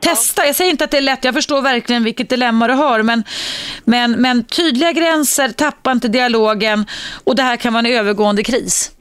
Testa, 0.00 0.46
jag 0.46 0.56
säger 0.56 0.70
inte 0.70 0.84
att 0.84 0.90
det 0.90 0.96
är 0.96 1.00
lätt, 1.00 1.24
jag 1.24 1.34
förstår 1.34 1.62
verkligen 1.62 2.04
vilket 2.04 2.28
dilemma 2.28 2.68
du 2.68 2.74
har, 2.74 3.02
men, 3.02 3.24
men, 3.84 4.12
men 4.12 4.44
tydliga 4.44 4.92
gränser, 4.92 5.48
tappa 5.48 5.92
inte 5.92 6.08
dialogen 6.08 6.86
och 7.24 7.36
det 7.36 7.42
här 7.42 7.56
kan 7.56 7.72
vara 7.72 7.86
en 7.86 7.92
övergående 7.92 8.44
kris. 8.44 8.92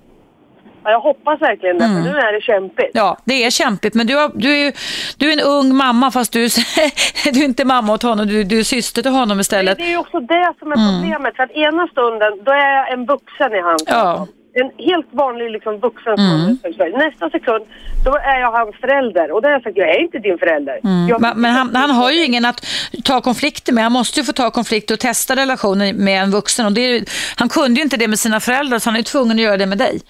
Ja, 0.88 0.92
jag 0.92 1.00
hoppas 1.00 1.42
verkligen 1.42 1.78
det, 1.78 1.84
för 1.88 2.12
nu 2.12 2.18
är 2.18 2.34
det 2.34 2.42
kämpigt. 2.42 2.80
Mm. 2.96 3.06
Ja, 3.06 3.18
det 3.26 3.44
är 3.46 3.50
kämpigt, 3.50 3.94
men 3.94 4.08
du, 4.08 4.16
har, 4.16 4.32
du, 4.36 4.58
är, 4.58 4.74
du 5.18 5.30
är 5.30 5.34
en 5.34 5.40
ung 5.40 5.76
mamma 5.76 6.12
fast 6.12 6.34
du, 6.34 6.44
är- 6.46 7.32
du 7.34 7.40
är 7.40 7.46
inte 7.46 7.66
mamma 7.66 7.94
åt 7.94 8.04
honom, 8.04 8.28
du, 8.28 8.44
du 8.44 8.60
är 8.60 8.64
syster 8.64 9.02
till 9.02 9.12
honom 9.12 9.40
istället. 9.40 9.78
Det 9.78 9.84
är 9.84 9.90
ju 9.90 9.98
också 9.98 10.20
det 10.20 10.54
som 10.60 10.72
är 10.72 10.76
problemet. 10.76 11.36
För 11.36 11.44
att 11.44 11.52
ena 11.52 11.88
stunden, 11.88 12.32
då 12.46 12.52
är 12.52 12.76
jag 12.78 12.92
en 12.94 13.06
vuxen 13.06 13.54
i 13.54 13.62
hans 13.62 13.84
Mm. 13.88 14.00
Ja. 14.00 14.28
En 14.60 14.72
helt 14.86 15.08
vanlig 15.12 15.52
liksom, 15.52 15.80
vuxen 15.80 16.14
mm. 16.20 16.58
Nästa 16.98 17.30
sekund, 17.30 17.66
då 18.06 18.16
är 18.16 18.40
jag 18.40 18.52
hans 18.52 18.76
förälder. 18.76 19.32
Och 19.32 19.42
då 19.42 19.48
har 19.48 19.54
jag 19.54 19.64
sagt, 19.64 19.78
jag 19.78 19.90
är 19.90 20.00
inte 20.02 20.20
din 20.20 20.38
förälder. 20.38 20.80
Jag, 20.84 20.92
Mm. 20.92 21.22
Men, 21.22 21.42
men 21.42 21.52
han, 21.54 21.76
han 21.76 21.90
har 21.92 22.12
ju 22.12 22.24
ingen 22.26 22.46
att 22.46 22.66
ta 23.04 23.22
konflikter 23.22 23.74
med. 23.74 23.84
Han 23.84 23.92
måste 23.92 24.20
ju 24.20 24.24
få 24.24 24.32
ta 24.34 24.52
konflikter 24.52 24.94
och 24.94 25.00
testa 25.00 25.36
relationen 25.36 25.96
med 25.96 26.22
en 26.24 26.32
vuxen. 26.32 26.66
Och 26.66 26.78
är, 26.78 27.04
han 27.40 27.50
kunde 27.50 27.80
ju 27.80 27.84
inte 27.84 27.98
det 27.98 28.08
med 28.08 28.20
sina 28.20 28.40
föräldrar 28.40 28.80
så 28.80 28.90
han 28.90 29.00
är 29.00 29.04
tvungen 29.04 29.38
att 29.38 29.44
göra 29.44 29.58
det 29.58 29.66
med 29.66 29.78
dig. 29.78 30.02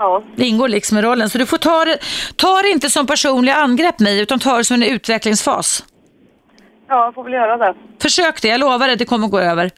Ja. 0.00 0.22
Det 0.36 0.44
ingår 0.44 0.68
liksom 0.68 0.98
i 0.98 1.02
rollen. 1.02 1.30
Så 1.30 1.38
du 1.38 1.46
får 1.46 1.56
ta 1.58 1.84
det, 1.84 1.98
ta 2.36 2.62
det 2.62 2.68
inte 2.68 2.90
som 2.90 3.06
personliga 3.06 3.54
angrepp 3.56 4.00
mig 4.00 4.20
utan 4.20 4.38
ta 4.38 4.56
det 4.56 4.64
som 4.64 4.74
en 4.74 4.82
utvecklingsfas. 4.82 5.84
ja, 6.88 7.04
jag 7.04 7.14
får 7.14 7.24
väl 7.24 7.32
göra 7.32 7.56
det. 7.56 7.74
Försök 8.02 8.42
det, 8.42 8.48
jag 8.48 8.60
lovar 8.60 8.86
dig, 8.86 8.96
det 8.96 9.04
kommer 9.04 9.28
gå 9.28 9.38
över. 9.38 9.70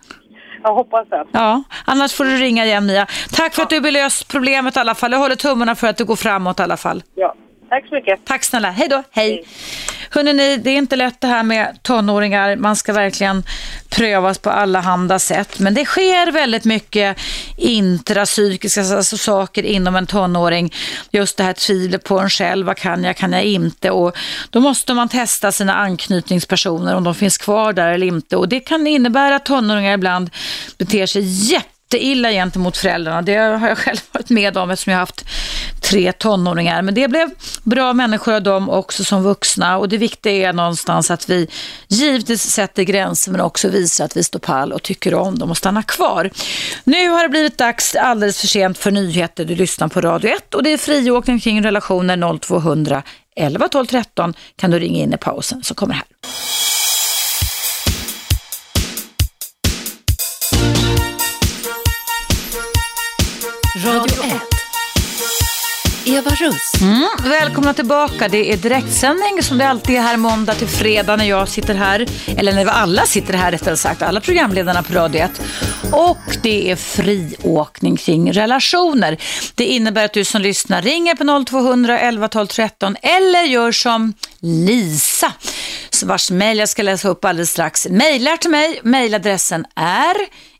Jag 0.62 0.74
hoppas 0.74 1.08
det. 1.08 1.24
Ja, 1.32 1.62
annars 1.84 2.12
får 2.12 2.24
du 2.24 2.36
ringa 2.36 2.64
igen 2.64 2.86
Mia. 2.86 3.06
Tack 3.32 3.54
för 3.54 3.62
att 3.62 3.70
du 3.70 3.80
belöst 3.80 4.28
problemet 4.28 4.76
i 4.76 4.80
alla 4.80 4.94
fall. 4.94 5.12
Jag 5.12 5.18
håller 5.18 5.36
tummarna 5.36 5.74
för 5.74 5.86
att 5.86 5.96
det 5.96 6.04
går 6.04 6.16
framåt 6.16 6.60
i 6.60 6.62
alla 6.62 6.76
fall. 6.76 7.02
Ja. 7.14 7.34
Tack 7.72 7.88
så 7.88 7.94
mycket. 7.94 8.24
Tack 8.24 8.44
snälla, 8.44 8.70
hej 8.70 8.88
då, 8.88 9.02
hej. 9.10 9.44
Hörrni, 10.10 10.56
det 10.56 10.70
är 10.70 10.76
inte 10.76 10.96
lätt 10.96 11.20
det 11.20 11.26
här 11.26 11.42
med 11.42 11.78
tonåringar. 11.82 12.56
Man 12.56 12.76
ska 12.76 12.92
verkligen 12.92 13.42
prövas 13.88 14.38
på 14.38 14.50
alla 14.50 14.80
handa 14.80 15.18
sätt. 15.18 15.58
Men 15.58 15.74
det 15.74 15.84
sker 15.84 16.32
väldigt 16.32 16.64
mycket 16.64 17.18
intrapsykiska 17.56 18.80
alltså, 18.80 19.16
saker 19.16 19.62
inom 19.62 19.96
en 19.96 20.06
tonåring. 20.06 20.72
Just 21.10 21.36
det 21.36 21.44
här 21.44 21.52
tvivlet 21.52 22.04
på 22.04 22.18
en 22.18 22.30
själv. 22.30 22.66
Vad 22.66 22.76
kan 22.76 23.04
jag, 23.04 23.16
kan 23.16 23.32
jag 23.32 23.44
inte? 23.44 23.90
Och 23.90 24.16
då 24.50 24.60
måste 24.60 24.94
man 24.94 25.08
testa 25.08 25.52
sina 25.52 25.74
anknytningspersoner 25.74 26.94
om 26.94 27.04
de 27.04 27.14
finns 27.14 27.38
kvar 27.38 27.72
där 27.72 27.92
eller 27.92 28.06
inte. 28.06 28.36
Och 28.36 28.48
det 28.48 28.60
kan 28.60 28.86
innebära 28.86 29.36
att 29.36 29.44
tonåringar 29.44 29.94
ibland 29.94 30.30
beter 30.78 31.06
sig 31.06 31.22
jätteilla 31.92 32.30
gentemot 32.30 32.76
föräldrarna. 32.76 33.22
Det 33.22 33.36
har 33.36 33.68
jag 33.68 33.78
själv 33.78 33.98
varit 34.12 34.30
med 34.30 34.56
om 34.56 34.70
eftersom 34.70 34.90
jag 34.90 34.98
har 34.98 35.02
haft 35.02 35.24
tre 35.80 36.12
tonåringar. 36.12 36.82
Men 36.82 36.94
det 36.94 37.08
blev 37.08 37.30
bra 37.62 37.92
människor 37.92 38.34
av 38.34 38.42
dem 38.42 38.70
också 38.70 39.04
som 39.04 39.22
vuxna 39.22 39.78
och 39.78 39.88
det 39.88 39.98
viktiga 39.98 40.48
är 40.48 40.52
någonstans 40.52 41.10
att 41.10 41.30
vi 41.30 41.48
givetvis 41.88 42.42
sätter 42.42 42.82
gränser 42.82 43.32
men 43.32 43.40
också 43.40 43.68
visar 43.68 44.04
att 44.04 44.16
vi 44.16 44.24
står 44.24 44.38
pall 44.38 44.72
och 44.72 44.82
tycker 44.82 45.14
om 45.14 45.38
dem 45.38 45.50
och 45.50 45.56
stannar 45.56 45.82
kvar. 45.82 46.30
Nu 46.84 47.08
har 47.08 47.22
det 47.22 47.28
blivit 47.28 47.58
dags 47.58 47.94
alldeles 47.94 48.40
för 48.40 48.46
sent 48.46 48.78
för 48.78 48.90
nyheter. 48.90 49.44
Du 49.44 49.54
lyssnar 49.54 49.88
på 49.88 50.00
Radio 50.00 50.30
1 50.30 50.54
och 50.54 50.62
det 50.62 50.70
är 50.72 50.78
friåkning 50.78 51.40
kring 51.40 51.62
relationer 51.62 52.38
0200 52.38 53.02
11 53.36 53.68
12 53.68 53.86
13 53.86 54.34
kan 54.56 54.70
du 54.70 54.78
ringa 54.78 55.02
in 55.02 55.14
i 55.14 55.16
pausen 55.16 55.62
som 55.62 55.76
kommer 55.76 55.94
här. 55.94 56.04
Eva 66.04 66.30
Russ. 66.30 66.72
Mm, 66.80 67.08
välkomna 67.22 67.74
tillbaka. 67.74 68.28
Det 68.28 68.52
är 68.52 68.56
direktsändning 68.56 69.42
som 69.42 69.58
det 69.58 69.68
alltid 69.68 69.96
är 69.96 70.00
här 70.00 70.16
måndag 70.16 70.54
till 70.54 70.68
fredag 70.68 71.16
när 71.16 71.24
jag 71.24 71.48
sitter 71.48 71.74
här. 71.74 72.06
Eller 72.36 72.52
när 72.52 72.64
vi 72.64 72.70
alla 72.70 73.06
sitter 73.06 73.34
här 73.34 73.52
rättare 73.52 73.76
sagt. 73.76 74.02
Alla 74.02 74.20
programledarna 74.20 74.82
på 74.82 74.94
Radio 74.94 75.20
1. 75.20 75.42
Och 75.92 76.36
det 76.42 76.70
är 76.70 76.76
friåkning 76.76 77.96
kring 77.96 78.32
relationer. 78.32 79.16
Det 79.54 79.64
innebär 79.64 80.04
att 80.04 80.12
du 80.12 80.24
som 80.24 80.42
lyssnar 80.42 80.82
ringer 80.82 81.14
på 81.14 81.44
0200 81.44 82.00
11 82.00 82.28
12 82.28 82.46
13 82.46 82.96
eller 83.02 83.42
gör 83.42 83.72
som 83.72 84.14
Lisa 84.40 85.32
vars 86.04 86.30
mejl 86.30 86.58
jag 86.58 86.68
ska 86.68 86.82
läsa 86.82 87.08
upp 87.08 87.24
alldeles 87.24 87.50
strax. 87.50 87.86
Mejlar 87.90 88.36
till 88.36 88.50
mig. 88.50 88.80
Mejladressen 88.82 89.64
är 89.76 90.16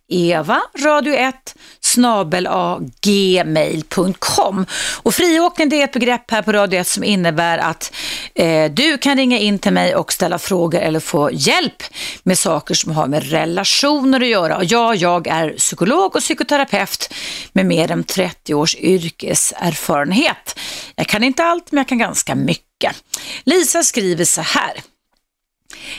eva 0.08 0.60
radio 0.78 1.14
1 1.14 1.54
snabelagmail.com 1.92 4.66
Och 5.02 5.14
friåkning 5.14 5.68
det 5.68 5.80
är 5.80 5.84
ett 5.84 5.92
begrepp 5.92 6.30
här 6.30 6.42
på 6.42 6.52
Radio 6.52 6.80
1 6.80 6.86
som 6.86 7.04
innebär 7.04 7.58
att 7.58 7.92
eh, 8.34 8.70
du 8.70 8.98
kan 8.98 9.16
ringa 9.16 9.38
in 9.38 9.58
till 9.58 9.72
mig 9.72 9.96
och 9.96 10.12
ställa 10.12 10.38
frågor 10.38 10.80
eller 10.80 11.00
få 11.00 11.30
hjälp 11.32 11.82
med 12.22 12.38
saker 12.38 12.74
som 12.74 12.92
har 12.92 13.06
med 13.06 13.30
relationer 13.30 14.20
att 14.20 14.26
göra. 14.26 14.56
Och 14.56 14.64
ja, 14.64 14.94
jag 14.94 15.26
är 15.26 15.50
psykolog 15.50 16.16
och 16.16 16.22
psykoterapeut 16.22 17.14
med 17.52 17.66
mer 17.66 17.90
än 17.90 18.04
30 18.04 18.54
års 18.54 18.76
yrkeserfarenhet. 18.76 20.58
Jag 20.96 21.06
kan 21.06 21.24
inte 21.24 21.44
allt, 21.44 21.72
men 21.72 21.78
jag 21.78 21.88
kan 21.88 21.98
ganska 21.98 22.34
mycket. 22.34 22.96
Lisa 23.44 23.82
skriver 23.82 24.24
så 24.24 24.40
här. 24.40 24.72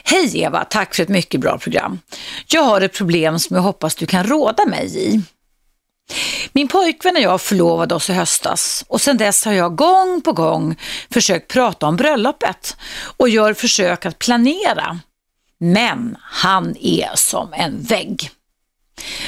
Hej 0.04 0.42
Eva, 0.42 0.66
tack 0.66 0.96
för 0.96 1.04
ett 1.04 1.10
mycket 1.10 1.42
bra 1.42 1.58
program. 1.58 2.00
Jag 2.48 2.64
har 2.64 2.82
ett 2.82 2.94
problem 2.94 3.40
som 3.40 3.56
jag 3.56 3.64
hoppas 3.64 3.96
du 3.96 4.06
kan 4.06 4.24
råda 4.24 4.66
mig 4.66 4.98
i. 4.98 5.22
Min 6.54 6.68
pojkvän 6.68 7.16
och 7.16 7.22
jag 7.22 7.42
förlovade 7.42 7.96
oss 7.96 8.10
i 8.10 8.14
höstas 8.14 8.86
och 8.88 9.02
sedan 9.02 9.18
dess 9.18 9.46
har 9.46 9.54
jag 9.54 9.76
gång 9.76 10.22
på 10.22 10.34
gång 10.34 10.76
försökt 11.12 11.48
prata 11.48 11.86
om 11.86 11.96
bröllopet 11.96 12.78
och 13.18 13.30
gör 13.30 13.54
försök 13.54 14.06
att 14.06 14.20
planera. 14.20 15.00
Men 15.60 16.18
han 16.22 16.78
är 16.80 17.10
som 17.16 17.54
en 17.54 17.82
vägg. 17.82 18.32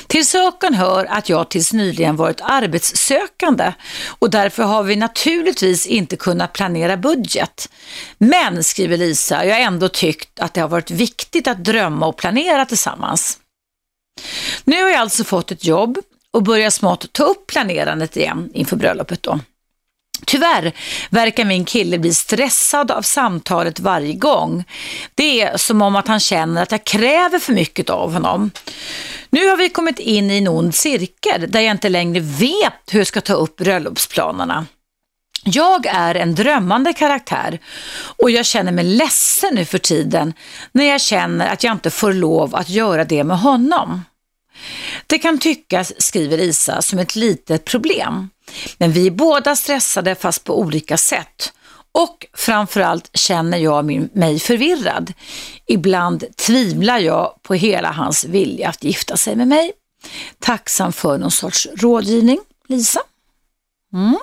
Till 0.07 0.25
saken 0.25 0.73
hör 0.73 1.05
att 1.05 1.29
jag 1.29 1.49
tills 1.49 1.73
nyligen 1.73 2.15
varit 2.15 2.41
arbetssökande 2.41 3.73
och 4.19 4.29
därför 4.29 4.63
har 4.63 4.83
vi 4.83 4.95
naturligtvis 4.95 5.87
inte 5.87 6.15
kunnat 6.15 6.53
planera 6.53 6.97
budget. 6.97 7.69
Men, 8.17 8.63
skriver 8.63 8.97
Lisa, 8.97 9.45
jag 9.45 9.55
har 9.55 9.61
ändå 9.61 9.89
tyckt 9.89 10.39
att 10.39 10.53
det 10.53 10.61
har 10.61 10.67
varit 10.67 10.91
viktigt 10.91 11.47
att 11.47 11.63
drömma 11.63 12.07
och 12.07 12.17
planera 12.17 12.65
tillsammans. 12.65 13.39
Nu 14.63 14.83
har 14.83 14.89
jag 14.89 14.99
alltså 14.99 15.23
fått 15.23 15.51
ett 15.51 15.65
jobb 15.65 15.97
och 16.35 16.43
börjar 16.43 16.69
smått 16.69 17.13
ta 17.13 17.23
upp 17.23 17.47
planerandet 17.47 18.17
igen 18.17 18.49
inför 18.53 18.75
bröllopet 18.75 19.23
då. 19.23 19.39
Tyvärr 20.25 20.71
verkar 21.09 21.45
min 21.45 21.65
kille 21.65 21.97
bli 21.97 22.13
stressad 22.13 22.91
av 22.91 23.01
samtalet 23.01 23.79
varje 23.79 24.13
gång. 24.13 24.63
Det 25.15 25.41
är 25.41 25.57
som 25.57 25.81
om 25.81 25.95
att 25.95 26.07
han 26.07 26.19
känner 26.19 26.63
att 26.63 26.71
jag 26.71 26.83
kräver 26.83 27.39
för 27.39 27.53
mycket 27.53 27.89
av 27.89 28.13
honom. 28.13 28.51
Nu 29.29 29.47
har 29.47 29.57
vi 29.57 29.69
kommit 29.69 29.99
in 29.99 30.31
i 30.31 30.37
en 30.37 30.47
ond 30.47 30.75
cirkel 30.75 31.51
där 31.51 31.59
jag 31.59 31.71
inte 31.71 31.89
längre 31.89 32.19
vet 32.19 32.73
hur 32.91 32.99
jag 32.99 33.07
ska 33.07 33.21
ta 33.21 33.33
upp 33.33 33.55
bröllopsplanerna. 33.55 34.65
Jag 35.43 35.85
är 35.85 36.15
en 36.15 36.35
drömmande 36.35 36.93
karaktär 36.93 37.59
och 38.17 38.31
jag 38.31 38.45
känner 38.45 38.71
mig 38.71 38.85
ledsen 38.85 39.55
nu 39.55 39.65
för 39.65 39.77
tiden 39.77 40.33
när 40.71 40.85
jag 40.85 41.01
känner 41.01 41.47
att 41.47 41.63
jag 41.63 41.71
inte 41.71 41.89
får 41.89 42.13
lov 42.13 42.55
att 42.55 42.69
göra 42.69 43.05
det 43.05 43.23
med 43.23 43.39
honom. 43.39 44.01
Det 45.07 45.19
kan 45.19 45.39
tyckas, 45.39 45.93
skriver 45.97 46.37
Isa, 46.37 46.81
som 46.81 46.99
ett 46.99 47.15
litet 47.15 47.65
problem. 47.65 48.29
Men 48.77 48.91
vi 48.91 49.07
är 49.07 49.11
båda 49.11 49.55
stressade 49.55 50.15
fast 50.15 50.43
på 50.43 50.59
olika 50.59 50.97
sätt. 50.97 51.53
Och 51.91 52.25
framförallt 52.33 53.09
känner 53.13 53.57
jag 53.57 53.85
mig 54.17 54.39
förvirrad. 54.39 55.13
Ibland 55.67 56.23
tvivlar 56.37 56.99
jag 56.99 57.39
på 57.41 57.53
hela 57.53 57.91
hans 57.91 58.25
vilja 58.25 58.69
att 58.69 58.83
gifta 58.83 59.17
sig 59.17 59.35
med 59.35 59.47
mig. 59.47 59.71
Tacksam 60.39 60.93
för 60.93 61.17
någon 61.17 61.31
sorts 61.31 61.67
rådgivning, 61.75 62.39
Lisa. 62.67 63.01
Mm. 63.93 64.17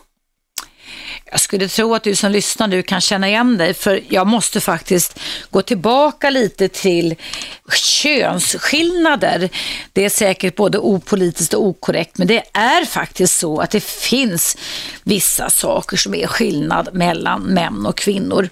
Jag 1.32 1.40
skulle 1.40 1.68
tro 1.68 1.94
att 1.94 2.02
du 2.02 2.14
som 2.14 2.32
lyssnar 2.32 2.66
nu 2.66 2.82
kan 2.82 3.00
känna 3.00 3.28
igen 3.28 3.58
dig 3.58 3.74
för 3.74 4.02
jag 4.08 4.26
måste 4.26 4.60
faktiskt 4.60 5.18
gå 5.50 5.62
tillbaka 5.62 6.30
lite 6.30 6.68
till 6.68 7.14
könsskillnader. 7.72 9.48
Det 9.92 10.04
är 10.04 10.08
säkert 10.08 10.56
både 10.56 10.78
opolitiskt 10.78 11.54
och 11.54 11.66
okorrekt 11.66 12.18
men 12.18 12.26
det 12.26 12.42
är 12.52 12.84
faktiskt 12.84 13.38
så 13.38 13.60
att 13.60 13.70
det 13.70 13.84
finns 13.84 14.56
vissa 15.02 15.50
saker 15.50 15.96
som 15.96 16.14
är 16.14 16.26
skillnad 16.26 16.88
mellan 16.92 17.42
män 17.42 17.86
och 17.86 17.96
kvinnor. 17.96 18.48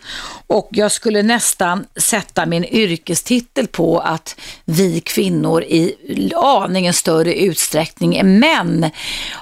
Och 0.51 0.69
jag 0.71 0.93
skulle 0.93 1.23
nästan 1.23 1.87
sätta 1.97 2.47
min 2.47 2.65
yrkestitel 2.65 3.67
på 3.67 3.99
att 3.99 4.41
vi 4.65 5.01
kvinnor 5.01 5.63
i 5.63 5.95
aningen 6.37 6.95
större 6.95 7.35
utsträckning 7.35 8.17
än 8.17 8.39
män 8.39 8.91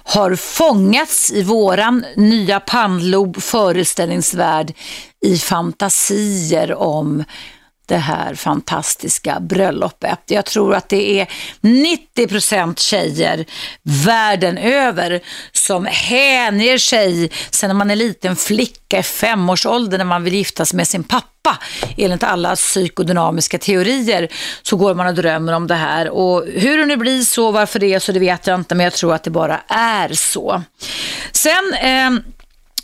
har 0.04 0.36
fångats 0.36 1.32
i 1.32 1.42
våran 1.42 2.04
nya 2.16 2.60
pannlob 2.60 3.42
föreställningsvärld 3.42 4.72
i 5.26 5.38
fantasier 5.38 6.74
om 6.74 7.24
det 7.88 7.96
här 7.96 8.34
fantastiska 8.34 9.40
bröllopet. 9.40 10.20
Jag 10.26 10.44
tror 10.44 10.74
att 10.74 10.88
det 10.88 11.20
är 11.20 11.26
90% 11.60 12.78
tjejer 12.78 13.44
världen 13.82 14.58
över 14.58 15.20
som 15.52 15.86
hänger 15.90 16.78
sig 16.78 17.30
sen 17.50 17.68
när 17.68 17.74
man 17.74 17.90
är 17.90 17.96
liten 17.96 18.36
flicka 18.36 18.98
i 18.98 19.02
femårsåldern 19.02 19.98
när 19.98 20.04
man 20.04 20.24
vill 20.24 20.34
gifta 20.34 20.64
sig 20.64 20.76
med 20.76 20.88
sin 20.88 21.04
pappa. 21.04 21.58
Enligt 21.96 22.22
alla 22.22 22.56
psykodynamiska 22.56 23.58
teorier 23.58 24.28
så 24.62 24.76
går 24.76 24.94
man 24.94 25.06
och 25.06 25.14
drömmer 25.14 25.52
om 25.52 25.66
det 25.66 25.74
här 25.74 26.10
och 26.10 26.46
hur 26.46 26.78
det 26.78 26.86
nu 26.86 26.96
blir 26.96 27.22
så, 27.22 27.50
varför 27.50 27.78
det 27.78 27.94
är 27.94 27.98
så, 27.98 28.12
det 28.12 28.18
vet 28.18 28.46
jag 28.46 28.60
inte 28.60 28.74
men 28.74 28.84
jag 28.84 28.92
tror 28.92 29.14
att 29.14 29.24
det 29.24 29.30
bara 29.30 29.60
är 29.68 30.08
så. 30.12 30.62
Sen 31.32 31.74
eh, 31.74 32.10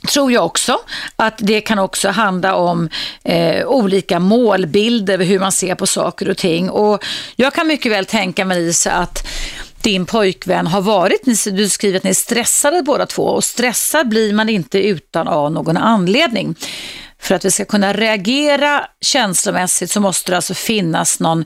tror 0.09 0.33
jag 0.33 0.45
också 0.45 0.79
att 1.17 1.35
det 1.39 1.61
kan 1.61 1.79
också 1.79 2.09
handla 2.09 2.55
om 2.55 2.89
eh, 3.25 3.67
olika 3.67 4.19
målbilder, 4.19 5.19
hur 5.19 5.39
man 5.39 5.53
ser 5.53 5.75
på 5.75 5.87
saker 5.87 6.29
och 6.29 6.37
ting. 6.37 6.71
Och 6.71 7.05
jag 7.37 7.55
kan 7.55 7.67
mycket 7.67 7.93
väl 7.93 8.07
tänka 8.07 8.45
mig 8.45 8.63
Lisa 8.63 8.93
att 8.93 9.27
din 9.83 10.07
pojkvän 10.07 10.67
har 10.67 10.81
varit, 10.81 11.23
du 11.45 11.69
skriver 11.69 11.97
att 11.97 12.05
ni 12.05 12.11
är 12.11 12.15
stressade 12.15 12.83
båda 12.83 13.07
två 13.07 13.23
och 13.23 13.45
stressad 13.45 14.09
blir 14.09 14.33
man 14.33 14.49
inte 14.49 14.79
utan 14.79 15.29
av 15.29 15.53
någon 15.53 15.77
anledning. 15.77 16.55
För 17.19 17.35
att 17.35 17.45
vi 17.45 17.51
ska 17.51 17.65
kunna 17.65 17.93
reagera 17.93 18.87
känslomässigt 19.01 19.91
så 19.91 20.01
måste 20.01 20.33
det 20.33 20.37
alltså 20.37 20.55
finnas 20.55 21.21
någon 21.21 21.45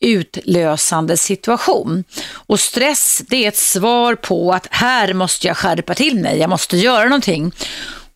utlösande 0.00 1.16
situation. 1.16 2.04
Och 2.34 2.60
stress 2.60 3.22
det 3.28 3.44
är 3.44 3.48
ett 3.48 3.56
svar 3.56 4.14
på 4.14 4.52
att 4.52 4.66
här 4.70 5.14
måste 5.14 5.46
jag 5.46 5.56
skärpa 5.56 5.94
till 5.94 6.20
mig, 6.20 6.38
jag 6.38 6.50
måste 6.50 6.76
göra 6.76 7.04
någonting. 7.04 7.52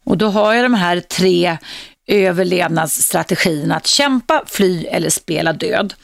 Och 0.05 0.19
då 0.19 0.29
har 0.29 0.55
jag 0.55 0.65
de 0.65 0.75
här 0.75 1.01
tre 1.01 1.59
överlevnadsstrategin 2.07 3.73
att 3.73 3.87
kämpa, 3.87 4.43
fly 4.47 4.85
eller 4.85 5.11
spela 5.11 5.53
död. 5.53 5.95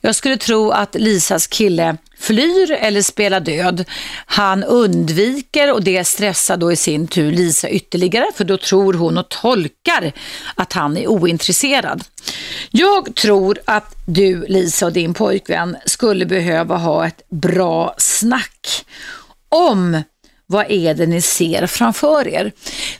Jag 0.00 0.14
skulle 0.14 0.36
tro 0.36 0.70
att 0.70 0.94
Lisas 0.94 1.46
kille 1.46 1.96
flyr 2.18 2.70
eller 2.70 3.02
spelar 3.02 3.40
död. 3.40 3.84
Han 4.26 4.64
undviker 4.64 5.72
och 5.72 5.82
det 5.84 6.04
stressar 6.04 6.56
då 6.56 6.72
i 6.72 6.76
sin 6.76 7.08
tur 7.08 7.32
Lisa 7.32 7.68
ytterligare 7.68 8.26
för 8.34 8.44
då 8.44 8.56
tror 8.56 8.94
hon 8.94 9.18
och 9.18 9.28
tolkar 9.28 10.12
att 10.54 10.72
han 10.72 10.96
är 10.96 11.06
ointresserad. 11.06 12.04
Jag 12.70 13.14
tror 13.14 13.58
att 13.64 13.94
du 14.06 14.46
Lisa 14.46 14.86
och 14.86 14.92
din 14.92 15.14
pojkvän 15.14 15.76
skulle 15.86 16.26
behöva 16.26 16.76
ha 16.76 17.06
ett 17.06 17.22
bra 17.28 17.94
snack 17.98 18.84
om 19.48 20.02
vad 20.50 20.70
är 20.70 20.94
det 20.94 21.06
ni 21.06 21.20
ser 21.20 21.66
framför 21.66 22.28
er? 22.28 22.52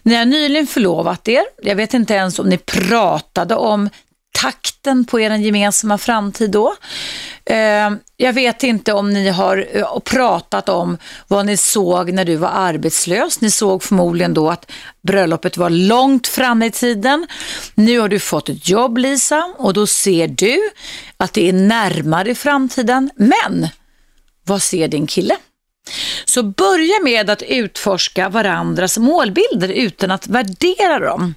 Ni 0.03 0.15
har 0.15 0.25
nyligen 0.25 0.67
förlovat 0.67 1.29
er. 1.29 1.45
Jag 1.63 1.77
vet 1.77 1.95
inte 1.95 2.15
ens 2.15 2.39
om 2.39 2.49
ni 2.49 2.59
pratade 2.59 3.55
om 3.55 3.89
takten 4.33 5.05
på 5.05 5.21
er 5.21 5.31
gemensamma 5.31 5.99
framtid 5.99 6.51
då. 6.51 6.75
Ehm, 7.45 7.99
jag 8.17 8.33
vet 8.33 8.63
inte 8.63 8.93
om 8.93 9.11
ni 9.11 9.29
har 9.29 9.67
eh, 9.73 9.99
pratat 9.99 10.69
om 10.69 10.99
vad 11.29 11.47
ni 11.47 11.57
såg 11.57 12.13
när 12.13 12.25
du 12.25 12.37
var 12.37 12.49
arbetslös. 12.49 13.41
Ni 13.41 13.51
såg 13.51 13.83
förmodligen 13.83 14.35
då 14.35 14.51
att 14.51 14.71
bröllopet 15.03 15.57
var 15.57 15.71
långt 15.71 16.27
fram 16.27 16.63
i 16.63 16.71
tiden. 16.71 17.27
Nu 17.75 17.99
har 18.01 18.09
du 18.09 18.19
fått 18.19 18.49
ett 18.49 18.69
jobb 18.69 18.99
Lisa 18.99 19.55
och 19.59 19.73
då 19.73 19.87
ser 19.87 20.29
du 20.29 20.71
att 21.17 21.33
det 21.33 21.49
är 21.49 21.53
närmare 21.53 22.31
i 22.31 22.35
framtiden. 22.35 23.11
Men 23.17 23.69
vad 24.45 24.63
ser 24.63 24.89
din 24.89 25.07
kille? 25.07 25.37
Så 26.25 26.43
börja 26.43 27.01
med 27.03 27.31
att 27.31 27.43
utforska 27.43 28.29
varandras 28.29 28.99
målbilder 28.99 29.69
utan 29.69 30.11
att 30.11 30.27
värdera 30.27 30.99
dem. 30.99 31.35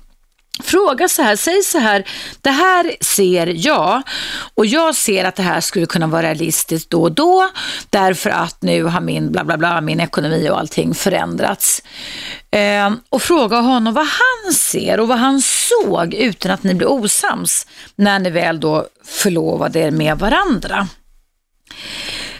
Fråga 0.64 1.08
så 1.08 1.22
här, 1.22 1.36
säg 1.36 1.64
så 1.64 1.78
här, 1.80 2.08
det 2.42 2.50
här 2.50 2.96
ser 3.02 3.68
jag 3.68 4.02
och 4.56 4.66
jag 4.66 4.96
ser 4.96 5.26
att 5.26 5.36
det 5.36 5.44
här 5.44 5.62
skulle 5.62 5.86
kunna 5.86 6.08
vara 6.08 6.24
realistiskt 6.24 6.90
då 6.90 7.02
och 7.02 7.12
då 7.12 7.50
därför 7.90 8.30
att 8.30 8.62
nu 8.62 8.84
har 8.84 9.02
min 9.02 9.32
bla 9.32 9.44
bla 9.44 9.58
bla, 9.58 9.82
min 9.82 10.00
ekonomi 10.00 10.50
och 10.50 10.60
allting 10.60 10.96
förändrats. 10.96 11.84
Eh, 12.52 12.94
och 13.10 13.22
fråga 13.22 13.58
honom 13.58 13.94
vad 13.94 14.08
han 14.08 14.54
ser 14.54 15.00
och 15.00 15.08
vad 15.08 15.18
han 15.18 15.42
såg 15.42 16.14
utan 16.14 16.52
att 16.52 16.64
ni 16.64 16.74
blir 16.74 16.92
osams 16.92 17.68
när 17.96 18.20
ni 18.20 18.30
väl 18.30 18.60
då 18.60 18.88
förlovade 19.06 19.80
er 19.80 19.92
med 19.92 20.20
varandra. 20.20 20.88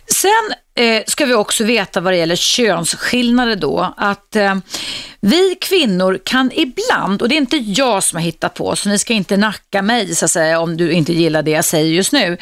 Sen 0.08 0.54
eh, 0.76 1.04
ska 1.08 1.26
vi 1.26 1.34
också 1.34 1.64
veta 1.64 2.02
vad 2.02 2.14
det 2.14 2.18
gäller 2.18 2.36
könsskillnader 2.36 3.56
då, 3.56 3.94
att 3.98 4.36
eh, 4.36 4.56
vi 5.22 5.56
kvinnor 5.62 6.20
kan 6.24 6.52
ibland, 6.54 7.22
och 7.22 7.30
det 7.30 7.36
är 7.36 7.38
inte 7.38 7.58
jag 7.58 8.04
som 8.04 8.16
har 8.16 8.24
hittat 8.24 8.54
på, 8.54 8.76
så 8.76 8.90
ni 8.90 9.00
ska 9.00 9.14
inte 9.14 9.38
nacka 9.38 9.82
mig 9.82 10.16
så 10.16 10.26
att 10.26 10.32
säga 10.32 10.60
om 10.60 10.78
du 10.78 10.92
inte 10.92 11.14
gillar 11.14 11.44
det 11.44 11.52
jag 11.52 11.66
säger 11.66 11.92
just 11.92 12.14
nu. 12.14 12.38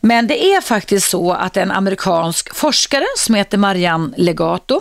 Men 0.00 0.26
det 0.26 0.44
är 0.44 0.60
faktiskt 0.60 1.10
så 1.10 1.32
att 1.32 1.56
en 1.56 1.70
amerikansk 1.70 2.54
forskare 2.54 3.04
som 3.16 3.34
heter 3.34 3.58
Marianne 3.58 4.12
Legato, 4.16 4.80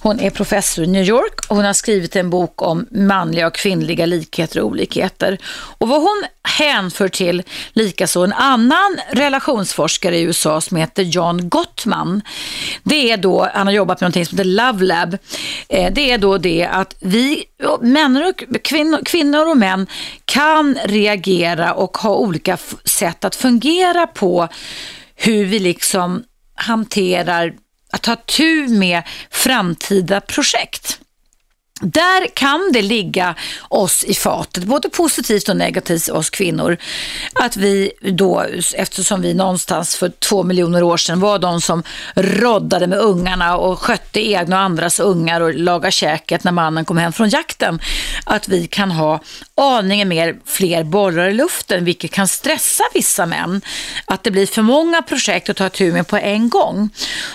hon 0.00 0.20
är 0.20 0.30
professor 0.30 0.84
i 0.84 0.86
New 0.86 1.04
York 1.04 1.40
och 1.48 1.56
hon 1.56 1.64
har 1.64 1.72
skrivit 1.72 2.16
en 2.16 2.30
bok 2.30 2.62
om 2.62 2.86
manliga 2.90 3.46
och 3.46 3.54
kvinnliga 3.54 4.06
likheter 4.06 4.60
och 4.60 4.66
olikheter. 4.66 5.38
Och 5.78 5.88
vad 5.88 6.00
hon 6.00 6.24
hänför 6.58 7.08
till 7.08 7.42
likaså 7.72 8.24
en 8.24 8.32
annan 8.32 8.98
relationsforskare 9.10 10.18
i 10.18 10.22
USA 10.22 10.60
som 10.60 10.76
heter 10.76 11.02
John 11.02 11.48
Gottman. 11.48 12.22
Det 12.82 13.10
är 13.10 13.16
då, 13.16 13.48
han 13.54 13.66
har 13.66 13.74
jobbat 13.74 14.00
med 14.00 14.04
någonting 14.04 14.26
som 14.26 14.38
heter 14.38 14.50
Love 14.50 14.84
Lab. 14.84 15.18
Eh, 15.68 15.92
det 15.92 16.10
är 16.10 16.18
då 16.18 16.38
det 16.38 16.64
att 16.64 16.96
vi, 17.00 17.44
män 17.80 18.16
och 18.16 18.62
kvinnor, 18.64 19.00
kvinnor 19.04 19.50
och 19.50 19.56
män 19.56 19.86
kan 20.24 20.78
reagera 20.84 21.74
och 21.74 21.96
ha 21.96 22.14
olika 22.14 22.58
sätt 22.84 23.24
att 23.24 23.36
fungera 23.36 24.06
på 24.06 24.48
hur 25.14 25.44
vi 25.44 25.58
liksom 25.58 26.24
hanterar 26.54 27.54
att 27.92 28.02
ta 28.02 28.16
tur 28.16 28.68
med 28.68 29.02
framtida 29.30 30.20
projekt. 30.20 31.00
Där 31.80 32.26
kan 32.34 32.70
det 32.72 32.82
ligga 32.82 33.34
oss 33.68 34.04
i 34.04 34.14
fatet, 34.14 34.64
både 34.64 34.88
positivt 34.88 35.48
och 35.48 35.56
negativt 35.56 36.08
oss 36.08 36.30
kvinnor. 36.30 36.76
Att 37.32 37.56
vi 37.56 37.92
då, 38.00 38.44
eftersom 38.74 39.22
vi 39.22 39.34
någonstans 39.34 39.96
för 39.96 40.08
två 40.08 40.42
miljoner 40.42 40.82
år 40.82 40.96
sedan 40.96 41.20
var 41.20 41.38
de 41.38 41.60
som 41.60 41.82
roddade 42.14 42.86
med 42.86 42.98
ungarna 42.98 43.56
och 43.56 43.78
skötte 43.78 44.28
egna 44.30 44.56
och 44.56 44.62
andras 44.62 45.00
ungar 45.00 45.40
och 45.40 45.54
lagade 45.54 45.92
käket 45.92 46.44
när 46.44 46.52
mannen 46.52 46.84
kom 46.84 46.96
hem 46.96 47.12
från 47.12 47.28
jakten. 47.28 47.80
Att 48.24 48.48
vi 48.48 48.66
kan 48.66 48.90
ha 48.90 49.20
aningen 49.56 50.08
mer 50.08 50.36
fler 50.44 50.84
bollar 50.84 51.28
i 51.28 51.34
luften, 51.34 51.84
vilket 51.84 52.10
kan 52.10 52.28
stressa 52.28 52.84
vissa 52.94 53.26
män. 53.26 53.60
Att 54.04 54.24
det 54.24 54.30
blir 54.30 54.46
för 54.46 54.62
många 54.62 55.02
projekt 55.02 55.48
att 55.48 55.56
ta 55.56 55.68
tur 55.68 55.92
med 55.92 56.08
på 56.08 56.16
en 56.16 56.48
gång. 56.48 56.90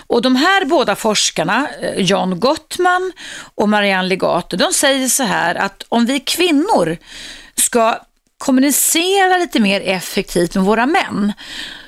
Och 0.07 0.21
de 0.21 0.35
här 0.35 0.65
båda 0.65 0.95
forskarna, 0.95 1.67
eh, 1.81 2.03
John 2.03 2.39
Gottman 2.39 3.11
och 3.55 3.69
Marianne 3.69 4.07
Legato, 4.07 4.57
de 4.57 4.73
säger 4.73 5.07
så 5.07 5.23
här 5.23 5.55
att 5.55 5.83
om 5.89 6.05
vi 6.05 6.19
kvinnor 6.19 6.97
ska 7.55 7.99
kommunicera 8.37 9.37
lite 9.37 9.59
mer 9.59 9.81
effektivt 9.81 10.55
med 10.55 10.63
våra 10.63 10.85
män 10.85 11.33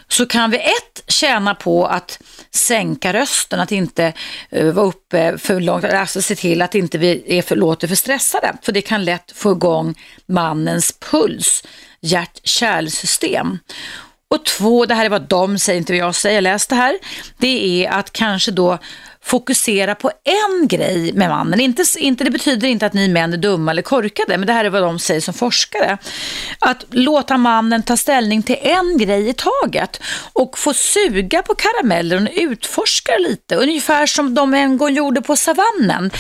så 0.08 0.26
kan 0.26 0.52
vi 0.52 0.58
ett 0.58 1.04
tjäna 1.08 1.56
på 1.56 1.86
att 1.86 2.20
sänka 2.56 3.14
rösten, 3.14 3.60
att 3.60 3.72
inte 3.72 4.14
uh, 4.56 4.72
vara 4.72 4.86
uppe 4.86 5.38
för 5.38 5.60
långt, 5.60 5.86
alltså 5.86 6.22
se 6.22 6.36
till 6.36 6.62
att 6.62 6.76
inte 6.76 6.98
vi 6.98 7.24
är 7.28 7.42
för, 7.42 7.56
låter 7.56 7.88
för 7.88 7.96
stressade. 7.96 8.54
För 8.62 8.72
det 8.72 8.82
kan 8.82 9.06
lätt 9.06 9.32
få 9.36 9.52
igång 9.52 9.96
mannens 10.26 11.00
puls, 11.12 11.64
hjärt-kärlsystem. 12.02 13.60
Och 14.28 14.46
två, 14.46 14.86
det 14.86 14.96
här 14.96 15.06
är 15.06 15.10
vad 15.10 15.28
de 15.30 15.60
säger, 15.60 15.78
inte 15.80 15.94
vad 15.94 16.00
jag 16.00 16.16
säger, 16.16 16.36
jag 16.36 16.42
läste 16.42 16.76
här, 16.76 16.98
det 17.38 17.86
är 17.86 17.92
att 17.92 18.12
kanske 18.12 18.52
då 18.52 18.80
fokusera 19.24 19.96
på 19.96 20.12
en 20.24 20.68
grej 20.68 21.14
med 21.14 21.30
mannen. 21.30 21.60
Inte, 21.60 21.84
inte, 21.98 22.24
det 22.24 22.32
betyder 22.32 22.68
inte 22.68 22.86
att 22.86 22.94
ni 22.94 23.08
män 23.08 23.34
är 23.34 23.38
dumma 23.38 23.72
eller 23.72 23.82
korkade, 23.82 24.38
men 24.38 24.48
det 24.48 24.54
här 24.54 24.66
är 24.66 24.70
vad 24.70 24.82
de 24.82 25.00
säger 25.00 25.22
som 25.22 25.34
forskare. 25.34 25.98
Att 26.60 26.86
låta 26.90 27.38
mannen 27.38 27.84
ta 27.84 27.98
ställning 27.98 28.44
till 28.44 28.58
en 28.62 28.98
grej 28.98 29.30
i 29.30 29.34
taget 29.34 30.02
och 30.34 30.58
få 30.58 30.74
suga 30.74 31.42
på 31.42 31.56
karameller 31.56 32.22
och 32.22 32.30
utforska 32.34 33.12
lite, 33.18 33.56
ungefär 33.56 34.06
som 34.06 34.34
de 34.34 34.54
en 34.54 34.78
gång 34.78 34.94
gjorde 34.94 35.22
på 35.22 35.36
savannen 35.36 36.12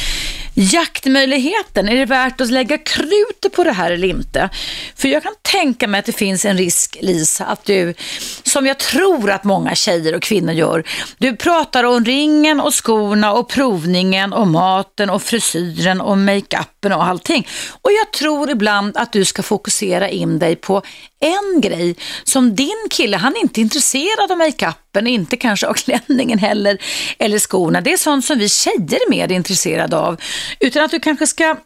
jaktmöjligheten. 0.54 1.90
Är 1.90 1.96
det 1.96 2.06
värt 2.06 2.42
att 2.42 2.52
lägga 2.52 2.78
krutet 2.78 3.54
på 3.54 3.64
det 3.64 3.72
här 3.72 3.92
eller 3.92 4.08
inte? 4.08 4.50
För 4.96 5.08
jag 5.08 5.24
kan 5.24 5.34
tänka 5.42 5.88
mig 5.88 6.00
att 6.00 6.06
det 6.06 6.12
finns 6.12 6.46
en 6.46 6.58
risk, 6.58 6.98
Lisa, 7.02 7.46
att 7.46 7.66
du, 7.66 7.94
som 8.44 8.66
jag 8.66 8.80
tror 8.80 9.32
att 9.32 9.44
många 9.44 9.76
tjejer 9.76 10.16
och 10.16 10.22
kvinnor 10.22 10.54
gör, 10.54 10.84
du 11.18 11.36
pratar 11.36 11.84
om 11.84 12.06
ringen 12.06 12.60
och 12.60 12.74
skorna 12.74 13.34
och 13.34 13.50
provningen 13.50 14.34
och 14.34 14.48
maten 14.48 15.10
och 15.10 15.24
frisyren 15.24 16.02
och 16.02 16.18
makeupen 16.18 16.94
och 16.94 17.04
allting. 17.04 17.48
Och 17.82 17.92
jag 17.92 18.14
tror 18.14 18.50
ibland 18.50 18.98
att 18.98 19.12
du 19.12 19.26
ska 19.26 19.44
fokusera 19.44 20.10
in 20.10 20.40
dig 20.40 20.56
på 20.56 20.82
en 21.24 21.62
grej 21.62 21.96
som 22.24 22.56
din 22.56 22.88
kille, 22.90 23.18
han 23.18 23.36
är 23.36 23.40
inte 23.40 23.62
intresserad 23.62 24.32
av 24.32 24.38
makeupen, 24.38 25.08
inte 25.08 25.38
kanske 25.38 25.68
av 25.68 25.74
klänningen 25.86 26.40
heller, 26.40 26.78
eller 27.20 27.40
skorna. 27.40 27.82
Det 27.82 27.94
är 27.94 27.98
sånt 27.98 28.26
som 28.26 28.40
vi 28.40 28.50
tjejer 28.50 29.00
är 29.06 29.10
mer 29.10 29.32
intresserade 29.32 29.98
av. 29.98 30.22
Utan 30.60 30.84
att 30.86 30.92
du 30.92 31.00
kanske 31.00 31.28
ska 31.28 31.58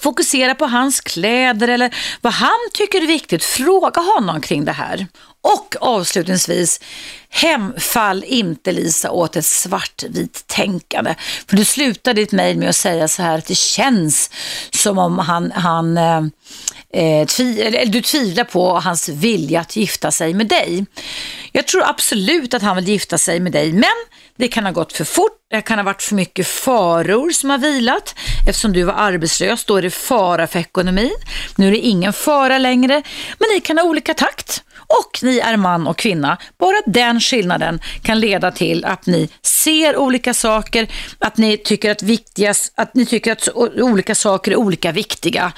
fokusera 0.00 0.54
på 0.54 0.66
hans 0.66 1.00
kläder 1.00 1.68
eller 1.68 1.94
vad 2.20 2.32
han 2.32 2.70
tycker 2.72 3.02
är 3.02 3.06
viktigt. 3.06 3.44
Fråga 3.44 4.00
honom 4.00 4.40
kring 4.40 4.64
det 4.64 4.72
här. 4.72 5.06
Och 5.40 5.76
avslutningsvis, 5.80 6.80
hemfall 7.28 8.24
inte 8.26 8.72
Lisa 8.72 9.10
åt 9.10 9.36
ett 9.36 9.46
svartvitt 9.46 10.46
tänkande. 10.46 11.14
För 11.46 11.56
du 11.56 11.64
slutar 11.64 12.14
ditt 12.14 12.32
mejl 12.32 12.58
med 12.58 12.68
att 12.68 12.76
säga 12.76 13.08
så 13.08 13.22
här 13.22 13.38
att 13.38 13.46
det 13.46 13.56
känns 13.56 14.30
som 14.70 14.98
om 14.98 15.18
han, 15.18 15.52
han 15.52 15.98
eh, 15.98 16.22
eh 16.92 17.26
tvi, 17.26 17.62
eller 17.62 17.86
du 17.86 18.02
tvivlar 18.02 18.44
på 18.44 18.78
hans 18.78 19.08
vilja 19.08 19.60
att 19.60 19.76
gifta 19.76 20.10
sig 20.10 20.34
med 20.34 20.46
dig. 20.46 20.86
Jag 21.52 21.66
tror 21.66 21.82
absolut 21.88 22.54
att 22.54 22.62
han 22.62 22.76
vill 22.76 22.88
gifta 22.88 23.18
sig 23.18 23.40
med 23.40 23.52
dig, 23.52 23.72
men 23.72 23.90
det 24.36 24.48
kan 24.48 24.64
ha 24.64 24.72
gått 24.72 24.92
för 24.92 25.04
fort, 25.04 25.38
det 25.50 25.60
kan 25.60 25.78
ha 25.78 25.84
varit 25.84 26.02
för 26.02 26.14
mycket 26.14 26.46
faror 26.46 27.30
som 27.30 27.50
har 27.50 27.58
vilat. 27.58 28.14
Eftersom 28.48 28.72
du 28.72 28.82
var 28.82 28.94
arbetslös, 28.94 29.64
då 29.64 29.76
är 29.76 29.82
det 29.82 29.90
fara 29.90 30.46
för 30.46 30.58
ekonomin. 30.58 31.16
Nu 31.56 31.66
är 31.66 31.70
det 31.70 31.78
ingen 31.78 32.12
fara 32.12 32.58
längre, 32.58 33.02
men 33.38 33.48
ni 33.54 33.60
kan 33.60 33.78
ha 33.78 33.84
olika 33.84 34.14
takt 34.14 34.62
och 34.92 35.18
ni 35.22 35.38
är 35.38 35.56
man 35.56 35.86
och 35.86 35.98
kvinna. 35.98 36.38
Bara 36.58 36.76
den 36.86 37.20
skillnaden 37.20 37.80
kan 38.02 38.20
leda 38.20 38.50
till 38.50 38.84
att 38.84 39.06
ni 39.06 39.28
ser 39.42 39.96
olika 39.96 40.34
saker, 40.34 40.88
att 41.18 41.36
ni 41.36 41.56
tycker 41.56 41.90
att, 41.90 42.02
viktigast, 42.02 42.72
att, 42.74 42.94
ni 42.94 43.06
tycker 43.06 43.32
att 43.32 43.48
olika 43.80 44.14
saker 44.14 44.52
är 44.52 44.56
olika 44.56 44.92
viktiga. 44.92 45.52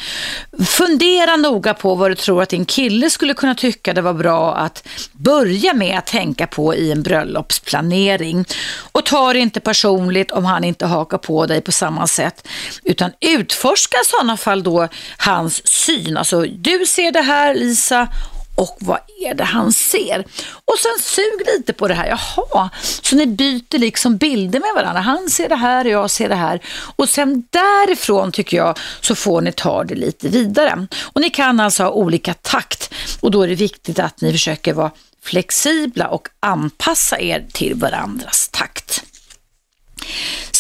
Fundera 0.67 1.37
noga 1.37 1.75
på 1.75 1.95
vad 1.95 2.11
du 2.11 2.15
tror 2.15 2.43
att 2.43 2.49
din 2.49 2.65
kille 2.65 3.11
skulle 3.11 3.35
kunna 3.35 3.55
tycka 3.55 3.93
det 3.93 4.03
var 4.03 4.15
bra 4.15 4.55
att 4.55 4.89
börja 5.13 5.75
med 5.75 5.99
att 5.99 6.07
tänka 6.07 6.47
på 6.47 6.75
i 6.75 6.93
en 6.93 7.03
bröllopsplanering. 7.03 8.45
Och 8.93 9.07
ta 9.07 9.33
det 9.33 9.39
inte 9.39 9.61
personligt 9.61 10.31
om 10.31 10.45
han 10.45 10.65
inte 10.65 10.87
hakar 10.87 11.19
på 11.19 11.47
dig 11.47 11.61
på 11.61 11.73
samma 11.73 12.07
sätt, 12.07 12.49
utan 12.83 13.11
utforska 13.21 13.97
i 13.97 14.07
sådana 14.07 14.37
fall 14.37 14.63
då 14.63 14.89
hans 15.17 15.67
syn. 15.67 16.17
Alltså, 16.17 16.41
du 16.41 16.87
ser 16.87 17.13
det 17.13 17.21
här 17.21 17.55
Lisa 17.55 18.09
och 18.55 18.77
vad 18.81 18.99
är 19.21 19.35
det 19.35 19.45
han 19.45 19.73
ser? 19.73 20.25
Och 20.65 20.79
sen 20.79 20.99
sug 21.01 21.47
lite 21.47 21.73
på 21.73 21.89
det 21.89 21.95
här, 21.95 22.07
jaha, 22.07 22.71
så 22.81 23.17
ni 23.17 23.27
byter 23.27 23.79
liksom 23.79 24.17
bilder 24.17 24.61
med 24.61 24.71
varandra. 24.75 25.01
Han 25.01 25.31
ser 25.31 25.49
det 25.49 25.57
här 25.57 25.85
och 25.85 25.91
jag 25.91 26.11
ser 26.11 26.29
det 26.29 26.35
här. 26.35 26.61
Och 26.97 27.09
sen 27.09 27.45
därifrån 27.51 28.33
tycker 28.33 28.57
jag 28.57 28.79
så 29.01 29.15
får 29.15 29.41
ni 29.41 29.53
ta 29.53 29.85
det 29.85 29.95
lite 29.95 30.29
vidare. 30.29 30.87
Och 31.03 31.21
ni 31.21 31.31
kan 31.31 31.61
alltså 31.61 31.83
ha 31.83 31.91
olika 31.91 32.35
takt 32.35 32.95
och 33.21 33.31
då 33.31 33.43
är 33.43 33.49
det 33.49 33.55
viktigt 33.55 33.99
att 33.99 34.21
ni 34.21 34.33
försöker 34.33 34.73
vara 34.73 34.91
flexibla 35.23 36.09
och 36.09 36.29
anpassa 36.41 37.21
er 37.21 37.47
till 37.53 37.75
varandras 37.75 38.49
takt. 38.53 39.05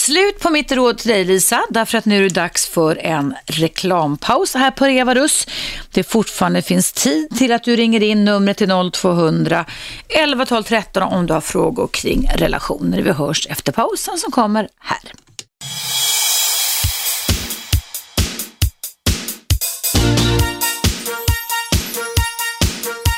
Slut 0.05 0.41
på 0.41 0.51
mitt 0.51 0.73
råd 0.73 0.99
till 0.99 1.11
dig 1.11 1.25
Lisa, 1.25 1.65
därför 1.71 1.99
att 1.99 2.05
nu 2.05 2.19
är 2.19 2.23
det 2.23 2.35
dags 2.35 2.67
för 2.67 2.97
en 2.97 3.35
reklampaus 3.47 4.55
här 4.55 4.71
på 4.71 4.85
Revarus. 4.85 5.47
Det 5.91 6.03
fortfarande 6.03 6.63
finns 6.63 6.93
tid 6.93 7.29
till 7.39 7.53
att 7.53 7.65
du 7.65 7.77
ringer 7.77 8.03
in 8.03 8.25
numret 8.25 8.57
till 8.57 8.91
0200 8.93 9.65
11 10.09 10.47
12 10.47 10.63
13 10.63 11.03
om 11.03 11.27
du 11.27 11.33
har 11.33 11.41
frågor 11.41 11.89
kring 11.89 12.31
relationer. 12.35 13.03
Vi 13.03 13.13
hörs 13.13 13.47
efter 13.51 13.73
pausen 13.73 14.19
som 14.19 14.33
kommer 14.33 14.69
här. 14.79 15.13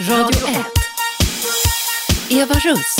Radio 0.08 0.48
1. 0.48 0.56
Eva 2.30 2.54
Russ. 2.54 2.96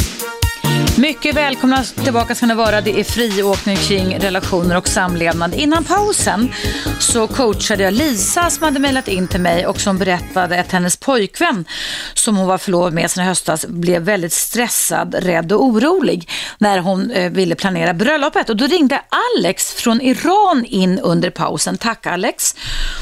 Mycket 0.99 1.37
välkomna 1.37 1.85
tillbaka 1.85 2.35
ska 2.35 2.47
ni 2.47 2.55
vara. 2.55 2.81
Det 2.81 3.01
är 3.01 3.05
friåkning 3.05 3.77
kring 3.77 4.19
relationer 4.19 4.77
och 4.77 4.89
samlevnad. 4.89 5.55
Innan 5.55 5.85
pausen 5.85 6.53
så 7.01 7.27
coachade 7.27 7.83
jag 7.83 7.95
Lisa 7.95 8.51
som 8.51 8.65
hade 8.65 8.79
mejlat 8.79 9.09
in 9.09 9.29
till 9.29 9.41
mig 9.41 9.67
och 9.67 9.81
som 9.81 9.99
berättade 9.99 10.61
att 10.61 10.73
hennes 10.73 10.97
pojkvän 10.97 11.65
som 12.15 12.37
hon 12.37 12.47
var 12.47 12.59
förlovad 12.59 12.93
med 12.93 13.11
sen 13.11 13.25
i 13.25 13.27
höstas 13.27 13.67
blev 13.67 14.03
väldigt 14.03 14.33
stressad, 14.33 15.15
rädd 15.15 15.53
och 15.53 15.65
orolig 15.65 16.31
när 16.59 16.79
hon 16.79 17.11
eh, 17.11 17.33
ville 17.33 17.55
planera 17.55 17.95
bröllopet. 17.95 18.51
Och 18.51 18.57
då 18.57 18.67
ringde 18.67 19.03
Alex 19.39 19.75
från 19.75 20.01
Iran 20.01 20.65
in 20.65 20.99
under 20.99 21.31
pausen. 21.31 21.79
Tack 21.79 22.07
Alex. 22.07 22.55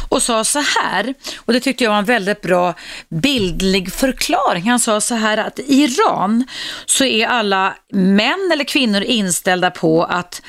Och 0.08 0.22
sa 0.22 0.44
så 0.44 0.62
här, 0.82 1.14
och 1.36 1.52
det 1.52 1.60
tyckte 1.60 1.84
jag 1.84 1.90
var 1.90 1.98
en 1.98 2.04
väldigt 2.04 2.42
bra 2.42 2.74
bildlig 3.08 3.92
förklaring. 3.92 4.70
Han 4.70 4.80
sa 4.80 5.00
så 5.00 5.14
här 5.14 5.38
att 5.38 5.58
i 5.58 5.82
Iran 5.82 6.46
så 6.86 7.04
är 7.04 7.26
alla 7.26 7.74
män 7.94 8.50
eller 8.52 8.64
kvinnor 8.64 9.02
inställda 9.02 9.70
på 9.70 10.04
att 10.04 10.42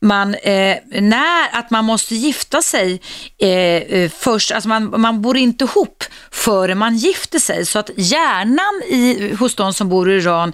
man, 0.00 0.34
eh, 0.34 0.76
när, 0.90 1.58
att 1.58 1.70
man 1.70 1.84
måste 1.84 2.14
gifta 2.14 2.62
sig 2.62 3.00
eh, 3.38 3.48
eh, 3.48 4.10
först, 4.10 4.52
alltså 4.52 4.68
man, 4.68 5.00
man 5.00 5.22
bor 5.22 5.36
inte 5.36 5.64
ihop 5.64 6.04
före 6.30 6.74
man 6.74 6.96
gifter 6.96 7.38
sig. 7.38 7.66
Så 7.66 7.78
att 7.78 7.90
hjärnan 7.96 8.82
i, 8.88 9.34
hos 9.38 9.54
de 9.54 9.72
som 9.72 9.88
bor 9.88 10.10
i 10.10 10.16
Iran 10.16 10.52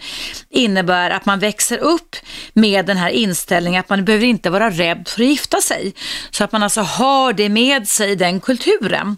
innebär 0.51 1.11
att 1.11 1.27
man 1.27 1.39
växer 1.39 1.79
upp 1.79 2.17
med 2.53 2.87
den 2.87 2.97
här 2.97 3.11
inställningen 3.11 3.81
att 3.81 3.89
man 3.89 4.05
behöver 4.05 4.27
inte 4.27 4.51
vara 4.51 4.71
rädd 4.71 5.09
för 5.09 5.23
att 5.23 5.29
gifta 5.29 5.61
sig. 5.61 5.95
Så 6.31 6.45
att 6.45 6.53
man 6.53 6.63
alltså 6.63 6.81
har 6.81 7.33
det 7.33 7.49
med 7.49 7.89
sig, 7.89 8.17
den 8.17 8.41
kulturen. 8.41 9.17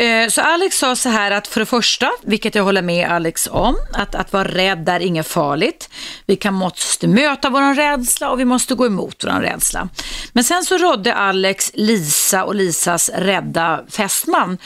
Eh, 0.00 0.28
så 0.28 0.40
Alex 0.40 0.78
sa 0.78 0.96
så 0.96 1.08
här 1.08 1.30
att 1.30 1.46
för 1.46 1.60
det 1.60 1.66
första, 1.66 2.10
vilket 2.22 2.54
jag 2.54 2.64
håller 2.64 2.82
med 2.82 3.10
Alex 3.10 3.48
om, 3.52 3.76
att, 3.92 4.14
att 4.14 4.32
vara 4.32 4.44
rädd 4.44 4.88
är 4.88 5.00
inget 5.00 5.26
farligt. 5.26 5.90
Vi 6.26 6.36
kan 6.36 6.54
måste 6.54 7.08
möta 7.08 7.50
vår 7.50 7.74
rädsla 7.74 8.30
och 8.30 8.40
vi 8.40 8.44
måste 8.44 8.74
gå 8.74 8.86
emot 8.86 9.24
vår 9.24 9.40
rädsla. 9.40 9.88
Men 10.32 10.44
sen 10.44 10.64
så 10.64 10.78
rådde 10.78 11.14
Alex, 11.14 11.70
Lisa 11.74 12.44
och 12.44 12.54
Lisas 12.54 13.10
rädda 13.14 13.84
fästman 13.90 14.58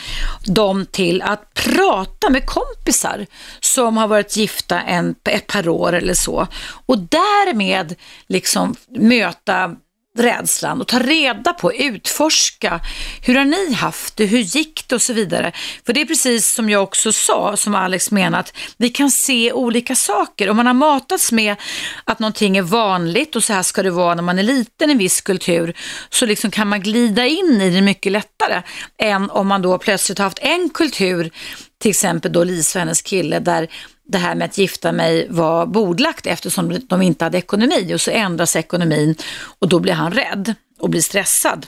dem 0.46 0.86
till 0.86 1.22
att 1.22 1.54
prata 1.54 2.30
med 2.30 2.46
kompisar 2.46 3.26
som 3.60 3.96
har 3.96 4.08
varit 4.08 4.36
gifta 4.36 4.80
en, 4.80 5.14
ett 5.24 5.46
par 5.46 5.68
år 5.68 5.92
eller 5.92 6.14
så 6.14 6.46
och 6.86 6.98
därmed 6.98 7.94
liksom 8.28 8.74
möta 8.88 9.76
rädslan 10.18 10.80
och 10.80 10.88
ta 10.88 10.98
reda 10.98 11.52
på, 11.52 11.72
utforska. 11.74 12.80
Hur 13.22 13.34
har 13.34 13.44
ni 13.44 13.72
haft 13.72 14.16
det? 14.16 14.24
Hur 14.24 14.38
gick 14.38 14.88
det? 14.88 14.94
Och 14.94 15.02
så 15.02 15.12
vidare. 15.12 15.52
För 15.86 15.92
det 15.92 16.00
är 16.00 16.06
precis 16.06 16.54
som 16.54 16.70
jag 16.70 16.82
också 16.82 17.12
sa, 17.12 17.56
som 17.56 17.74
Alex 17.74 18.10
menat, 18.10 18.52
vi 18.76 18.88
kan 18.88 19.10
se 19.10 19.52
olika 19.52 19.94
saker. 19.94 20.50
Om 20.50 20.56
man 20.56 20.66
har 20.66 20.74
matats 20.74 21.32
med 21.32 21.56
att 22.04 22.18
någonting 22.18 22.56
är 22.56 22.62
vanligt 22.62 23.36
och 23.36 23.44
så 23.44 23.52
här 23.52 23.62
ska 23.62 23.82
det 23.82 23.90
vara 23.90 24.14
när 24.14 24.22
man 24.22 24.38
är 24.38 24.42
liten 24.42 24.90
i 24.90 24.92
en 24.92 24.98
viss 24.98 25.20
kultur, 25.20 25.76
så 26.10 26.26
liksom 26.26 26.50
kan 26.50 26.68
man 26.68 26.80
glida 26.80 27.26
in 27.26 27.60
i 27.60 27.70
det 27.70 27.82
mycket 27.82 28.12
lättare 28.12 28.62
än 28.98 29.30
om 29.30 29.46
man 29.48 29.62
då 29.62 29.78
plötsligt 29.78 30.18
har 30.18 30.24
haft 30.24 30.38
en 30.38 30.70
kultur 30.74 31.30
till 31.84 31.90
exempel 31.90 32.32
då 32.32 32.44
Lisa 32.44 32.78
och 32.78 32.80
hennes 32.80 33.02
kille, 33.02 33.38
där 33.38 33.68
det 34.06 34.18
här 34.18 34.34
med 34.34 34.44
att 34.44 34.58
gifta 34.58 34.92
mig 34.92 35.26
var 35.30 35.66
bordlagt 35.66 36.26
eftersom 36.26 36.80
de 36.88 37.02
inte 37.02 37.24
hade 37.24 37.38
ekonomi 37.38 37.94
och 37.94 38.00
så 38.00 38.10
ändras 38.10 38.56
ekonomin 38.56 39.16
och 39.58 39.68
då 39.68 39.80
blir 39.80 39.92
han 39.92 40.12
rädd 40.12 40.54
och 40.80 40.90
blir 40.90 41.00
stressad. 41.00 41.66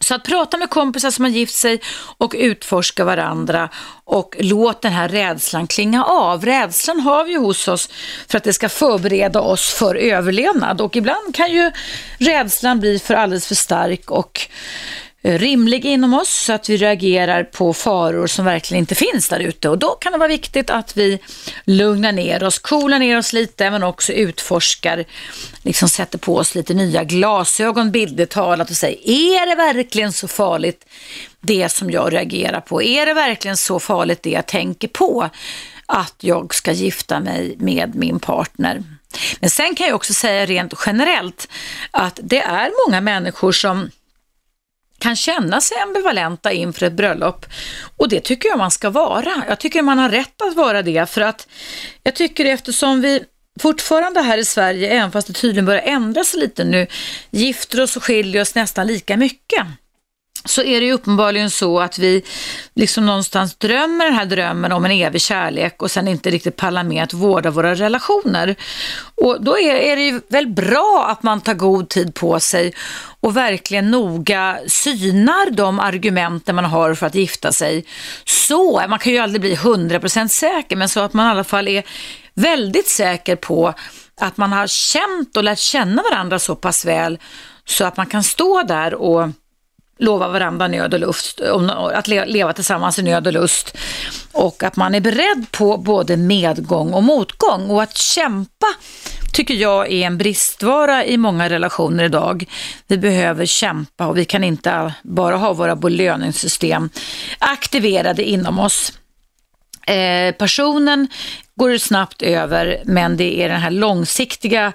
Så 0.00 0.14
att 0.14 0.24
prata 0.24 0.56
med 0.56 0.70
kompisar 0.70 1.10
som 1.10 1.24
har 1.24 1.32
gift 1.32 1.54
sig 1.54 1.80
och 2.18 2.34
utforska 2.38 3.04
varandra 3.04 3.68
och 4.04 4.36
låt 4.38 4.82
den 4.82 4.92
här 4.92 5.08
rädslan 5.08 5.66
klinga 5.66 6.04
av. 6.04 6.44
Rädslan 6.44 7.00
har 7.00 7.24
vi 7.24 7.32
ju 7.32 7.38
hos 7.38 7.68
oss 7.68 7.88
för 8.28 8.38
att 8.38 8.44
det 8.44 8.52
ska 8.52 8.68
förbereda 8.68 9.40
oss 9.40 9.74
för 9.74 9.94
överlevnad 9.94 10.80
och 10.80 10.96
ibland 10.96 11.34
kan 11.34 11.52
ju 11.52 11.70
rädslan 12.18 12.80
bli 12.80 12.98
för 12.98 13.14
alldeles 13.14 13.46
för 13.46 13.54
stark 13.54 14.10
och 14.10 14.48
Eh, 15.22 15.38
rimlig 15.38 15.84
inom 15.84 16.14
oss 16.14 16.28
så 16.28 16.52
att 16.52 16.68
vi 16.68 16.76
reagerar 16.76 17.44
på 17.44 17.74
faror 17.74 18.26
som 18.26 18.44
verkligen 18.44 18.78
inte 18.78 18.94
finns 18.94 19.28
där 19.28 19.40
ute. 19.40 19.68
Och 19.68 19.78
då 19.78 19.90
kan 19.90 20.12
det 20.12 20.18
vara 20.18 20.28
viktigt 20.28 20.70
att 20.70 20.96
vi 20.96 21.18
lugnar 21.64 22.12
ner 22.12 22.44
oss, 22.44 22.58
coolar 22.58 22.98
ner 22.98 23.18
oss 23.18 23.32
lite 23.32 23.70
men 23.70 23.82
också 23.82 24.12
utforskar, 24.12 25.04
liksom 25.62 25.88
sätter 25.88 26.18
på 26.18 26.36
oss 26.36 26.54
lite 26.54 26.74
nya 26.74 27.04
glasögon 27.04 27.90
bildligt 27.90 28.32
talat 28.32 28.70
och 28.70 28.76
säger, 28.76 28.98
är 29.08 29.46
det 29.46 29.54
verkligen 29.54 30.12
så 30.12 30.28
farligt 30.28 30.86
det 31.40 31.68
som 31.68 31.90
jag 31.90 32.12
reagerar 32.12 32.60
på? 32.60 32.82
Är 32.82 33.06
det 33.06 33.14
verkligen 33.14 33.56
så 33.56 33.80
farligt 33.80 34.22
det 34.22 34.30
jag 34.30 34.46
tänker 34.46 34.88
på? 34.88 35.28
Att 35.86 36.14
jag 36.20 36.54
ska 36.54 36.72
gifta 36.72 37.20
mig 37.20 37.56
med 37.58 37.94
min 37.94 38.20
partner. 38.20 38.82
Men 39.40 39.50
sen 39.50 39.74
kan 39.74 39.86
jag 39.86 39.96
också 39.96 40.14
säga 40.14 40.46
rent 40.46 40.74
generellt 40.86 41.48
att 41.90 42.20
det 42.22 42.40
är 42.40 42.70
många 42.86 43.00
människor 43.00 43.52
som 43.52 43.90
kan 45.00 45.16
känna 45.16 45.60
sig 45.60 45.78
ambivalenta 45.78 46.52
inför 46.52 46.86
ett 46.86 46.92
bröllop. 46.92 47.46
Och 47.96 48.08
det 48.08 48.20
tycker 48.20 48.48
jag 48.48 48.58
man 48.58 48.70
ska 48.70 48.90
vara. 48.90 49.44
Jag 49.48 49.60
tycker 49.60 49.82
man 49.82 49.98
har 49.98 50.08
rätt 50.08 50.42
att 50.42 50.56
vara 50.56 50.82
det 50.82 51.10
för 51.10 51.20
att 51.20 51.48
jag 52.02 52.14
tycker 52.14 52.44
eftersom 52.44 53.00
vi 53.00 53.24
fortfarande 53.60 54.20
här 54.20 54.38
i 54.38 54.44
Sverige, 54.44 54.90
även 54.90 55.12
fast 55.12 55.26
det 55.26 55.32
tydligen 55.32 55.66
börjar 55.66 55.82
ändra 55.82 56.24
sig 56.24 56.40
lite 56.40 56.64
nu, 56.64 56.86
gifter 57.30 57.80
oss 57.80 57.96
och 57.96 58.04
skiljer 58.04 58.42
oss 58.42 58.54
nästan 58.54 58.86
lika 58.86 59.16
mycket 59.16 59.66
så 60.44 60.62
är 60.62 60.80
det 60.80 60.86
ju 60.86 60.92
uppenbarligen 60.92 61.50
så 61.50 61.80
att 61.80 61.98
vi 61.98 62.22
liksom 62.74 63.06
någonstans 63.06 63.56
drömmer 63.56 64.04
den 64.04 64.14
här 64.14 64.24
drömmen 64.24 64.72
om 64.72 64.84
en 64.84 64.90
evig 64.90 65.20
kärlek 65.20 65.82
och 65.82 65.90
sen 65.90 66.08
inte 66.08 66.30
riktigt 66.30 66.56
pallar 66.56 66.84
med 66.84 67.02
att 67.02 67.12
vårda 67.12 67.50
våra 67.50 67.74
relationer. 67.74 68.56
Och 69.14 69.44
då 69.44 69.58
är, 69.58 69.74
är 69.74 69.96
det 69.96 70.02
ju 70.02 70.20
väl 70.28 70.46
bra 70.46 71.06
att 71.08 71.22
man 71.22 71.40
tar 71.40 71.54
god 71.54 71.88
tid 71.88 72.14
på 72.14 72.40
sig 72.40 72.74
och 73.20 73.36
verkligen 73.36 73.90
noga 73.90 74.58
synar 74.66 75.50
de 75.50 75.80
argumenten 75.80 76.54
man 76.54 76.64
har 76.64 76.94
för 76.94 77.06
att 77.06 77.14
gifta 77.14 77.52
sig. 77.52 77.84
Så, 78.24 78.82
man 78.88 78.98
kan 78.98 79.12
ju 79.12 79.18
aldrig 79.18 79.40
bli 79.40 79.54
100% 79.54 80.28
säker, 80.28 80.76
men 80.76 80.88
så 80.88 81.00
att 81.00 81.12
man 81.12 81.26
i 81.26 81.30
alla 81.30 81.44
fall 81.44 81.68
är 81.68 81.84
väldigt 82.34 82.88
säker 82.88 83.36
på 83.36 83.74
att 84.20 84.36
man 84.36 84.52
har 84.52 84.66
känt 84.66 85.36
och 85.36 85.44
lärt 85.44 85.58
känna 85.58 86.02
varandra 86.02 86.38
så 86.38 86.56
pass 86.56 86.84
väl 86.84 87.18
så 87.64 87.84
att 87.84 87.96
man 87.96 88.06
kan 88.06 88.24
stå 88.24 88.62
där 88.62 88.94
och 88.94 89.28
lova 89.98 90.28
varandra 90.28 90.68
nöd 90.68 90.94
och 90.94 91.00
lust, 91.00 91.40
att 91.92 92.08
leva 92.08 92.52
tillsammans 92.52 92.98
i 92.98 93.02
nöd 93.02 93.26
och 93.26 93.32
lust. 93.32 93.76
Och 94.32 94.62
att 94.62 94.76
man 94.76 94.94
är 94.94 95.00
beredd 95.00 95.46
på 95.50 95.76
både 95.76 96.16
medgång 96.16 96.92
och 96.92 97.02
motgång. 97.02 97.70
Och 97.70 97.82
att 97.82 97.96
kämpa 97.96 98.66
tycker 99.32 99.54
jag 99.54 99.92
är 99.92 100.06
en 100.06 100.18
bristvara 100.18 101.04
i 101.04 101.16
många 101.16 101.48
relationer 101.48 102.04
idag. 102.04 102.44
Vi 102.86 102.98
behöver 102.98 103.46
kämpa 103.46 104.06
och 104.06 104.18
vi 104.18 104.24
kan 104.24 104.44
inte 104.44 104.94
bara 105.02 105.36
ha 105.36 105.52
våra 105.52 105.76
belöningssystem 105.76 106.90
aktiverade 107.38 108.24
inom 108.24 108.58
oss. 108.58 108.92
Eh, 109.86 110.34
personen 110.34 111.08
går 111.54 111.70
det 111.70 111.78
snabbt 111.78 112.22
över, 112.22 112.82
men 112.84 113.16
det 113.16 113.42
är 113.42 113.48
den 113.48 113.60
här 113.60 113.70
långsiktiga 113.70 114.72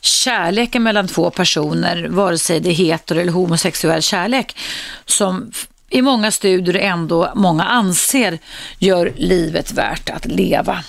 kärleken 0.00 0.82
mellan 0.82 1.08
två 1.08 1.30
personer, 1.30 2.08
vare 2.08 2.38
sig 2.38 2.60
det 2.60 2.70
är 2.70 2.74
hetero 2.74 3.20
eller 3.20 3.32
homosexuell 3.32 4.02
kärlek, 4.02 4.56
som 5.04 5.52
i 5.90 6.02
många 6.02 6.30
studier 6.30 6.76
ändå 6.76 7.32
många 7.34 7.64
anser 7.64 8.38
gör 8.78 9.12
livet 9.16 9.72
värt 9.72 10.10
att 10.10 10.26
leva. 10.26 10.84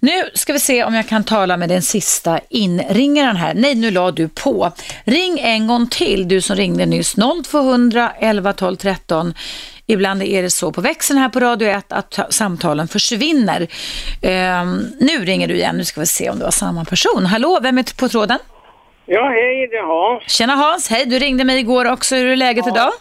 Nu 0.00 0.30
ska 0.34 0.52
vi 0.52 0.60
se 0.60 0.84
om 0.84 0.94
jag 0.94 1.08
kan 1.08 1.24
tala 1.24 1.56
med 1.56 1.68
den 1.68 1.82
sista 1.82 2.40
inringaren 2.48 3.36
här. 3.36 3.54
Nej, 3.54 3.74
nu 3.74 3.90
la 3.90 4.10
du 4.10 4.28
på. 4.28 4.72
Ring 5.04 5.38
en 5.38 5.66
gång 5.66 5.86
till, 5.86 6.28
du 6.28 6.40
som 6.40 6.56
ringde 6.56 6.86
nyss. 6.86 7.16
0200 7.50 8.12
11 8.18 8.52
12 8.52 8.76
13. 8.76 9.34
Ibland 9.86 10.22
är 10.22 10.42
det 10.42 10.50
så 10.50 10.72
på 10.72 10.80
växeln 10.80 11.18
här 11.18 11.28
på 11.28 11.40
Radio 11.40 11.68
1 11.68 11.92
att 11.92 12.18
samtalen 12.30 12.88
försvinner. 12.88 13.60
Um, 14.22 14.92
nu 15.00 15.24
ringer 15.24 15.48
du 15.48 15.54
igen, 15.54 15.76
nu 15.76 15.84
ska 15.84 16.00
vi 16.00 16.06
se 16.06 16.30
om 16.30 16.38
det 16.38 16.44
var 16.44 16.50
samma 16.50 16.84
person. 16.84 17.26
Hallå, 17.26 17.58
vem 17.62 17.78
är 17.78 17.96
på 17.98 18.08
tråden? 18.08 18.38
Ja, 19.06 19.28
hej, 19.28 19.68
det 19.70 19.76
är 19.76 19.86
Hans. 19.86 20.32
Tjena 20.32 20.54
Hans, 20.54 20.90
hej, 20.90 21.06
du 21.06 21.18
ringde 21.18 21.44
mig 21.44 21.58
igår 21.58 21.90
också. 21.90 22.16
Hur 22.16 22.26
är 22.26 22.36
läget 22.36 22.64
ja. 22.66 22.72
idag? 22.72 22.92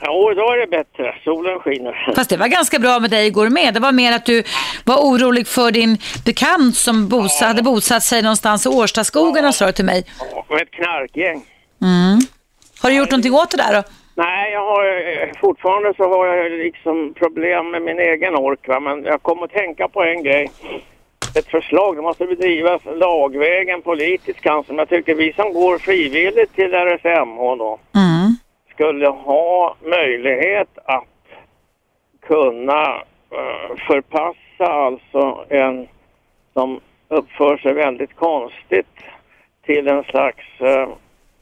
Ja, 0.00 0.32
idag 0.32 0.56
är 0.56 0.60
det 0.60 0.66
bättre. 0.66 1.14
Solen 1.24 1.58
skiner. 1.58 2.12
Fast 2.16 2.30
det 2.30 2.36
var 2.36 2.48
ganska 2.48 2.78
bra 2.78 3.00
med 3.00 3.10
dig 3.10 3.26
igår 3.26 3.48
med. 3.48 3.74
Det 3.74 3.80
var 3.80 3.92
mer 3.92 4.12
att 4.12 4.26
du 4.26 4.42
var 4.84 4.96
orolig 4.96 5.46
för 5.46 5.70
din 5.70 5.98
bekant 6.26 6.76
som 6.76 7.08
bosa, 7.08 7.44
ja. 7.44 7.48
hade 7.48 7.62
bosatt 7.62 8.02
sig 8.02 8.22
någonstans 8.22 8.66
i 8.66 8.68
Årstaskogen 8.68 9.44
ja. 9.44 9.52
sa 9.52 9.66
du 9.66 9.72
till 9.72 9.84
mig. 9.84 10.04
Ja, 10.34 10.44
med 10.48 10.62
ett 10.62 10.70
knarkgäng. 10.70 11.42
Mm. 11.82 12.18
Har 12.82 12.90
du 12.90 12.96
gjort 12.96 13.10
någonting 13.10 13.34
åt 13.34 13.50
det 13.50 13.56
där 13.56 13.74
då? 13.76 13.82
Nej, 14.14 14.52
jag 14.52 14.60
har, 14.60 14.84
fortfarande 15.40 15.94
så 15.96 16.08
har 16.08 16.26
jag 16.26 16.52
liksom 16.52 17.14
problem 17.14 17.70
med 17.70 17.82
min 17.82 17.98
egen 17.98 18.34
ork. 18.34 18.68
Va? 18.68 18.80
Men 18.80 19.04
jag 19.04 19.22
kommer 19.22 19.44
att 19.44 19.52
tänka 19.52 19.88
på 19.88 20.02
en 20.02 20.22
grej. 20.22 20.50
Ett 21.38 21.46
förslag, 21.46 21.96
det 21.96 22.02
måste 22.02 22.26
bedrivas 22.26 22.82
lagvägen 22.84 23.82
politiskt 23.82 24.40
kanske. 24.40 24.72
Men 24.72 24.78
jag 24.78 24.88
tycker 24.88 25.14
vi 25.14 25.32
som 25.32 25.52
går 25.52 25.78
frivilligt 25.78 26.54
till 26.54 26.74
RSMH 26.74 27.56
då. 27.58 27.78
Mm 27.94 28.36
skulle 28.78 29.06
ha 29.06 29.76
möjlighet 29.82 30.68
att 30.84 31.04
kunna 32.26 32.94
uh, 33.32 33.76
förpassa 33.86 34.72
alltså 34.72 35.44
en 35.48 35.88
som 36.52 36.80
uppför 37.08 37.56
sig 37.56 37.72
väldigt 37.72 38.16
konstigt 38.16 38.96
till 39.66 39.88
en 39.88 40.04
slags 40.04 40.44
eh, 40.60 40.88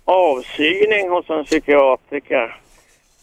avsyning 0.05 1.11
hos 1.11 1.31
en 1.31 1.45
psykiatriker. 1.45 2.61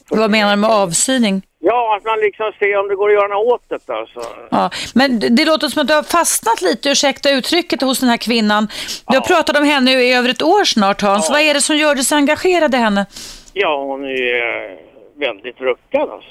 Vad 0.10 0.32
menar 0.32 0.52
du 0.52 0.62
med 0.62 0.70
avsyning? 0.70 1.42
Ja, 1.60 1.98
att 1.98 2.06
man 2.06 2.20
liksom 2.20 2.52
ser 2.60 2.80
om 2.80 2.88
det 2.88 2.96
går 2.96 3.10
att 3.10 3.14
göra 3.14 3.28
något 3.28 3.72
åt 3.72 3.88
det 3.88 3.94
alltså. 3.94 4.22
Ja, 4.52 4.70
men 4.96 5.36
det- 5.36 5.46
låter 5.46 5.68
som 5.68 5.82
att 5.82 5.88
du 5.88 5.94
har 5.94 6.04
fastnat 6.04 6.62
lite, 6.62 6.90
ursäkta 6.90 7.32
uttrycket, 7.32 7.82
hos 7.82 8.00
den 8.00 8.10
här 8.10 8.18
kvinnan. 8.18 8.68
Du 9.08 9.16
har 9.18 9.22
pratat 9.22 9.58
om 9.58 9.64
henne 9.64 9.92
i 9.92 10.14
över 10.14 10.30
ett 10.30 10.42
år 10.42 10.66
snart 10.66 11.02
Hans. 11.02 11.30
Vad 11.30 11.42
är 11.42 11.54
det 11.54 11.62
som 11.62 11.78
gör 11.78 11.96
dig 11.96 12.04
så 12.04 12.16
engagerad 12.16 12.76
i 12.76 12.78
henne? 12.78 13.06
Ja, 13.54 13.84
hon 13.84 14.06
är 14.06 14.36
eh, 14.72 14.78
väldigt 15.16 15.62
ruckad 15.62 16.10
alltså. 16.10 16.30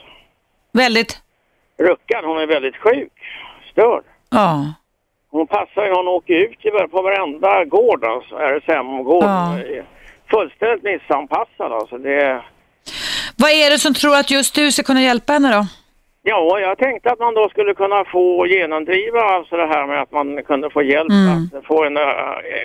Väldigt? 0.72 1.22
Ruckad, 1.78 2.24
hon 2.24 2.38
är 2.38 2.46
väldigt 2.46 2.76
sjuk, 2.76 3.12
störd. 3.72 4.04
Ja. 4.30 4.72
Hon 5.30 5.46
passar 5.46 5.84
ju, 5.84 5.92
hon 5.92 6.08
åker 6.08 6.34
ut 6.34 6.90
på 6.90 7.02
varenda 7.02 7.64
gård 7.64 8.04
alltså, 8.04 8.34
RSM-gård. 8.36 9.24
Ja. 9.24 9.58
Fullständigt 10.30 10.82
missanpassad 10.82 11.72
alltså. 11.72 11.98
Det, 11.98 12.42
Vad 13.36 13.50
är 13.50 13.70
det 13.70 13.78
som 13.78 13.94
tror 13.94 14.16
att 14.16 14.30
just 14.30 14.54
du 14.54 14.72
ska 14.72 14.82
kunna 14.82 15.02
hjälpa 15.02 15.32
henne 15.32 15.52
då? 15.56 15.66
ja, 16.24 16.60
jag 16.60 16.78
tänkte 16.78 17.10
att 17.10 17.18
man 17.18 17.34
då 17.34 17.48
skulle 17.48 17.74
kunna 17.74 18.04
få 18.04 18.46
genomdriva 18.46 19.20
alltså 19.20 19.56
det 19.56 19.66
här 19.66 19.86
med 19.86 20.02
att 20.02 20.12
man 20.12 20.42
kunde 20.44 20.70
få 20.70 20.82
hjälp 20.82 21.10
Mm. 21.10 21.50
att 21.58 21.66
få 21.66 21.84
en 21.84 21.96
uh, 21.96 22.04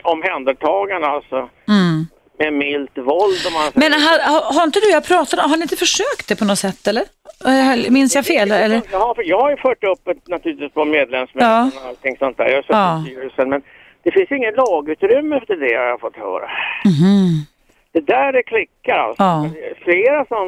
omhändertagande 0.04 1.08
alltså 1.08 1.36
Mm. 1.68 2.08
Med 2.40 2.54
milt 2.54 2.98
våld 2.98 3.42
om 3.48 3.54
man 3.54 3.72
Men 3.74 3.94
har, 3.94 4.20
har, 4.20 4.54
har 4.54 4.64
inte 4.64 4.80
du, 4.80 4.90
jag 4.90 5.04
pratade, 5.06 5.42
har 5.42 5.58
ni 5.58 5.62
inte 5.62 5.76
försökt 5.76 6.28
det 6.28 6.36
på 6.36 6.46
något 6.46 6.60
sätt 6.60 6.88
eller? 6.88 7.04
Eh, 7.46 7.92
Minns 7.92 8.16
jag 8.16 8.26
fel 8.26 8.52
eller? 8.52 8.82
Jag 8.92 9.00
har, 9.00 9.16
jag 9.26 9.40
har 9.42 9.50
ju 9.50 9.58
fört 9.58 9.84
upp 9.84 10.08
ett, 10.08 10.28
naturligtvis 10.28 10.74
på 10.74 10.86
medlemsmöten 10.86 11.50
Ja. 11.50 11.70
och 11.82 11.88
allting 11.88 12.18
sånt 12.18 12.38
där. 12.38 12.46
Jag 12.50 12.56
har 12.56 12.62
suttit 12.62 12.70
Ja. 12.70 13.04
i 13.08 13.12
styrelsen 13.12 13.50
men 13.50 13.62
det 14.04 14.12
finns 14.12 14.32
ingen 14.32 14.54
lagutrymme 14.54 15.38
efter 15.38 15.56
det 15.56 15.76
har 15.76 15.86
jag 15.86 16.00
fått 16.00 16.16
höra. 16.16 16.50
Mhm. 16.86 17.46
Det 17.92 18.00
där 18.00 18.34
är 18.34 18.42
klickar 18.42 18.98
alltså. 18.98 19.24
Ja. 19.24 19.50
Det 19.54 19.66
är 19.66 19.76
Flera 19.84 20.26
som 20.26 20.48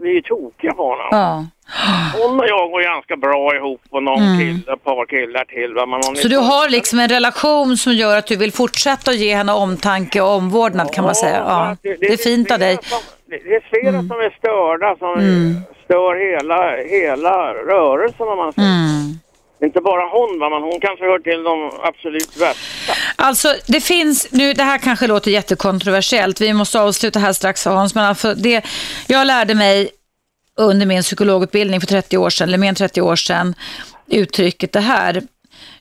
blir 0.00 0.12
ju 0.12 0.22
tokiga 0.22 0.72
på 0.72 0.82
honom. 0.82 1.08
Ja. 1.10 1.44
Hon 2.18 2.40
och 2.40 2.46
jag 2.48 2.70
går 2.70 2.82
ganska 2.82 3.16
bra 3.16 3.56
ihop 3.56 3.80
och 3.90 4.02
någon 4.02 4.38
kille, 4.38 4.72
ett 4.72 4.84
par 4.84 5.06
killar 5.06 5.44
till. 5.44 5.74
Va? 5.74 5.82
Är 5.82 5.86
Mm. 5.86 6.16
Så 6.16 6.28
du 6.28 6.36
har 6.36 6.68
liksom 6.68 6.98
en 6.98 7.08
relation 7.08 7.76
som 7.76 7.92
gör 7.92 8.16
att 8.16 8.26
du 8.26 8.36
vill 8.36 8.52
fortsätta 8.52 9.10
att 9.10 9.16
ge 9.16 9.34
henne 9.34 9.52
omtanke 9.52 10.20
och 10.20 10.28
omvårdnad 10.28 10.92
kan 10.92 11.04
man 11.04 11.14
säga. 11.14 11.42
Ja. 11.46 11.76
Det 11.82 12.12
är 12.12 12.16
fint 12.16 12.50
av 12.50 12.58
dig. 12.58 12.72
Mm. 12.72 12.82
Som, 12.82 12.98
det 13.26 13.38
det 13.44 13.54
är 13.54 13.60
flera 13.60 13.98
som 14.00 14.20
är 14.20 14.36
störda 14.38 14.96
som 14.96 15.14
stör 15.84 16.14
hela, 16.30 16.76
hela 16.76 17.54
rörelsen 17.54 18.28
om 18.28 18.38
man 18.38 18.52
säger. 18.52 18.68
Mm. 18.68 19.18
Inte 19.62 19.80
bara 19.80 20.08
hon 20.08 20.38
va, 20.38 20.50
men 20.50 20.62
hon 20.62 20.80
kanske 20.80 21.04
hör 21.04 21.18
till 21.18 21.42
de 21.42 21.70
absolut 21.82 22.36
värsta. 22.36 22.92
Alltså 23.16 23.54
det 23.66 23.80
finns, 23.80 24.32
nu 24.32 24.52
det 24.52 24.62
här 24.62 24.78
kanske 24.78 25.06
låter 25.06 25.30
jättekontroversiellt, 25.30 26.40
vi 26.40 26.52
måste 26.52 26.80
avsluta 26.80 27.18
här 27.18 27.32
strax 27.32 27.64
Hans, 27.64 27.94
men 27.94 28.04
alltså 28.04 28.34
det, 28.34 28.64
jag 29.06 29.26
lärde 29.26 29.54
mig 29.54 29.90
under 30.56 30.86
min 30.86 31.02
psykologutbildning 31.02 31.80
för 31.80 31.86
30 31.86 32.18
år 32.18 32.30
sedan, 32.30 32.48
eller 32.48 32.58
mer 32.58 32.68
än 32.68 32.74
30 32.74 33.00
år 33.00 33.16
sedan, 33.16 33.54
uttrycket 34.06 34.72
det 34.72 34.80
här, 34.80 35.22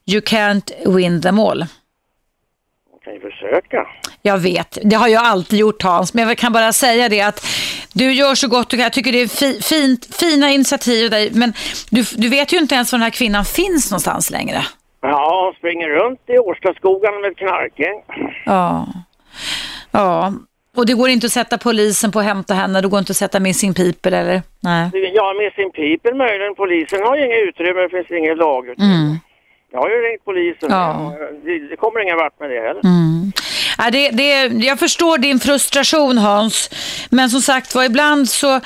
you 0.06 0.22
can't 0.22 0.96
win 0.96 1.22
them 1.22 1.40
all. 1.40 1.66
Försöka. 3.50 3.88
Jag 4.22 4.38
vet, 4.38 4.78
det 4.84 4.96
har 4.96 5.08
jag 5.08 5.24
alltid 5.24 5.60
gjort 5.60 5.84
Hans, 5.84 6.14
men 6.14 6.28
jag 6.28 6.38
kan 6.38 6.54
bara 6.54 6.74
säga 6.74 7.10
det 7.10 7.22
att 7.22 7.46
du 7.94 8.14
gör 8.14 8.36
så 8.36 8.48
gott 8.48 8.70
du 8.70 8.78
kan. 8.78 8.84
Jag 8.84 8.94
tycker 8.94 9.12
det 9.12 9.22
är 9.22 9.28
fi, 9.28 9.62
fint, 9.62 10.16
fina 10.16 10.52
initiativ 10.52 11.06
av 11.06 11.10
dig, 11.12 11.30
men 11.34 11.54
du, 11.90 12.04
du 12.16 12.30
vet 12.30 12.54
ju 12.54 12.58
inte 12.58 12.76
ens 12.76 12.92
var 12.92 13.00
den 13.00 13.04
här 13.04 13.10
kvinnan 13.10 13.46
finns 13.46 13.92
någonstans 13.92 14.30
längre. 14.30 14.62
Ja, 15.02 15.46
hon 15.46 15.54
springer 15.54 15.90
runt 15.90 16.20
i 16.28 16.38
Årstaskogarna 16.38 17.20
med 17.20 17.38
knarkgäng. 17.38 18.02
Ja. 18.46 18.88
Ja. 19.92 20.34
Och 20.76 20.86
det 20.86 20.94
går 20.94 21.10
inte 21.10 21.26
att 21.26 21.32
sätta 21.32 21.58
polisen 21.58 22.12
på 22.12 22.20
att 22.20 22.26
hämta 22.26 22.54
henne, 22.54 22.82
det 22.82 22.88
går 22.88 23.00
inte 23.00 23.12
att 23.12 23.18
sätta 23.18 23.40
missing 23.40 23.74
people 23.74 24.18
eller? 24.18 24.42
Nej. 24.60 24.90
Ja, 25.14 25.34
med 25.34 25.54
sin 25.54 25.72
people 25.72 26.18
möjligen. 26.18 26.56
Polisen 26.56 27.02
har 27.04 27.18
ju 27.18 27.26
inget 27.26 27.48
utrymme, 27.48 27.82
det 27.82 27.90
finns 27.90 28.12
inget 28.12 28.38
lagutrymme. 28.38 29.18
Jag 29.72 29.80
har 29.80 29.90
ju 29.90 29.96
ringt 29.96 30.26
polisen. 30.26 30.72
Mm. 30.72 30.82
Ja. 30.82 31.14
Det, 31.70 31.76
kommer 31.76 32.02
ingen 32.04 32.18
vart 32.18 32.40
med 32.40 32.50
det 32.50 32.60
heller. 32.60 32.82
Ja, 33.78 33.92
det, 33.92 34.10
det, 34.10 34.66
jag 34.66 34.80
förstår 34.80 35.18
din 35.18 35.40
frustration 35.40 36.18
Hans, 36.18 36.70
men 37.12 37.30
som 37.30 37.42
sagt 37.42 37.76
var 37.76 37.84
ibland 37.84 38.30
så 38.30 38.60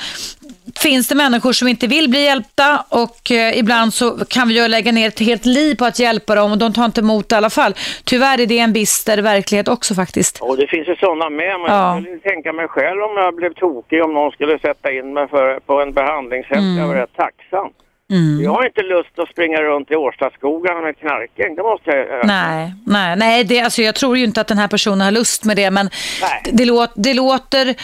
finns 0.82 1.08
det 1.08 1.14
människor 1.14 1.52
som 1.52 1.68
inte 1.68 1.86
vill 1.86 2.10
bli 2.10 2.24
hjälpta 2.24 2.84
och 2.88 3.30
eh, 3.30 3.58
ibland 3.58 3.94
så 3.94 4.24
kan 4.28 4.48
vi 4.48 4.62
ju 4.62 4.68
lägga 4.68 4.92
ner 4.92 5.08
ett 5.08 5.20
helt 5.20 5.44
liv 5.46 5.74
på 5.74 5.84
att 5.84 5.98
hjälpa 5.98 6.34
dem 6.34 6.52
och 6.52 6.58
de 6.58 6.72
tar 6.72 6.84
inte 6.84 7.00
emot 7.00 7.32
i 7.32 7.34
alla 7.34 7.50
fall. 7.50 7.74
Tyvärr 8.04 8.40
är 8.40 8.46
det 8.46 8.58
en 8.58 8.72
bister 8.72 9.18
verklighet 9.22 9.68
också 9.68 9.94
faktiskt. 9.94 10.38
Och 10.42 10.56
det 10.56 10.66
finns 10.66 10.88
ju 10.88 10.96
sådana 10.96 11.30
med, 11.30 11.60
men 11.60 11.70
Ja. 11.72 11.94
jag 11.94 12.02
skulle 12.02 12.18
tänka 12.18 12.52
mig 12.52 12.68
själv 12.68 13.02
om 13.02 13.16
jag 13.16 13.34
blev 13.34 13.54
tokig 13.54 14.04
om 14.04 14.12
någon 14.14 14.32
skulle 14.32 14.58
sätta 14.58 14.92
in 14.92 15.12
mig 15.12 15.28
för, 15.28 15.60
på 15.60 15.82
en 15.82 15.92
behandlingshem. 15.92 16.76
Jag 16.78 16.86
var 16.86 16.94
rätt 16.94 17.16
tacksam. 17.16 17.68
Jag 18.42 18.52
har 18.52 18.66
inte 18.66 18.82
lust 18.82 19.18
att 19.18 19.28
springa 19.28 19.62
runt 19.62 19.90
i 19.90 19.94
Årstaskogarna 19.94 20.80
med 20.80 20.90
ett 20.90 20.98
knarkgäng, 20.98 21.54
det 21.54 21.62
måste 21.62 21.90
jag. 21.90 22.26
Nej, 22.26 22.74
nej, 22.86 23.16
nej 23.16 23.44
det, 23.44 23.60
alltså 23.60 23.82
jag 23.82 23.94
tror 23.94 24.18
ju 24.18 24.24
inte 24.24 24.40
att 24.40 24.46
den 24.46 24.58
här 24.58 24.68
personen 24.68 25.00
har 25.00 25.10
lust 25.10 25.44
med 25.44 25.56
det, 25.56 25.70
men 25.70 25.90
Nej. 26.22 26.42
det, 26.52 26.64
låt, 26.64 26.92
det 26.94 27.14
låter 27.14 27.74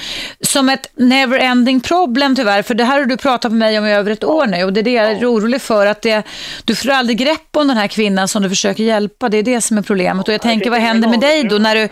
som 0.41 0.69
ett 0.69 0.93
never-ending 0.97 1.81
problem 1.81 2.37
tyvärr, 2.37 2.63
för 2.63 2.75
det 2.75 2.85
här 2.85 2.99
har 2.99 3.07
du 3.07 3.17
pratat 3.17 3.53
med 3.53 3.59
mig 3.59 3.79
om 3.79 3.87
i 3.87 3.95
över 3.95 4.11
ett 4.11 4.25
år 4.25 4.47
nu 4.47 4.65
och 4.65 4.73
det 4.73 4.81
är 4.81 4.85
det 4.85 4.93
jag 4.93 5.11
är 5.11 5.27
orolig 5.27 5.63
för, 5.63 5.87
att 5.87 6.03
det, 6.03 6.23
du 6.65 6.75
får 6.75 6.91
aldrig 6.91 7.19
grepp 7.19 7.57
om 7.57 7.69
den 7.69 7.77
här 7.77 7.89
kvinnan 7.89 8.29
som 8.29 8.43
du 8.43 8.49
försöker 8.49 8.85
hjälpa, 8.85 9.29
det 9.29 9.39
är 9.39 9.43
det 9.43 9.61
som 9.61 9.79
är 9.79 9.83
problemet 9.83 10.29
och 10.29 10.35
jag 10.35 10.43
tänker, 10.43 10.71
vad 10.71 10.81
händer 10.81 11.09
med 11.09 11.21
dig 11.21 11.45
då 11.45 11.59
när 11.59 11.77
du 11.77 11.89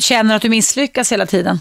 känner 0.00 0.36
att 0.36 0.42
du 0.42 0.48
misslyckas 0.48 1.12
hela 1.12 1.26
tiden? 1.26 1.60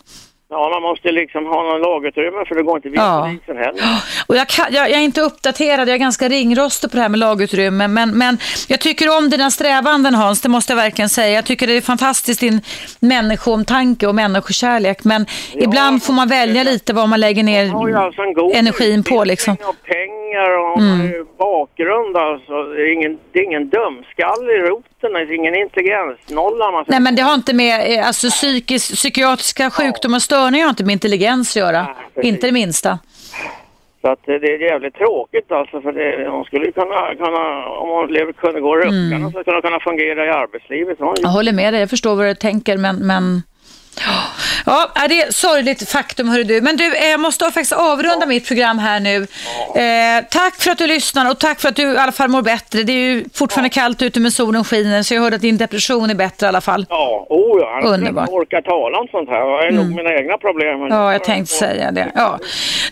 Ja, 0.55 0.69
man 0.69 0.81
måste 0.81 1.11
liksom 1.11 1.45
ha 1.45 1.63
någon 1.63 1.81
lagutrymme 1.81 2.45
för 2.47 2.55
det 2.55 2.63
går 2.63 2.75
inte 2.77 2.89
via 2.89 3.01
Ja. 3.01 3.29
polisen 3.29 3.57
heller. 3.57 3.83
Och 4.27 4.35
jag, 4.35 4.47
kan, 4.47 4.65
jag, 4.69 4.89
jag 4.89 4.99
är 4.99 5.03
inte 5.03 5.21
uppdaterad, 5.21 5.87
jag 5.89 5.95
är 5.95 5.97
ganska 5.97 6.29
ringrostig 6.29 6.91
på 6.91 6.97
det 6.97 7.01
här 7.01 7.09
med 7.09 7.19
lagutrymme, 7.19 7.87
men, 7.87 8.17
men 8.17 8.37
jag 8.67 8.79
tycker 8.79 9.17
om 9.17 9.29
dina 9.29 9.51
strävanden 9.51 10.15
Hans, 10.15 10.41
det 10.41 10.49
måste 10.49 10.73
jag 10.73 10.77
verkligen 10.77 11.09
säga. 11.09 11.35
Jag 11.35 11.45
tycker 11.45 11.67
det 11.67 11.77
är 11.77 11.81
fantastiskt 11.81 12.39
din 12.39 12.61
människoomtanke 12.99 14.07
och 14.07 14.15
människokärlek, 14.15 15.03
men 15.03 15.25
ibland 15.53 16.03
får 16.03 16.13
man 16.13 16.27
välja 16.27 16.63
lite 16.63 16.93
vad 16.93 17.09
man 17.09 17.19
lägger 17.19 17.43
ner 17.43 17.95
alltså 17.97 18.21
en 18.21 18.55
energin 18.59 19.03
på 19.03 19.23
liksom. 19.23 19.53
och 19.53 19.75
pengar 19.83 20.49
och 20.59 20.81
ju 21.05 21.25
bakgrund 21.37 22.17
alltså. 22.17 22.63
Det 22.63 22.81
är 22.81 22.93
ingen, 22.93 23.19
det 23.31 23.39
är 23.39 23.43
ingen 23.43 23.69
dumskall 23.69 24.49
i 24.49 24.59
roten, 24.69 24.92
det 25.11 25.19
är 25.19 25.31
ingen 25.31 25.55
intelligensnolla. 25.55 26.71
Man 26.71 26.85
Nej 26.87 26.99
men 26.99 27.15
det 27.15 27.21
har 27.21 27.33
inte 27.33 27.53
med, 27.53 27.99
eh, 27.99 28.07
alltså 28.07 28.29
psykisk, 28.29 28.93
psykiatriska 28.95 29.69
sjukdomar 29.69 30.17
och 30.17 30.21
störningar 30.21 30.65
har 30.65 30.69
inte 30.69 30.85
med 30.85 30.93
intelligens 30.93 31.51
att 31.51 31.55
göra. 31.55 31.87
Nej, 32.15 32.27
inte 32.27 32.47
det 32.47 32.51
minsta. 32.53 32.99
Så 34.01 34.07
att 34.11 34.19
det 34.25 34.39
det 34.39 34.47
är 34.47 34.59
jävligt 34.59 34.93
tråkigt 34.95 35.51
alltså 35.51 35.81
för 35.81 35.91
det, 35.91 36.29
hon 36.29 36.43
skulle 36.45 36.65
ju 36.65 36.71
kunna, 36.71 37.15
kunna 37.15 37.67
om 37.67 37.89
hon 37.89 38.07
lever, 38.13 38.33
kunde 38.33 38.61
gå 38.61 38.75
ruckarna 38.75 39.15
Mm. 39.15 39.31
så 39.31 39.41
skulle 39.41 39.55
hon 39.55 39.61
kunna 39.61 39.79
fungera 39.79 40.25
i 40.25 40.29
arbetslivet. 40.29 40.97
Hon, 40.99 41.15
Jag 41.21 41.29
håller 41.29 41.53
med 41.53 41.73
dig, 41.73 41.79
jag 41.79 41.89
förstår 41.89 42.15
vad 42.15 42.25
du 42.25 42.35
tänker, 42.35 42.77
men... 42.77 42.95
men... 43.07 43.43
Ja, 44.65 44.91
det 45.09 45.21
är 45.21 45.31
sorgligt 45.31 45.89
faktum, 45.89 46.29
hörru 46.29 46.43
du. 46.43 46.61
Men 46.61 46.77
du, 46.77 46.95
eh, 46.95 47.09
jag 47.09 47.19
måste 47.19 47.45
faktiskt 47.45 47.71
avrunda 47.71 48.25
mitt 48.25 48.47
program 48.47 48.77
här 48.79 48.99
nu. 48.99 49.15
Eh, 49.75 50.25
tack 50.31 50.55
för 50.61 50.71
att 50.71 50.77
du 50.77 50.87
lyssnar 50.87 51.31
och 51.31 51.39
tack 51.39 51.59
för 51.61 51.69
att 51.69 51.75
du 51.75 51.83
i 51.93 51.97
alla 51.97 52.11
fall 52.11 52.29
mår 52.29 52.41
bättre. 52.41 52.83
Det 52.83 52.91
är 52.93 52.97
ju 52.97 53.25
fortfarande 53.33 53.69
kallt 53.69 54.01
ute 54.01 54.19
med 54.19 54.33
solen 54.33 54.63
skiner, 54.63 55.03
så 55.03 55.13
jag 55.13 55.21
hörde 55.21 55.35
att 55.35 55.41
din 55.41 55.57
depression 55.57 56.09
är 56.09 56.15
bättre 56.15 56.45
i 56.45 56.49
alla 56.49 56.61
fall. 56.61 56.85
ja, 56.89 57.25
oh 57.29 57.59
ja, 57.61 57.81
Underbart. 57.89 58.27
Mm. 58.29 58.39
orkar 58.39 58.61
tala 58.61 58.99
om 58.99 59.07
sånt 59.11 59.29
här. 59.29 59.39
Jag 59.39 59.67
är 59.67 59.71
nog 59.71 59.85
mina 59.95 60.13
egna 60.13 60.37
problem. 60.37 60.79
men- 60.79 60.89
Ja, 60.97 61.11
jag 61.11 61.23
tänkte 61.23 61.53
säga 61.55 61.91
det. 61.91 62.11
Ja. 62.15 62.39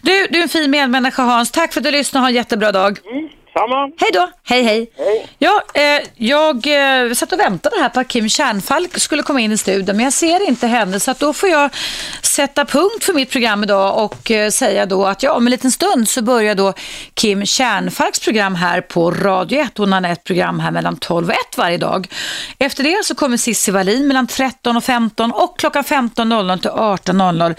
Du, 0.01 0.27
du 0.29 0.39
är 0.39 0.43
en 0.43 0.49
fin 0.49 0.71
medmänniska 0.71 1.21
Hans. 1.21 1.51
Tack 1.51 1.73
för 1.73 1.79
att 1.79 1.83
du 1.83 1.91
lyssnade. 1.91 2.23
Ha 2.23 2.29
en 2.29 2.35
jättebra 2.35 2.71
dag. 2.71 2.97
Mm, 3.11 3.29
samma. 3.53 3.91
Hej 3.97 4.09
då. 4.13 4.29
Hej, 4.43 4.63
hej. 4.63 4.91
Hej. 4.97 5.27
Ja, 5.39 5.61
eh, 5.73 6.07
jag 6.15 6.67
eh, 6.67 7.13
satt 7.13 7.31
och 7.31 7.39
väntade 7.39 7.75
här 7.79 7.89
på 7.89 7.99
att 7.99 8.07
Kim 8.07 8.29
Kärnfalk 8.29 8.99
skulle 8.99 9.23
komma 9.23 9.39
in 9.39 9.51
i 9.51 9.57
studion, 9.57 9.95
men 9.95 10.03
jag 10.03 10.13
ser 10.13 10.47
inte 10.47 10.67
henne, 10.67 10.99
så 10.99 11.11
att 11.11 11.19
då 11.19 11.33
får 11.33 11.49
jag 11.49 11.69
sätta 12.21 12.65
punkt 12.65 13.03
för 13.03 13.13
mitt 13.13 13.31
program 13.31 13.63
idag 13.63 14.03
och 14.03 14.31
eh, 14.31 14.49
säga 14.49 14.85
då 14.85 15.05
att 15.05 15.23
ja, 15.23 15.33
om 15.33 15.47
en 15.47 15.51
liten 15.51 15.71
stund 15.71 16.09
så 16.09 16.21
börjar 16.21 16.55
då 16.55 16.73
Kim 17.13 17.45
Kärnfalks 17.45 18.19
program 18.19 18.55
här 18.55 18.81
på 18.81 19.11
Radio 19.11 19.59
1. 19.59 19.77
Hon 19.77 19.93
har 19.93 20.03
ett 20.03 20.23
program 20.23 20.59
här 20.59 20.71
mellan 20.71 20.97
12 20.97 21.27
och 21.27 21.33
1 21.33 21.57
varje 21.57 21.77
dag. 21.77 22.07
Efter 22.59 22.83
det 22.83 23.05
så 23.05 23.15
kommer 23.15 23.37
Cissi 23.37 23.71
Wallin 23.71 24.07
mellan 24.07 24.27
13 24.27 24.77
och 24.77 24.83
15 24.83 25.31
och 25.31 25.59
klockan 25.59 25.83
15.00 25.83 26.61
till 26.61 26.69
18.00 26.69 27.55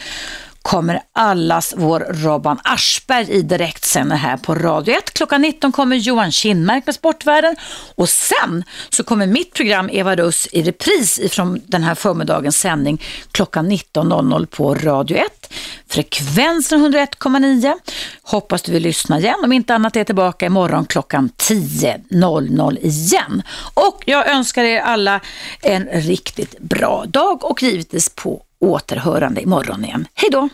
kommer 0.63 1.01
allas 1.13 1.75
vår 1.77 2.01
Robban 2.01 2.59
Aschberg 2.65 3.31
i 3.31 3.43
direktsändning 3.43 4.19
här 4.19 4.37
på 4.37 4.55
Radio 4.55 4.95
1. 4.95 5.15
Klockan 5.15 5.43
19 5.43 5.73
kommer 5.73 5.97
Johan 5.97 6.33
Kinnmark 6.33 6.87
med 6.87 6.95
Sportvärlden 6.95 7.57
och 7.95 8.09
sen 8.09 8.65
så 8.91 9.05
kommer 9.05 9.27
mitt 9.27 9.55
program 9.55 9.89
Eva 9.93 10.17
Russ 10.17 10.49
i 10.53 10.63
repris 10.63 11.19
ifrån 11.19 11.61
den 11.67 11.83
här 11.83 11.95
förmiddagens 11.95 12.59
sändning 12.59 13.03
klockan 13.33 13.71
19.00 13.71 14.47
på 14.47 14.75
Radio 14.75 15.17
1. 15.17 15.53
Frekvensen 15.89 16.87
101,9. 16.87 17.75
Hoppas 18.23 18.63
du 18.63 18.73
vill 18.73 18.83
lyssna 18.83 19.19
igen. 19.19 19.41
Om 19.45 19.53
inte 19.53 19.75
annat 19.75 19.97
är 19.97 20.01
jag 20.01 20.07
tillbaka 20.07 20.47
imorgon 20.47 20.87
klockan 20.87 21.31
10.00 21.37 22.79
igen. 22.81 23.43
Och 23.75 24.03
jag 24.07 24.29
önskar 24.29 24.65
er 24.65 24.81
alla 24.81 25.21
en 25.63 25.89
riktigt 25.93 26.59
bra 26.59 27.05
dag 27.09 27.45
och 27.45 27.63
givetvis 27.63 28.09
på 28.09 28.43
återhörande 28.63 29.41
imorgon 29.41 29.85
igen. 29.85 30.07
Hej 30.15 30.31
då! 30.31 30.49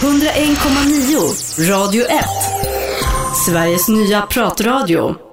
101,9 0.00 1.70
Radio 1.70 2.04
1 2.04 2.24
Sveriges 3.46 3.88
nya 3.88 4.22
pratradio 4.22 5.29